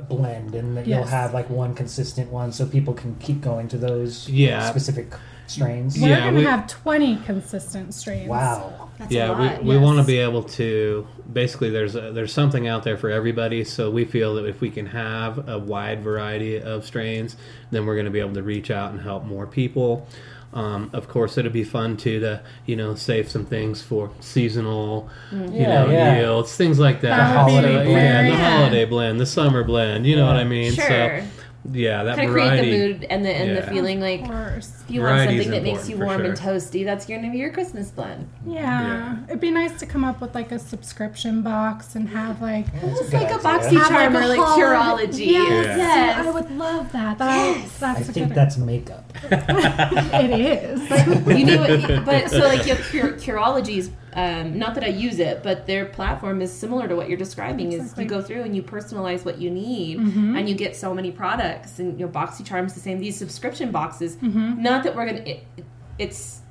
blend, 0.08 0.56
and 0.56 0.78
that 0.78 0.88
you'll 0.88 1.04
have 1.04 1.34
like 1.34 1.50
one 1.50 1.74
consistent 1.76 2.32
one, 2.32 2.52
so 2.54 2.66
people 2.66 2.94
can 2.94 3.16
keep 3.16 3.42
going 3.42 3.68
to 3.70 3.78
those 3.78 4.30
Yeah. 4.30 4.70
specific 4.70 5.12
strains. 5.50 6.00
We're 6.00 6.10
Yeah, 6.10 6.22
going 6.22 6.34
to 6.36 6.40
we- 6.40 6.46
have 6.46 6.68
20 6.68 7.18
consistent 7.26 7.94
strains. 7.94 8.30
Wow. 8.30 8.90
That's 8.98 9.12
a 9.12 9.16
yeah, 9.16 9.30
lot, 9.32 9.64
we, 9.64 9.70
we 9.70 9.78
want 9.78 9.98
to 10.00 10.04
be 10.04 10.18
able 10.18 10.44
to 10.44 11.08
basically 11.32 11.70
there's 11.70 11.96
a, 11.96 12.12
there's 12.12 12.34
something 12.34 12.68
out 12.68 12.84
there 12.84 12.98
for 12.98 13.10
everybody. 13.10 13.64
So 13.64 13.90
we 13.90 14.04
feel 14.06 14.36
that 14.36 14.46
if 14.46 14.60
we 14.62 14.70
can 14.70 14.88
have 14.88 15.48
a 15.48 15.58
wide 15.58 16.02
variety 16.04 16.60
of 16.62 16.86
strains, 16.86 17.38
then 17.72 17.86
we're 17.86 17.96
going 17.96 18.06
to 18.06 18.12
be 18.12 18.20
able 18.20 18.34
to 18.34 18.44
reach 18.44 18.70
out 18.72 18.92
and 18.92 19.00
help 19.02 19.24
more 19.26 19.48
people. 19.48 20.06
Um, 20.52 20.90
of 20.94 21.08
course, 21.08 21.38
it'd 21.38 21.54
be 21.54 21.64
fun 21.64 21.96
too 21.96 22.20
to 22.22 22.42
you 22.66 22.76
know 22.76 22.96
save 22.96 23.30
some 23.30 23.46
things 23.46 23.84
for 23.84 24.10
seasonal, 24.20 25.08
you 25.32 25.38
Yeah, 25.54 25.84
know, 25.86 25.92
yeah. 25.92 26.20
yields, 26.20 26.56
things 26.56 26.80
like 26.80 27.02
that. 27.02 27.18
That 27.18 27.46
would 27.46 27.52
be 27.52 27.56
So, 27.58 27.62
holiday 27.62 27.78
yeah, 27.78 27.84
blend. 27.84 28.28
the 28.28 28.32
Yeah. 28.32 28.58
holiday 28.58 28.86
blend, 28.86 29.20
the 29.20 29.26
summer 29.28 29.64
blend. 29.64 30.08
You 30.08 30.16
know 30.16 30.26
what 30.26 30.38
I 30.38 30.44
mean? 30.46 30.74
Sure. 30.74 30.88
So 30.88 31.24
yeah, 31.72 32.04
that 32.04 32.16
kind 32.16 32.30
of 32.30 32.34
create 32.34 32.62
the 32.62 32.78
mood 32.78 33.04
and 33.10 33.26
the 33.26 33.30
and 33.30 33.58
the 33.58 33.64
feeling 33.64 34.00
like 34.00 34.22
if 34.22 34.90
you 34.90 35.02
want 35.02 35.28
something 35.30 35.52
that 35.52 35.62
makes 35.64 35.90
you 35.90 35.98
warm 35.98 36.20
for 36.22 36.26
and 36.30 36.38
toasty, 36.38 36.86
that's 36.86 37.06
going 37.06 37.22
to 37.24 37.30
be 37.30 37.38
your 37.38 37.52
Christmas 37.52 37.92
blend. 37.92 38.30
Yeah. 38.48 38.62
Yeah. 38.62 39.18
It'd 39.28 39.42
be 39.42 39.52
nice 39.52 39.78
to 39.80 39.86
come 39.86 40.04
up 40.06 40.22
with 40.22 40.34
like 40.34 40.52
a 40.52 40.58
subscription 40.60 41.42
box 41.42 41.96
and 41.96 42.08
have 42.10 42.42
like 42.42 42.66
Just 42.82 43.12
like 43.14 43.24
a 43.30 43.34
idea. 43.34 43.38
boxy 43.40 43.78
have 43.78 43.88
charm 43.90 44.14
like 44.14 44.24
or 44.24 44.26
a 44.26 44.28
like 44.30 44.40
holiday- 44.40 45.08
Curology. 45.18 45.26
Yes, 45.28 45.66
Yeah. 45.68 45.78
Yes. 45.78 46.26
I 46.28 46.32
would 46.32 46.52
love 46.52 46.92
that. 46.94 47.18
That 47.18 47.68
that's 47.80 48.00
I 48.00 48.02
a 48.02 48.04
think 48.06 48.34
that's 48.34 48.58
makeup. 48.58 49.04
it 49.32 50.40
is. 50.40 51.38
you 51.38 51.46
know 51.46 51.60
what 51.60 52.06
but 52.06 52.30
so 52.30 52.40
like 52.40 52.66
your 52.66 52.78
Cure, 52.78 53.12
curology's 53.14 53.90
um, 54.14 54.58
not 54.58 54.74
that 54.76 54.84
i 54.84 54.88
use 54.88 55.20
it 55.20 55.44
but 55.44 55.66
their 55.68 55.86
platform 55.86 56.42
is 56.42 56.52
similar 56.52 56.88
to 56.88 56.96
what 56.96 57.08
you're 57.10 57.18
describing 57.18 57.72
Exactly. 57.72 58.04
is 58.06 58.10
you 58.12 58.18
go 58.18 58.22
through 58.22 58.42
and 58.44 58.56
you 58.56 58.64
personalize 58.64 59.24
what 59.26 59.40
you 59.40 59.50
need 59.50 59.98
and 60.00 60.50
you 60.50 60.56
get 60.56 60.76
so 60.76 60.94
many 60.94 61.12
products 61.12 61.80
and 61.80 62.00
you 62.00 62.06
know 62.06 62.12
Boxycharm's 62.12 62.74
the 62.74 62.80
same 62.80 63.00
these 63.00 63.18
subscription 63.18 63.72
boxes 63.72 64.18
not 64.22 64.84
that 64.84 64.96
we're 64.96 65.06
gonna 65.06 65.20
it, 65.20 65.44
it's 65.98 66.42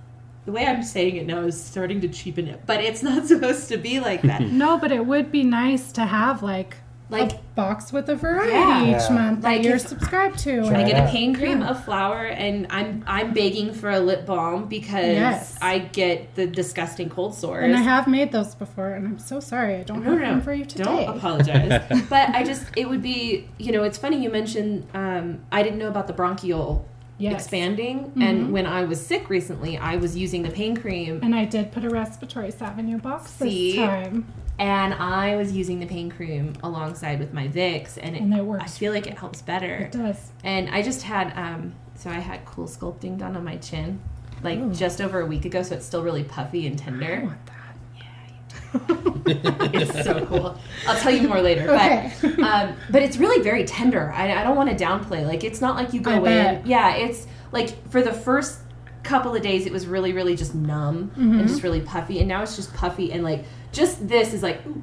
the 0.47 0.53
way 0.53 0.65
i'm 0.67 0.83
saying 0.83 1.17
it 1.17 1.27
now 1.27 1.41
is 1.41 1.63
starting 1.63 2.01
to 2.01 2.09
cheapen 2.09 2.47
it 2.49 2.61
but 2.67 2.83
it's 2.83 3.03
not 3.11 3.27
supposed 3.27 3.69
to 3.69 3.77
be 3.77 4.01
like 4.01 4.23
that. 4.23 4.41
No, 4.65 4.79
but 4.79 4.91
it 4.93 5.05
would 5.07 5.31
be 5.31 5.45
nice 5.45 5.93
to 5.93 6.05
have 6.05 6.43
like 6.43 6.77
like 7.11 7.33
a 7.33 7.39
box 7.55 7.91
with 7.93 8.09
a 8.11 8.15
variety 8.15 8.53
Yeah. 8.53 8.83
each 8.97 9.09
Yeah. 9.09 9.15
month 9.15 9.43
Like 9.43 9.63
that 9.63 9.69
you're 9.69 9.79
subscribed 9.79 10.39
to. 10.41 10.67
Try 10.67 10.83
I 10.83 10.89
get 10.91 11.09
a 11.09 11.11
pain 11.11 11.35
cream, 11.35 11.61
Yeah. 11.61 11.71
a 11.71 11.75
flower, 11.75 12.27
and 12.27 12.67
I'm 12.71 13.03
I'm 13.07 13.33
begging 13.33 13.73
for 13.73 13.89
a 13.91 13.99
lip 13.99 14.27
balm 14.27 14.67
because 14.67 15.15
Yes. 15.15 15.59
I 15.63 15.79
get 15.79 16.35
the 16.35 16.47
disgusting 16.47 17.09
cold 17.09 17.35
sores. 17.35 17.65
And 17.65 17.75
I 17.75 17.81
have 17.81 18.07
made 18.07 18.31
those 18.33 18.55
before, 18.55 18.91
and 18.91 19.07
I'm 19.07 19.19
so 19.19 19.41
sorry 19.41 19.77
I 19.77 19.83
don't 19.85 20.05
No, 20.05 20.11
have 20.13 20.21
no, 20.21 20.27
them 20.27 20.41
for 20.43 20.53
you 20.53 20.65
today. 20.67 20.85
Don't 20.85 21.17
apologize. 21.17 21.83
but 22.11 22.29
I 22.35 22.45
just, 22.45 22.65
it 22.77 22.89
would 22.89 23.03
be, 23.03 23.49
you 23.59 23.73
know, 23.73 23.85
it's 23.85 23.97
funny 23.99 24.23
you 24.23 24.29
mentioned, 24.31 24.87
um, 24.93 25.39
I 25.51 25.63
didn't 25.63 25.79
know 25.79 25.89
about 25.89 26.07
the 26.09 26.13
bronchial 26.13 26.85
Yes. 27.21 27.33
expanding. 27.41 28.13
Mhm. 28.15 28.23
And 28.23 28.53
when 28.53 28.65
I 28.67 28.85
was 28.85 29.05
sick 29.05 29.29
recently, 29.29 29.77
I 29.77 29.97
was 29.97 30.17
using 30.17 30.43
the 30.43 30.51
pain 30.51 30.77
cream 30.77 31.19
And 31.23 31.35
I 31.35 31.47
did 31.47 31.73
put 31.73 31.85
a 31.85 31.89
respiratory 31.91 32.53
salve 32.53 32.79
in 32.79 32.87
your 32.87 33.01
box 33.01 33.33
See? 33.33 33.73
this 33.73 33.77
time. 33.85 34.27
And 34.59 34.95
I 34.95 35.37
was 35.37 35.53
using 35.53 35.79
the 35.81 35.87
pain 35.87 36.11
cream 36.11 36.55
alongside 36.63 37.19
with 37.21 37.33
my 37.33 37.47
Vicks. 37.49 37.97
And 38.01 38.17
it, 38.17 38.23
And 38.23 38.33
it 38.35 38.43
I 38.61 38.67
feel 38.67 38.93
like 38.93 39.07
it 39.07 39.17
helps 39.19 39.41
better. 39.43 39.75
It 39.77 39.93
does. 39.93 40.33
And 40.45 40.69
I 40.71 40.83
just 40.83 41.03
had, 41.03 41.33
um, 41.37 41.75
so 41.95 42.11
I 42.11 42.15
had 42.15 42.45
cool 42.45 42.67
sculpting 42.67 43.19
done 43.19 43.37
on 43.37 43.45
my 43.45 43.57
chin. 43.57 44.01
Like 44.43 44.59
Ooh. 44.59 44.73
just 44.73 45.01
over 45.01 45.21
a 45.21 45.27
week 45.27 45.45
ago, 45.45 45.63
so 45.63 45.75
it's 45.77 45.85
still 45.87 46.03
really 46.03 46.23
puffy 46.25 46.67
and 46.67 46.81
I 46.81 46.85
tender. 46.85 47.21
want 47.25 47.47
that. 47.47 47.55
Yeah, 47.97 49.81
it's 49.83 50.05
so 50.05 50.25
cool. 50.27 50.59
I'll 50.87 50.99
tell 50.99 51.13
you 51.13 51.27
more 51.29 51.41
later. 51.41 51.69
Okay. 51.71 52.13
But 52.23 52.39
um, 52.41 52.77
but 52.91 53.03
it's 53.03 53.17
really 53.17 53.43
very 53.43 53.65
tender. 53.65 54.13
I, 54.13 54.41
I 54.41 54.45
don't 54.45 54.57
want 54.57 54.77
to 54.77 54.85
downplay. 54.85 55.27
Like 55.27 55.43
it's 55.45 55.61
not 55.61 55.75
like 55.77 55.93
you 55.93 56.01
go 56.01 56.11
I 56.13 56.17
in. 56.17 56.23
bet. 56.23 56.67
Yeah, 56.67 56.95
it's 56.97 57.27
like 57.53 57.91
for 57.91 58.01
the 58.03 58.13
first 58.13 58.61
couple 59.03 59.35
of 59.35 59.43
days 59.43 59.65
it 59.67 59.73
was 59.73 59.87
really 59.87 60.13
really 60.13 60.37
just 60.37 60.55
numb 60.55 61.11
Mm-hmm. 61.17 61.39
and 61.41 61.49
just 61.49 61.63
really 61.63 61.81
puffy, 61.81 62.19
and 62.21 62.29
now 62.29 62.43
it's 62.43 62.57
just 62.57 62.73
puffy 62.75 63.11
and 63.13 63.25
like 63.25 63.45
just 63.73 64.09
this 64.09 64.33
is 64.33 64.43
like 64.43 64.65
ooh 64.67 64.83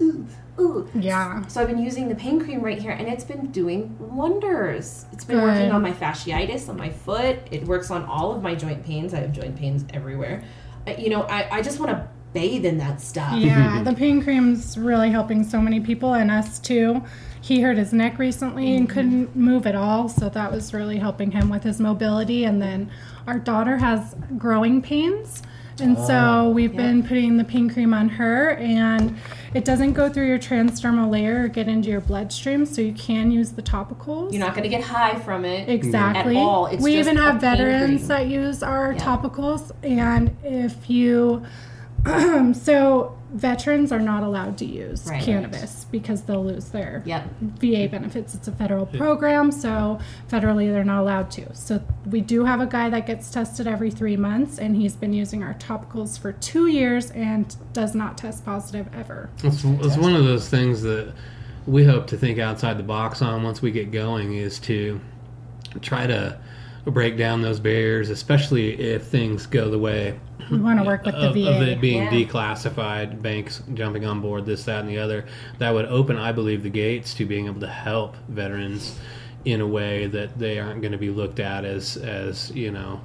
ooh 0.00 0.26
ooh. 0.58 0.88
Yeah. 0.94 1.46
So 1.46 1.60
I've 1.60 1.68
been 1.68 1.82
using 1.82 2.08
the 2.08 2.14
pain 2.14 2.40
cream 2.40 2.60
right 2.60 2.80
here, 2.80 2.92
and 2.92 3.08
it's 3.08 3.24
been 3.24 3.50
doing 3.50 3.96
wonders. 3.98 5.06
It's 5.12 5.24
been 5.24 5.38
Good. 5.38 5.44
working 5.44 5.72
on 5.72 5.82
my 5.82 5.92
fasciitis 5.92 6.68
on 6.68 6.76
my 6.76 6.90
foot. 6.90 7.38
It 7.50 7.64
works 7.64 7.90
on 7.90 8.04
all 8.04 8.34
of 8.34 8.42
my 8.42 8.54
joint 8.54 8.84
pains. 8.84 9.14
I 9.14 9.20
have 9.20 9.32
joint 9.32 9.56
pains 9.56 9.84
everywhere. 9.92 10.44
You 10.98 11.10
know, 11.10 11.22
I, 11.22 11.58
I 11.58 11.62
just 11.62 11.78
want 11.78 11.92
to 11.92 12.08
bathe 12.32 12.64
in 12.64 12.78
that 12.78 13.00
stuff. 13.00 13.38
Yeah, 13.38 13.82
the 13.84 13.94
pain 13.94 14.22
cream's 14.22 14.76
really 14.76 15.10
helping 15.10 15.44
so 15.44 15.60
many 15.60 15.80
people 15.80 16.14
and 16.14 16.30
us 16.30 16.58
too. 16.58 17.02
He 17.40 17.60
hurt 17.60 17.76
his 17.76 17.92
neck 17.92 18.18
recently 18.18 18.76
and 18.76 18.86
mm-hmm. 18.86 18.94
couldn't 18.94 19.36
move 19.36 19.66
at 19.66 19.74
all, 19.74 20.08
so 20.08 20.28
that 20.28 20.52
was 20.52 20.72
really 20.72 20.98
helping 20.98 21.32
him 21.32 21.50
with 21.50 21.64
his 21.64 21.80
mobility. 21.80 22.44
And 22.44 22.62
then 22.62 22.90
our 23.26 23.38
daughter 23.38 23.78
has 23.78 24.14
growing 24.38 24.80
pains, 24.80 25.42
and 25.82 25.96
so 25.98 26.14
oh, 26.14 26.50
we've 26.50 26.74
been 26.76 27.02
putting 27.02 27.36
the 27.36 27.44
pain 27.44 27.68
cream 27.68 27.92
on 27.92 28.08
her, 28.08 28.50
and 28.52 29.16
it 29.54 29.64
doesn't 29.64 29.92
go 29.92 30.08
through 30.08 30.26
your 30.28 30.38
transdermal 30.38 31.10
layer 31.10 31.44
or 31.44 31.48
get 31.48 31.68
into 31.68 31.90
your 31.90 32.00
bloodstream, 32.00 32.64
so 32.64 32.80
you 32.80 32.92
can 32.94 33.30
use 33.30 33.52
the 33.52 33.62
topicals. 33.62 34.32
You're 34.32 34.40
not 34.40 34.54
going 34.54 34.62
to 34.62 34.68
get 34.68 34.82
high 34.82 35.18
from 35.18 35.44
it. 35.44 35.68
Exactly. 35.68 36.36
At 36.36 36.40
all. 36.42 36.66
It's 36.66 36.82
we 36.82 36.96
even 36.98 37.16
have 37.16 37.40
veterans 37.40 38.08
that 38.08 38.28
use 38.28 38.62
our 38.62 38.92
Yeah. 38.92 38.98
topicals, 39.00 39.72
and 39.82 40.34
if 40.42 40.88
you, 40.88 41.44
so 42.54 43.16
veterans 43.32 43.90
are 43.92 43.98
not 43.98 44.22
allowed 44.22 44.58
to 44.58 44.64
use 44.64 45.06
Right. 45.08 45.22
cannabis 45.22 45.86
because 45.90 46.22
they'll 46.22 46.44
lose 46.44 46.66
their 46.66 47.02
Yep. 47.06 47.24
VA 47.60 47.86
benefits. 47.88 48.34
It's 48.34 48.46
a 48.48 48.52
federal 48.52 48.86
program, 48.86 49.50
so 49.50 49.98
federally 50.30 50.70
they're 50.70 50.84
not 50.84 51.00
allowed 51.00 51.30
to. 51.32 51.54
So 51.54 51.80
we 52.10 52.20
do 52.20 52.44
have 52.44 52.60
a 52.60 52.66
guy 52.66 52.90
that 52.90 53.06
gets 53.06 53.30
tested 53.30 53.66
every 53.66 53.90
three 53.90 54.16
months, 54.16 54.58
and 54.58 54.76
he's 54.76 54.94
been 54.96 55.12
using 55.12 55.42
our 55.42 55.54
topicals 55.54 56.18
for 56.18 56.32
two 56.32 56.66
years 56.66 57.10
and 57.12 57.54
does 57.72 57.94
not 57.94 58.18
test 58.18 58.44
positive 58.44 58.86
ever. 58.94 59.30
It's, 59.42 59.64
it's 59.64 59.96
one 59.96 60.14
of 60.14 60.24
those 60.24 60.48
things 60.48 60.82
that 60.82 61.12
we 61.66 61.84
hope 61.84 62.06
to 62.08 62.16
think 62.16 62.38
outside 62.38 62.76
the 62.76 62.82
box 62.82 63.22
on 63.22 63.42
once 63.42 63.62
we 63.62 63.70
get 63.70 63.90
going 63.92 64.34
is 64.34 64.58
to 64.60 65.00
try 65.80 66.06
to 66.06 66.36
break 66.84 67.16
down 67.16 67.42
those 67.42 67.60
barriers, 67.60 68.10
especially 68.10 68.72
if 68.80 69.04
things 69.04 69.46
go 69.46 69.70
the 69.70 69.78
way 69.78 70.18
We 70.50 70.58
want 70.58 70.78
to 70.80 70.84
work 70.84 71.04
with 71.04 71.14
the 71.14 71.30
VA. 71.32 71.48
of 71.50 71.62
it 71.62 71.80
being 71.80 72.02
Yeah. 72.02 72.10
declassified, 72.10 73.22
banks 73.22 73.62
jumping 73.74 74.04
on 74.04 74.20
board, 74.20 74.44
this, 74.46 74.64
that, 74.64 74.80
and 74.80 74.88
the 74.88 74.98
other. 74.98 75.24
That 75.58 75.72
would 75.74 75.86
open, 75.86 76.16
I 76.16 76.32
believe, 76.32 76.62
the 76.62 76.70
gates 76.70 77.14
to 77.14 77.24
being 77.26 77.46
able 77.46 77.60
to 77.60 77.68
help 77.68 78.16
veterans 78.28 78.98
in 79.44 79.60
a 79.60 79.66
way 79.66 80.06
that 80.06 80.38
they 80.38 80.58
aren't 80.58 80.80
going 80.82 80.92
to 80.92 80.98
be 80.98 81.10
looked 81.10 81.40
at 81.40 81.64
as, 81.64 81.96
as 81.96 82.50
you 82.54 82.70
know, 82.70 83.00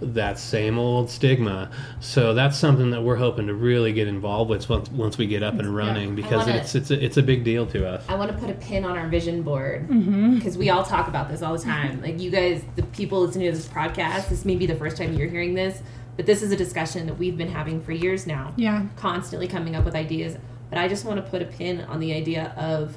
that 0.00 0.38
same 0.38 0.78
old 0.78 1.10
stigma. 1.10 1.70
So 2.00 2.32
that's 2.32 2.56
something 2.56 2.90
that 2.90 3.02
we're 3.02 3.16
hoping 3.16 3.48
to 3.48 3.54
really 3.54 3.92
get 3.92 4.06
involved 4.06 4.48
with 4.48 4.68
once, 4.68 4.88
once 4.90 5.18
we 5.18 5.26
get 5.26 5.42
up 5.42 5.54
and 5.58 5.74
running 5.74 6.14
because 6.14 6.46
wanna- 6.46 6.58
it's 6.58 6.74
it's 6.76 6.90
a, 6.92 7.04
it's 7.04 7.16
a 7.16 7.22
big 7.22 7.42
deal 7.44 7.66
to 7.66 7.86
us. 7.88 8.04
I 8.08 8.14
want 8.14 8.30
to 8.30 8.36
put 8.38 8.48
a 8.48 8.54
pin 8.54 8.84
on 8.84 8.96
our 8.96 9.08
vision 9.08 9.42
board 9.42 9.88
Mm-hmm. 9.88 10.36
because 10.36 10.56
we 10.56 10.70
all 10.70 10.84
talk 10.84 11.08
about 11.08 11.28
this 11.28 11.42
all 11.42 11.56
the 11.56 11.62
time. 11.64 12.00
Like 12.00 12.20
you 12.20 12.30
guys, 12.30 12.62
the 12.76 12.84
people 12.84 13.20
listening 13.22 13.50
to 13.50 13.56
this 13.56 13.66
podcast, 13.68 14.28
this 14.28 14.44
may 14.44 14.54
be 14.54 14.66
the 14.66 14.76
first 14.76 14.96
time 14.96 15.14
you're 15.14 15.28
hearing 15.28 15.54
this, 15.54 15.82
but 16.16 16.26
this 16.26 16.42
is 16.42 16.52
a 16.52 16.56
discussion 16.56 17.06
that 17.06 17.18
we've 17.18 17.36
been 17.36 17.50
having 17.50 17.80
for 17.80 17.92
years 17.92 18.26
now. 18.26 18.52
yeah. 18.56 18.86
constantly 18.96 19.48
coming 19.48 19.74
up 19.74 19.84
with 19.84 19.94
ideas. 19.96 20.36
But 20.70 20.78
I 20.78 20.86
just 20.86 21.04
want 21.04 21.16
to 21.24 21.28
put 21.28 21.42
a 21.42 21.46
pin 21.46 21.80
on 21.82 21.98
the 21.98 22.12
idea 22.12 22.52
of 22.56 22.96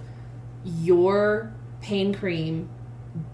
your 0.65 1.51
pain 1.81 2.13
cream 2.13 2.69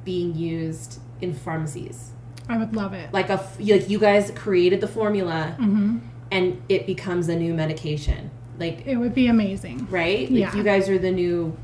being 0.03 0.35
used 0.35 0.99
in 1.21 1.33
pharmacies. 1.33 2.11
I 2.49 2.57
would 2.57 2.75
love 2.75 2.93
it. 2.93 3.11
Like 3.13 3.29
a 3.29 3.33
f- 3.33 3.57
like 3.59 3.89
you 3.89 3.99
guys 3.99 4.31
created 4.35 4.81
the 4.81 4.87
formula 4.87 5.55
hmm 5.57 5.97
and 6.31 6.61
it 6.67 6.85
becomes 6.85 7.29
a 7.29 7.35
new 7.37 7.53
medication. 7.53 8.29
Like 8.59 8.85
It 8.85 8.97
would 8.97 9.13
be 9.15 9.27
amazing. 9.27 9.87
right? 9.89 10.29
Like 10.29 10.39
Yeah. 10.39 10.55
you 10.55 10.63
guys 10.63 10.89
are 10.89 10.97
the 10.97 11.11
new 11.11 11.55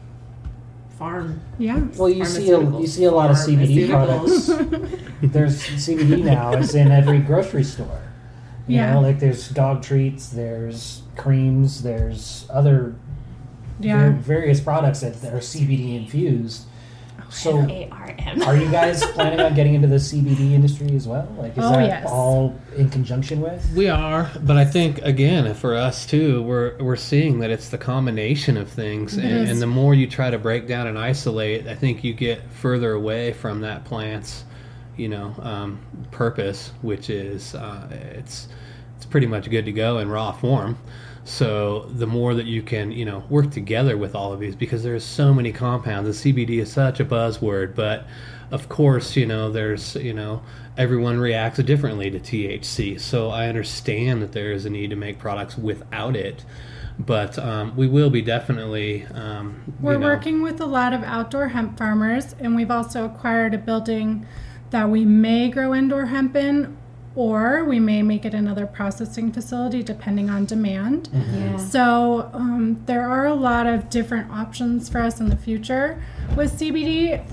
farm. 0.97 1.41
Yeah. 1.57 1.83
Well, 1.97 2.09
you 2.09 2.23
see 2.25 2.49
a, 2.51 2.59
you 2.79 2.87
see 2.87 3.03
a 3.05 3.11
lot 3.11 3.29
of 3.31 3.35
CBD 3.37 3.89
products. 3.89 4.47
There's 5.21 5.61
CBD 5.61 6.23
now. 6.23 6.53
It's 6.53 6.75
in 6.75 6.91
every 6.91 7.19
grocery 7.19 7.63
store. 7.63 8.01
You 8.67 8.77
Yeah. 8.77 8.93
know, 8.93 9.01
like 9.01 9.19
there's 9.19 9.49
dog 9.49 9.81
treats, 9.83 10.29
there's 10.29 11.01
creams, 11.17 11.83
there's 11.83 12.45
other 12.49 12.95
Yeah. 13.79 14.11
various 14.17 14.61
products 14.61 15.01
that, 15.01 15.21
that 15.21 15.33
are 15.33 15.39
CBD 15.41 15.97
infused. 15.97 16.67
So, 17.33 17.59
A 17.69 17.89
R 17.91 18.15
M. 18.19 18.41
are 18.43 18.55
you 18.55 18.69
guys 18.71 19.03
planning 19.13 19.39
on 19.39 19.53
getting 19.55 19.73
into 19.73 19.87
the 19.87 19.95
CBD 19.95 20.51
industry 20.53 20.95
as 20.95 21.07
well? 21.07 21.27
Like, 21.37 21.53
is 21.57 21.63
Oh, 21.63 21.71
that 21.71 21.85
yes. 21.87 22.05
all 22.07 22.57
in 22.75 22.89
conjunction 22.89 23.41
with? 23.41 23.67
We 23.75 23.89
are, 23.89 24.29
but 24.41 24.55
I 24.57 24.65
think 24.65 24.99
again 24.99 25.53
for 25.55 25.75
us 25.75 26.05
too, 26.05 26.43
we're 26.43 26.77
we're 26.77 26.95
seeing 26.95 27.39
that 27.39 27.49
it's 27.49 27.69
the 27.69 27.77
combination 27.77 28.55
of 28.57 28.69
things, 28.69 29.17
and, 29.17 29.49
and 29.49 29.61
the 29.61 29.67
more 29.67 29.93
you 29.93 30.07
try 30.07 30.29
to 30.29 30.37
break 30.37 30.67
down 30.67 30.87
and 30.87 30.97
isolate, 30.97 31.67
I 31.67 31.75
think 31.75 32.03
you 32.03 32.13
get 32.13 32.41
further 32.51 32.93
away 32.93 33.33
from 33.33 33.61
that 33.61 33.83
plant's, 33.85 34.43
you 34.95 35.09
know, 35.09 35.33
um, 35.41 35.79
purpose, 36.11 36.71
which 36.81 37.09
is 37.09 37.55
uh, 37.55 37.87
it's 37.91 38.47
it's 38.97 39.05
pretty 39.05 39.27
much 39.27 39.49
good 39.49 39.65
to 39.65 39.71
go 39.71 39.99
in 39.99 40.09
raw 40.09 40.31
form. 40.31 40.77
So 41.25 41.85
the 41.85 42.07
more 42.07 42.33
that 42.33 42.45
you 42.45 42.61
can, 42.61 42.91
you 42.91 43.05
know, 43.05 43.23
work 43.29 43.51
together 43.51 43.97
with 43.97 44.13
all 44.13 44.33
of 44.33 44.39
these, 44.39 44.55
because 44.55 44.83
there's 44.83 45.05
so 45.05 45.33
many 45.33 45.53
compounds. 45.53 46.21
The 46.21 46.33
CBD 46.33 46.59
is 46.59 46.71
such 46.71 46.99
a 46.99 47.05
buzzword, 47.05 47.75
but 47.75 48.05
of 48.51 48.67
course, 48.67 49.15
you 49.15 49.25
know, 49.25 49.49
there's, 49.49 49.95
you 49.95 50.13
know, 50.13 50.43
everyone 50.77 51.19
reacts 51.19 51.59
differently 51.59 52.11
to 52.11 52.19
THC. 52.19 52.99
So 52.99 53.29
I 53.29 53.47
understand 53.47 54.21
that 54.21 54.33
there 54.33 54.51
is 54.51 54.65
a 54.65 54.69
need 54.69 54.89
to 54.89 54.95
make 54.97 55.17
products 55.17 55.57
without 55.57 56.15
it, 56.15 56.43
but 56.99 57.39
um, 57.39 57.75
we 57.75 57.87
will 57.87 58.09
be 58.09 58.21
definitely. 58.21 59.05
Um, 59.05 59.73
We're 59.79 59.97
know, 59.97 60.05
working 60.05 60.41
with 60.41 60.59
a 60.59 60.65
lot 60.65 60.93
of 60.93 61.03
outdoor 61.03 61.47
hemp 61.49 61.77
farmers, 61.77 62.35
and 62.39 62.55
we've 62.55 62.71
also 62.71 63.05
acquired 63.05 63.53
a 63.53 63.57
building 63.57 64.25
that 64.71 64.89
we 64.89 65.05
may 65.05 65.49
grow 65.49 65.73
indoor 65.73 66.07
hemp 66.07 66.35
in, 66.35 66.77
or 67.15 67.63
we 67.65 67.79
may 67.79 68.01
make 68.01 68.25
it 68.25 68.33
another 68.33 68.65
processing 68.65 69.31
facility 69.31 69.83
depending 69.83 70.29
on 70.29 70.45
demand. 70.45 71.09
Yeah. 71.13 71.57
So 71.57 72.29
um, 72.33 72.81
there 72.85 73.07
are 73.07 73.27
a 73.27 73.33
lot 73.33 73.67
of 73.67 73.89
different 73.89 74.31
options 74.31 74.89
for 74.89 74.99
us 74.99 75.19
in 75.19 75.29
the 75.29 75.35
future 75.35 76.01
with 76.35 76.59
CBD. 76.59 77.25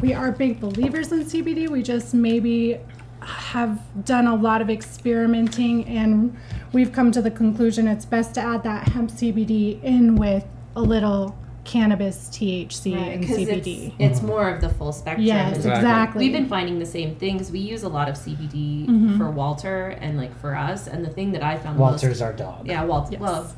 We 0.00 0.14
are 0.14 0.32
big 0.32 0.60
believers 0.60 1.12
in 1.12 1.24
CBD. 1.24 1.68
We 1.68 1.82
just 1.82 2.14
maybe 2.14 2.78
have 3.20 3.80
done 4.04 4.26
a 4.26 4.34
lot 4.34 4.62
of 4.62 4.70
experimenting 4.70 5.86
and 5.86 6.36
we've 6.72 6.92
come 6.92 7.12
to 7.12 7.20
the 7.20 7.30
conclusion 7.30 7.86
it's 7.86 8.06
best 8.06 8.34
to 8.34 8.40
add 8.40 8.62
that 8.62 8.88
hemp 8.88 9.10
CBD 9.10 9.82
in 9.82 10.16
with 10.16 10.44
a 10.74 10.80
little 10.80 11.36
cannabis 11.70 12.28
THC 12.32 12.96
and 12.96 13.24
CBD. 13.24 13.88
it's, 13.98 14.18
it's 14.18 14.22
more 14.22 14.48
of 14.48 14.60
the 14.60 14.68
full 14.68 14.92
spectrum. 14.92 15.24
yes, 15.26 15.56
Exactly. 15.56 15.70
exactly. 15.78 16.24
We've 16.24 16.32
been 16.32 16.48
finding 16.48 16.78
the 16.78 16.86
same 16.86 17.14
things. 17.16 17.50
We 17.52 17.60
use 17.60 17.82
a 17.84 17.88
lot 17.88 18.08
of 18.08 18.16
CBD 18.16 18.86
Mm-hmm. 18.86 19.18
for 19.18 19.30
Walter 19.30 19.88
and 20.00 20.16
like 20.18 20.36
for 20.40 20.56
us. 20.56 20.86
And 20.88 21.04
the 21.04 21.10
thing 21.10 21.32
that 21.32 21.42
I 21.42 21.56
found 21.56 21.76
the 21.76 21.80
most 21.80 22.02
Walter's 22.02 22.20
our 22.22 22.32
dog. 22.32 22.66
Yeah, 22.66 22.84
Walter. 22.84 23.12
Yes. 23.12 23.20
Well, 23.20 23.54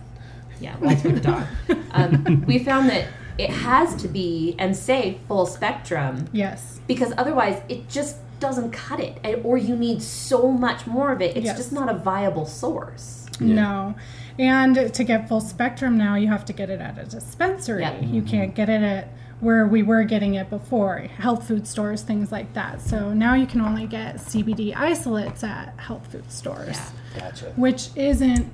yeah, 0.61 0.77
Walter 0.79 1.13
the 1.13 1.21
dog. 1.21 1.47
Um, 1.95 2.45
we 2.47 2.59
found 2.59 2.89
that 2.89 3.09
it 3.39 3.51
has 3.51 3.95
to 4.03 4.09
be 4.09 4.55
and 4.59 4.75
say 4.77 5.19
full 5.29 5.45
spectrum 5.45 6.27
yes. 6.33 6.81
because 6.87 7.13
otherwise 7.19 7.61
it 7.69 7.87
just 7.89 8.17
doesn't 8.41 8.71
cut 8.73 8.99
it, 8.99 9.19
and, 9.23 9.45
or 9.45 9.57
you 9.59 9.77
need 9.77 10.03
so 10.03 10.51
much 10.51 10.87
more 10.87 11.13
of 11.13 11.21
it. 11.21 11.37
It's 11.37 11.45
Yes. 11.47 11.57
just 11.59 11.71
not 11.73 11.89
a 11.91 11.95
viable 11.99 12.47
source. 12.47 13.27
No. 13.41 13.95
And 14.39 14.93
to 14.95 15.05
get 15.05 15.29
full 15.29 15.41
spectrum 15.41 15.97
now, 15.99 16.15
you 16.17 16.29
have 16.29 16.45
to 16.47 16.53
get 16.53 16.71
it 16.71 16.81
at 16.81 16.99
a 16.99 17.05
dispensary. 17.05 17.83
Yep. 17.83 18.03
You 18.05 18.23
can't 18.23 18.55
get 18.55 18.69
it 18.69 18.83
at 18.83 19.09
where 19.41 19.67
we 19.67 19.83
were 19.83 20.05
getting 20.05 20.35
it 20.35 20.49
before, 20.49 20.99
health 20.99 21.49
food 21.49 21.67
stores, 21.67 22.03
things 22.03 22.31
like 22.31 22.53
that. 22.55 22.81
So 22.81 23.13
now 23.13 23.35
you 23.35 23.47
can 23.47 23.61
only 23.61 23.87
get 23.89 24.17
CBD 24.17 24.73
isolates 24.77 25.43
at 25.43 25.75
health 25.79 26.13
food 26.13 26.31
stores, 26.31 26.79
Yeah. 27.15 27.21
Gotcha. 27.21 27.47
which 27.57 27.89
isn't 27.97 28.49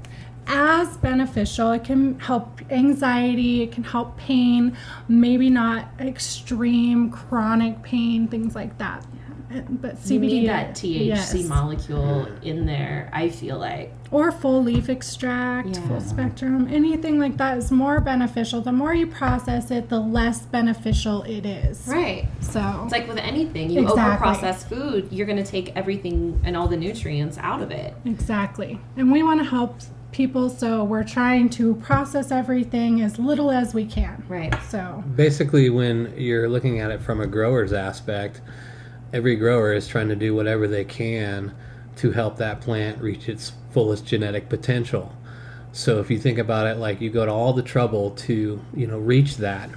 as 0.47 0.97
beneficial. 0.97 1.73
It 1.73 1.85
can 1.85 2.19
help 2.19 2.61
anxiety, 2.73 3.63
it 3.63 3.71
can 3.73 3.85
help 3.85 4.17
pain, 4.17 4.75
maybe 5.09 5.51
not 5.51 5.89
extreme 6.01 7.11
chronic 7.11 7.83
pain, 7.83 8.27
things 8.27 8.55
like 8.55 8.79
that. 8.79 9.05
But 9.69 9.97
CBD 9.99 10.13
You 10.13 10.21
need 10.21 10.49
that 10.49 10.75
THC 10.75 11.07
yes. 11.07 11.35
molecule 11.49 12.29
in 12.43 12.65
there. 12.67 13.11
I 13.13 13.29
feel 13.29 13.59
like 13.59 13.93
or 14.11 14.33
full 14.33 14.63
leaf 14.63 14.89
extract, 14.89 15.69
Yeah. 15.77 15.87
full 15.89 16.01
spectrum, 16.01 16.69
anything 16.71 17.19
like 17.19 17.37
that 17.37 17.59
is 17.59 17.71
more 17.71 18.01
beneficial. 18.01 18.61
The 18.61 18.73
more 18.73 18.95
you 18.95 19.07
process 19.07 19.71
it, 19.71 19.89
the 19.89 20.01
less 20.01 20.41
beneficial 20.43 21.23
it 21.25 21.45
is. 21.45 21.87
right. 21.87 22.27
So 22.41 22.81
It's 22.85 22.93
like 22.93 23.07
with 23.09 23.19
anything, 23.19 23.71
you 23.71 23.83
Exactly. 23.83 24.29
overprocess 24.29 24.65
food, 24.67 25.09
you're 25.11 25.27
going 25.27 25.43
to 25.43 25.51
take 25.51 25.73
everything 25.77 26.41
and 26.45 26.57
all 26.57 26.69
the 26.69 26.77
nutrients 26.77 27.39
out 27.39 27.61
of 27.63 27.71
it. 27.71 27.95
exactly. 28.05 28.81
And 28.97 29.13
we 29.13 29.23
want 29.23 29.41
to 29.41 29.45
help 29.45 29.81
people, 30.11 30.49
so 30.49 30.83
we're 30.85 31.05
trying 31.05 31.51
to 31.51 31.75
process 31.77 32.31
everything 32.31 33.03
as 33.03 33.19
little 33.19 33.51
as 33.51 33.75
we 33.75 33.85
can. 33.85 34.23
Right. 34.29 34.55
So 34.71 35.05
Basically, 35.17 35.69
when 35.69 36.13
you're 36.17 36.49
looking 36.49 36.81
at 36.81 36.91
it 36.91 37.03
from 37.03 37.21
a 37.21 37.27
grower's 37.27 37.75
aspect, 37.75 38.41
every 39.13 39.37
grower 39.37 39.75
is 39.75 39.87
trying 39.87 40.09
to 40.09 40.17
do 40.17 40.35
whatever 40.35 40.67
they 40.67 40.85
can 40.85 41.53
to 41.97 42.11
help 42.13 42.37
that 42.39 42.61
plant 42.61 43.01
reach 43.03 43.29
its 43.29 43.53
fullest 43.79 44.05
genetic 44.05 44.49
potential. 44.49 45.13
So 45.71 46.01
if 46.01 46.11
you 46.11 46.19
think 46.19 46.39
about 46.39 46.67
it 46.67 46.79
like 46.79 47.01
you 47.01 47.11
go 47.11 47.25
to 47.25 47.31
all 47.31 47.53
the 47.53 47.63
trouble 47.63 48.11
to, 48.27 48.61
you 48.75 48.87
know, 48.89 48.99
reach 48.99 49.37
that, 49.37 49.71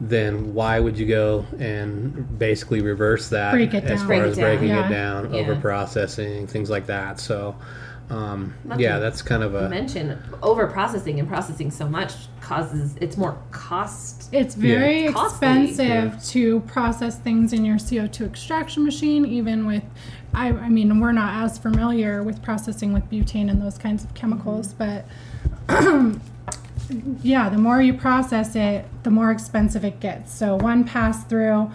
then 0.00 0.54
why 0.54 0.78
would 0.78 0.96
you 0.96 1.06
go 1.06 1.44
and 1.58 2.38
basically 2.38 2.82
reverse 2.82 3.28
that 3.30 3.50
Break 3.50 3.74
it 3.74 3.82
as 3.82 3.98
down. 3.98 3.98
far 3.98 4.06
Break 4.06 4.22
it 4.22 4.28
as 4.28 4.36
down. 4.36 4.44
breaking 4.44 4.68
Yeah. 4.68 4.86
it 4.86 4.90
down, 4.90 5.34
Yeah. 5.34 5.40
over 5.40 5.56
processing, 5.56 6.46
things 6.46 6.70
like 6.70 6.86
that. 6.86 7.18
So 7.18 7.56
um, 8.08 8.54
Not 8.64 8.78
yeah, 8.78 8.94
to 8.94 9.00
that's 9.00 9.20
kind 9.20 9.42
of 9.42 9.56
a 9.56 9.68
Mention 9.68 10.16
over 10.40 10.68
processing 10.68 11.18
and 11.18 11.26
processing 11.28 11.72
so 11.72 11.88
much 11.88 12.12
causes 12.40 12.94
it's 13.00 13.16
more 13.16 13.36
cost. 13.50 14.28
it's 14.32 14.54
very 14.54 15.06
Yeah. 15.06 15.10
Costly. 15.10 15.48
expensive 15.72 16.22
to 16.26 16.60
process 16.60 17.18
things 17.18 17.52
in 17.52 17.64
your 17.64 17.78
CO2 17.78 18.24
extraction 18.24 18.84
machine, 18.84 19.26
even 19.26 19.66
with. 19.66 19.82
I, 20.36 20.48
I 20.48 20.68
mean, 20.68 21.00
we're 21.00 21.12
not 21.12 21.42
as 21.42 21.58
familiar 21.58 22.22
with 22.22 22.42
processing 22.42 22.92
with 22.92 23.10
butane 23.10 23.50
and 23.50 23.60
those 23.60 23.78
kinds 23.78 24.04
of 24.04 24.14
chemicals, 24.14 24.72
but 24.74 25.06
yeah, 27.22 27.48
the 27.48 27.58
more 27.58 27.80
you 27.80 27.94
process 27.94 28.54
it, 28.54 28.84
the 29.02 29.10
more 29.10 29.30
expensive 29.30 29.84
it 29.84 29.98
gets. 29.98 30.32
So 30.32 30.54
one 30.54 30.84
pass 30.84 31.24
through 31.24 31.72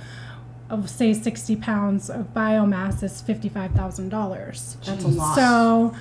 of 0.70 0.90
say 0.90 1.14
60 1.14 1.58
pounds 1.58 2.10
of 2.10 2.34
biomass 2.34 3.04
is 3.04 3.22
$55,000. 3.22 4.86
That's 4.86 5.04
a 5.04 5.08
lot. 5.08 5.36
So 5.36 5.96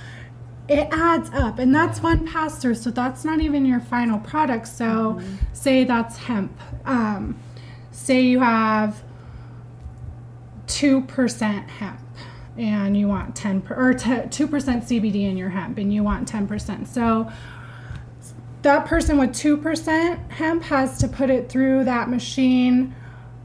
it 0.69 0.87
adds 0.93 1.31
up, 1.33 1.59
and 1.59 1.75
that's 1.75 2.01
one 2.01 2.27
pass 2.27 2.63
through. 2.63 2.77
So 2.77 2.91
that's 2.91 3.25
not 3.25 3.41
even 3.41 3.67
your 3.67 3.81
final 3.81 4.21
product. 4.21 4.69
So 4.69 5.21
say 5.53 5.83
that's 5.83 6.17
hemp. 6.19 6.57
Um, 6.85 7.41
say 7.91 8.21
you 8.21 8.39
have 8.39 9.03
two 10.69 11.01
percent 11.03 11.69
hemp, 11.69 11.99
and 12.59 12.97
you 12.97 13.09
want 13.09 13.35
ten 13.37 13.61
per, 13.63 13.75
or 13.75 13.95
two 13.95 14.47
percent 14.47 14.85
CBD 14.85 15.29
in 15.29 15.37
your 15.37 15.51
hemp, 15.51 15.79
and 15.79 15.93
you 15.93 16.03
want 16.03 16.27
ten 16.29 16.47
percent. 16.47 16.89
So 16.89 17.31
that 18.63 18.85
person 18.85 19.17
with 19.17 19.31
2% 19.31 20.31
hemp 20.33 20.63
has 20.65 20.99
to 20.99 21.09
put 21.09 21.31
it 21.31 21.49
through 21.49 21.83
that 21.85 22.11
machine 22.11 22.95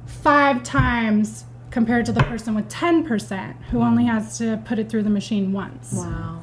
five 0.05 0.61
times 0.61 1.45
compared 1.71 2.05
to 2.05 2.11
the 2.11 2.21
person 2.23 2.53
with 2.53 2.67
10% 2.69 3.55
who 3.71 3.81
only 3.81 4.03
has 4.03 4.37
to 4.37 4.61
put 4.65 4.77
it 4.77 4.89
through 4.89 5.03
the 5.03 5.09
machine 5.09 5.53
once. 5.53 5.93
Wow. 5.93 6.41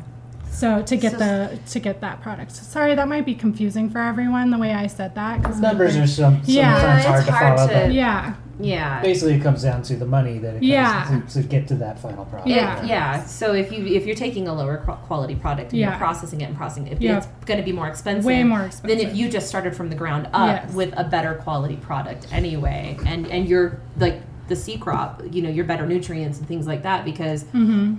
So 0.50 0.80
to 0.82 0.96
get 0.96 1.12
So- 1.12 1.18
the 1.18 1.58
to 1.72 1.80
get 1.80 2.00
that 2.00 2.22
product. 2.22 2.52
So 2.52 2.62
sorry 2.62 2.94
that 2.94 3.08
might 3.08 3.26
be 3.26 3.34
confusing 3.34 3.90
for 3.90 3.98
everyone 3.98 4.50
the 4.50 4.56
way 4.58 4.72
I 4.72 4.86
said 4.86 5.14
that 5.16 5.42
cuz 5.44 5.60
Numbers 5.60 5.96
are 5.96 6.06
some, 6.06 6.40
Yeah. 6.44 6.74
sometimes 6.80 6.98
It's 6.98 7.28
hard 7.28 7.56
to 7.58 7.66
follow. 7.66 7.86
to- 7.88 7.92
yeah. 7.92 8.32
Yeah. 8.64 9.02
basically, 9.02 9.34
it 9.34 9.42
comes 9.42 9.62
down 9.62 9.82
to 9.82 9.96
the 9.96 10.06
money 10.06 10.38
that 10.38 10.50
it 10.54 10.60
costs 10.60 10.64
Yeah. 10.66 11.20
to, 11.28 11.42
to 11.42 11.48
get 11.48 11.68
to 11.68 11.74
that 11.76 11.98
final 11.98 12.24
product. 12.24 12.48
It- 12.48 12.56
Yeah. 12.56 12.82
yeah. 12.84 13.24
So 13.24 13.52
if 13.54 13.70
you 13.72 13.84
if 13.86 14.06
you're 14.06 14.16
taking 14.16 14.48
a 14.48 14.54
lower 14.54 14.78
quality 14.78 15.34
product 15.34 15.72
and 15.72 15.80
Yeah. 15.80 15.90
you're 15.90 15.98
processing 15.98 16.40
it 16.40 16.44
and 16.44 16.56
processing 16.56 16.86
it, 16.88 17.00
Yeah. 17.00 17.18
it's 17.18 17.26
going 17.46 17.58
to 17.58 17.64
be 17.64 17.72
more 17.72 17.88
expensive. 17.88 18.24
Way 18.24 18.42
more 18.44 18.62
expensive 18.62 18.98
than 18.98 19.06
if 19.08 19.16
you 19.16 19.28
just 19.28 19.48
started 19.48 19.74
from 19.76 19.88
the 19.88 19.96
ground 19.96 20.28
up 20.32 20.62
Yes. 20.64 20.74
with 20.74 20.94
a 20.96 21.04
better 21.04 21.34
quality 21.34 21.76
product 21.76 22.26
anyway, 22.32 22.96
and 23.06 23.26
and 23.26 23.48
you're 23.48 23.78
like 23.98 24.20
the 24.48 24.56
Sea 24.56 24.76
Crop, 24.76 25.22
you 25.30 25.42
know, 25.42 25.48
your 25.50 25.64
better 25.64 25.86
nutrients 25.86 26.38
and 26.38 26.46
things 26.48 26.66
like 26.66 26.82
that 26.82 27.04
because 27.04 27.44
Mhm. 27.54 27.98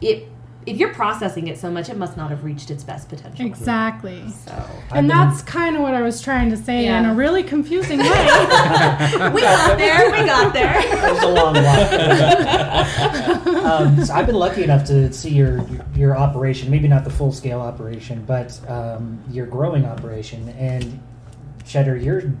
it 0.00 0.28
if 0.66 0.76
you're 0.76 0.94
processing 0.94 1.48
it 1.48 1.58
so 1.58 1.70
much, 1.70 1.88
it 1.88 1.96
must 1.96 2.16
not 2.16 2.30
have 2.30 2.44
reached 2.44 2.70
its 2.70 2.84
best 2.84 3.08
potential. 3.08 3.44
Exactly. 3.44 4.28
So 4.30 4.52
I've 4.52 4.98
And 4.98 5.10
that's 5.10 5.42
kind 5.42 5.76
of 5.76 5.82
what 5.82 5.94
I 5.94 6.02
was 6.02 6.20
trying 6.20 6.50
to 6.50 6.56
say 6.56 6.86
in 6.86 7.04
a 7.04 7.14
really 7.14 7.42
confusing 7.42 7.98
way. 8.00 8.04
we 8.08 9.40
got 9.40 9.78
there. 9.78 10.10
We 10.10 10.26
got 10.26 10.52
there. 10.52 10.78
It 10.78 11.12
was 11.14 11.22
a 11.22 11.28
long 11.28 11.54
walk. 11.54 11.92
um, 13.64 14.04
so 14.04 14.14
I've 14.14 14.26
been 14.26 14.36
lucky 14.36 14.62
enough 14.62 14.84
to 14.86 15.12
see 15.12 15.30
your 15.30 15.66
your 15.96 16.16
operation, 16.16 16.70
maybe 16.70 16.88
not 16.88 17.04
the 17.04 17.10
full 17.10 17.32
scale 17.32 17.60
operation, 17.60 18.24
but 18.24 18.58
um, 18.70 19.22
your 19.30 19.46
growing 19.46 19.84
operation. 19.84 20.48
And 20.50 21.00
Cheddar, 21.66 21.96
you're 21.96 22.32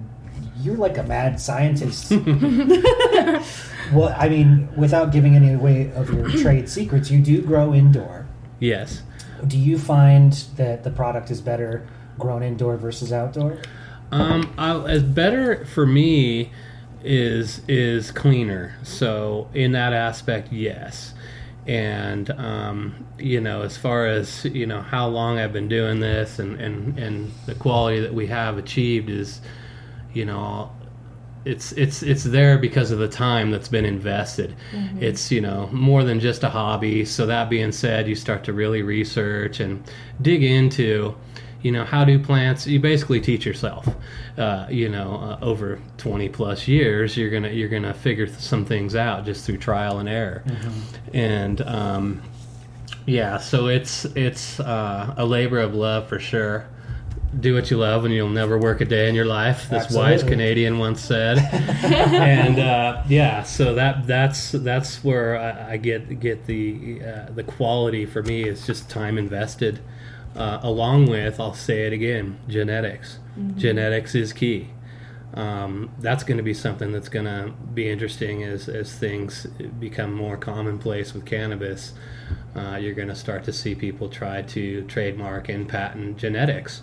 you're 0.62 0.76
like 0.76 0.98
a 0.98 1.02
mad 1.02 1.40
scientist. 1.40 2.10
well, 3.92 4.14
I 4.16 4.28
mean, 4.28 4.68
without 4.76 5.12
giving 5.12 5.36
any 5.36 5.52
away 5.52 5.92
of 5.92 6.12
your 6.12 6.28
trade 6.42 6.68
secrets, 6.68 7.10
you 7.10 7.20
do 7.20 7.42
grow 7.42 7.74
indoor. 7.74 8.26
yes. 8.58 9.02
Do 9.44 9.58
you 9.58 9.76
find 9.76 10.32
that 10.56 10.84
the 10.84 10.90
product 10.90 11.28
is 11.32 11.40
better 11.40 11.88
grown 12.16 12.44
indoor 12.44 12.76
versus 12.76 13.12
outdoor? 13.12 13.58
Um, 14.12 14.54
I, 14.56 14.78
as 14.84 15.02
better 15.02 15.64
for 15.64 15.84
me 15.84 16.52
is 17.02 17.60
is 17.66 18.10
cleaner. 18.10 18.76
So 18.82 19.48
in 19.54 19.72
that 19.72 19.92
aspect, 19.92 20.52
yes. 20.52 21.14
And 21.66 22.30
um, 22.30 23.06
you 23.18 23.40
know, 23.40 23.62
as 23.62 23.76
far 23.76 24.06
as 24.06 24.44
you 24.44 24.66
know, 24.66 24.82
how 24.82 25.06
long 25.08 25.38
I've 25.38 25.52
been 25.52 25.68
doing 25.68 26.00
this, 26.00 26.38
and 26.38 26.60
and 26.60 26.98
and 26.98 27.32
the 27.46 27.54
quality 27.54 28.00
that 28.00 28.14
we 28.14 28.26
have 28.26 28.58
achieved 28.58 29.08
is, 29.08 29.40
you 30.12 30.24
know, 30.24 30.70
it's 31.44 31.72
it's 31.72 32.02
it's 32.02 32.22
there 32.22 32.56
because 32.58 32.90
of 32.92 32.98
the 33.00 33.08
time 33.08 33.50
that's 33.50 33.68
been 33.68 33.84
invested. 33.84 34.54
It's 35.00 35.30
you 35.32 35.40
know 35.40 35.68
more 35.72 36.04
than 36.04 36.20
just 36.20 36.44
a 36.44 36.48
hobby. 36.48 37.04
So 37.04 37.26
that 37.26 37.50
being 37.50 37.72
said, 37.72 38.08
you 38.08 38.14
start 38.14 38.44
to 38.44 38.52
really 38.52 38.82
research 38.82 39.58
and 39.60 39.82
dig 40.20 40.44
into, 40.44 41.16
you 41.62 41.72
know, 41.72 41.84
how 41.84 42.04
do 42.04 42.18
plants? 42.18 42.66
You 42.66 42.78
basically 42.78 43.20
teach 43.20 43.44
yourself. 43.44 43.88
Uh, 44.38 44.66
you 44.70 44.88
know, 44.88 45.16
uh, 45.16 45.44
over 45.44 45.80
twenty 45.98 46.28
plus 46.28 46.68
years, 46.68 47.16
you're 47.16 47.30
gonna 47.30 47.50
you're 47.50 47.68
gonna 47.68 47.94
figure 47.94 48.26
th- 48.26 48.38
some 48.38 48.64
things 48.64 48.94
out 48.94 49.24
just 49.24 49.44
through 49.44 49.58
trial 49.58 49.98
and 49.98 50.08
error. 50.08 50.44
And 51.12 51.60
um, 51.62 52.22
yeah, 53.04 53.38
so 53.38 53.66
it's 53.66 54.04
it's 54.14 54.60
uh, 54.60 55.14
a 55.16 55.24
labor 55.26 55.58
of 55.58 55.74
love 55.74 56.08
for 56.08 56.20
sure. 56.20 56.66
Do 57.38 57.54
what 57.54 57.70
you 57.70 57.78
love, 57.78 58.04
and 58.04 58.12
you'll 58.12 58.28
never 58.28 58.58
work 58.58 58.80
a 58.80 58.84
day 58.84 59.08
in 59.08 59.14
your 59.14 59.24
life. 59.24 59.68
This 59.70 59.90
wise 59.90 60.22
Canadian 60.22 60.78
once 60.78 61.00
said. 61.00 61.38
and 61.82 62.58
uh, 62.58 63.02
yeah, 63.08 63.42
so 63.42 63.74
that 63.74 64.06
that's 64.06 64.52
that's 64.52 65.02
where 65.02 65.38
I, 65.38 65.72
I 65.72 65.76
get 65.78 66.20
get 66.20 66.46
the 66.46 67.00
uh, 67.02 67.32
the 67.32 67.42
quality 67.42 68.04
for 68.04 68.22
me 68.22 68.44
is 68.44 68.66
just 68.66 68.90
time 68.90 69.16
invested, 69.16 69.80
uh, 70.36 70.60
along 70.62 71.06
with 71.06 71.40
I'll 71.40 71.54
say 71.54 71.86
it 71.86 71.92
again, 71.92 72.38
genetics. 72.48 73.18
Genetics 73.56 74.14
is 74.14 74.32
key. 74.32 74.68
Um, 75.34 75.90
that's 75.98 76.24
going 76.24 76.36
to 76.36 76.42
be 76.42 76.52
something 76.52 76.92
that's 76.92 77.08
going 77.08 77.24
to 77.24 77.54
be 77.72 77.88
interesting 77.88 78.42
as, 78.42 78.68
as 78.68 78.92
things 78.92 79.46
become 79.80 80.12
more 80.12 80.36
commonplace 80.36 81.14
with 81.14 81.24
cannabis. 81.24 81.94
Uh, 82.54 82.76
you're 82.76 82.94
going 82.94 83.08
to 83.08 83.14
start 83.14 83.44
to 83.44 83.52
see 83.52 83.74
people 83.74 84.10
try 84.10 84.42
to 84.42 84.82
trademark 84.82 85.48
and 85.48 85.68
patent 85.68 86.18
genetics. 86.18 86.82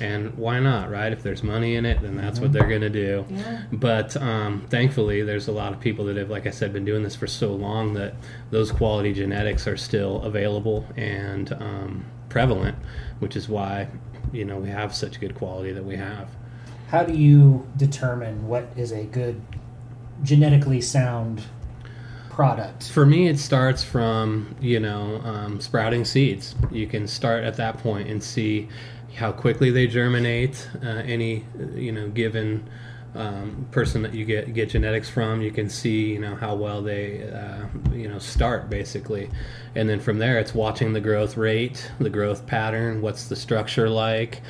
And 0.00 0.34
why 0.38 0.60
not, 0.60 0.90
right? 0.90 1.12
If 1.12 1.22
there's 1.22 1.42
money 1.42 1.74
in 1.76 1.84
it, 1.84 2.00
then 2.00 2.16
that's 2.16 2.40
what 2.40 2.52
they're 2.52 2.68
going 2.68 2.80
to 2.80 2.88
do. 2.90 3.26
Yeah. 3.28 3.62
But 3.70 4.16
um, 4.16 4.66
thankfully, 4.70 5.22
there's 5.22 5.48
a 5.48 5.52
lot 5.52 5.72
of 5.72 5.80
people 5.80 6.06
that 6.06 6.16
have, 6.16 6.30
like 6.30 6.46
I 6.46 6.50
said, 6.50 6.72
been 6.72 6.86
doing 6.86 7.02
this 7.02 7.14
for 7.14 7.26
so 7.26 7.52
long 7.52 7.92
that 7.94 8.14
those 8.50 8.72
quality 8.72 9.12
genetics 9.12 9.66
are 9.66 9.76
still 9.76 10.22
available 10.22 10.86
and 10.96 11.52
um, 11.52 12.04
prevalent, 12.30 12.78
which 13.18 13.36
is 13.36 13.48
why 13.48 13.88
you 14.32 14.44
know 14.44 14.56
we 14.58 14.68
have 14.68 14.94
such 14.94 15.20
good 15.20 15.34
quality 15.34 15.72
that 15.72 15.84
we 15.84 15.96
have. 15.96 16.28
How 16.88 17.04
do 17.04 17.12
you 17.12 17.66
determine 17.76 18.48
what 18.48 18.68
is 18.76 18.92
a 18.92 19.04
good 19.04 19.40
genetically 20.22 20.80
sound 20.80 21.42
product? 22.30 22.90
For 22.90 23.04
me, 23.04 23.28
it 23.28 23.38
starts 23.38 23.84
from 23.84 24.54
you 24.60 24.80
know 24.80 25.20
um, 25.24 25.60
sprouting 25.60 26.04
seeds. 26.04 26.54
You 26.70 26.86
can 26.86 27.06
start 27.06 27.44
at 27.44 27.56
that 27.56 27.78
point 27.78 28.08
and 28.08 28.22
see 28.22 28.68
how 29.16 29.32
quickly 29.32 29.70
they 29.70 29.86
germinate. 29.86 30.68
Uh, 30.82 30.88
any 30.88 31.44
you 31.74 31.92
know 31.92 32.08
given 32.08 32.68
um, 33.14 33.66
person 33.70 34.02
that 34.02 34.14
you 34.14 34.24
get 34.24 34.54
get 34.54 34.70
genetics 34.70 35.08
from, 35.08 35.40
you 35.40 35.50
can 35.50 35.68
see 35.68 36.12
you 36.12 36.18
know 36.18 36.34
how 36.34 36.54
well 36.54 36.82
they 36.82 37.30
uh, 37.30 37.66
you 37.92 38.08
know 38.08 38.18
start 38.18 38.70
basically, 38.70 39.30
and 39.74 39.88
then 39.88 40.00
from 40.00 40.18
there 40.18 40.38
it's 40.38 40.54
watching 40.54 40.92
the 40.92 41.00
growth 41.00 41.36
rate, 41.36 41.90
the 41.98 42.10
growth 42.10 42.46
pattern, 42.46 43.00
what's 43.00 43.28
the 43.28 43.36
structure 43.36 43.88
like. 43.88 44.42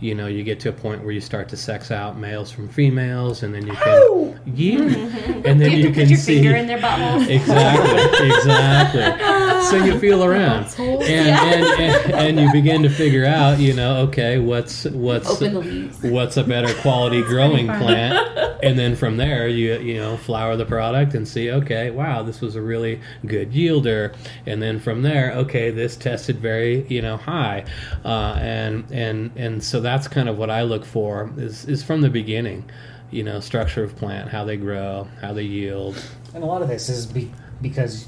You 0.00 0.14
know, 0.14 0.26
you 0.26 0.42
get 0.42 0.60
to 0.60 0.70
a 0.70 0.72
point 0.72 1.02
where 1.02 1.12
you 1.12 1.20
start 1.20 1.48
to 1.50 1.56
sex 1.56 1.90
out 1.90 2.18
males 2.18 2.50
from 2.50 2.68
females, 2.68 3.42
and 3.42 3.54
then 3.54 3.66
you 3.66 3.74
can, 3.74 4.40
yeah, 4.46 4.80
and 5.44 5.60
then 5.60 5.72
you 5.72 5.78
you, 5.78 5.84
can 5.84 5.94
put 5.94 6.08
your 6.08 6.18
see 6.18 6.36
finger 6.36 6.56
in 6.56 6.66
their 6.66 6.78
butthole. 6.78 7.28
Exactly, 7.28 8.28
exactly. 8.36 9.60
So 9.64 9.84
you 9.84 9.98
feel 10.00 10.24
around, 10.24 10.74
and, 10.78 11.02
and, 11.02 11.80
and 11.80 12.30
and 12.30 12.40
you 12.40 12.52
begin 12.52 12.82
to 12.82 12.88
figure 12.88 13.26
out, 13.26 13.58
you 13.58 13.74
know, 13.74 13.96
okay, 14.02 14.38
what's 14.38 14.84
what's 14.84 15.30
Open 15.30 15.54
the 15.54 15.60
leaves. 15.60 16.02
what's 16.02 16.36
a 16.36 16.44
better 16.44 16.72
quality 16.80 17.22
growing 17.22 17.66
plant, 17.66 18.38
and 18.62 18.78
then 18.78 18.96
from 18.96 19.16
there 19.16 19.48
you 19.48 19.78
you 19.78 19.98
know 19.98 20.16
flower 20.16 20.56
the 20.56 20.64
product 20.64 21.14
and 21.14 21.26
see, 21.26 21.50
okay, 21.50 21.90
wow, 21.90 22.22
this 22.22 22.40
was 22.40 22.56
a 22.56 22.62
really 22.62 23.00
good 23.26 23.52
yielder, 23.52 24.14
and 24.46 24.62
then 24.62 24.78
from 24.78 25.02
there, 25.02 25.32
okay, 25.32 25.70
this 25.70 25.96
tested 25.96 26.38
very 26.38 26.86
you 26.88 27.02
know 27.02 27.16
high, 27.16 27.64
uh, 28.04 28.38
and 28.40 28.84
and 28.90 29.30
and 29.36 29.62
so 29.62 29.80
that's 29.90 30.06
kind 30.08 30.28
of 30.28 30.38
what 30.38 30.50
I 30.50 30.62
look 30.62 30.84
for 30.84 31.30
is 31.36 31.64
is 31.66 31.82
from 31.82 32.00
the 32.00 32.10
beginning. 32.10 32.70
You 33.10 33.24
know, 33.24 33.40
structure 33.40 33.82
of 33.82 33.96
plant, 33.96 34.28
how 34.30 34.44
they 34.44 34.56
grow, 34.56 35.08
how 35.20 35.32
they 35.32 35.42
yield, 35.42 36.00
And 36.32 36.44
a 36.44 36.46
lot 36.46 36.62
of 36.62 36.68
this 36.68 36.88
is 36.88 37.06
be, 37.06 37.28
because 37.60 38.06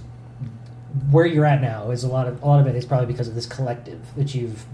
where 1.10 1.26
you're 1.26 1.44
at 1.44 1.60
now 1.60 1.90
is 1.90 2.04
a 2.04 2.09
lot 2.09 2.28
of 2.28 2.40
a 2.42 2.46
lot 2.46 2.60
of 2.60 2.66
it 2.68 2.76
is 2.76 2.84
probably 2.86 3.06
because 3.06 3.26
of 3.26 3.34
this 3.34 3.46
collective 3.46 3.98
that 4.16 4.32
you've 4.32 4.64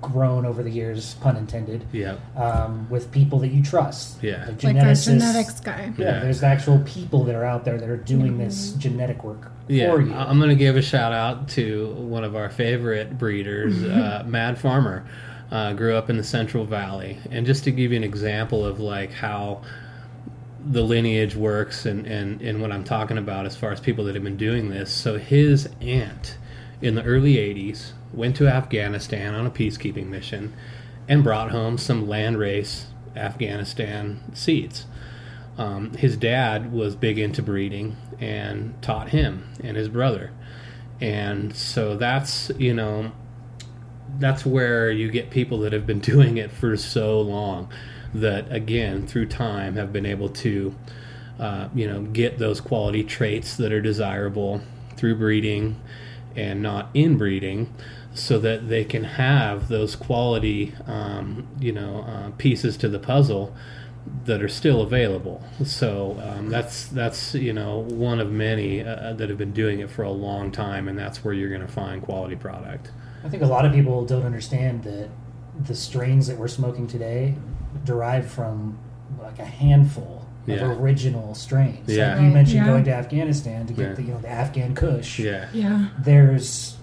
grown 0.00 0.44
over 0.46 0.62
the 0.64 0.70
years, 0.70 1.14
pun 1.20 1.36
intended, 1.36 1.84
yeah, 1.92 2.16
um, 2.34 2.88
with 2.90 3.12
people 3.12 3.38
that 3.40 3.48
you 3.52 3.62
trust. 3.62 4.20
Yeah. 4.22 4.46
Like 4.48 4.62
Like 4.64 4.76
our 4.76 4.94
genetics 4.94 5.60
guy. 5.60 5.92
Yeah, 5.98 6.04
Yeah. 6.14 6.20
there's 6.20 6.42
actual 6.42 6.80
people 6.86 7.22
that 7.24 7.34
are 7.36 7.44
out 7.44 7.64
there 7.66 7.78
that 7.78 7.88
are 7.88 7.98
doing 7.98 8.38
this 8.38 8.72
genetic 8.72 9.22
work 9.22 9.52
Yeah, 9.68 9.90
for 9.92 10.00
you. 10.00 10.12
I- 10.14 10.24
I'm 10.24 10.38
going 10.38 10.48
to 10.48 10.56
give 10.56 10.76
a 10.76 10.82
shout 10.82 11.12
out 11.12 11.48
to 11.50 11.92
one 11.98 12.24
of 12.24 12.34
our 12.34 12.48
favorite 12.48 13.18
breeders, 13.18 13.84
uh, 13.84 14.24
Mad 14.26 14.58
Farmer. 14.58 15.04
Uh, 15.50 15.72
grew 15.72 15.96
up 15.96 16.08
in 16.08 16.16
the 16.16 16.24
Central 16.24 16.64
Valley, 16.64 17.18
and 17.30 17.44
just 17.44 17.64
to 17.64 17.72
give 17.72 17.90
you 17.90 17.96
an 17.96 18.04
example 18.04 18.64
of 18.64 18.78
like 18.78 19.12
how 19.12 19.62
the 20.64 20.82
lineage 20.82 21.34
works 21.34 21.86
and, 21.86 22.06
and, 22.06 22.40
and 22.42 22.60
what 22.60 22.70
I'm 22.70 22.84
talking 22.84 23.18
about 23.18 23.46
as 23.46 23.56
far 23.56 23.72
as 23.72 23.80
people 23.80 24.04
that 24.04 24.14
have 24.14 24.24
been 24.24 24.36
doing 24.36 24.70
this. 24.70 24.92
So 24.92 25.18
his 25.18 25.68
aunt 25.80 26.36
in 26.82 26.94
the 26.94 27.02
early 27.02 27.34
80s 27.36 27.92
went 28.12 28.36
to 28.36 28.48
Afghanistan 28.48 29.34
on 29.34 29.46
a 29.46 29.50
peacekeeping 29.50 30.06
mission 30.06 30.54
and 31.08 31.24
brought 31.24 31.50
home 31.50 31.78
some 31.78 32.06
landrace 32.06 32.84
Afghanistan 33.16 34.20
seeds. 34.34 34.86
Um, 35.58 35.94
his 35.94 36.16
dad 36.16 36.72
was 36.72 36.94
big 36.94 37.18
into 37.18 37.42
breeding 37.42 37.96
and 38.18 38.80
taught 38.82 39.10
him 39.10 39.52
and 39.62 39.76
his 39.76 39.88
brother. 39.88 40.30
And 41.00 41.54
so 41.54 41.96
that's, 41.96 42.50
you 42.58 42.74
know, 42.74 43.12
that's 44.18 44.44
where 44.44 44.90
you 44.90 45.10
get 45.10 45.30
people 45.30 45.58
that 45.60 45.72
have 45.72 45.86
been 45.86 46.00
doing 46.14 46.36
it 46.36 46.50
for 46.50 46.76
so 46.76 47.20
long 47.20 47.70
that, 48.14 48.50
again, 48.52 49.06
through 49.06 49.26
time, 49.26 49.76
have 49.76 49.92
been 49.92 50.06
able 50.06 50.28
to, 50.28 50.74
uh, 51.38 51.68
you 51.74 51.86
know, 51.86 52.02
get 52.02 52.38
those 52.38 52.60
quality 52.60 53.04
traits 53.04 53.56
that 53.56 53.72
are 53.72 53.80
desirable 53.80 54.60
through 54.96 55.14
breeding 55.14 55.80
and 56.36 56.62
not 56.62 56.90
inbreeding 56.94 57.72
so 58.14 58.38
that 58.38 58.68
they 58.68 58.84
can 58.84 59.04
have 59.04 59.68
those 59.68 59.94
quality, 59.94 60.74
um, 60.86 61.46
you 61.60 61.72
know, 61.72 62.02
uh, 62.02 62.30
pieces 62.36 62.76
to 62.76 62.88
the 62.88 62.98
puzzle 62.98 63.54
that 64.24 64.42
are 64.42 64.48
still 64.48 64.80
available. 64.80 65.42
So 65.64 66.20
um, 66.22 66.48
that's 66.48 66.86
that's 66.86 67.34
you 67.34 67.52
know 67.52 67.78
one 67.78 68.20
of 68.20 68.30
many 68.30 68.82
uh, 68.82 69.12
that 69.14 69.28
have 69.28 69.38
been 69.38 69.52
doing 69.52 69.80
it 69.80 69.90
for 69.90 70.02
a 70.02 70.10
long 70.10 70.50
time, 70.50 70.88
and 70.88 70.98
that's 70.98 71.24
where 71.24 71.34
you're 71.34 71.50
going 71.50 71.60
to 71.60 71.72
find 71.72 72.02
quality 72.02 72.36
product. 72.36 72.90
I 73.24 73.28
think 73.28 73.42
a 73.42 73.46
lot 73.46 73.64
of 73.66 73.72
people 73.72 74.04
don't 74.04 74.24
understand 74.24 74.82
that 74.84 75.08
the 75.66 75.74
strains 75.74 76.26
that 76.28 76.38
we're 76.38 76.48
smoking 76.48 76.86
today 76.86 77.34
derive 77.84 78.26
from 78.30 78.78
like 79.20 79.38
a 79.38 79.44
handful 79.44 80.24
Yeah. 80.46 80.56
of 80.70 80.80
original 80.80 81.34
strains. 81.34 81.88
Yeah. 81.88 82.14
Like 82.14 82.22
you 82.24 82.30
mentioned 82.30 82.56
Yeah. 82.60 82.66
going 82.66 82.84
to 82.84 82.94
Afghanistan 82.94 83.66
to 83.66 83.72
get 83.72 83.88
Yeah. 83.88 83.92
the 83.94 84.02
you 84.02 84.12
know 84.14 84.20
the 84.20 84.30
Afghan 84.30 84.74
Kush. 84.74 85.18
Yeah, 85.18 85.46
Yeah. 85.52 85.88
There's 85.98 86.76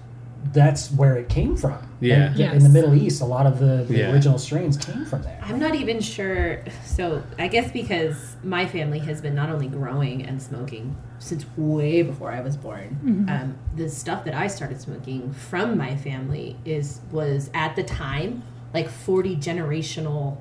that's 0.53 0.91
where 0.91 1.15
it 1.17 1.29
came 1.29 1.55
from. 1.55 1.77
Yeah. 1.99 2.27
And 2.27 2.35
th- 2.37 2.53
In 2.53 2.63
the 2.63 2.69
Middle 2.69 2.93
East, 2.95 3.21
a 3.21 3.25
lot 3.25 3.45
of 3.47 3.59
the, 3.59 3.85
the 3.87 3.97
Yeah. 3.97 4.11
original 4.11 4.37
strains 4.37 4.77
came 4.77 5.05
from 5.05 5.23
there. 5.23 5.39
I'm 5.43 5.59
not 5.59 5.73
even 5.75 5.99
sure. 5.99 6.63
So 6.85 7.23
I 7.39 7.47
guess 7.47 7.71
because 7.71 8.35
my 8.43 8.65
family 8.67 8.99
has 8.99 9.21
been 9.21 9.33
not 9.35 9.49
only 9.49 9.67
growing 9.67 10.25
and 10.25 10.41
smoking 10.41 10.95
since 11.19 11.45
way 11.57 12.03
before 12.03 12.31
I 12.31 12.41
was 12.41 12.55
born. 12.57 13.25
Um, 13.29 13.57
the 13.75 13.89
stuff 13.89 14.23
that 14.25 14.33
I 14.35 14.47
started 14.47 14.79
smoking 14.81 15.31
from 15.33 15.77
my 15.77 15.95
family 15.95 16.57
is 16.65 17.01
was 17.11 17.49
at 17.53 17.75
the 17.75 17.83
time 17.83 18.43
like 18.73 18.89
40 18.89 19.37
generational 19.37 20.37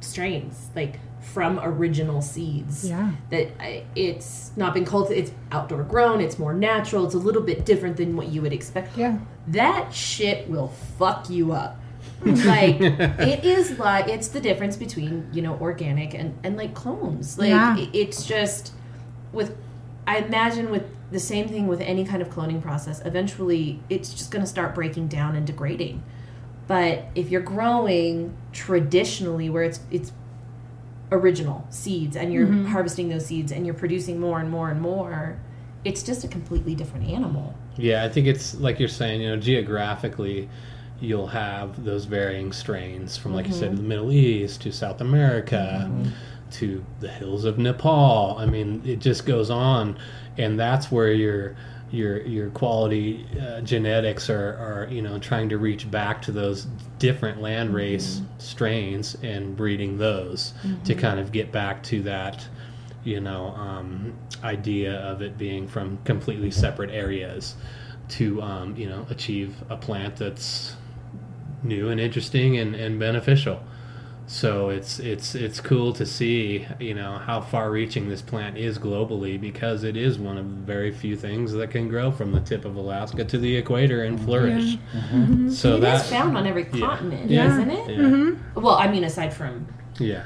strains, 0.00 0.68
like 0.76 1.00
from 1.32 1.58
original 1.62 2.20
seeds. 2.22 2.88
Yeah. 2.88 3.10
That 3.30 3.48
it's 3.96 4.52
not 4.56 4.74
been 4.74 4.84
cultivated. 4.84 5.24
It's 5.28 5.32
outdoor 5.50 5.82
grown. 5.84 6.20
It's 6.20 6.38
more 6.38 6.54
natural. 6.54 7.04
It's 7.06 7.14
a 7.14 7.18
little 7.18 7.42
bit 7.42 7.64
different 7.64 7.96
than 7.96 8.16
what 8.16 8.28
you 8.28 8.42
would 8.42 8.52
expect 8.52 8.96
Yeah. 8.96 9.18
that 9.48 9.92
shit 9.94 10.48
will 10.48 10.68
fuck 10.98 11.28
you 11.30 11.52
up. 11.52 11.80
like 12.24 12.80
it 12.80 13.44
is 13.44 13.78
like 13.78 14.08
it's 14.08 14.28
the 14.28 14.40
difference 14.40 14.76
between 14.76 15.28
you 15.32 15.42
know 15.42 15.58
organic 15.60 16.14
and 16.14 16.38
and 16.44 16.56
like 16.56 16.74
clones. 16.74 17.38
Like 17.38 17.48
Yeah. 17.48 17.76
it's 17.92 18.24
just 18.26 18.72
with 19.32 19.56
I 20.06 20.18
imagine 20.18 20.70
with 20.70 20.84
the 21.10 21.20
same 21.20 21.48
thing 21.48 21.66
with 21.66 21.80
any 21.80 22.04
kind 22.04 22.20
of 22.22 22.28
cloning 22.28 22.60
process. 22.62 23.00
Eventually, 23.04 23.80
it's 23.88 24.12
just 24.12 24.30
going 24.30 24.42
to 24.42 24.48
start 24.48 24.74
breaking 24.74 25.08
down 25.08 25.36
and 25.36 25.46
degrading. 25.46 26.02
But 26.66 27.04
if 27.14 27.30
you're 27.30 27.42
growing 27.42 28.36
traditionally, 28.52 29.48
where 29.50 29.62
it's 29.64 29.80
it's 29.90 30.12
original 31.14 31.66
seeds 31.70 32.16
and 32.16 32.32
you're 32.32 32.46
mm-hmm. 32.46 32.66
harvesting 32.66 33.08
those 33.08 33.26
seeds 33.26 33.52
and 33.52 33.64
you're 33.64 33.74
producing 33.74 34.20
more 34.20 34.40
and 34.40 34.50
more 34.50 34.70
and 34.70 34.80
more, 34.80 35.38
it's 35.84 36.02
just 36.02 36.24
a 36.24 36.28
completely 36.28 36.74
different 36.74 37.08
animal. 37.08 37.54
yeah. 37.76 38.04
I 38.04 38.08
think 38.08 38.26
it's 38.26 38.54
like 38.56 38.78
you're 38.78 38.88
saying. 38.88 39.20
You 39.22 39.30
know, 39.30 39.36
geographically, 39.36 40.48
you'll 41.00 41.26
have 41.28 41.84
those 41.84 42.04
varying 42.04 42.52
strains 42.52 43.16
from, 43.16 43.34
like 43.34 43.46
you 43.46 43.52
said, 43.52 43.68
mm-hmm. 43.68 43.76
the 43.76 43.88
Middle 43.88 44.12
East 44.12 44.62
to 44.62 44.72
South 44.72 45.00
America. 45.00 45.88
Mm-hmm. 45.90 46.10
To 46.60 46.84
the 47.00 47.08
hills 47.08 47.44
of 47.44 47.58
Nepal. 47.58 48.36
I 48.38 48.46
mean, 48.46 48.80
it 48.84 49.00
just 49.00 49.26
goes 49.26 49.50
on, 49.50 49.98
and 50.38 50.60
that's 50.60 50.92
where 50.92 51.12
your 51.12 51.56
your 51.94 52.20
your 52.22 52.50
quality 52.50 53.26
uh, 53.40 53.60
genetics 53.60 54.28
are, 54.28 54.56
are 54.56 54.88
you 54.90 55.00
know 55.00 55.18
trying 55.18 55.48
to 55.48 55.58
reach 55.58 55.90
back 55.90 56.20
to 56.22 56.32
those 56.32 56.66
different 56.98 57.40
land 57.40 57.74
race 57.74 58.20
strains 58.38 59.16
and 59.22 59.56
breeding 59.56 59.98
those 59.98 60.52
to 60.84 60.94
kind 60.94 61.20
of 61.20 61.32
get 61.32 61.52
back 61.52 61.82
to 61.82 62.02
that 62.02 62.46
you 63.04 63.20
know 63.20 63.46
um, 63.48 64.16
idea 64.42 64.96
of 65.00 65.22
it 65.22 65.38
being 65.38 65.66
from 65.68 65.98
completely 66.04 66.50
separate 66.50 66.90
areas 66.90 67.54
to 68.08 68.40
um, 68.42 68.76
you 68.76 68.88
know 68.88 69.06
achieve 69.10 69.54
a 69.70 69.76
plant 69.76 70.16
that's 70.16 70.76
new 71.62 71.88
and 71.88 72.00
interesting 72.00 72.58
and, 72.58 72.74
and 72.74 72.98
beneficial 72.98 73.60
so 74.26 74.70
it's 74.70 74.98
it's 75.00 75.34
it's 75.34 75.60
cool 75.60 75.92
to 75.92 76.06
see 76.06 76.66
you 76.80 76.94
know 76.94 77.18
how 77.18 77.40
far 77.42 77.70
reaching 77.70 78.08
this 78.08 78.22
plant 78.22 78.56
is 78.56 78.78
globally 78.78 79.38
because 79.38 79.84
it 79.84 79.96
is 79.98 80.18
one 80.18 80.38
of 80.38 80.48
the 80.48 80.56
very 80.64 80.90
few 80.90 81.14
things 81.14 81.52
that 81.52 81.70
can 81.70 81.88
grow 81.88 82.10
from 82.10 82.32
the 82.32 82.40
tip 82.40 82.64
of 82.64 82.74
Alaska 82.76 83.24
to 83.24 83.36
the 83.38 83.54
equator 83.56 84.04
and 84.04 84.18
flourish. 84.18 84.78
So 85.54 85.76
It 85.76 85.80
that 85.82 86.04
is 86.04 86.10
found 86.10 86.36
on 86.38 86.46
every 86.46 86.64
continent, 86.64 87.30
Yeah. 87.30 87.52
isn't 87.52 87.70
it? 87.70 87.90
yeah, 87.90 88.30
Well, 88.54 88.76
I 88.76 88.88
mean, 88.90 89.04
aside 89.04 89.34
from 89.34 89.66
yeah. 89.98 90.24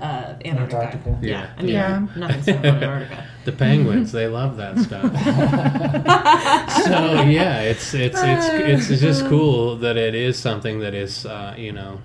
uh, 0.00 0.34
Antarctica. 0.44 0.76
Antarctica. 0.76 1.18
Yeah. 1.20 1.28
Yeah. 1.30 1.48
I 1.58 1.62
mean, 1.62 1.72
Yeah. 1.74 2.06
nothing's 2.16 2.44
found 2.46 2.66
on 2.66 2.74
Antarctica. 2.76 3.24
The 3.46 3.52
penguins, 3.52 4.10
they 4.12 4.26
love 4.26 4.56
that 4.56 4.76
stuff. 4.86 5.12
so 6.84 7.22
yeah, 7.22 7.60
it's 7.60 7.94
it's 7.94 8.18
it's 8.20 8.88
it's 8.90 9.00
just 9.00 9.26
cool 9.26 9.76
that 9.76 9.96
it 9.96 10.14
is 10.14 10.36
something 10.38 10.80
that 10.80 10.94
is 10.94 11.24
uh, 11.26 11.54
you 11.56 11.72
know 11.72 12.00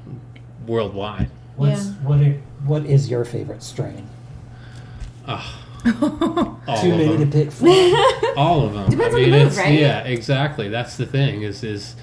worldwide. 0.67 1.29
What's 1.55 1.87
Yeah. 1.87 1.91
what? 2.03 2.19
It, 2.21 2.39
what 2.65 2.85
is 2.85 3.09
your 3.09 3.25
favorite 3.25 3.63
strain? 3.63 4.07
Ah. 5.27 5.57
All 6.67 6.81
Too 6.81 6.91
of 6.91 6.97
many 6.97 7.17
them. 7.17 7.31
to 7.31 7.37
pick 7.37 7.51
from. 7.51 7.67
all 8.37 8.63
of 8.65 8.73
them. 8.73 8.89
Depends 8.91 9.15
I 9.15 9.17
on 9.17 9.23
the 9.25 9.31
mean, 9.31 9.43
mood, 9.47 9.55
right? 9.57 9.73
yeah, 9.79 10.01
exactly. 10.03 10.69
That's 10.69 10.95
the 10.95 11.07
thing 11.07 11.41
is 11.41 11.63
is 11.63 11.95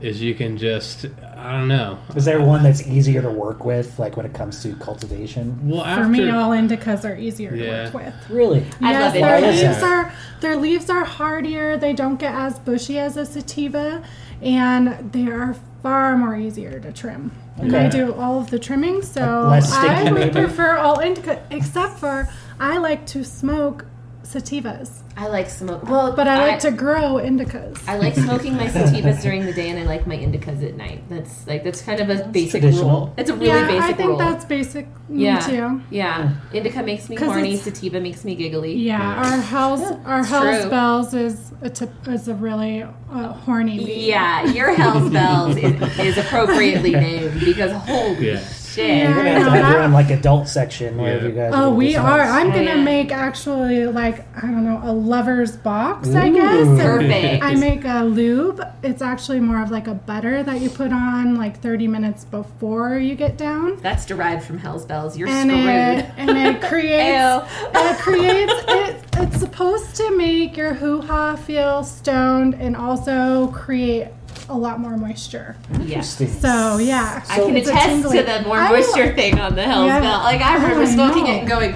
is 0.00 0.20
you 0.20 0.34
can 0.34 0.56
just 0.58 1.06
I 1.36 1.52
don't 1.52 1.68
know. 1.68 1.98
Is 2.16 2.24
there 2.24 2.40
one 2.42 2.64
that's 2.64 2.84
easier 2.84 3.22
to 3.22 3.30
work 3.30 3.64
with, 3.64 3.96
like 4.00 4.16
when 4.16 4.26
it 4.26 4.34
comes 4.34 4.60
to 4.64 4.74
cultivation? 4.76 5.68
Well, 5.68 5.84
after 5.84 6.02
For 6.04 6.08
me, 6.10 6.28
all 6.30 6.50
indicas 6.50 7.08
are 7.08 7.16
easier 7.16 7.54
Yeah. 7.54 7.90
to 7.90 7.96
work 7.96 8.06
with. 8.06 8.14
Really? 8.30 8.64
I 8.80 8.90
yes, 8.90 9.02
love 9.02 9.12
their 9.14 9.36
indica. 9.36 9.68
leaves 9.68 9.82
are 9.84 10.12
their 10.40 10.56
leaves 10.56 10.90
are 10.90 11.04
hardier. 11.04 11.76
They 11.76 11.92
don't 11.92 12.16
get 12.18 12.34
as 12.34 12.58
bushy 12.58 12.98
as 12.98 13.16
a 13.16 13.24
sativa, 13.24 14.02
and 14.40 15.12
they 15.12 15.28
are 15.28 15.54
far 15.84 16.16
more 16.16 16.36
easier 16.36 16.80
to 16.80 16.92
trim. 16.92 17.30
And 17.58 17.76
I 17.76 17.88
do 17.88 18.14
all 18.14 18.40
of 18.40 18.50
the 18.50 18.58
trimming, 18.58 19.02
so 19.02 19.22
I 19.50 20.10
would 20.10 20.32
prefer 20.32 20.76
all 20.76 21.00
indica, 21.00 21.42
except 21.50 21.98
for 21.98 22.28
I 22.58 22.78
like 22.78 23.06
to 23.06 23.24
smoke 23.24 23.86
sativas, 24.22 25.00
I 25.16 25.28
like 25.28 25.48
smoke. 25.50 25.82
Well, 25.88 26.14
but 26.16 26.26
I 26.26 26.46
like 26.48 26.60
to 26.60 26.70
grow 26.70 27.14
indicas. 27.14 27.78
I 27.86 27.98
like 27.98 28.14
smoking 28.14 28.56
my 28.56 28.66
sativas 28.66 29.22
during 29.22 29.44
the 29.44 29.52
day, 29.52 29.68
and 29.70 29.78
I 29.78 29.84
like 29.84 30.06
my 30.06 30.16
indicas 30.16 30.66
at 30.66 30.74
night. 30.76 31.02
That's 31.08 31.46
like 31.46 31.64
that's 31.64 31.82
kind 31.82 32.00
of 32.00 32.08
a 32.10 32.24
basic 32.28 32.62
traditional. 32.62 32.88
rule. 32.90 33.14
It's 33.16 33.30
a 33.30 33.34
really 33.34 33.48
yeah, 33.48 33.66
basic 33.66 33.82
I 33.82 33.92
think 33.92 34.08
rule. 34.08 34.18
that's 34.18 34.44
basic. 34.44 34.86
yeah, 35.10 35.34
Me 35.46 35.56
too. 35.56 35.82
yeah. 35.90 36.34
Indica 36.52 36.82
makes 36.82 37.08
me 37.08 37.16
horny. 37.16 37.56
Sativa 37.56 38.00
makes 38.00 38.24
me 38.24 38.34
giggly. 38.34 38.74
Yeah, 38.74 39.00
our 39.02 39.40
house, 39.40 39.82
our 40.04 40.20
it's 40.20 40.28
house 40.30 40.60
true. 40.62 40.70
bells 40.70 41.14
is 41.14 41.52
a 41.62 41.70
tip, 41.70 41.90
is 42.08 42.28
a 42.28 42.34
really 42.34 42.82
uh, 42.82 43.32
horny. 43.32 43.84
bee. 43.84 44.08
Yeah, 44.08 44.44
your 44.52 44.74
Hell's 44.74 45.10
Bells 45.10 45.56
is, 45.56 45.98
is 45.98 46.18
appropriately 46.18 46.92
named 47.06 47.40
because 47.40 47.72
holy 47.72 48.32
Yeah. 48.32 48.42
Shit. 48.72 48.88
Yeah. 48.88 49.08
You're 49.08 49.16
gonna 49.16 49.30
have 49.30 49.44
to 49.44 49.50
have 49.62 49.72
your 49.74 49.82
own 49.82 49.92
like 49.92 50.10
adult 50.10 50.48
section 50.48 50.96
where 50.98 51.18
Yeah. 51.18 51.22
you 51.24 51.30
guys. 51.32 51.52
Oh, 51.54 51.72
we 51.74 51.88
do 51.88 51.94
some- 51.94 52.06
are. 52.06 52.20
I'm 52.20 52.48
gonna 52.50 52.62
Yeah. 52.76 52.82
make 52.84 53.12
actually 53.12 53.86
like 53.86 54.24
I 54.36 54.42
don't 54.42 54.64
know 54.64 54.80
a 54.84 54.92
lover's 54.92 55.56
box, 55.56 56.14
I 56.14 56.28
guess. 56.30 56.66
Ooh. 56.66 56.70
And 56.72 56.80
Perfect. 56.80 57.44
I 57.44 57.54
make 57.54 57.84
a 57.84 58.04
lube. 58.04 58.62
It's 58.82 59.02
actually 59.02 59.40
more 59.40 59.62
of 59.62 59.70
like 59.70 59.86
a 59.86 59.94
butter 59.94 60.42
that 60.42 60.60
you 60.60 60.70
put 60.70 60.92
on 60.92 61.36
like 61.36 61.60
30 61.60 61.86
minutes 61.88 62.24
before 62.24 62.96
you 62.98 63.14
get 63.14 63.36
down, 63.36 63.76
That's 63.82 64.04
derived 64.06 64.44
from 64.44 64.58
Hell's 64.58 64.84
Bells. 64.84 65.16
You're 65.16 65.28
and 65.28 65.50
it 65.50 66.04
screwed. 66.06 66.28
and 66.28 66.38
it 66.56 66.60
creates 66.68 67.46
it 67.74 67.98
creates 67.98 68.52
it. 68.68 68.96
It's 69.18 69.38
supposed 69.38 69.94
to 69.96 70.16
make 70.16 70.56
your 70.56 70.74
hoo 70.74 71.00
ha 71.02 71.36
feel 71.36 71.84
stoned 71.84 72.54
and 72.54 72.76
also 72.76 73.48
create 73.48 74.08
a 74.48 74.56
lot 74.56 74.80
more 74.80 74.96
moisture. 74.96 75.56
Yes. 75.80 76.20
Interesting. 76.20 76.28
So 76.40 76.78
yeah, 76.78 77.22
I 77.28 77.36
can 77.36 77.56
It's 77.56 77.68
a 77.68 77.72
attest 77.72 77.88
tingly- 77.88 78.18
to 78.18 78.22
the 78.24 78.42
more 78.46 78.56
I 78.58 78.70
moisture 78.70 79.14
thing 79.14 79.38
on 79.38 79.54
the 79.54 79.62
Hell's 79.62 79.86
Yeah. 79.86 80.00
Bell. 80.00 80.18
Like 80.20 80.40
I 80.40 80.54
remember 80.54 80.80
oh, 80.80 80.82
I 80.82 80.86
smoking 80.86 81.24
know. 81.24 81.30
it 81.30 81.38
and 81.40 81.48
going, 81.48 81.74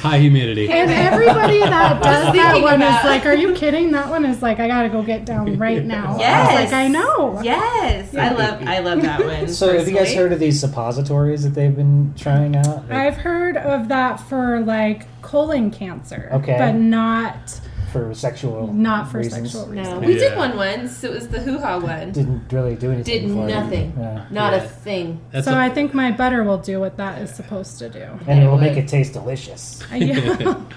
high 0.00 0.18
humidity. 0.18 0.68
And 0.70 0.90
everybody 0.90 1.60
that 1.60 2.02
does 2.02 2.34
that 2.34 2.60
one 2.62 2.74
about- 2.76 3.04
is 3.04 3.10
like, 3.10 3.26
"Are 3.26 3.34
you 3.34 3.52
kidding?" 3.54 3.92
That 3.92 4.08
one 4.08 4.24
is 4.24 4.42
like, 4.42 4.58
"I 4.60 4.66
gotta 4.68 4.88
go 4.88 5.02
get 5.02 5.24
down 5.24 5.58
right 5.58 5.84
now." 5.84 6.14
I 6.16 6.18
Yes. 6.18 6.54
like, 6.54 6.72
"I 6.72 6.88
know." 6.88 7.40
Yes, 7.42 8.14
I 8.14 8.30
love 8.30 8.62
I 8.66 8.78
love 8.80 9.02
that 9.02 9.24
one. 9.24 9.48
So, 9.48 9.76
have 9.76 9.88
you 9.88 9.94
guys 9.94 10.14
heard 10.14 10.32
of 10.32 10.38
these 10.40 10.58
suppositories 10.60 11.44
that 11.44 11.50
they've 11.54 11.74
been 11.74 12.14
trying 12.16 12.56
out? 12.56 12.88
Like, 12.88 12.92
I've 12.92 13.16
heard 13.16 13.56
of 13.56 13.88
that 13.88 14.18
for 14.20 14.60
like 14.60 15.06
colon 15.22 15.70
cancer, 15.70 16.28
Okay. 16.32 16.56
but 16.58 16.72
not 16.74 17.60
for 17.90 18.12
sexual 18.14 18.72
not 18.72 19.10
for 19.10 19.18
reasons? 19.18 19.52
sexual 19.52 19.66
No, 19.72 19.80
reasons. 19.82 20.06
we 20.06 20.14
did 20.14 20.36
one 20.36 20.56
once. 20.56 21.02
It 21.04 21.10
was 21.10 21.28
the 21.28 21.40
hoo 21.40 21.58
ha 21.58 21.78
one. 21.78 22.12
Didn't 22.12 22.52
really 22.52 22.74
do 22.76 22.90
anything. 22.92 23.28
Did 23.28 23.30
for 23.32 23.46
nothing. 23.48 23.94
Yeah. 23.98 24.24
Not 24.30 24.54
a 24.54 24.60
thing. 24.60 25.20
That's 25.32 25.46
So 25.46 25.52
a- 25.54 25.56
I 25.58 25.68
think 25.70 25.94
my 25.94 26.10
butter 26.12 26.44
will 26.44 26.58
do 26.58 26.80
what 26.80 26.96
that 26.98 27.20
is 27.22 27.30
supposed 27.34 27.78
to 27.80 27.88
do. 27.88 28.06
And 28.26 28.42
it 28.42 28.46
will 28.48 28.58
make 28.58 28.76
it 28.76 28.88
taste 28.88 29.12
delicious. 29.14 29.82
Yeah. 29.98 30.54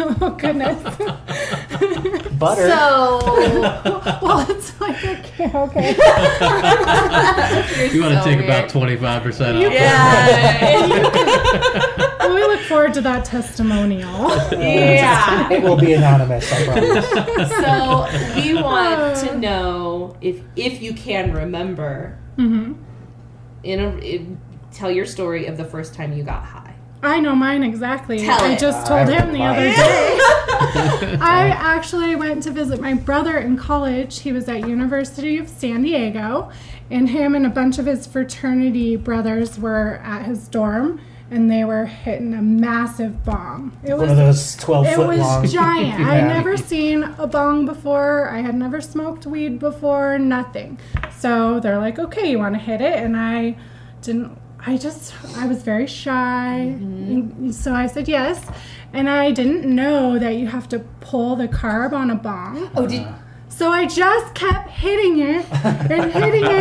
oh 0.00 0.36
goodness. 0.38 0.82
Butter. 2.38 2.68
So 2.68 3.20
well, 4.22 4.46
it's 4.50 4.78
like 4.80 4.96
okay. 5.04 5.50
okay. 5.54 5.96
you 7.92 8.02
want 8.02 8.14
to 8.14 8.20
so 8.20 8.24
take 8.24 8.38
weird. 8.38 8.44
about 8.44 8.68
twenty 8.68 8.96
five 8.96 9.22
percent 9.22 9.56
off. 9.56 9.72
yeah, 9.72 11.02
Well, 12.20 12.34
we 12.34 12.40
look 12.42 12.60
forward 12.62 12.92
to 12.94 13.00
that 13.02 13.24
testimonial. 13.24 14.28
yeah. 14.52 15.48
It 15.76 15.80
will 15.80 15.86
be 15.86 15.92
anonymous. 15.94 16.52
I 16.52 16.64
promise. 16.64 17.06
So 18.36 18.40
we 18.40 18.54
want 18.54 19.16
to 19.26 19.38
know 19.38 20.16
if 20.20 20.40
if 20.56 20.80
you 20.82 20.94
can 20.94 21.32
remember 21.32 22.18
hmm 22.36 22.74
in 23.62 23.80
a 23.80 23.96
in, 23.98 24.40
tell 24.72 24.90
your 24.90 25.06
story 25.06 25.46
of 25.46 25.56
the 25.56 25.64
first 25.64 25.94
time 25.94 26.12
you 26.12 26.22
got 26.22 26.44
high. 26.44 26.74
I 27.02 27.20
know 27.20 27.34
mine 27.34 27.62
exactly. 27.62 28.18
Tell 28.18 28.40
I 28.42 28.52
it. 28.52 28.58
just 28.58 28.90
I 28.90 29.04
told 29.04 29.08
him 29.16 29.32
the 29.32 29.42
other 29.42 29.60
day. 29.70 30.18
I 31.20 31.48
actually 31.48 32.16
went 32.16 32.42
to 32.44 32.50
visit 32.50 32.80
my 32.80 32.94
brother 32.94 33.38
in 33.38 33.56
college. 33.56 34.20
He 34.20 34.32
was 34.32 34.48
at 34.48 34.66
University 34.66 35.38
of 35.38 35.48
San 35.48 35.82
Diego, 35.82 36.50
and 36.90 37.08
him 37.10 37.34
and 37.34 37.46
a 37.46 37.50
bunch 37.50 37.78
of 37.78 37.86
his 37.86 38.06
fraternity 38.06 38.96
brothers 38.96 39.58
were 39.58 40.00
at 40.02 40.24
his 40.26 40.48
dorm, 40.48 41.00
and 41.30 41.50
they 41.50 41.64
were 41.64 41.86
hitting 41.86 42.34
a 42.34 42.42
massive 42.42 43.24
bong. 43.24 43.76
It 43.84 43.90
One 43.94 44.00
was 44.02 44.10
of 44.12 44.16
those 44.16 44.56
twelve 44.56 44.86
it 44.86 44.94
foot 44.94 45.08
was 45.08 45.18
long. 45.18 45.46
giant. 45.48 46.00
I 46.00 46.14
had 46.16 46.28
never 46.28 46.56
seen 46.56 47.02
a 47.02 47.26
bong 47.26 47.66
before. 47.66 48.28
I 48.30 48.40
had 48.40 48.54
never 48.54 48.80
smoked 48.80 49.26
weed 49.26 49.58
before, 49.58 50.18
nothing. 50.18 50.78
So 51.18 51.60
they're 51.60 51.78
like, 51.78 51.98
okay, 51.98 52.30
you 52.30 52.38
want 52.38 52.54
to 52.54 52.60
hit 52.60 52.80
it? 52.80 52.94
And 53.02 53.16
I 53.16 53.56
didn't, 54.02 54.38
I 54.64 54.76
just, 54.76 55.14
I 55.36 55.46
was 55.46 55.62
very 55.62 55.86
shy. 55.86 56.74
Mm-hmm. 56.76 57.10
And 57.10 57.54
So 57.54 57.72
I 57.74 57.86
said 57.88 58.06
yes. 58.08 58.44
And 58.92 59.08
I 59.10 59.30
didn't 59.32 59.64
know 59.64 60.18
that 60.18 60.36
you 60.36 60.46
have 60.46 60.68
to 60.68 60.78
pull 61.00 61.36
the 61.36 61.48
carb 61.48 61.92
on 61.92 62.10
a 62.10 62.14
bong. 62.14 62.70
Oh, 62.76 62.86
did 62.86 63.06
So 63.48 63.70
I 63.70 63.86
just 63.86 64.34
kept 64.34 64.70
hitting 64.70 65.18
it 65.18 65.44
and 65.64 66.12
hitting 66.12 66.44
it 66.44 66.52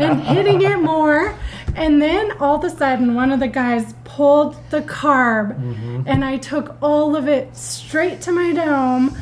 and 0.00 0.20
hitting 0.22 0.62
it 0.62 0.78
more. 0.78 1.34
And 1.78 2.02
then 2.02 2.32
all 2.40 2.56
of 2.56 2.64
a 2.64 2.70
sudden, 2.70 3.14
one 3.14 3.30
of 3.30 3.40
the 3.40 3.48
guys 3.48 3.94
pulled 4.04 4.56
the 4.70 4.80
carb, 4.82 5.56
mm-hmm. 5.58 6.02
and 6.06 6.24
I 6.24 6.36
took 6.38 6.76
all 6.82 7.14
of 7.14 7.28
it 7.28 7.56
straight 7.56 8.20
to 8.22 8.32
my 8.32 8.52
dome. 8.52 9.16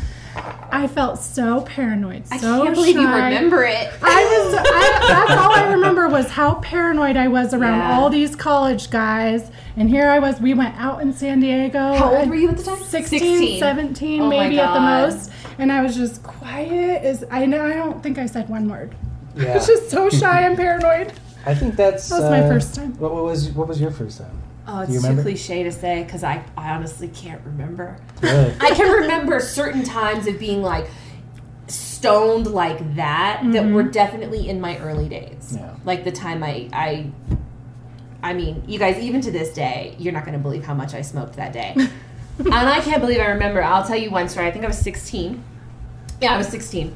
I 0.70 0.86
felt 0.86 1.18
so 1.18 1.62
paranoid, 1.62 2.26
So 2.26 2.34
I 2.34 2.38
so 2.38 2.62
can't 2.64 2.74
believe 2.74 2.96
you 2.96 3.08
remember 3.08 3.64
it. 3.64 3.90
I 4.02 4.24
was. 4.24 4.54
I, 4.58 5.08
that's 5.08 5.40
all 5.40 5.52
I 5.52 5.72
remember 5.72 6.08
was 6.08 6.30
how 6.30 6.54
paranoid 6.56 7.16
I 7.16 7.28
was 7.28 7.54
around 7.54 7.78
Yeah. 7.78 7.98
all 7.98 8.10
these 8.10 8.36
college 8.36 8.90
guys. 8.90 9.50
And 9.76 9.88
here 9.88 10.10
I 10.10 10.18
was. 10.18 10.40
We 10.40 10.52
went 10.52 10.76
out 10.76 11.00
in 11.00 11.12
San 11.12 11.40
Diego. 11.40 11.78
How 11.94 12.14
old 12.14 12.28
were 12.28 12.34
you 12.34 12.50
at 12.50 12.56
the 12.58 12.62
time? 12.64 12.82
16, 12.82 13.58
17, 13.58 14.20
Oh 14.22 14.28
maybe 14.28 14.58
at 14.60 14.74
the 14.74 14.80
most. 14.80 15.30
And 15.58 15.72
I 15.72 15.82
was 15.82 15.96
just 15.96 16.22
quiet. 16.22 17.04
Is 17.04 17.24
I 17.30 17.46
know 17.46 17.64
I 17.64 17.74
don't 17.74 18.02
think 18.02 18.18
I 18.18 18.26
said 18.26 18.48
one 18.50 18.68
word. 18.68 18.94
Yeah. 19.36 19.52
I 19.52 19.56
was 19.56 19.66
just 19.72 19.90
so 19.90 20.10
shy 20.10 20.42
and 20.42 20.56
paranoid. 20.56 21.12
I 21.47 21.55
think 21.55 21.77
that's. 21.77 22.09
That 22.09 22.20
was 22.20 22.31
my 22.31 22.40
uh, 22.43 22.48
first 22.48 22.74
time. 22.74 22.98
What, 22.98 23.14
what 23.14 23.24
was 23.24 23.51
What 23.51 23.68
was 23.68 23.81
your 23.81 23.90
first 23.90 24.18
time? 24.18 24.43
Oh, 24.68 24.85
Do 24.85 24.93
you 24.93 24.98
it's 24.98 25.05
too 25.05 25.10
remember? 25.10 25.23
cliche 25.23 25.62
to 25.62 25.70
say 25.73 26.02
because 26.02 26.24
I, 26.24 26.44
I 26.56 26.70
honestly 26.70 27.09
can't 27.09 27.40
remember. 27.44 27.98
Really? 28.20 28.52
I 28.60 28.70
can 28.70 28.90
remember 29.02 29.39
certain 29.39 29.85
times 29.85 30.27
of 30.27 30.40
being 30.40 30.60
like 30.60 30.89
stoned 31.68 32.48
like 32.48 32.97
that 32.97 33.43
that 33.52 33.66
were 33.66 33.85
definitely 33.85 34.48
in 34.48 34.60
my 34.60 34.77
early 34.78 35.09
days. 35.09 35.56
Yeah. 35.56 35.74
Like 35.85 36.05
the 36.05 36.12
time 36.12 36.43
I 36.43 36.68
I 36.73 37.10
I 38.23 38.32
mean, 38.32 38.64
you 38.66 38.78
guys 38.78 38.98
even 38.98 39.20
to 39.20 39.31
this 39.31 39.55
day, 39.55 39.94
you're 39.98 40.12
not 40.12 40.24
going 40.24 40.36
to 40.36 40.43
believe 40.43 40.64
how 40.64 40.74
much 40.74 40.94
I 40.94 41.02
smoked 41.02 41.35
that 41.36 41.52
day. 41.52 41.74
and 42.39 42.55
I 42.55 42.81
can't 42.81 43.01
believe 43.01 43.20
I 43.20 43.27
remember. 43.27 43.62
I'll 43.62 43.86
tell 43.86 43.97
you 43.97 44.10
one 44.10 44.28
story. 44.28 44.47
I 44.47 44.51
think 44.51 44.64
I 44.64 44.68
was 44.68 44.78
16. 44.78 45.43
Yeah, 46.20 46.35
I 46.35 46.39
was 46.39 46.48
16. 46.48 46.94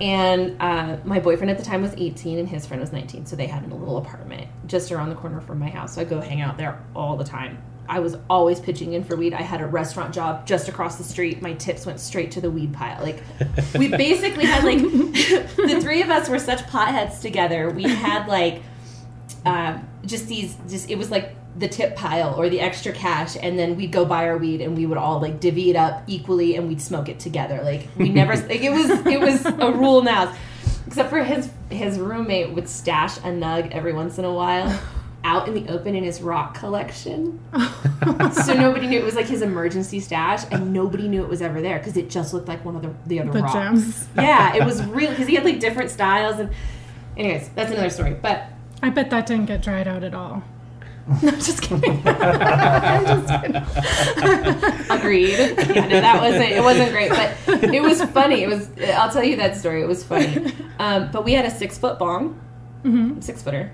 And 0.00 0.56
uh, 0.60 0.98
my 1.04 1.20
boyfriend 1.20 1.50
at 1.50 1.58
the 1.58 1.64
time 1.64 1.82
was 1.82 1.94
18 1.96 2.38
and 2.38 2.48
his 2.48 2.66
friend 2.66 2.80
was 2.80 2.92
19. 2.92 3.26
So 3.26 3.36
they 3.36 3.46
had 3.46 3.64
a 3.70 3.74
little 3.74 3.98
apartment 3.98 4.48
just 4.66 4.90
around 4.90 5.10
the 5.10 5.14
corner 5.14 5.40
from 5.40 5.58
my 5.58 5.68
house. 5.68 5.94
So 5.94 6.00
I 6.00 6.04
go 6.04 6.20
hang 6.20 6.40
out 6.40 6.56
there 6.56 6.82
all 6.94 7.16
the 7.16 7.24
time. 7.24 7.62
I 7.88 7.98
was 8.00 8.16
always 8.30 8.60
pitching 8.60 8.94
in 8.94 9.04
for 9.04 9.16
weed. 9.16 9.34
I 9.34 9.42
had 9.42 9.60
a 9.60 9.66
restaurant 9.66 10.14
job 10.14 10.46
just 10.46 10.68
across 10.68 10.96
the 10.96 11.04
street. 11.04 11.42
My 11.42 11.52
tips 11.54 11.84
went 11.84 12.00
straight 12.00 12.30
to 12.32 12.40
the 12.40 12.50
weed 12.50 12.72
pile. 12.72 13.02
Like, 13.02 13.22
we 13.76 13.88
basically 13.96 14.46
had 14.46 14.64
like, 14.64 14.78
the 15.56 15.78
three 15.82 16.00
of 16.00 16.08
us 16.08 16.28
were 16.28 16.38
such 16.38 16.60
potheads 16.60 17.20
together. 17.20 17.70
We 17.70 17.82
had 17.82 18.28
like, 18.28 18.62
uh, 19.44 19.78
just 20.06 20.28
these, 20.28 20.56
just, 20.68 20.90
it 20.90 20.96
was 20.96 21.10
like 21.10 21.34
the 21.58 21.68
tip 21.68 21.94
pile 21.96 22.34
or 22.34 22.48
the 22.48 22.60
extra 22.60 22.92
cash 22.92 23.36
and 23.40 23.58
then 23.58 23.76
we'd 23.76 23.92
go 23.92 24.04
buy 24.06 24.26
our 24.26 24.38
weed 24.38 24.60
and 24.62 24.76
we 24.76 24.86
would 24.86 24.96
all 24.96 25.20
like 25.20 25.38
divvy 25.38 25.68
it 25.68 25.76
up 25.76 26.02
equally 26.06 26.56
and 26.56 26.66
we'd 26.66 26.80
smoke 26.80 27.08
it 27.08 27.20
together. 27.20 27.60
Like 27.62 27.88
we 27.96 28.08
never 28.08 28.34
like 28.48 28.62
it 28.62 28.70
was 28.70 28.88
it 29.06 29.20
was 29.20 29.44
a 29.44 29.72
rule 29.72 30.02
now 30.02 30.34
except 30.86 31.10
for 31.10 31.22
his 31.22 31.50
his 31.70 31.98
roommate 31.98 32.50
would 32.52 32.68
stash 32.68 33.18
a 33.18 33.22
nug 33.30 33.70
every 33.70 33.92
once 33.92 34.18
in 34.18 34.24
a 34.24 34.32
while 34.32 34.80
out 35.24 35.46
in 35.46 35.54
the 35.54 35.70
open 35.70 35.94
in 35.94 36.02
his 36.04 36.20
rock 36.22 36.54
collection. 36.54 37.38
So 38.32 38.54
nobody 38.54 38.88
knew 38.88 38.98
it 38.98 39.04
was 39.04 39.14
like 39.14 39.26
his 39.26 39.42
emergency 39.42 40.00
stash 40.00 40.42
and 40.50 40.72
nobody 40.72 41.06
knew 41.06 41.22
it 41.22 41.28
was 41.28 41.40
ever 41.40 41.60
there 41.60 41.78
because 41.78 41.96
it 41.96 42.10
just 42.10 42.34
looked 42.34 42.48
like 42.48 42.64
one 42.64 42.74
of 42.74 42.82
the, 42.82 42.92
the 43.06 43.20
other 43.20 43.30
The 43.30 43.42
rocks. 43.42 43.52
gems. 43.52 44.08
yeah 44.16 44.56
it 44.56 44.64
was 44.64 44.82
real 44.86 45.10
because 45.10 45.28
he 45.28 45.36
had 45.36 45.44
like 45.44 45.60
different 45.60 45.90
styles 45.90 46.40
and 46.40 46.50
anyways 47.16 47.48
that's 47.50 47.70
another 47.70 47.90
story. 47.90 48.14
But 48.20 48.46
I 48.82 48.90
bet 48.90 49.10
that 49.10 49.26
didn't 49.26 49.46
get 49.46 49.62
dried 49.62 49.86
out 49.86 50.02
at 50.02 50.14
all. 50.14 50.42
No, 51.22 51.30
just 51.32 51.60
kidding. 51.62 52.00
I'm 52.06 53.04
just 53.04 53.28
kidding. 53.42 53.56
Agreed. 54.90 55.30
Yeah, 55.30 55.86
no, 55.88 56.00
that 56.00 56.20
wasn't. 56.20 56.50
It 56.52 56.62
wasn't 56.62 56.90
great, 56.92 57.10
but 57.10 57.36
it 57.74 57.82
was 57.82 58.02
funny. 58.04 58.42
It 58.42 58.48
was. 58.48 58.68
I'll 58.94 59.10
tell 59.10 59.24
you 59.24 59.36
that 59.36 59.56
story. 59.56 59.82
It 59.82 59.88
was 59.88 60.04
funny. 60.04 60.52
Um, 60.78 61.10
but 61.12 61.24
we 61.24 61.32
had 61.32 61.44
a 61.44 61.50
six 61.50 61.76
foot 61.78 61.98
bong, 61.98 62.40
six 63.20 63.42
footer, 63.42 63.72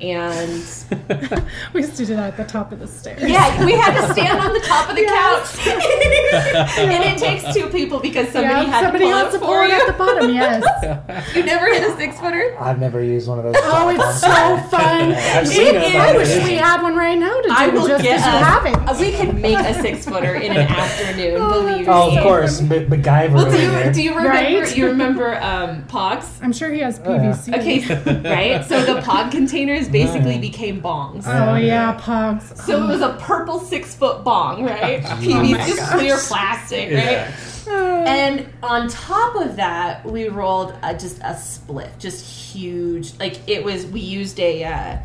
and 0.00 0.50
We 1.72 1.80
used 1.82 1.96
to 1.96 2.06
do 2.06 2.14
that 2.16 2.32
at 2.32 2.36
the 2.36 2.44
top 2.44 2.72
of 2.72 2.78
the 2.78 2.86
stairs. 2.86 3.20
yeah, 3.22 3.64
we 3.64 3.72
had 3.72 3.94
to 4.00 4.12
stand 4.12 4.38
on 4.40 4.52
the 4.52 4.60
top 4.60 4.88
of 4.90 4.96
the 4.96 5.04
couch, 5.04 5.66
and 6.78 7.04
it 7.04 7.18
takes 7.18 7.54
two 7.54 7.68
people 7.68 7.98
because 8.00 8.28
somebody 8.30 8.54
Yeah, 8.66 8.70
had 8.70 8.82
somebody 8.84 9.04
to 9.06 9.10
pull 9.10 9.18
has 9.18 9.34
it 9.34 9.38
to 9.38 9.38
for 9.40 9.46
pull 9.46 9.62
it 9.62 9.68
you. 9.68 9.74
at 9.80 9.86
the 9.86 9.92
bottom. 9.92 10.32
Yes. 10.32 11.34
You 11.36 11.44
never 11.44 11.66
hit 11.72 11.82
a 11.82 11.96
six 11.96 12.18
footer. 12.18 12.56
I've 12.58 12.78
never 12.80 13.02
used 13.02 13.28
one 13.28 13.38
of 13.38 13.44
those. 13.44 13.54
Oh, 13.58 13.88
it's 13.90 14.20
so 14.20 14.28
fun. 14.68 15.12
I've 15.12 15.46
seen 15.48 15.66
It 15.68 15.74
it. 15.76 15.82
is. 15.82 15.92
but 15.92 16.00
I 16.00 16.08
I've 16.10 16.16
wish 16.16 16.44
we 16.44 16.54
had 16.54 16.82
one 16.82 16.96
right 16.96 17.18
now 17.18 17.34
to 17.40 17.48
do 17.48 17.54
I 17.56 17.68
will 17.68 17.86
just 17.86 18.02
get 18.02 18.20
as 18.20 18.26
you 18.26 18.32
us. 18.32 18.44
have 18.44 18.66
it. 18.66 18.88
uh, 18.88 18.96
We 18.98 19.12
could 19.12 19.34
make 19.40 19.58
a 19.58 19.74
six 19.80 20.04
footer 20.04 20.34
in 20.36 20.52
an 20.52 20.58
afternoon. 20.68 21.34
Believe 21.38 21.80
me. 21.80 21.92
Oh, 21.92 22.16
of 22.16 22.22
course, 22.22 22.60
Ma- 22.62 22.74
MacGyver. 22.76 23.32
Well, 23.34 23.50
do 23.50 23.58
you 23.86 23.92
do 23.92 24.02
you 24.02 24.10
remember? 24.16 24.28
Right? 24.30 24.76
You 24.76 24.86
remember 24.86 25.36
um, 25.42 25.82
Pogs? 25.84 26.38
I'm 26.42 26.52
sure 26.52 26.70
he 26.70 26.80
has 26.80 27.00
Oh, 27.04 27.14
yeah. 27.14 27.32
PVC. 27.32 27.58
Okay, 27.58 28.30
right. 28.56 28.64
So 28.64 28.82
the 28.94 29.00
pod 29.02 29.30
containers 29.30 29.87
basically 29.90 30.32
Right. 30.32 30.40
became 30.40 30.80
bongs. 30.80 31.24
Oh 31.26 31.56
yeah, 31.56 31.98
Pogs. 32.00 32.56
So 32.58 32.84
it 32.84 32.86
was 32.88 33.00
a 33.00 33.16
purple 33.20 33.58
six 33.60 33.94
foot 33.94 34.24
bong, 34.24 34.64
right? 34.64 35.02
PVC, 35.02 35.66
just 35.66 35.90
clear 35.92 36.16
plastic, 36.18 36.92
right? 36.92 37.32
And 37.68 38.46
on 38.62 38.88
top 38.88 39.36
of 39.36 39.56
that, 39.56 40.04
we 40.06 40.28
rolled 40.28 40.74
a, 40.82 40.94
just 40.96 41.20
a 41.22 41.36
split, 41.36 41.90
just 41.98 42.24
huge. 42.54 43.18
Like 43.18 43.46
it 43.48 43.62
was, 43.64 43.84
we 43.86 44.00
used 44.00 44.40
a 44.40 44.64
uh, 44.64 44.96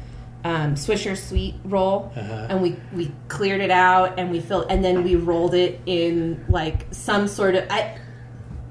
um, 0.45 0.75
Swisher 0.75 1.17
Sweet 1.17 1.55
roll, 1.65 2.11
Uh-huh. 2.15 2.47
and 2.49 2.61
we 2.61 2.75
we 2.93 3.11
cleared 3.27 3.61
it 3.61 3.71
out, 3.71 4.17
and 4.19 4.31
we 4.31 4.39
filled, 4.39 4.67
and 4.69 4.83
then 4.83 5.03
we 5.03 5.15
rolled 5.15 5.53
it 5.55 5.81
in 5.85 6.45
like 6.49 6.85
some 6.91 7.27
sort 7.27 7.55
of. 7.55 7.65
I, 7.69 7.97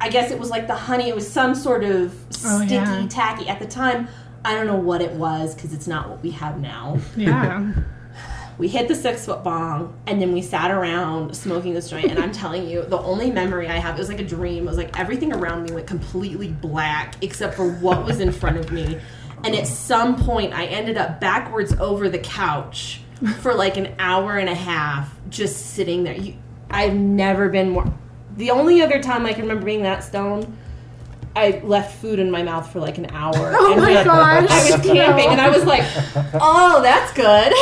I 0.00 0.08
guess 0.08 0.32
it 0.32 0.38
was 0.40 0.50
like 0.50 0.66
the 0.66 0.74
honey. 0.74 1.08
It 1.08 1.14
was 1.14 1.30
some 1.30 1.54
sort 1.54 1.84
of 1.84 2.12
Oh, 2.44 2.58
sticky, 2.58 2.74
yeah. 2.74 3.06
tacky. 3.08 3.48
At 3.48 3.60
the 3.60 3.66
time, 3.66 4.08
I 4.44 4.54
don't 4.54 4.66
know 4.66 4.76
what 4.76 5.00
it 5.00 5.12
was 5.12 5.54
because 5.54 5.72
it's 5.72 5.86
not 5.86 6.08
what 6.08 6.22
we 6.22 6.30
have 6.32 6.60
now. 6.60 6.98
Yeah. 7.16 7.72
We 8.58 8.68
hit 8.68 8.86
the 8.86 8.94
six 8.94 9.24
foot 9.24 9.42
bong 9.42 9.98
and 10.06 10.20
then 10.20 10.32
we 10.32 10.42
sat 10.42 10.70
around 10.70 11.34
smoking 11.34 11.74
this 11.74 11.88
joint. 11.88 12.10
And 12.10 12.18
I'm 12.18 12.32
telling 12.32 12.68
you, 12.68 12.82
the 12.82 12.98
only 12.98 13.30
memory 13.30 13.66
I 13.66 13.78
have, 13.78 13.96
it 13.96 13.98
was 13.98 14.08
like 14.08 14.20
a 14.20 14.24
dream. 14.24 14.64
It 14.64 14.66
was 14.66 14.76
like 14.76 14.98
everything 15.00 15.32
around 15.32 15.64
me 15.64 15.74
went 15.74 15.86
completely 15.86 16.48
black 16.48 17.16
except 17.22 17.54
for 17.54 17.68
what 17.68 18.04
was 18.04 18.20
in 18.20 18.30
front 18.30 18.58
of 18.58 18.70
me. 18.70 19.00
And 19.44 19.56
at 19.56 19.66
some 19.66 20.16
point, 20.16 20.52
I 20.52 20.66
ended 20.66 20.96
up 20.96 21.18
backwards 21.18 21.72
over 21.72 22.08
the 22.08 22.18
couch 22.18 23.00
for 23.40 23.54
like 23.54 23.76
an 23.76 23.94
hour 23.98 24.36
and 24.36 24.48
a 24.48 24.54
half 24.54 25.12
just 25.28 25.74
sitting 25.74 26.04
there. 26.04 26.14
You, 26.14 26.36
I've 26.70 26.94
never 26.94 27.48
been 27.48 27.70
more. 27.70 27.92
The 28.36 28.50
only 28.50 28.80
other 28.82 29.02
time 29.02 29.26
I 29.26 29.32
can 29.32 29.42
remember 29.42 29.64
being 29.64 29.82
that 29.82 30.04
stoned, 30.04 30.56
I 31.34 31.60
left 31.64 31.96
food 32.00 32.18
in 32.18 32.30
my 32.30 32.42
mouth 32.42 32.70
for 32.70 32.80
like 32.80 32.98
an 32.98 33.06
hour. 33.10 33.52
Oh 33.62 33.76
my 33.76 34.04
gosh. 34.04 34.50
I 34.50 34.70
was 34.70 34.86
camping 34.86 35.28
and 35.28 35.40
I 35.40 35.48
was 35.48 35.64
like, 35.64 35.82
oh, 36.34 36.80
that's 36.82 37.12
good. 37.12 37.24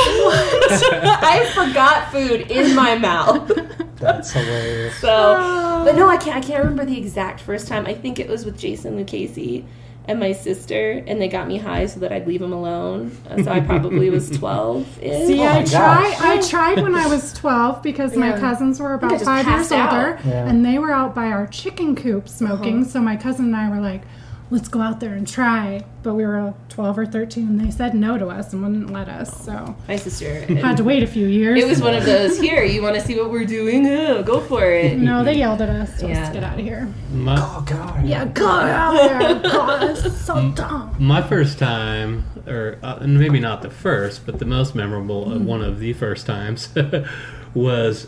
I 1.22 1.50
forgot 1.54 2.10
food 2.10 2.50
in 2.50 2.74
my 2.74 2.96
mouth. 2.96 3.50
That's 3.96 4.32
hilarious. 4.32 4.96
So, 4.96 5.82
but 5.84 5.94
no, 5.94 6.08
I 6.08 6.16
can't. 6.16 6.36
I 6.36 6.40
can't 6.40 6.64
remember 6.64 6.84
the 6.84 6.98
exact 6.98 7.40
first 7.40 7.68
time. 7.68 7.86
I 7.86 7.94
think 7.94 8.18
it 8.18 8.28
was 8.28 8.44
with 8.44 8.58
Jason 8.58 8.96
Lucchese 8.96 9.64
and 10.06 10.18
my 10.18 10.32
sister, 10.32 11.02
and 11.06 11.20
they 11.20 11.28
got 11.28 11.46
me 11.46 11.56
high 11.58 11.86
so 11.86 12.00
that 12.00 12.10
I'd 12.12 12.26
leave 12.26 12.40
them 12.40 12.52
alone. 12.52 13.16
Uh, 13.28 13.42
So 13.42 13.50
I 13.52 13.60
probably 13.60 14.10
was 14.10 14.28
twelve. 14.38 14.86
See, 15.00 15.40
Oh 15.40 15.46
I 15.48 15.64
tried. 15.64 16.16
I 16.20 16.40
tried 16.48 16.82
when 16.82 16.94
I 16.94 17.06
was 17.06 17.32
12 17.34 17.82
because 17.82 18.16
my 18.16 18.32
cousins 18.38 18.80
were 18.80 18.94
about 18.94 19.20
five 19.20 19.46
years 19.46 19.70
out. 19.72 19.92
older, 19.92 20.18
Yeah. 20.28 20.48
and 20.48 20.64
they 20.64 20.78
were 20.78 20.90
out 20.92 21.14
by 21.14 21.26
our 21.26 21.46
chicken 21.46 21.94
coop 21.94 22.28
smoking. 22.28 22.84
So 22.84 23.00
my 23.00 23.16
cousin 23.16 23.46
and 23.46 23.56
I 23.56 23.68
were 23.70 23.80
like, 23.80 24.02
"Let's 24.50 24.68
go 24.68 24.80
out 24.80 25.00
there 25.00 25.14
and 25.14 25.26
try." 25.26 25.84
But 26.02 26.14
we 26.14 26.24
were 26.24 26.54
12 26.70 26.98
or 26.98 27.06
13, 27.06 27.46
and 27.46 27.60
they 27.60 27.70
said 27.70 27.94
no 27.94 28.16
to 28.16 28.28
us 28.28 28.52
and 28.52 28.62
wouldn't 28.62 28.90
let 28.90 29.08
us. 29.08 29.44
So 29.44 29.76
My 29.86 29.96
sister. 29.96 30.46
had 30.56 30.76
to 30.78 30.84
wait 30.84 31.02
a 31.02 31.06
few 31.06 31.26
years. 31.26 31.62
It 31.62 31.66
was 31.68 31.82
one 31.82 31.94
of 31.94 32.04
those. 32.06 32.38
Here, 32.40 32.64
you 32.64 32.82
want 32.82 32.94
to 32.94 33.00
see 33.02 33.16
what 33.20 33.30
we're 33.30 33.44
doing? 33.44 33.86
Oh, 33.86 34.22
go 34.22 34.40
for 34.40 34.64
it. 34.70 34.98
no, 34.98 35.22
they 35.22 35.34
yelled 35.38 35.60
at 35.60 35.68
us. 35.68 36.00
Told 36.00 36.12
Yeah. 36.12 36.22
us 36.28 36.32
get 36.32 36.42
out 36.42 36.58
of 36.58 36.64
here. 36.64 36.88
My, 37.12 37.36
Oh 37.38 37.62
God. 37.66 38.06
Yeah, 38.06 38.24
go 38.24 38.48
out 38.48 38.92
there. 38.94 39.40
God, 39.52 39.80
that's 39.96 40.20
so 40.22 40.50
dumb. 40.52 40.94
my 40.98 41.20
first 41.22 41.58
time, 41.58 42.24
or 42.46 42.78
uh, 42.82 42.98
maybe 43.06 43.40
not 43.40 43.60
the 43.62 43.70
first, 43.70 44.24
but 44.24 44.38
the 44.38 44.46
most 44.46 44.74
memorable, 44.74 45.32
uh, 45.32 45.38
one 45.38 45.60
of 45.62 45.80
the 45.80 45.92
first 45.92 46.24
times, 46.26 46.70
was 47.54 48.06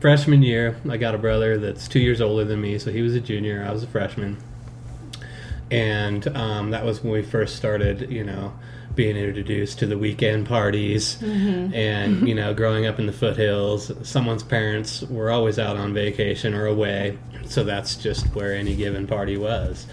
freshman 0.00 0.42
year. 0.42 0.76
I 0.88 0.96
got 0.96 1.14
a 1.14 1.18
brother 1.18 1.58
that's 1.58 1.88
two 1.88 2.00
years 2.00 2.20
older 2.20 2.44
than 2.44 2.60
me, 2.60 2.78
so 2.78 2.90
he 2.90 3.02
was 3.02 3.14
a 3.14 3.20
junior. 3.20 3.64
I 3.68 3.72
was 3.72 3.82
a 3.82 3.86
freshman, 3.86 4.38
and 5.70 6.26
um, 6.36 6.70
that 6.70 6.84
was 6.84 7.02
when 7.02 7.12
we 7.12 7.22
first 7.22 7.56
started, 7.56 8.10
you 8.10 8.24
know, 8.24 8.52
being 8.94 9.16
introduced 9.16 9.78
to 9.78 9.86
the 9.86 9.96
weekend 9.96 10.46
parties, 10.46 11.22
and 11.22 12.28
you 12.28 12.34
know, 12.34 12.54
growing 12.54 12.86
up 12.86 12.98
in 12.98 13.06
the 13.06 13.12
foothills. 13.12 13.92
Someone's 14.02 14.42
parents 14.42 15.02
were 15.02 15.30
always 15.30 15.58
out 15.58 15.76
on 15.76 15.94
vacation 15.94 16.54
or 16.54 16.66
away, 16.66 17.18
so 17.46 17.64
that's 17.64 17.96
just 17.96 18.26
where 18.34 18.54
any 18.54 18.74
given 18.74 19.06
party 19.06 19.36
was. 19.36 19.86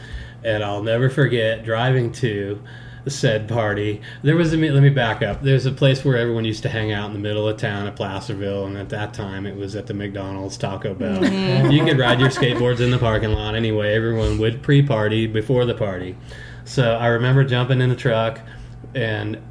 And 0.43 0.64
I'll 0.64 0.84
never 0.84 1.10
forget 1.10 1.64
driving 1.65 2.11
to 2.14 2.61
said 3.07 3.48
party. 3.48 4.02
There 4.23 4.36
was 4.36 4.53
a 4.53 4.57
let 4.57 4.82
me 4.82 4.90
back 4.90 5.22
up. 5.22 5.41
There's 5.41 5.65
a 5.65 5.72
place 5.72 6.03
where 6.03 6.18
everyone 6.18 6.45
used 6.45 6.64
to 6.64 6.69
hang 6.69 6.91
out 6.91 7.07
in 7.07 7.14
the 7.14 7.19
middle 7.19 7.48
of 7.48 7.57
town 7.57 7.88
at 7.88 7.95
Placerville, 7.95 8.65
and 8.65 8.77
at 8.77 8.90
that 8.90 9.14
time 9.14 9.45
it 9.45 9.56
was 9.56 9.76
at 9.76 9.88
the 9.88 9.94
McDonald's 9.94 10.57
Taco 10.57 10.94
Bell. 10.94 11.23
You 11.72 11.84
could 11.86 11.99
ride 11.99 12.19
your 12.19 12.30
skateboards 12.30 12.80
in 12.80 12.91
the 12.91 12.98
parking 12.98 13.32
lot 13.32 13.56
anyway. 13.56 13.94
Everyone 13.94 14.38
would 14.40 14.61
pre-party 14.64 15.27
before 15.27 15.65
the 15.65 15.76
party. 15.76 16.15
So 16.64 16.94
I 16.95 17.07
remember 17.07 17.44
jumping 17.44 17.82
in 17.82 17.90
the 17.90 17.95
truck, 17.95 18.40
and 18.94 19.41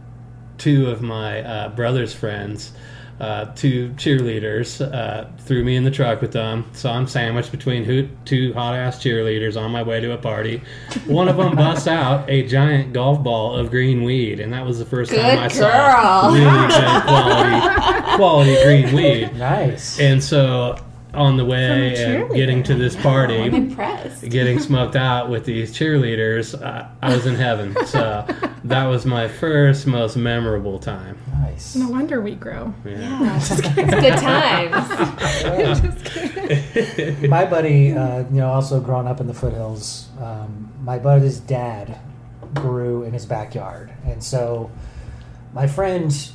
two 0.58 0.90
of 0.90 1.02
my 1.02 1.42
uh, 1.42 1.68
brother's 1.70 2.14
friends. 2.14 2.72
Uh, 3.20 3.44
two 3.54 3.90
cheerleaders 3.90 4.80
uh, 4.92 5.28
threw 5.38 5.62
me 5.64 5.76
in 5.76 5.84
the 5.84 5.90
truck 5.90 6.20
with 6.20 6.32
them, 6.32 6.64
so 6.72 6.90
I'm 6.90 7.06
sandwiched 7.06 7.52
between 7.52 7.84
ho- 7.84 8.08
two 8.24 8.52
hot 8.54 8.74
ass 8.74 9.02
cheerleaders 9.02 9.60
on 9.60 9.70
my 9.70 9.82
way 9.84 10.00
to 10.00 10.12
a 10.12 10.18
party. 10.18 10.60
One 11.06 11.28
of 11.28 11.36
them 11.36 11.54
busts 11.56 11.86
out 11.86 12.28
a 12.28 12.46
giant 12.46 12.92
golf 12.92 13.22
ball 13.22 13.54
of 13.56 13.70
green 13.70 14.02
weed, 14.02 14.40
and 14.40 14.52
that 14.52 14.66
was 14.66 14.78
the 14.80 14.84
first 14.84 15.12
time 15.14 15.38
I 15.38 15.48
girl. 15.48 15.50
saw 15.50 16.32
really 16.32 16.68
good 16.68 17.02
quality, 17.04 18.16
quality 18.16 18.56
green 18.64 18.94
weed. 18.96 19.36
Nice. 19.36 20.00
And 20.00 20.22
so 20.22 20.76
on 21.14 21.36
the 21.36 21.44
way 21.44 21.94
and 21.96 22.34
getting 22.34 22.64
to 22.64 22.74
this 22.74 22.96
party, 22.96 23.36
I'm 23.36 23.54
impressed. 23.54 24.28
getting 24.28 24.58
smoked 24.58 24.96
out 24.96 25.30
with 25.30 25.44
these 25.44 25.72
cheerleaders, 25.72 26.60
uh, 26.60 26.88
I 27.00 27.14
was 27.14 27.26
in 27.26 27.36
heaven. 27.36 27.76
So 27.86 28.26
that 28.64 28.86
was 28.86 29.06
my 29.06 29.28
first, 29.28 29.86
most 29.86 30.16
memorable 30.16 30.80
time. 30.80 31.16
Nice. 31.44 31.76
No 31.76 31.88
wonder 31.88 32.20
we 32.20 32.34
grow. 32.34 32.74
Yeah. 32.84 33.36
It's 33.36 33.60
good 33.74 34.18
times. 34.18 34.88
my 37.28 37.44
buddy, 37.44 37.92
uh, 37.92 38.20
you 38.20 38.36
know, 38.36 38.48
also 38.48 38.80
growing 38.80 39.06
up 39.06 39.20
in 39.20 39.26
the 39.26 39.34
foothills, 39.34 40.08
um, 40.20 40.72
my 40.82 40.98
buddy's 40.98 41.38
dad 41.38 41.98
grew 42.54 43.02
in 43.02 43.12
his 43.12 43.26
backyard, 43.26 43.92
and 44.04 44.22
so 44.22 44.70
my 45.52 45.66
friend 45.66 46.30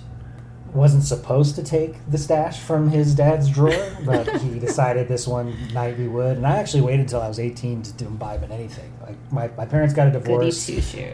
wasn't 0.73 1.03
supposed 1.03 1.55
to 1.55 1.63
take 1.63 1.95
the 2.09 2.17
stash 2.17 2.59
from 2.59 2.89
his 2.89 3.15
dad's 3.15 3.49
drawer, 3.49 3.95
but 4.05 4.27
he 4.41 4.59
decided 4.67 5.07
this 5.07 5.27
one 5.27 5.55
night 5.73 5.97
we 5.97 6.07
would. 6.07 6.37
And 6.37 6.45
I 6.47 6.57
actually 6.57 6.81
waited 6.81 7.01
until 7.01 7.21
I 7.21 7.27
was 7.27 7.39
18 7.39 7.83
to 7.83 7.93
do 7.93 8.07
imbibe 8.07 8.43
in 8.43 8.51
anything. 8.51 8.91
Like 9.01 9.17
my, 9.31 9.47
my 9.57 9.65
parents 9.65 9.93
got 9.93 10.07
a 10.07 10.11
divorce 10.11 10.69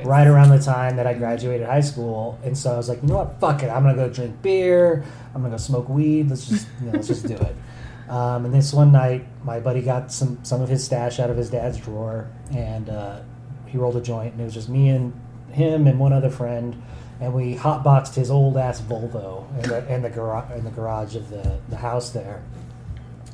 right 0.06 0.28
around 0.28 0.50
the 0.50 0.60
time 0.60 0.96
that 0.98 1.08
I 1.08 1.14
graduated 1.14 1.68
high 1.68 1.82
school, 1.82 2.40
and 2.44 2.58
so 2.58 2.74
I 2.74 2.78
was 2.78 2.90
like, 2.90 3.02
you 3.02 3.08
know 3.08 3.18
what, 3.18 3.40
fuck 3.40 3.64
it, 3.64 3.68
I'm 3.68 3.84
gonna 3.84 3.96
go 3.96 4.10
drink 4.10 4.42
beer, 4.42 5.06
I'm 5.34 5.42
gonna 5.42 5.54
go 5.54 5.58
smoke 5.58 5.90
weed. 5.90 6.30
Let's 6.30 6.48
just, 6.48 6.68
you 6.80 6.88
know, 6.88 6.94
let's 6.94 7.08
just 7.08 7.28
do 7.28 7.36
it. 7.36 7.56
Um, 8.08 8.46
and 8.46 8.54
this 8.54 8.72
one 8.72 8.92
night, 8.92 9.26
my 9.44 9.60
buddy 9.60 9.82
got 9.82 10.12
some 10.12 10.38
some 10.44 10.62
of 10.62 10.70
his 10.70 10.84
stash 10.84 11.20
out 11.20 11.32
of 11.32 11.38
his 11.38 11.50
dad's 11.50 11.80
drawer, 11.80 12.30
and 12.54 12.88
uh, 12.88 13.22
he 13.66 13.80
rolled 13.80 13.96
a 13.96 14.02
joint, 14.02 14.34
and 14.34 14.42
it 14.42 14.44
was 14.44 14.54
just 14.54 14.70
me 14.70 14.90
and 14.90 15.20
him 15.52 15.88
and 15.88 16.00
one 16.00 16.14
other 16.14 16.30
friend, 16.30 16.82
and 17.22 17.34
we 17.34 17.56
hotboxed 17.56 18.16
his 18.16 18.30
old 18.32 18.58
ass 18.58 18.82
Volvo 18.82 19.46
in 19.64 19.70
the 19.70 19.94
in 19.94 20.02
the, 20.02 20.10
gar- 20.10 20.48
in 20.56 20.64
the 20.64 20.72
garage 20.72 21.16
of 21.16 21.30
the 21.30 21.60
the 21.70 21.78
house 21.78 22.10
there, 22.12 22.44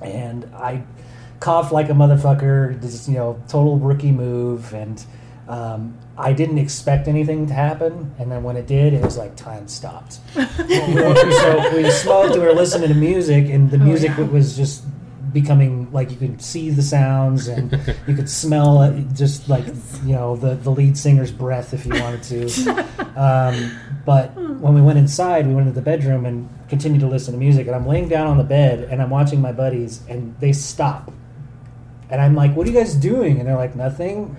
and 0.01 0.45
I 0.55 0.83
coughed 1.39 1.71
like 1.71 1.89
a 1.89 1.93
motherfucker. 1.93 2.79
This 2.79 3.07
you 3.07 3.15
know 3.15 3.41
total 3.47 3.77
rookie 3.79 4.11
move, 4.11 4.73
and 4.73 5.03
um, 5.47 5.97
I 6.17 6.33
didn't 6.33 6.59
expect 6.59 7.07
anything 7.07 7.47
to 7.47 7.53
happen. 7.53 8.13
And 8.19 8.31
then 8.31 8.43
when 8.43 8.55
it 8.57 8.67
did, 8.67 8.93
it 8.93 9.03
was 9.03 9.17
like 9.17 9.35
time 9.35 9.67
stopped. 9.67 10.19
so 10.33 11.75
we 11.75 11.89
smoked. 11.91 12.33
We 12.35 12.39
were 12.41 12.53
listening 12.53 12.89
to 12.89 12.95
music, 12.95 13.49
and 13.49 13.69
the 13.71 13.77
Oh, 13.77 13.83
music 13.83 14.11
yeah. 14.17 14.25
was 14.25 14.55
just 14.55 14.83
becoming 15.33 15.91
like 15.91 16.11
you 16.11 16.17
could 16.17 16.41
see 16.41 16.69
the 16.69 16.81
sounds 16.81 17.47
and 17.47 17.71
you 18.07 18.15
could 18.15 18.29
smell 18.29 18.81
it 18.81 19.05
just 19.13 19.47
like 19.49 19.65
you 20.03 20.13
know 20.13 20.35
the 20.35 20.55
the 20.55 20.69
lead 20.69 20.97
singer's 20.97 21.31
breath 21.31 21.73
if 21.73 21.85
you 21.85 21.93
wanted 22.01 22.23
to 22.23 22.85
um, 23.15 23.79
but 24.05 24.35
when 24.35 24.73
we 24.73 24.81
went 24.81 24.97
inside, 24.97 25.47
we 25.47 25.53
went 25.53 25.67
into 25.67 25.79
the 25.79 25.83
bedroom 25.83 26.25
and 26.25 26.49
continued 26.69 27.01
to 27.01 27.07
listen 27.07 27.33
to 27.33 27.39
music. 27.39 27.67
And 27.67 27.75
I'm 27.75 27.87
laying 27.87 28.07
down 28.07 28.27
on 28.27 28.37
the 28.37 28.43
bed 28.43 28.87
and 28.89 29.01
I'm 29.01 29.09
watching 29.09 29.41
my 29.41 29.51
buddies, 29.51 30.01
and 30.07 30.35
they 30.39 30.53
stop. 30.53 31.11
And 32.09 32.19
I'm 32.21 32.35
like, 32.35 32.55
"What 32.55 32.67
are 32.67 32.71
you 32.71 32.77
guys 32.77 32.95
doing?" 32.95 33.39
And 33.39 33.47
they're 33.47 33.55
like, 33.55 33.75
"Nothing." 33.75 34.35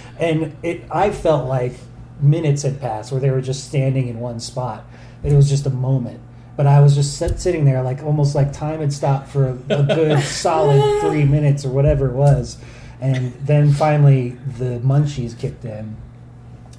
and 0.18 0.56
it, 0.62 0.84
I 0.90 1.10
felt 1.10 1.48
like 1.48 1.72
minutes 2.20 2.62
had 2.62 2.80
passed 2.80 3.12
where 3.12 3.20
they 3.20 3.30
were 3.30 3.40
just 3.40 3.64
standing 3.64 4.08
in 4.08 4.20
one 4.20 4.40
spot. 4.40 4.84
It 5.22 5.32
was 5.32 5.48
just 5.48 5.66
a 5.66 5.70
moment. 5.70 6.20
But 6.56 6.66
I 6.68 6.80
was 6.80 6.94
just 6.94 7.18
sit, 7.18 7.40
sitting 7.40 7.64
there, 7.64 7.82
like 7.82 8.02
almost 8.04 8.34
like 8.34 8.52
time 8.52 8.80
had 8.80 8.92
stopped 8.92 9.28
for 9.28 9.48
a, 9.48 9.52
a 9.70 9.82
good 9.82 10.20
solid 10.24 11.00
three 11.00 11.24
minutes 11.24 11.64
or 11.64 11.70
whatever 11.70 12.08
it 12.08 12.14
was. 12.14 12.58
And 13.00 13.32
then 13.44 13.72
finally, 13.72 14.30
the 14.58 14.78
munchies 14.78 15.36
kicked 15.38 15.64
in, 15.64 15.96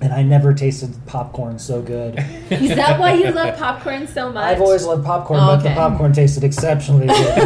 and 0.01 0.13
I 0.13 0.23
never 0.23 0.53
tasted 0.53 0.95
popcorn 1.05 1.59
so 1.59 1.81
good. 1.81 2.17
Is 2.49 2.75
that 2.75 2.99
why 2.99 3.13
you 3.13 3.31
love 3.31 3.57
popcorn 3.57 4.07
so 4.07 4.29
much? 4.33 4.43
I've 4.43 4.61
always 4.61 4.85
loved 4.85 5.05
popcorn, 5.05 5.41
Oh, 5.41 5.47
but 5.47 5.57
the 5.63 5.69
popcorn 5.71 6.13
tasted 6.13 6.43
exceptionally 6.45 7.07
good. 7.07 7.17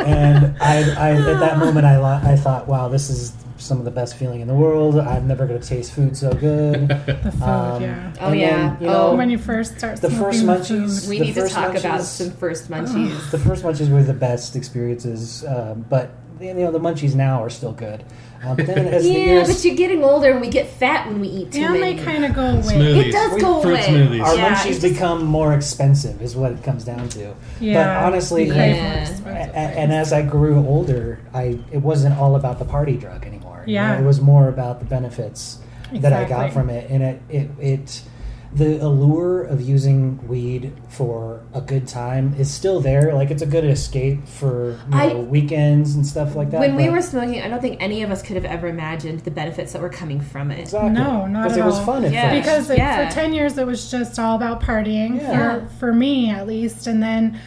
and 0.00 0.56
I, 0.60 0.78
I, 0.96 1.10
at 1.12 1.38
that 1.40 1.58
moment, 1.58 1.84
I, 1.86 2.32
I 2.32 2.36
thought, 2.36 2.66
wow, 2.66 2.88
this 2.88 3.10
is 3.10 3.32
some 3.58 3.78
of 3.78 3.84
the 3.84 3.90
best 3.90 4.16
feeling 4.16 4.40
in 4.40 4.48
the 4.48 4.54
world. 4.54 4.98
I'm 4.98 5.26
never 5.26 5.46
going 5.46 5.60
to 5.60 5.66
taste 5.66 5.92
food 5.92 6.16
so 6.16 6.32
good. 6.32 6.88
The 6.88 7.32
food, 7.32 7.42
Um, 7.42 7.82
yeah. 7.82 8.12
Oh, 8.20 8.32
yeah. 8.32 8.50
Then, 8.70 8.76
you 8.80 8.86
know, 8.86 9.08
Oh. 9.10 9.16
When 9.16 9.30
you 9.30 9.38
first 9.38 9.78
start 9.78 10.00
the 10.00 10.10
first 10.10 10.40
smoking 10.40 10.62
the 10.82 10.86
munchies- 10.86 11.08
We 11.08 11.18
need 11.20 11.34
to 11.34 11.40
first 11.42 11.54
talk 11.54 11.74
about 11.74 12.00
munchies- 12.00 12.04
some 12.04 12.30
first 12.32 12.70
munchies. 12.70 13.30
the 13.30 13.38
first 13.38 13.64
munchies 13.64 13.90
were 13.90 14.02
the 14.02 14.14
best 14.14 14.56
experiences, 14.56 15.44
um, 15.46 15.84
but 15.88 16.10
you 16.40 16.54
know 16.54 16.70
the 16.70 16.78
munchies 16.80 17.14
now 17.16 17.42
are 17.42 17.50
still 17.50 17.72
good. 17.72 18.04
Uh, 18.44 18.54
but 18.54 18.66
then 18.66 18.86
as 18.86 19.02
the 19.02 19.10
yeah, 19.10 19.18
years, 19.18 19.48
but 19.48 19.64
you're 19.64 19.74
getting 19.74 20.04
older 20.04 20.30
and 20.30 20.40
we 20.40 20.48
get 20.48 20.68
fat 20.68 21.08
when 21.08 21.18
we 21.18 21.26
eat 21.26 21.50
too 21.50 21.60
and 21.64 21.80
many. 21.80 21.96
they 21.96 22.04
kind 22.04 22.24
of 22.24 22.32
go 22.34 22.42
away. 22.46 22.60
Smoothies. 22.62 23.06
it 23.06 23.10
does 23.10 23.32
We- 23.34 23.40
go 23.40 23.60
fruit 23.60 23.72
away. 23.72 23.82
smoothies. 23.82 24.22
our 24.24 24.36
Yeah, 24.36 24.54
munchies 24.54 24.66
just- 24.68 24.82
become 24.82 25.24
more 25.26 25.52
expensive, 25.54 26.22
is 26.22 26.36
what 26.36 26.52
it 26.52 26.62
comes 26.62 26.84
down 26.84 27.08
to. 27.10 27.34
Yeah. 27.58 27.74
but 27.82 28.04
honestly, 28.06 28.44
Yeah. 28.46 28.54
more 28.54 28.62
A- 28.62 29.00
expensive 29.00 29.26
a- 29.26 29.58
and 29.80 29.92
as 29.92 30.12
I 30.12 30.22
grew 30.22 30.64
older, 30.64 31.18
I 31.34 31.58
it 31.72 31.82
wasn't 31.82 32.16
all 32.16 32.36
about 32.36 32.60
the 32.60 32.64
party 32.64 32.96
drug 32.96 33.26
anymore. 33.26 33.47
You 33.68 33.74
Yeah. 33.74 33.94
know, 33.94 34.02
it 34.02 34.06
was 34.06 34.20
more 34.20 34.48
about 34.48 34.78
the 34.80 34.86
benefits 34.86 35.58
that 35.92 36.12
I 36.12 36.24
got 36.24 36.52
from 36.52 36.70
it, 36.70 36.90
and 36.90 37.02
it 37.02 37.22
it. 37.28 37.50
it 37.60 38.02
the 38.50 38.82
allure 38.82 39.42
of 39.42 39.60
using 39.60 40.26
weed 40.26 40.72
for 40.88 41.42
a 41.52 41.60
good 41.60 41.86
time 41.86 42.34
is 42.38 42.50
still 42.50 42.80
there. 42.80 43.12
Like 43.12 43.30
it's 43.30 43.42
a 43.42 43.46
good 43.46 43.64
escape 43.64 44.26
for 44.26 44.70
you 44.70 44.98
I- 44.98 45.08
know, 45.12 45.18
weekends 45.20 45.94
and 45.94 46.06
stuff 46.06 46.34
like 46.34 46.50
that. 46.52 46.60
when 46.60 46.74
we 46.74 46.88
were 46.88 47.02
smoking, 47.02 47.42
I 47.42 47.48
don't 47.48 47.60
think 47.60 47.76
any 47.78 48.02
of 48.02 48.10
us 48.10 48.22
could 48.22 48.36
have 48.36 48.46
ever 48.46 48.66
imagined 48.66 49.20
the 49.20 49.30
benefits 49.30 49.74
that 49.74 49.82
were 49.82 49.90
coming 49.90 50.22
from 50.22 50.50
it. 50.50 50.60
exactly. 50.60 50.88
No, 50.92 51.26
not 51.26 51.26
at 51.26 51.36
all. 51.36 51.42
because 51.42 51.56
it 51.58 51.64
was 51.66 51.78
all. 51.78 51.84
fun 51.84 52.10
Yeah. 52.10 52.30
first. 52.30 52.42
because 52.42 52.70
it, 52.70 52.78
Yeah. 52.78 53.06
for 53.10 53.14
10 53.14 53.34
years 53.34 53.58
it 53.58 53.66
was 53.66 53.90
just 53.90 54.18
all 54.18 54.34
about 54.34 54.62
partying 54.62 55.20
Yeah. 55.20 55.58
for, 55.58 55.68
for 55.78 55.92
me 55.92 56.30
at 56.30 56.46
least 56.46 56.86
and 56.86 57.02
then 57.02 57.38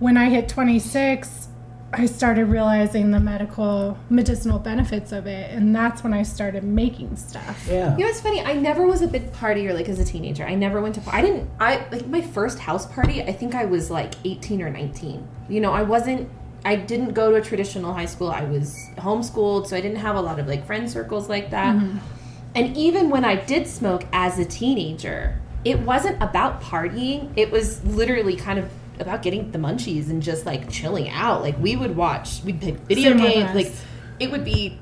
when 0.00 0.16
i 0.16 0.28
hit 0.30 0.48
26 0.48 1.46
i 1.92 2.06
started 2.06 2.46
realizing 2.46 3.10
the 3.10 3.20
medical 3.20 3.98
medicinal 4.08 4.58
benefits 4.58 5.12
of 5.12 5.26
it 5.26 5.50
and 5.50 5.74
that's 5.74 6.02
when 6.04 6.14
i 6.14 6.22
started 6.22 6.62
making 6.62 7.16
stuff 7.16 7.66
yeah. 7.70 7.96
You 7.96 8.04
know 8.04 8.10
it's 8.10 8.20
funny? 8.20 8.40
I 8.40 8.54
never 8.54 8.86
was 8.86 9.02
a 9.02 9.08
big 9.08 9.32
partier 9.32 9.74
like 9.74 9.88
as 9.88 9.98
a 9.98 10.04
teenager. 10.04 10.44
I 10.44 10.54
never 10.54 10.80
went 10.80 10.96
to. 10.96 11.02
I 11.14 11.22
didn't. 11.22 11.48
I 11.58 11.86
like 11.90 12.06
my 12.06 12.20
first 12.20 12.58
house 12.58 12.86
party. 12.86 13.22
I 13.22 13.32
think 13.32 13.54
I 13.54 13.64
was 13.64 13.90
like 13.90 14.14
eighteen 14.24 14.62
or 14.62 14.70
nineteen. 14.70 15.26
You 15.48 15.60
know, 15.60 15.72
I 15.72 15.82
wasn't. 15.82 16.28
I 16.64 16.76
didn't 16.76 17.14
go 17.14 17.30
to 17.30 17.36
a 17.36 17.40
traditional 17.40 17.94
high 17.94 18.06
school. 18.06 18.30
I 18.30 18.44
was 18.44 18.76
homeschooled, 18.98 19.66
so 19.66 19.76
I 19.76 19.80
didn't 19.80 19.98
have 19.98 20.16
a 20.16 20.20
lot 20.20 20.38
of 20.38 20.46
like 20.46 20.66
friend 20.66 20.90
circles 20.90 21.28
like 21.28 21.50
that. 21.50 21.76
Mm-hmm. 21.76 21.98
And 22.54 22.76
even 22.76 23.10
when 23.10 23.24
I 23.24 23.36
did 23.36 23.66
smoke 23.66 24.04
as 24.12 24.38
a 24.38 24.44
teenager, 24.44 25.40
it 25.64 25.78
wasn't 25.80 26.22
about 26.22 26.60
partying. 26.60 27.30
It 27.36 27.50
was 27.50 27.82
literally 27.84 28.36
kind 28.36 28.58
of 28.58 28.70
about 29.00 29.22
getting 29.22 29.50
the 29.50 29.58
munchies 29.58 30.10
and 30.10 30.22
just 30.22 30.46
like 30.46 30.70
chilling 30.70 31.08
out. 31.10 31.42
Like 31.42 31.58
we 31.58 31.76
would 31.76 31.96
watch, 31.96 32.42
we'd 32.44 32.60
play 32.60 32.72
video 32.72 33.16
games. 33.16 33.54
Like 33.54 33.72
it 34.18 34.30
would 34.30 34.44
be 34.44 34.78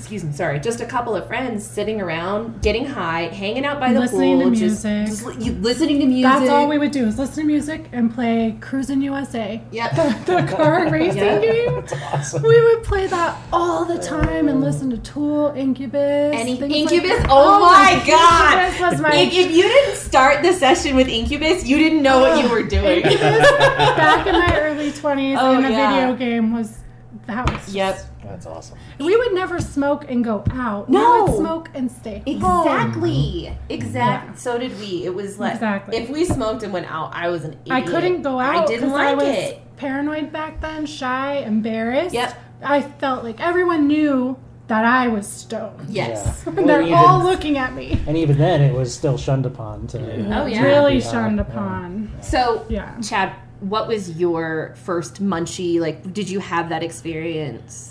excuse 0.00 0.24
me, 0.24 0.32
sorry, 0.32 0.58
just 0.58 0.80
a 0.80 0.86
couple 0.86 1.14
of 1.14 1.26
friends 1.26 1.62
sitting 1.64 2.00
around, 2.00 2.62
getting 2.62 2.86
high, 2.86 3.24
hanging 3.26 3.66
out 3.66 3.78
by 3.78 3.92
the 3.92 4.00
Listening 4.00 4.38
to 4.38 4.44
pool, 4.46 4.54
just, 4.54 4.82
music. 4.84 5.06
just 5.08 5.26
li- 5.26 5.44
you- 5.44 5.52
listening 5.60 6.00
to 6.00 6.06
music. 6.06 6.22
that's 6.24 6.50
all 6.50 6.66
we 6.68 6.78
would 6.78 6.90
do 6.90 7.04
is 7.06 7.18
listen 7.18 7.42
to 7.42 7.46
music 7.46 7.88
and 7.92 8.12
play 8.14 8.56
Cruis'n 8.60 9.02
USA 9.02 9.60
Yep. 9.70 9.90
the 10.26 10.54
car 10.56 10.88
racing 10.90 11.18
Yeah. 11.18 11.38
game 11.40 11.74
That's 11.82 11.92
awesome. 11.92 12.42
we 12.42 12.60
would 12.60 12.82
play 12.82 13.06
that 13.08 13.38
all 13.52 13.84
the 13.84 13.98
time 13.98 14.48
and 14.48 14.62
listen 14.62 14.88
to 14.90 14.96
Tool, 14.98 15.52
Incubus. 15.54 16.34
Any 16.34 16.56
things 16.56 16.72
like 16.72 16.92
Incubus? 16.92 17.26
Oh, 17.28 17.58
oh, 17.58 17.60
my 17.60 18.02
god! 18.06 18.58
Incubus 18.64 18.80
was 18.92 19.00
my 19.02 19.14
If, 19.14 19.32
if 19.34 19.50
you 19.54 19.62
didn't 19.62 19.96
start 19.96 20.42
the 20.42 20.54
session 20.54 20.96
with 20.96 21.08
Incubus, 21.08 21.64
you 21.66 21.76
didn't 21.76 22.02
know 22.02 22.20
what 22.20 22.42
you 22.42 22.50
were 22.50 22.62
doing. 22.62 23.02
Incubus 23.02 23.20
back 23.50 24.26
in 24.26 24.32
my 24.32 24.58
early 24.60 24.90
20s 24.92 25.36
Oh, 25.38 25.58
in 25.58 25.64
a 25.66 25.70
yeah. 25.70 25.90
video 26.08 26.16
game 26.16 26.54
was 26.54 26.78
that 27.26 27.44
was 27.50 27.60
just- 27.66 27.74
yep. 27.74 27.98
That's 28.30 28.46
awesome. 28.46 28.78
we 28.98 29.16
would 29.16 29.34
never 29.34 29.60
smoke 29.60 30.08
and 30.10 30.24
go 30.24 30.44
out 30.52 30.88
No. 30.88 31.24
we 31.24 31.30
would 31.32 31.38
smoke 31.38 31.68
and 31.74 31.90
stay 31.90 32.18
home. 32.40 32.66
Exactly. 32.66 33.56
Exactly. 33.68 34.30
Yeah. 34.30 34.34
So 34.34 34.58
did 34.58 34.78
we. 34.80 35.04
It 35.04 35.14
was 35.14 35.38
like 35.38 35.54
Exactly. 35.54 35.96
if 35.96 36.08
we 36.08 36.24
smoked 36.24 36.62
and 36.62 36.72
went 36.72 36.90
out, 36.90 37.10
I 37.14 37.28
was 37.28 37.44
an 37.44 37.52
idiot. 37.64 37.70
I 37.70 37.80
couldn't 37.82 38.22
go 38.22 38.38
out 38.38 38.64
I 38.64 38.66
didn't 38.66 38.90
like 38.90 39.08
I 39.08 39.14
was 39.14 39.24
it. 39.24 39.76
paranoid 39.76 40.32
back 40.32 40.60
then 40.60 40.86
shy 40.86 41.38
embarrassed 41.38 42.14
Yep. 42.14 42.34
I 42.62 42.82
felt 42.82 43.24
like 43.24 43.40
everyone 43.40 43.86
knew 43.88 44.36
that 44.68 44.84
I 44.84 45.08
was 45.08 45.26
stoned 45.26 45.88
Yes. 45.90 46.42
Yeah. 46.46 46.52
and 46.56 46.68
they're 46.68 46.82
Well, 46.82 46.94
all 47.06 47.22
looking 47.24 47.58
at 47.58 47.74
me 47.74 47.98
And 48.06 48.16
even 48.16 48.38
then, 48.38 48.60
it 48.60 48.72
was 48.72 48.94
still 48.94 49.18
shunned 49.18 49.44
upon. 49.46 49.86
To, 49.88 49.98
Oh, 49.98 50.46
yeah. 50.46 50.62
really 50.62 50.98
Yeah. 50.98 51.10
shunned 51.10 51.36
Yeah. 51.38 51.42
upon 51.42 52.12
So, 52.20 52.64
Yeah. 52.68 53.00
Chad, 53.00 53.32
what 53.60 53.88
was 53.88 54.10
your 54.18 54.74
first 54.84 55.22
munchie? 55.22 55.80
Like, 55.80 56.12
did 56.14 56.30
you 56.30 56.38
have 56.40 56.68
that 56.68 56.82
experience? 56.82 57.89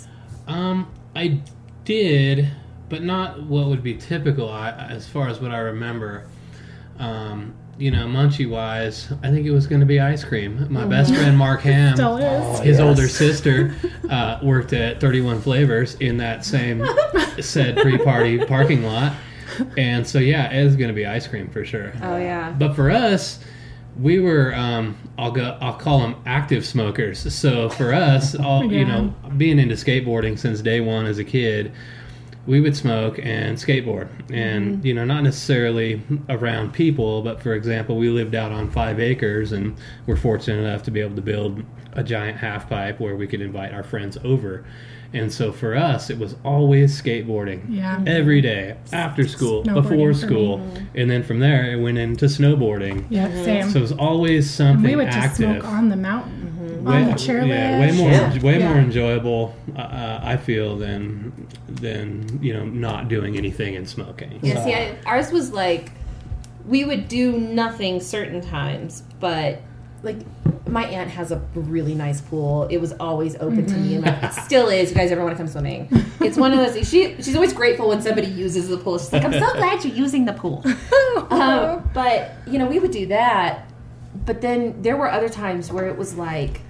Um, 0.50 0.90
I 1.14 1.40
did, 1.84 2.50
but 2.88 3.02
not 3.02 3.42
what 3.44 3.66
would 3.68 3.82
be 3.82 3.94
typical 3.94 4.48
I, 4.50 4.70
as 4.90 5.08
far 5.08 5.28
as 5.28 5.40
what 5.40 5.52
I 5.52 5.58
remember. 5.58 6.26
Um, 6.98 7.54
you 7.78 7.90
know, 7.90 8.06
munchie 8.06 8.48
wise, 8.50 9.10
I 9.22 9.30
think 9.30 9.46
it 9.46 9.52
was 9.52 9.66
going 9.66 9.80
to 9.80 9.86
be 9.86 10.00
ice 10.00 10.22
cream. 10.22 10.66
My 10.70 10.84
best 10.84 11.14
friend 11.14 11.38
Mark 11.38 11.60
Ham, 11.62 11.94
still 11.96 12.18
Oh, 12.20 12.60
his 12.60 12.78
yes. 12.78 12.80
older 12.80 13.08
sister, 13.08 13.74
uh, 14.10 14.38
worked 14.42 14.74
at 14.74 15.00
31 15.00 15.40
Flavors 15.40 15.94
in 15.94 16.18
that 16.18 16.44
same 16.44 16.84
said 17.40 17.78
pre-party 17.78 18.44
parking 18.44 18.82
lot, 18.84 19.14
and 19.78 20.06
so 20.06 20.18
yeah, 20.18 20.52
it 20.52 20.62
was 20.62 20.76
going 20.76 20.88
to 20.88 20.94
be 20.94 21.06
ice 21.06 21.26
cream 21.26 21.48
for 21.48 21.64
sure. 21.64 21.94
Oh 22.02 22.18
yeah. 22.18 22.50
But 22.50 22.74
for 22.74 22.90
us, 22.90 23.38
we 24.00 24.18
were 24.18 24.54
um, 24.54 24.96
I'll 25.18 25.30
go 25.30 25.56
I'll 25.60 25.74
call 25.74 26.00
them 26.00 26.16
active 26.26 26.64
smokers. 26.64 27.32
So 27.34 27.68
for 27.68 27.92
us, 27.92 28.34
all 28.36 28.70
you 28.72 28.84
know, 28.84 29.14
being 29.36 29.58
into 29.58 29.74
skateboarding 29.74 30.38
since 30.38 30.60
day 30.60 30.80
one 30.80 31.06
as 31.06 31.18
a 31.18 31.24
kid, 31.24 31.72
we 32.46 32.60
would 32.60 32.76
smoke 32.76 33.18
and 33.22 33.56
skateboard, 33.58 34.08
and 34.32 34.76
mm-hmm. 34.76 34.86
you 34.86 34.94
know, 34.94 35.04
not 35.04 35.22
necessarily 35.22 36.02
around 36.28 36.72
people, 36.72 37.22
but 37.22 37.42
for 37.42 37.54
example, 37.54 37.96
we 37.96 38.08
lived 38.08 38.34
out 38.34 38.50
on 38.52 38.70
five 38.70 38.98
acres, 38.98 39.52
and 39.52 39.76
we're 40.06 40.16
fortunate 40.16 40.58
enough 40.60 40.82
to 40.84 40.90
be 40.90 41.00
able 41.00 41.16
to 41.16 41.22
build 41.22 41.62
a 41.92 42.02
giant 42.02 42.38
half 42.38 42.68
pipe 42.68 43.00
where 43.00 43.16
we 43.16 43.26
could 43.26 43.40
invite 43.40 43.74
our 43.74 43.82
friends 43.82 44.16
over. 44.24 44.64
And 45.12 45.32
so 45.32 45.50
for 45.50 45.74
us, 45.74 46.08
it 46.08 46.18
was 46.18 46.36
always 46.44 47.00
skateboarding 47.00 47.62
Yeah. 47.68 48.00
every 48.06 48.40
day 48.40 48.76
after 48.92 49.26
school, 49.26 49.64
before 49.64 50.08
me. 50.10 50.14
school, 50.14 50.60
and 50.94 51.10
then 51.10 51.24
from 51.24 51.40
there 51.40 51.72
it 51.72 51.80
went 51.80 51.98
into 51.98 52.26
snowboarding. 52.26 53.06
yeah 53.10 53.28
same 53.42 53.70
So 53.70 53.78
it 53.78 53.82
was 53.82 53.92
always 53.92 54.46
and 54.60 54.68
something 54.76 54.90
we 54.90 54.96
would 54.96 55.10
just 55.10 55.36
smoke 55.36 55.64
on 55.64 55.88
the 55.88 55.96
mountain 55.96 56.39
way, 56.80 57.02
on 57.02 57.06
the 57.06 57.12
chairlift 57.12 57.48
yeah, 57.48 57.80
way 57.80 57.92
more, 57.92 58.10
Yeah. 58.10 58.38
way 58.42 58.58
more 58.58 58.76
enjoyable. 58.78 59.54
Uh, 59.76 59.80
uh, 59.80 60.20
I 60.22 60.36
feel 60.36 60.76
than 60.76 61.46
than 61.68 62.42
you 62.42 62.52
know 62.52 62.64
not 62.64 63.08
doing 63.08 63.36
anything 63.36 63.76
and 63.76 63.88
smoking. 63.88 64.38
Yeah, 64.42 64.64
see, 64.64 64.74
I, 64.74 64.96
ours 65.06 65.30
was 65.32 65.52
like 65.52 65.92
we 66.66 66.84
would 66.84 67.08
do 67.08 67.32
nothing 67.38 68.00
certain 68.00 68.40
times, 68.40 69.02
but 69.18 69.60
like 70.02 70.16
my 70.68 70.84
aunt 70.86 71.10
has 71.10 71.32
a 71.32 71.36
really 71.54 71.94
nice 71.94 72.20
pool. 72.20 72.66
It 72.70 72.78
was 72.78 72.92
always 73.00 73.34
open 73.36 73.66
to 73.66 73.76
me, 73.76 73.96
and 73.96 74.04
my, 74.04 74.12
it 74.28 74.32
still 74.34 74.68
is. 74.68 74.90
You 74.90 74.96
guys 74.96 75.10
ever 75.10 75.22
want 75.24 75.36
to 75.36 75.38
come 75.42 75.48
swimming? 75.48 75.88
It's 76.20 76.36
one 76.36 76.52
of 76.52 76.58
those. 76.58 76.86
She 76.88 77.16
she's 77.16 77.34
always 77.34 77.54
grateful 77.54 77.88
when 77.88 78.02
somebody 78.02 78.28
uses 78.28 78.68
the 78.68 78.76
pool. 78.76 78.98
She's 78.98 79.10
like, 79.10 79.24
I'm 79.24 79.32
so 79.32 79.38
glad 79.54 79.82
you're 79.84 79.94
using 79.94 80.26
the 80.26 80.34
pool. 80.34 80.62
um, 81.30 81.88
but 81.94 82.32
you 82.46 82.58
know, 82.58 82.66
we 82.66 82.78
would 82.78 82.90
do 82.90 83.06
that. 83.06 83.66
But 84.26 84.42
then 84.42 84.82
there 84.82 84.98
were 84.98 85.10
other 85.10 85.30
times 85.30 85.72
where 85.72 85.88
it 85.88 85.96
was 85.96 86.14
like 86.16 86.60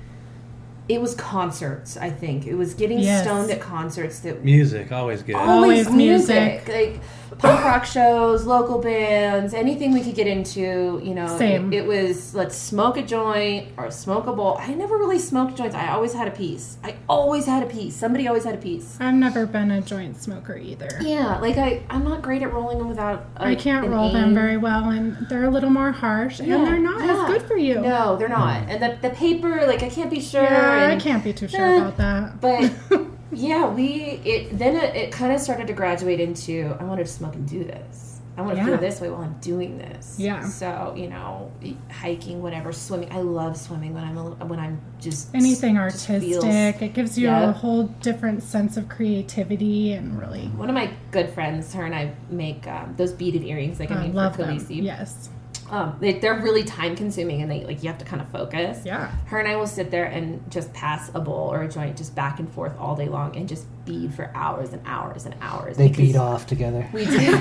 it 0.90 1.00
was 1.00 1.14
concerts. 1.14 1.96
I 1.96 2.10
think 2.10 2.46
it 2.46 2.54
was 2.56 2.74
getting 2.74 2.98
Yes. 2.98 3.22
stoned 3.24 3.50
at 3.50 3.60
concerts 3.60 4.18
that 4.20 4.44
Music, 4.44 4.90
always 4.90 5.22
good. 5.22 5.36
Always 5.36 5.88
music. 5.90 6.66
like 6.68 7.00
punk 7.38 7.64
rock 7.64 7.84
shows, 7.84 8.44
local 8.46 8.78
bands, 8.78 9.54
anything 9.54 9.92
we 9.92 10.02
could 10.02 10.14
get 10.14 10.26
into. 10.26 11.00
You 11.02 11.14
know, 11.14 11.38
Same. 11.38 11.72
It, 11.72 11.80
it 11.80 11.86
was 11.86 12.34
let's 12.34 12.56
smoke 12.56 12.96
a 12.96 13.02
joint 13.02 13.68
or 13.76 13.90
smoke 13.90 14.26
a 14.26 14.32
bowl. 14.32 14.56
I 14.60 14.74
never 14.74 14.96
really 14.96 15.18
smoked 15.18 15.56
joints. 15.56 15.74
I 15.74 15.88
always 15.88 16.12
had 16.12 16.28
a 16.28 16.32
piece. 16.32 16.78
I 16.82 16.96
always 17.08 17.46
had 17.46 17.62
a 17.62 17.66
piece. 17.66 17.94
Somebody 17.96 18.28
always 18.28 18.44
had 18.44 18.54
a 18.54 18.58
piece. 18.58 18.96
I've 19.00 19.14
never 19.14 19.46
been 19.46 19.70
a 19.70 19.80
joint 19.80 20.20
smoker 20.20 20.56
either. 20.56 20.88
Yeah, 21.00 21.38
like 21.38 21.56
I, 21.56 21.82
I'm 21.90 22.04
not 22.04 22.22
great 22.22 22.42
at 22.42 22.52
rolling 22.52 22.78
them 22.78 22.88
without. 22.88 23.26
I 23.36 23.50
I 23.50 23.54
can't 23.54 23.88
roll 23.88 24.10
them 24.12 24.34
very 24.34 24.56
well, 24.56 24.90
and 24.90 25.16
they're 25.28 25.44
a 25.44 25.50
little 25.50 25.70
more 25.70 25.92
harsh, 25.92 26.40
and 26.40 26.48
they're 26.50 26.78
not 26.78 27.04
yeah. 27.04 27.22
as 27.22 27.26
good 27.26 27.42
for 27.42 27.56
you. 27.56 27.80
No, 27.80 28.16
they're 28.16 28.28
not. 28.28 28.68
And 28.68 28.82
the, 28.82 29.08
the 29.08 29.14
paper, 29.14 29.66
like 29.66 29.82
I 29.82 29.88
can't 29.88 30.10
be 30.10 30.20
sure. 30.20 30.42
Yeah, 30.42 30.94
I 30.96 31.00
can't 31.00 31.22
be 31.24 31.32
too 31.32 31.48
sure 31.48 31.60
Eh, 31.60 31.76
about 31.78 31.96
that. 31.98 32.40
But 32.40 32.72
yeah, 33.32 33.68
we 33.68 34.20
it 34.24 34.58
then 34.58 34.76
it, 34.76 34.94
it 34.96 35.12
kind 35.12 35.32
of 35.32 35.40
started 35.40 35.66
to 35.68 35.72
graduate 35.72 36.20
into 36.20 36.74
I 36.80 36.84
want 36.84 37.00
to 37.00 37.06
smoke 37.06 37.34
and 37.34 37.48
do 37.48 37.64
this. 37.64 38.06
I 38.36 38.42
want 38.42 38.54
to 38.54 38.58
Yeah. 38.62 38.66
feel 38.68 38.78
this 38.78 39.00
way 39.00 39.10
while 39.10 39.22
I'm 39.22 39.36
doing 39.40 39.76
this. 39.76 40.16
Yeah. 40.18 40.44
So 40.48 40.94
you 40.96 41.08
know, 41.08 41.50
hiking, 41.90 42.40
whatever, 42.42 42.72
swimming. 42.72 43.12
I 43.12 43.20
love 43.20 43.56
swimming 43.56 43.92
when 43.92 44.04
I'm 44.04 44.16
a, 44.16 44.30
when 44.46 44.58
I'm 44.58 44.80
just 44.98 45.34
Anything 45.34 45.74
just 45.76 46.06
feels- 46.06 46.42
artistic, 46.44 46.80
it 46.82 46.94
gives 46.94 47.18
you 47.18 47.26
Yeah. 47.28 47.50
a 47.50 47.52
whole 47.52 47.84
different 48.00 48.42
sense 48.42 48.76
of 48.76 48.88
creativity 48.88 49.92
and 49.92 50.18
really. 50.18 50.46
One 50.56 50.68
of 50.70 50.74
my 50.74 50.90
good 51.10 51.30
friends, 51.30 51.74
her 51.74 51.84
and 51.84 51.94
I 51.94 52.14
make 52.30 52.66
um, 52.66 52.94
those 52.96 53.12
beaded 53.12 53.42
earrings 53.44 53.78
like 53.80 53.90
I 53.90 54.04
I 54.04 54.06
love 54.08 54.36
for. 54.36 54.44
Khaleesi. 54.44 54.82
Yes. 54.82 55.28
Um, 55.70 55.96
they, 56.00 56.18
they're 56.18 56.40
really 56.40 56.64
time 56.64 56.96
consuming 56.96 57.42
and 57.42 57.50
they 57.50 57.64
like 57.64 57.82
you 57.82 57.88
have 57.88 57.98
to 57.98 58.04
kind 58.04 58.20
of 58.20 58.28
focus. 58.30 58.82
Yeah. 58.84 59.10
Her 59.26 59.38
and 59.38 59.48
I 59.48 59.56
will 59.56 59.66
sit 59.66 59.90
there 59.90 60.06
and 60.06 60.48
just 60.50 60.72
pass 60.72 61.10
a 61.14 61.20
bowl 61.20 61.52
or 61.52 61.62
a 61.62 61.68
joint 61.68 61.96
just 61.96 62.14
back 62.14 62.40
and 62.40 62.52
forth 62.52 62.76
all 62.78 62.96
day 62.96 63.08
long 63.08 63.36
and 63.36 63.48
just 63.48 63.66
bead 63.84 64.12
for 64.12 64.30
hours 64.34 64.72
and 64.72 64.82
hours 64.84 65.26
and 65.26 65.34
hours. 65.40 65.76
They 65.76 65.88
because 65.88 66.06
beat 66.08 66.16
off 66.16 66.46
together. 66.46 66.88
We 66.92 67.04
do. 67.06 67.10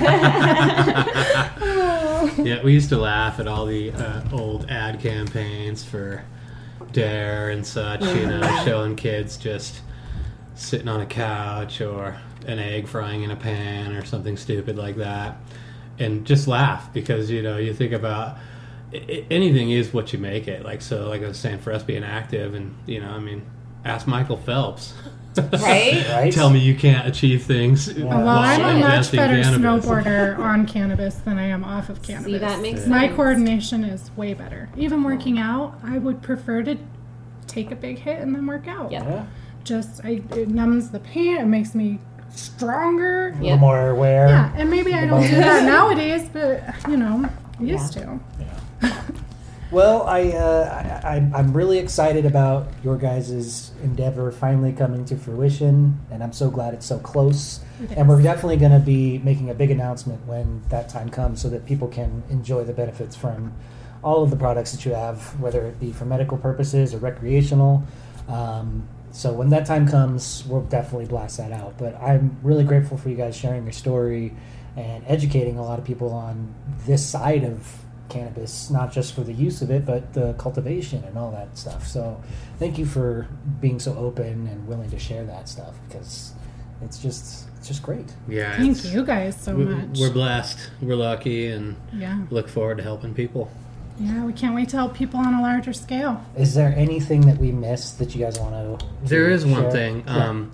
Yeah, 2.38 2.62
we 2.64 2.74
used 2.74 2.90
to 2.90 2.98
laugh 2.98 3.40
at 3.40 3.48
all 3.48 3.66
the 3.66 3.92
uh, 3.92 4.22
old 4.34 4.70
ad 4.70 5.00
campaigns 5.00 5.84
for 5.84 6.24
D.A.R.E. 6.92 7.54
and 7.54 7.66
such, 7.66 8.02
you 8.02 8.28
know, 8.28 8.42
showing 8.66 8.96
kids 8.96 9.38
just 9.38 9.82
sitting 10.56 10.88
on 10.90 11.00
a 11.02 11.06
couch 11.06 11.82
or 11.82 12.20
an 12.46 12.60
egg 12.60 12.88
frying 12.88 13.24
in 13.24 13.32
a 13.32 13.36
pan 13.36 13.96
or 13.96 14.04
something 14.04 14.36
stupid 14.36 14.78
like 14.78 14.98
that. 14.98 15.38
And 16.00 16.26
just 16.26 16.48
laugh 16.48 16.92
because, 16.94 17.30
you 17.30 17.42
know, 17.42 17.58
you 17.58 17.74
think 17.74 17.92
about 17.92 18.38
i- 18.94 18.98
i- 19.10 19.26
anything 19.30 19.70
is 19.72 19.94
what 19.94 20.14
you 20.14 20.20
make 20.20 20.48
it. 20.48 20.64
Like, 20.64 20.82
so, 20.82 21.08
like 21.10 21.22
I 21.24 21.28
was 21.28 21.38
saying, 21.38 21.60
for 21.60 21.72
us 21.74 21.84
being 21.84 22.04
active, 22.04 22.54
and, 22.54 22.74
you 22.86 23.02
know, 23.02 23.10
I 23.12 23.20
mean, 23.20 23.42
ask 23.86 24.08
Michael 24.08 24.38
Phelps. 24.38 24.94
right? 25.38 26.06
Right? 26.10 26.34
Tell 26.34 26.50
me 26.50 26.60
you 26.60 26.74
can't 26.76 27.08
achieve 27.08 27.44
things. 27.44 27.94
Well, 27.94 28.08
Well, 28.08 28.28
I'm 28.30 28.62
a 28.62 28.80
much 28.80 29.12
better 29.12 29.42
cannabis. 29.42 29.86
snowboarder 29.86 30.38
on 30.40 30.66
cannabis 30.66 31.16
than 31.16 31.38
I 31.38 31.44
am 31.48 31.64
off 31.64 31.90
of 31.90 32.02
cannabis. 32.02 32.26
See, 32.34 32.38
that 32.40 32.62
makes 32.62 32.88
My 32.88 33.06
sense. 33.06 33.16
coordination 33.16 33.84
is 33.84 34.10
way 34.18 34.34
better. 34.34 34.70
Even 34.76 35.04
working 35.04 35.38
out, 35.38 35.80
I 35.84 35.98
would 35.98 36.22
prefer 36.22 36.64
to 36.64 36.78
take 37.48 37.72
a 37.72 37.76
big 37.76 38.00
hit 38.00 38.20
and 38.20 38.34
then 38.36 38.48
work 38.48 38.68
out. 38.68 38.92
Yeah. 38.92 39.04
Yeah. 39.08 39.26
Just 39.64 40.04
I, 40.04 40.22
it 40.36 40.50
numbs 40.50 40.90
the 40.90 41.00
pain. 41.00 41.38
It 41.38 41.46
makes 41.46 41.76
me 41.76 42.00
stronger. 42.36 43.30
A 43.30 43.34
Yeah. 43.36 43.42
little 43.42 43.58
more 43.58 43.90
aware. 43.90 44.28
Yeah, 44.28 44.52
and 44.56 44.70
maybe 44.70 44.94
I 44.94 45.06
don't 45.06 45.22
do 45.22 45.36
that 45.36 45.64
nowadays, 45.66 46.30
but 46.32 46.64
you 46.88 46.98
know, 46.98 47.28
used 47.60 47.94
to. 47.94 48.20
Yeah. 48.82 48.92
Well, 49.72 50.02
I, 50.08 50.30
uh, 50.32 51.02
I, 51.04 51.08
I- 51.18 51.32
I'm 51.36 51.54
really 51.54 51.78
excited 51.78 52.26
about 52.26 52.70
your 52.84 52.98
guys' 52.98 53.70
endeavor 53.84 54.32
finally 54.32 54.72
coming 54.74 55.06
to 55.06 55.16
fruition, 55.16 56.00
and 56.10 56.24
I'm 56.24 56.34
so 56.34 56.50
glad 56.50 56.74
it's 56.74 56.88
so 56.88 56.98
close. 56.98 57.60
It 57.84 57.92
And 57.96 58.10
we're 58.10 58.22
definitely 58.22 58.58
going 58.58 58.72
to 58.72 58.80
be 58.80 59.20
making 59.20 59.52
a 59.52 59.54
big 59.54 59.70
announcement 59.70 60.26
when 60.26 60.64
that 60.70 60.90
time 60.90 61.10
comes 61.10 61.40
so 61.40 61.50
that 61.50 61.68
people 61.68 61.88
can 61.88 62.24
enjoy 62.32 62.64
the 62.64 62.74
benefits 62.74 63.16
from 63.16 63.54
all 64.04 64.24
of 64.24 64.32
the 64.32 64.36
products 64.36 64.72
that 64.72 64.86
you 64.86 64.94
have, 64.96 65.40
whether 65.40 65.64
it 65.68 65.80
be 65.80 65.92
for 65.92 66.06
medical 66.06 66.38
purposes 66.38 66.96
or 66.96 66.98
recreational. 66.98 67.84
Um, 68.28 68.88
so 69.12 69.34
when 69.34 69.50
that 69.50 69.66
time 69.66 69.88
comes, 69.88 70.44
we'll 70.48 70.62
definitely 70.64 71.06
blast 71.08 71.38
that 71.38 71.52
out. 71.52 71.78
But 71.78 71.96
I'm 72.02 72.38
really 72.44 72.64
grateful 72.64 72.98
for 72.98 73.10
you 73.10 73.16
guys 73.16 73.36
sharing 73.36 73.64
your 73.64 73.72
story 73.74 74.34
and 74.78 75.04
educating 75.08 75.58
a 75.58 75.64
lot 75.64 75.80
of 75.80 75.86
people 75.86 76.12
on 76.14 76.54
this 76.86 77.06
side 77.06 77.44
of 77.44 77.68
cannabis, 78.10 78.70
not 78.70 78.92
just 78.92 79.14
for 79.14 79.22
the 79.22 79.34
use 79.34 79.62
of 79.62 79.70
it, 79.70 79.86
but 79.86 80.14
the 80.14 80.34
cultivation 80.34 81.04
and 81.04 81.18
all 81.18 81.32
that 81.32 81.58
stuff. 81.58 81.88
So 81.88 82.22
thank 82.58 82.78
you 82.78 82.86
for 82.86 83.28
being 83.62 83.80
so 83.80 83.96
open 83.98 84.48
and 84.48 84.68
willing 84.68 84.90
to 84.92 85.00
share 85.00 85.24
that 85.26 85.48
stuff 85.50 85.76
because 85.88 86.34
it's 86.82 87.00
just 87.02 87.48
it's 87.58 87.68
just 87.68 87.84
great. 87.84 88.06
Yeah, 88.28 88.56
Thank 88.58 88.86
you 88.86 89.04
guys 89.06 89.40
so 89.40 89.54
we- 89.56 89.66
much. 89.66 90.00
We're 90.00 90.12
blessed. 90.14 90.70
We're 90.82 90.96
lucky, 90.96 91.48
and 91.48 91.76
yeah, 91.94 92.22
look 92.30 92.48
forward 92.48 92.78
to 92.78 92.84
helping 92.84 93.14
people. 93.14 93.52
Yeah. 94.00 94.24
We 94.26 94.34
can't 94.34 94.56
wait 94.56 94.70
to 94.70 94.78
help 94.78 94.94
people 94.94 95.20
on 95.20 95.34
a 95.34 95.42
larger 95.42 95.74
scale. 95.74 96.24
Is 96.38 96.54
there 96.54 96.74
anything 96.76 97.22
that 97.22 97.38
we 97.38 97.52
missed 97.52 98.00
that 98.00 98.16
you 98.16 98.24
guys 98.24 98.40
want 98.40 98.80
to? 98.80 98.86
There 99.04 99.30
is 99.30 99.46
one 99.46 99.70
thing. 99.72 100.04
Yeah. 100.08 100.30
Um, 100.30 100.52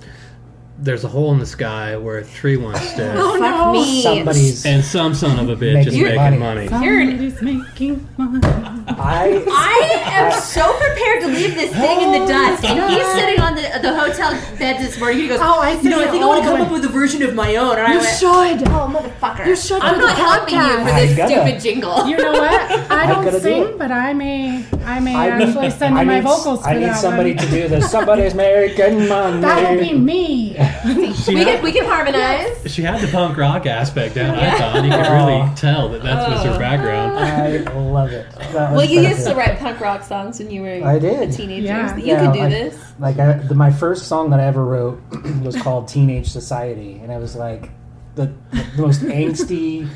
there's 0.77 1.03
a 1.05 1.07
hole 1.07 1.31
in 1.31 1.39
the 1.39 1.45
sky 1.45 1.95
where 1.95 2.17
a 2.17 2.25
tree 2.25 2.57
once 2.57 2.79
stood, 2.81 3.15
Oh 3.17 3.39
Fuck 3.39 3.41
no! 3.67 3.71
me. 3.73 4.01
Somebody's. 4.01 4.65
and 4.65 4.83
some 4.83 5.13
son 5.13 5.39
of 5.39 5.47
a 5.49 5.55
bitch 5.55 5.73
Making 5.75 5.93
is 5.93 5.99
making 5.99 6.39
money. 6.39 6.67
money. 6.67 6.67
Somebody's 6.67 7.41
making 7.41 8.09
money. 8.17 8.39
I 8.87 9.43
I 9.47 10.11
am 10.11 10.31
so 10.41 10.73
prepared 10.77 11.21
to 11.23 11.27
leave 11.29 11.55
this 11.55 11.71
thing 11.71 12.01
in 12.01 12.11
the 12.11 12.19
oh, 12.19 12.27
dust. 12.27 12.63
And 12.65 12.93
he's 12.93 13.07
sitting 13.13 13.39
on 13.39 13.55
the 13.55 13.61
the 13.81 13.97
hotel 13.97 14.31
bed 14.59 14.81
this 14.83 14.99
morning. 14.99 15.19
He 15.19 15.27
goes, 15.27 15.39
Oh, 15.41 15.59
I 15.61 15.79
You 15.79 15.89
know, 15.89 16.01
I 16.01 16.07
think 16.11 16.23
I 16.23 16.27
want 16.27 16.43
to 16.43 16.49
come 16.49 16.59
oh, 16.61 16.65
up 16.65 16.71
with. 16.71 16.81
with 16.81 16.89
a 16.91 16.93
version 16.93 17.23
of 17.23 17.33
my 17.35 17.55
own. 17.55 17.77
And 17.77 17.87
I 17.87 17.93
You 17.93 17.99
went, 17.99 18.17
should. 18.19 18.67
Oh, 18.67 18.87
motherfucker. 18.93 19.45
You 19.47 19.55
should 19.55 19.81
I'm 19.81 19.97
not 19.97 20.15
the 20.15 20.23
helping 20.23 20.55
you 20.55 20.77
for 20.79 20.99
this 20.99 21.15
gotta. 21.17 21.31
stupid 21.33 21.61
jingle. 21.61 22.07
You 22.07 22.17
know 22.17 22.31
what? 22.33 22.51
I 22.91 23.03
I 23.03 23.07
don't 23.07 23.23
gotta 23.23 23.37
do 23.39 23.43
sing, 23.43 23.77
but 23.77 23.91
I 23.91 24.13
may. 24.13 24.65
I 24.85 24.99
may 24.99 25.15
I 25.15 25.37
need, 25.37 25.47
actually 25.47 25.69
send 25.71 25.97
I 25.97 26.01
in 26.01 26.07
my 26.07 26.15
need, 26.19 26.23
vocals 26.23 26.61
for 26.61 26.67
I 26.67 26.73
need 26.75 26.83
that 26.85 26.97
somebody 27.01 27.33
one. 27.35 27.45
to 27.45 27.49
do 27.51 27.67
this. 27.67 27.91
Somebody's 27.91 28.33
making 28.33 29.07
money. 29.07 29.41
That'll 29.41 29.79
be 29.79 29.93
me. 29.93 30.53
She 30.53 30.57
we 31.35 31.39
had, 31.43 31.47
can 31.55 31.63
we 31.63 31.71
can 31.71 31.85
harmonize. 31.85 32.71
she 32.73 32.81
had 32.83 33.01
the 33.01 33.07
punk 33.11 33.37
rock 33.37 33.65
aspect 33.65 34.15
down. 34.15 34.35
I 34.35 34.57
thought 34.57 34.75
you 34.83 34.91
could 34.91 34.99
Aw. 34.99 35.25
really 35.25 35.41
oh. 35.49 35.53
tell 35.55 35.89
that 35.89 36.03
that 36.03 36.29
was 36.29 36.43
her 36.43 36.59
background. 36.59 37.17
I 37.19 37.57
love 37.79 38.11
it. 38.11 38.31
That 38.31 38.71
was 38.71 38.77
Well, 38.77 38.85
you 38.85 39.01
used 39.01 39.25
perfect. 39.25 39.29
to 39.29 39.35
write 39.35 39.59
punk 39.59 39.79
rock 39.79 40.03
songs 40.03 40.39
when 40.39 40.51
you 40.51 40.61
were 40.61 40.81
I 40.87 40.99
did. 40.99 41.29
a 41.29 41.31
teenager. 41.31 41.65
Yeah. 41.67 41.95
You 41.97 42.05
Yeah, 42.05 42.25
could 42.25 42.33
do 42.33 42.41
I- 42.41 42.49
this. 42.49 42.79
Like 42.99 43.19
I, 43.19 43.33
the, 43.33 43.55
my 43.55 43.71
first 43.71 44.07
song 44.07 44.29
that 44.29 44.39
I 44.39 44.45
ever 44.45 44.63
wrote 44.63 45.01
was 45.43 45.55
called 45.61 45.87
Teenage 45.89 46.29
Society, 46.29 46.99
and 47.03 47.11
it 47.11 47.19
was 47.19 47.35
like 47.35 47.69
the, 48.15 48.31
the 48.51 48.81
most 48.81 49.01
angsty, 49.01 49.89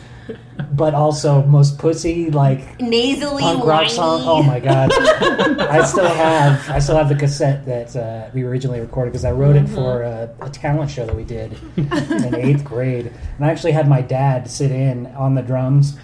but 0.73 0.93
also 0.93 1.43
most 1.43 1.77
pussy 1.77 2.29
like 2.31 2.79
Nasally, 2.79 3.41
punk 3.41 3.65
rock 3.65 3.81
whiny. 3.81 3.89
song. 3.89 4.21
Oh 4.23 4.43
my 4.43 4.59
god! 4.59 4.91
I 4.93 5.83
still 5.85 6.07
have 6.07 6.69
I 6.69 6.79
still 6.79 6.95
have 6.97 7.09
the 7.09 7.15
cassette 7.15 7.65
that 7.65 7.95
uh, 7.95 8.29
we 8.33 8.43
originally 8.43 8.79
recorded 8.79 9.11
because 9.11 9.25
I 9.25 9.31
wrote 9.31 9.55
it 9.55 9.67
for 9.67 10.03
a, 10.03 10.29
a 10.41 10.49
talent 10.49 10.91
show 10.91 11.05
that 11.05 11.15
we 11.15 11.23
did 11.23 11.57
in 11.77 12.35
eighth 12.35 12.63
grade, 12.63 13.07
and 13.37 13.45
I 13.45 13.49
actually 13.51 13.71
had 13.73 13.87
my 13.87 14.01
dad 14.01 14.49
sit 14.49 14.71
in 14.71 15.07
on 15.07 15.35
the 15.35 15.41
drums 15.41 15.97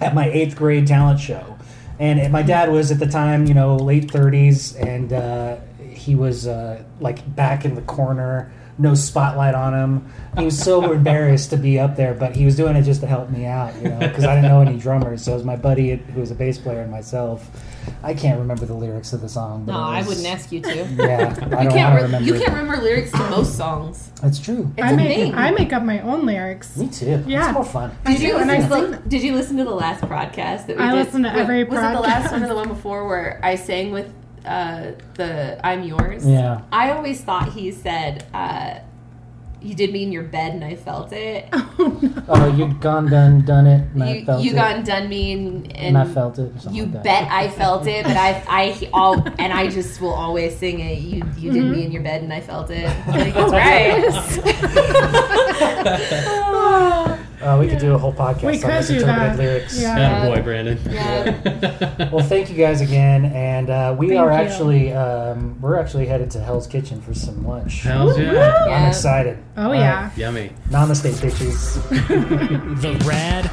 at 0.00 0.14
my 0.14 0.28
eighth 0.28 0.56
grade 0.56 0.86
talent 0.86 1.20
show. 1.20 1.56
And 1.98 2.18
it- 2.18 2.30
my 2.30 2.42
dad 2.42 2.70
was 2.70 2.90
at 2.90 2.98
the 2.98 3.06
time, 3.06 3.46
you 3.46 3.54
know, 3.54 3.76
late 3.76 4.08
30s, 4.12 4.78
and 4.86 5.12
uh, 5.14 5.56
he 5.82 6.14
was 6.14 6.46
uh, 6.46 6.82
like 7.00 7.34
back 7.34 7.64
in 7.64 7.74
the 7.74 7.80
corner, 7.82 8.52
no 8.78 8.94
spotlight 8.94 9.54
on 9.54 9.72
him. 9.74 10.12
He 10.36 10.44
was 10.44 10.58
so 10.58 10.92
embarrassed 10.92 11.50
to 11.50 11.56
be 11.56 11.78
up 11.78 11.96
there, 11.96 12.12
but 12.14 12.36
he 12.36 12.44
was 12.44 12.56
doing 12.56 12.76
it 12.76 12.82
just 12.82 13.00
to 13.00 13.06
help 13.06 13.30
me 13.30 13.46
out, 13.46 13.74
you 13.76 13.88
know, 13.88 13.98
because 13.98 14.24
I 14.24 14.34
didn't 14.34 14.50
know 14.50 14.60
any 14.60 14.76
drummers. 14.78 15.22
So 15.24 15.32
it 15.32 15.36
was 15.36 15.44
my 15.44 15.56
buddy 15.56 15.96
who 15.96 16.20
was 16.20 16.30
a 16.30 16.34
bass 16.34 16.58
player 16.58 16.82
and 16.82 16.90
myself. 16.90 17.48
I 18.02 18.14
can't 18.14 18.38
remember 18.38 18.66
the 18.66 18.74
lyrics 18.74 19.12
of 19.12 19.20
the 19.20 19.28
song. 19.28 19.64
But 19.64 19.72
No, 19.72 19.78
it 19.78 19.82
I 19.82 20.02
wouldn't 20.06 20.26
ask 20.26 20.50
you 20.52 20.60
to. 20.60 20.74
Yeah, 20.96 21.34
I 21.40 21.62
You 21.62 21.68
don't 21.68 21.72
can't. 21.72 21.94
Re- 21.96 22.02
remember. 22.02 22.26
you 22.26 22.34
can't 22.34 22.50
remember 22.50 22.76
lyrics 22.82 23.12
to 23.12 23.30
most 23.30 23.56
songs. 23.56 24.10
That's 24.22 24.38
true. 24.40 24.70
It's 24.76 24.84
I 24.86 24.90
a 24.92 24.96
make 24.96 25.16
thing. 25.16 25.34
I 25.34 25.50
make 25.52 25.72
up 25.72 25.82
my 25.84 26.00
own 26.00 26.26
lyrics. 26.26 26.76
Me 26.76 26.88
too. 26.88 27.22
Yeah. 27.26 27.44
It's 27.46 27.54
more 27.54 27.64
fun. 27.64 27.96
Did 28.04 28.20
you, 28.20 28.32
do, 28.32 28.38
and 28.38 28.48
listen 28.48 28.72
I 28.72 28.80
to 28.80 28.82
sing. 28.82 28.90
the, 29.02 29.08
did 29.08 29.22
you 29.22 29.34
listen 29.34 29.56
to 29.58 29.64
the 29.64 29.70
last 29.70 30.02
podcast 30.02 30.66
that 30.66 30.76
we 30.76 30.82
I 30.82 30.90
did? 30.94 31.04
listen 31.04 31.22
to 31.22 31.32
every 31.32 31.64
was 31.64 31.78
it 31.78 31.92
the 31.92 32.00
last 32.00 32.32
one 32.32 32.42
or 32.42 32.48
the 32.48 32.54
one 32.54 32.68
before 32.68 33.06
where 33.06 33.40
I 33.42 33.54
sang 33.54 33.92
with 33.92 34.12
uh, 34.46 34.92
the 35.14 35.58
"I'm 35.66 35.82
Yours"? 35.82 36.24
Yeah. 36.26 36.60
I 36.72 36.90
always 36.92 37.20
thought 37.20 37.52
he 37.52 37.70
said, 37.72 38.24
uh, 38.32 38.78
"You 39.60 39.74
did 39.74 39.92
me 39.92 40.02
in 40.04 40.12
your 40.12 40.22
bed 40.24 40.54
and 40.54 40.64
I 40.64 40.76
felt 40.76 41.12
it." 41.12 41.48
Oh, 41.78 41.98
no. 42.00 42.22
Oh, 42.28 42.46
you 42.56 42.72
gone 42.80 43.10
done 43.10 43.44
done 43.44 43.66
it, 43.66 43.82
and 43.92 44.02
I 44.02 44.14
you 44.14 44.24
felt 44.24 44.42
you 44.42 44.52
it, 44.52 44.56
gone 44.56 44.82
done 44.82 45.08
me 45.10 45.32
and, 45.34 45.70
and 45.76 45.98
I 45.98 46.06
felt 46.06 46.38
it. 46.38 46.50
You 46.70 46.86
like 46.86 47.02
bet 47.04 47.28
I 47.30 47.48
felt 47.50 47.86
it, 47.86 48.02
but 48.04 48.16
I 48.16 48.42
I 48.48 48.88
all 48.94 49.20
and 49.38 49.52
I 49.52 49.68
just 49.68 50.00
will 50.00 50.14
always 50.14 50.56
sing 50.56 50.80
it. 50.80 50.98
You 50.98 51.22
you 51.36 51.52
did 51.52 51.62
Mm-hmm. 51.62 51.72
me 51.72 51.84
in 51.84 51.92
your 51.92 52.02
bed 52.02 52.22
and 52.22 52.32
I 52.32 52.40
felt 52.40 52.70
it. 52.70 52.86
I 52.88 53.22
think 53.22 53.34
that's 53.34 53.52
right. 53.52 54.02
Uh, 57.42 57.58
we 57.60 57.68
could 57.68 57.78
do 57.78 57.94
a 57.94 57.98
whole 57.98 58.12
podcast 58.12 58.42
We 58.42 58.54
on 58.54 58.60
could 58.60 58.66
do 58.68 58.74
misinterpreted 58.94 59.06
that. 59.06 59.38
lyrics. 59.38 59.78
Yeah. 59.80 59.98
Atta 59.98 60.30
boy, 60.34 60.42
Brandon. 60.42 60.78
Yeah. 60.88 62.08
Well, 62.12 62.24
thank 62.24 62.48
you 62.50 62.56
guys 62.56 62.80
again, 62.80 63.26
and 63.26 63.68
uh, 63.68 63.94
we 63.98 64.08
Thank 64.08 64.20
are 64.20 64.30
you. 64.30 64.36
actually 64.36 64.92
um, 64.92 65.60
we're 65.60 65.78
actually 65.78 66.06
headed 66.06 66.30
to 66.32 66.40
Hell's 66.40 66.66
Kitchen 66.66 67.00
for 67.00 67.12
some 67.14 67.46
lunch. 67.46 67.82
Hells 67.82 68.18
yeah. 68.18 68.64
I'm 68.68 68.88
excited. 68.88 69.38
Oh 69.56 69.64
All 69.64 69.70
right. 69.72 69.78
yeah. 69.80 70.10
Yummy. 70.16 70.52
Namaste, 70.70 71.12
bitches. 71.14 71.76
The 72.80 72.92
Rad 73.04 73.50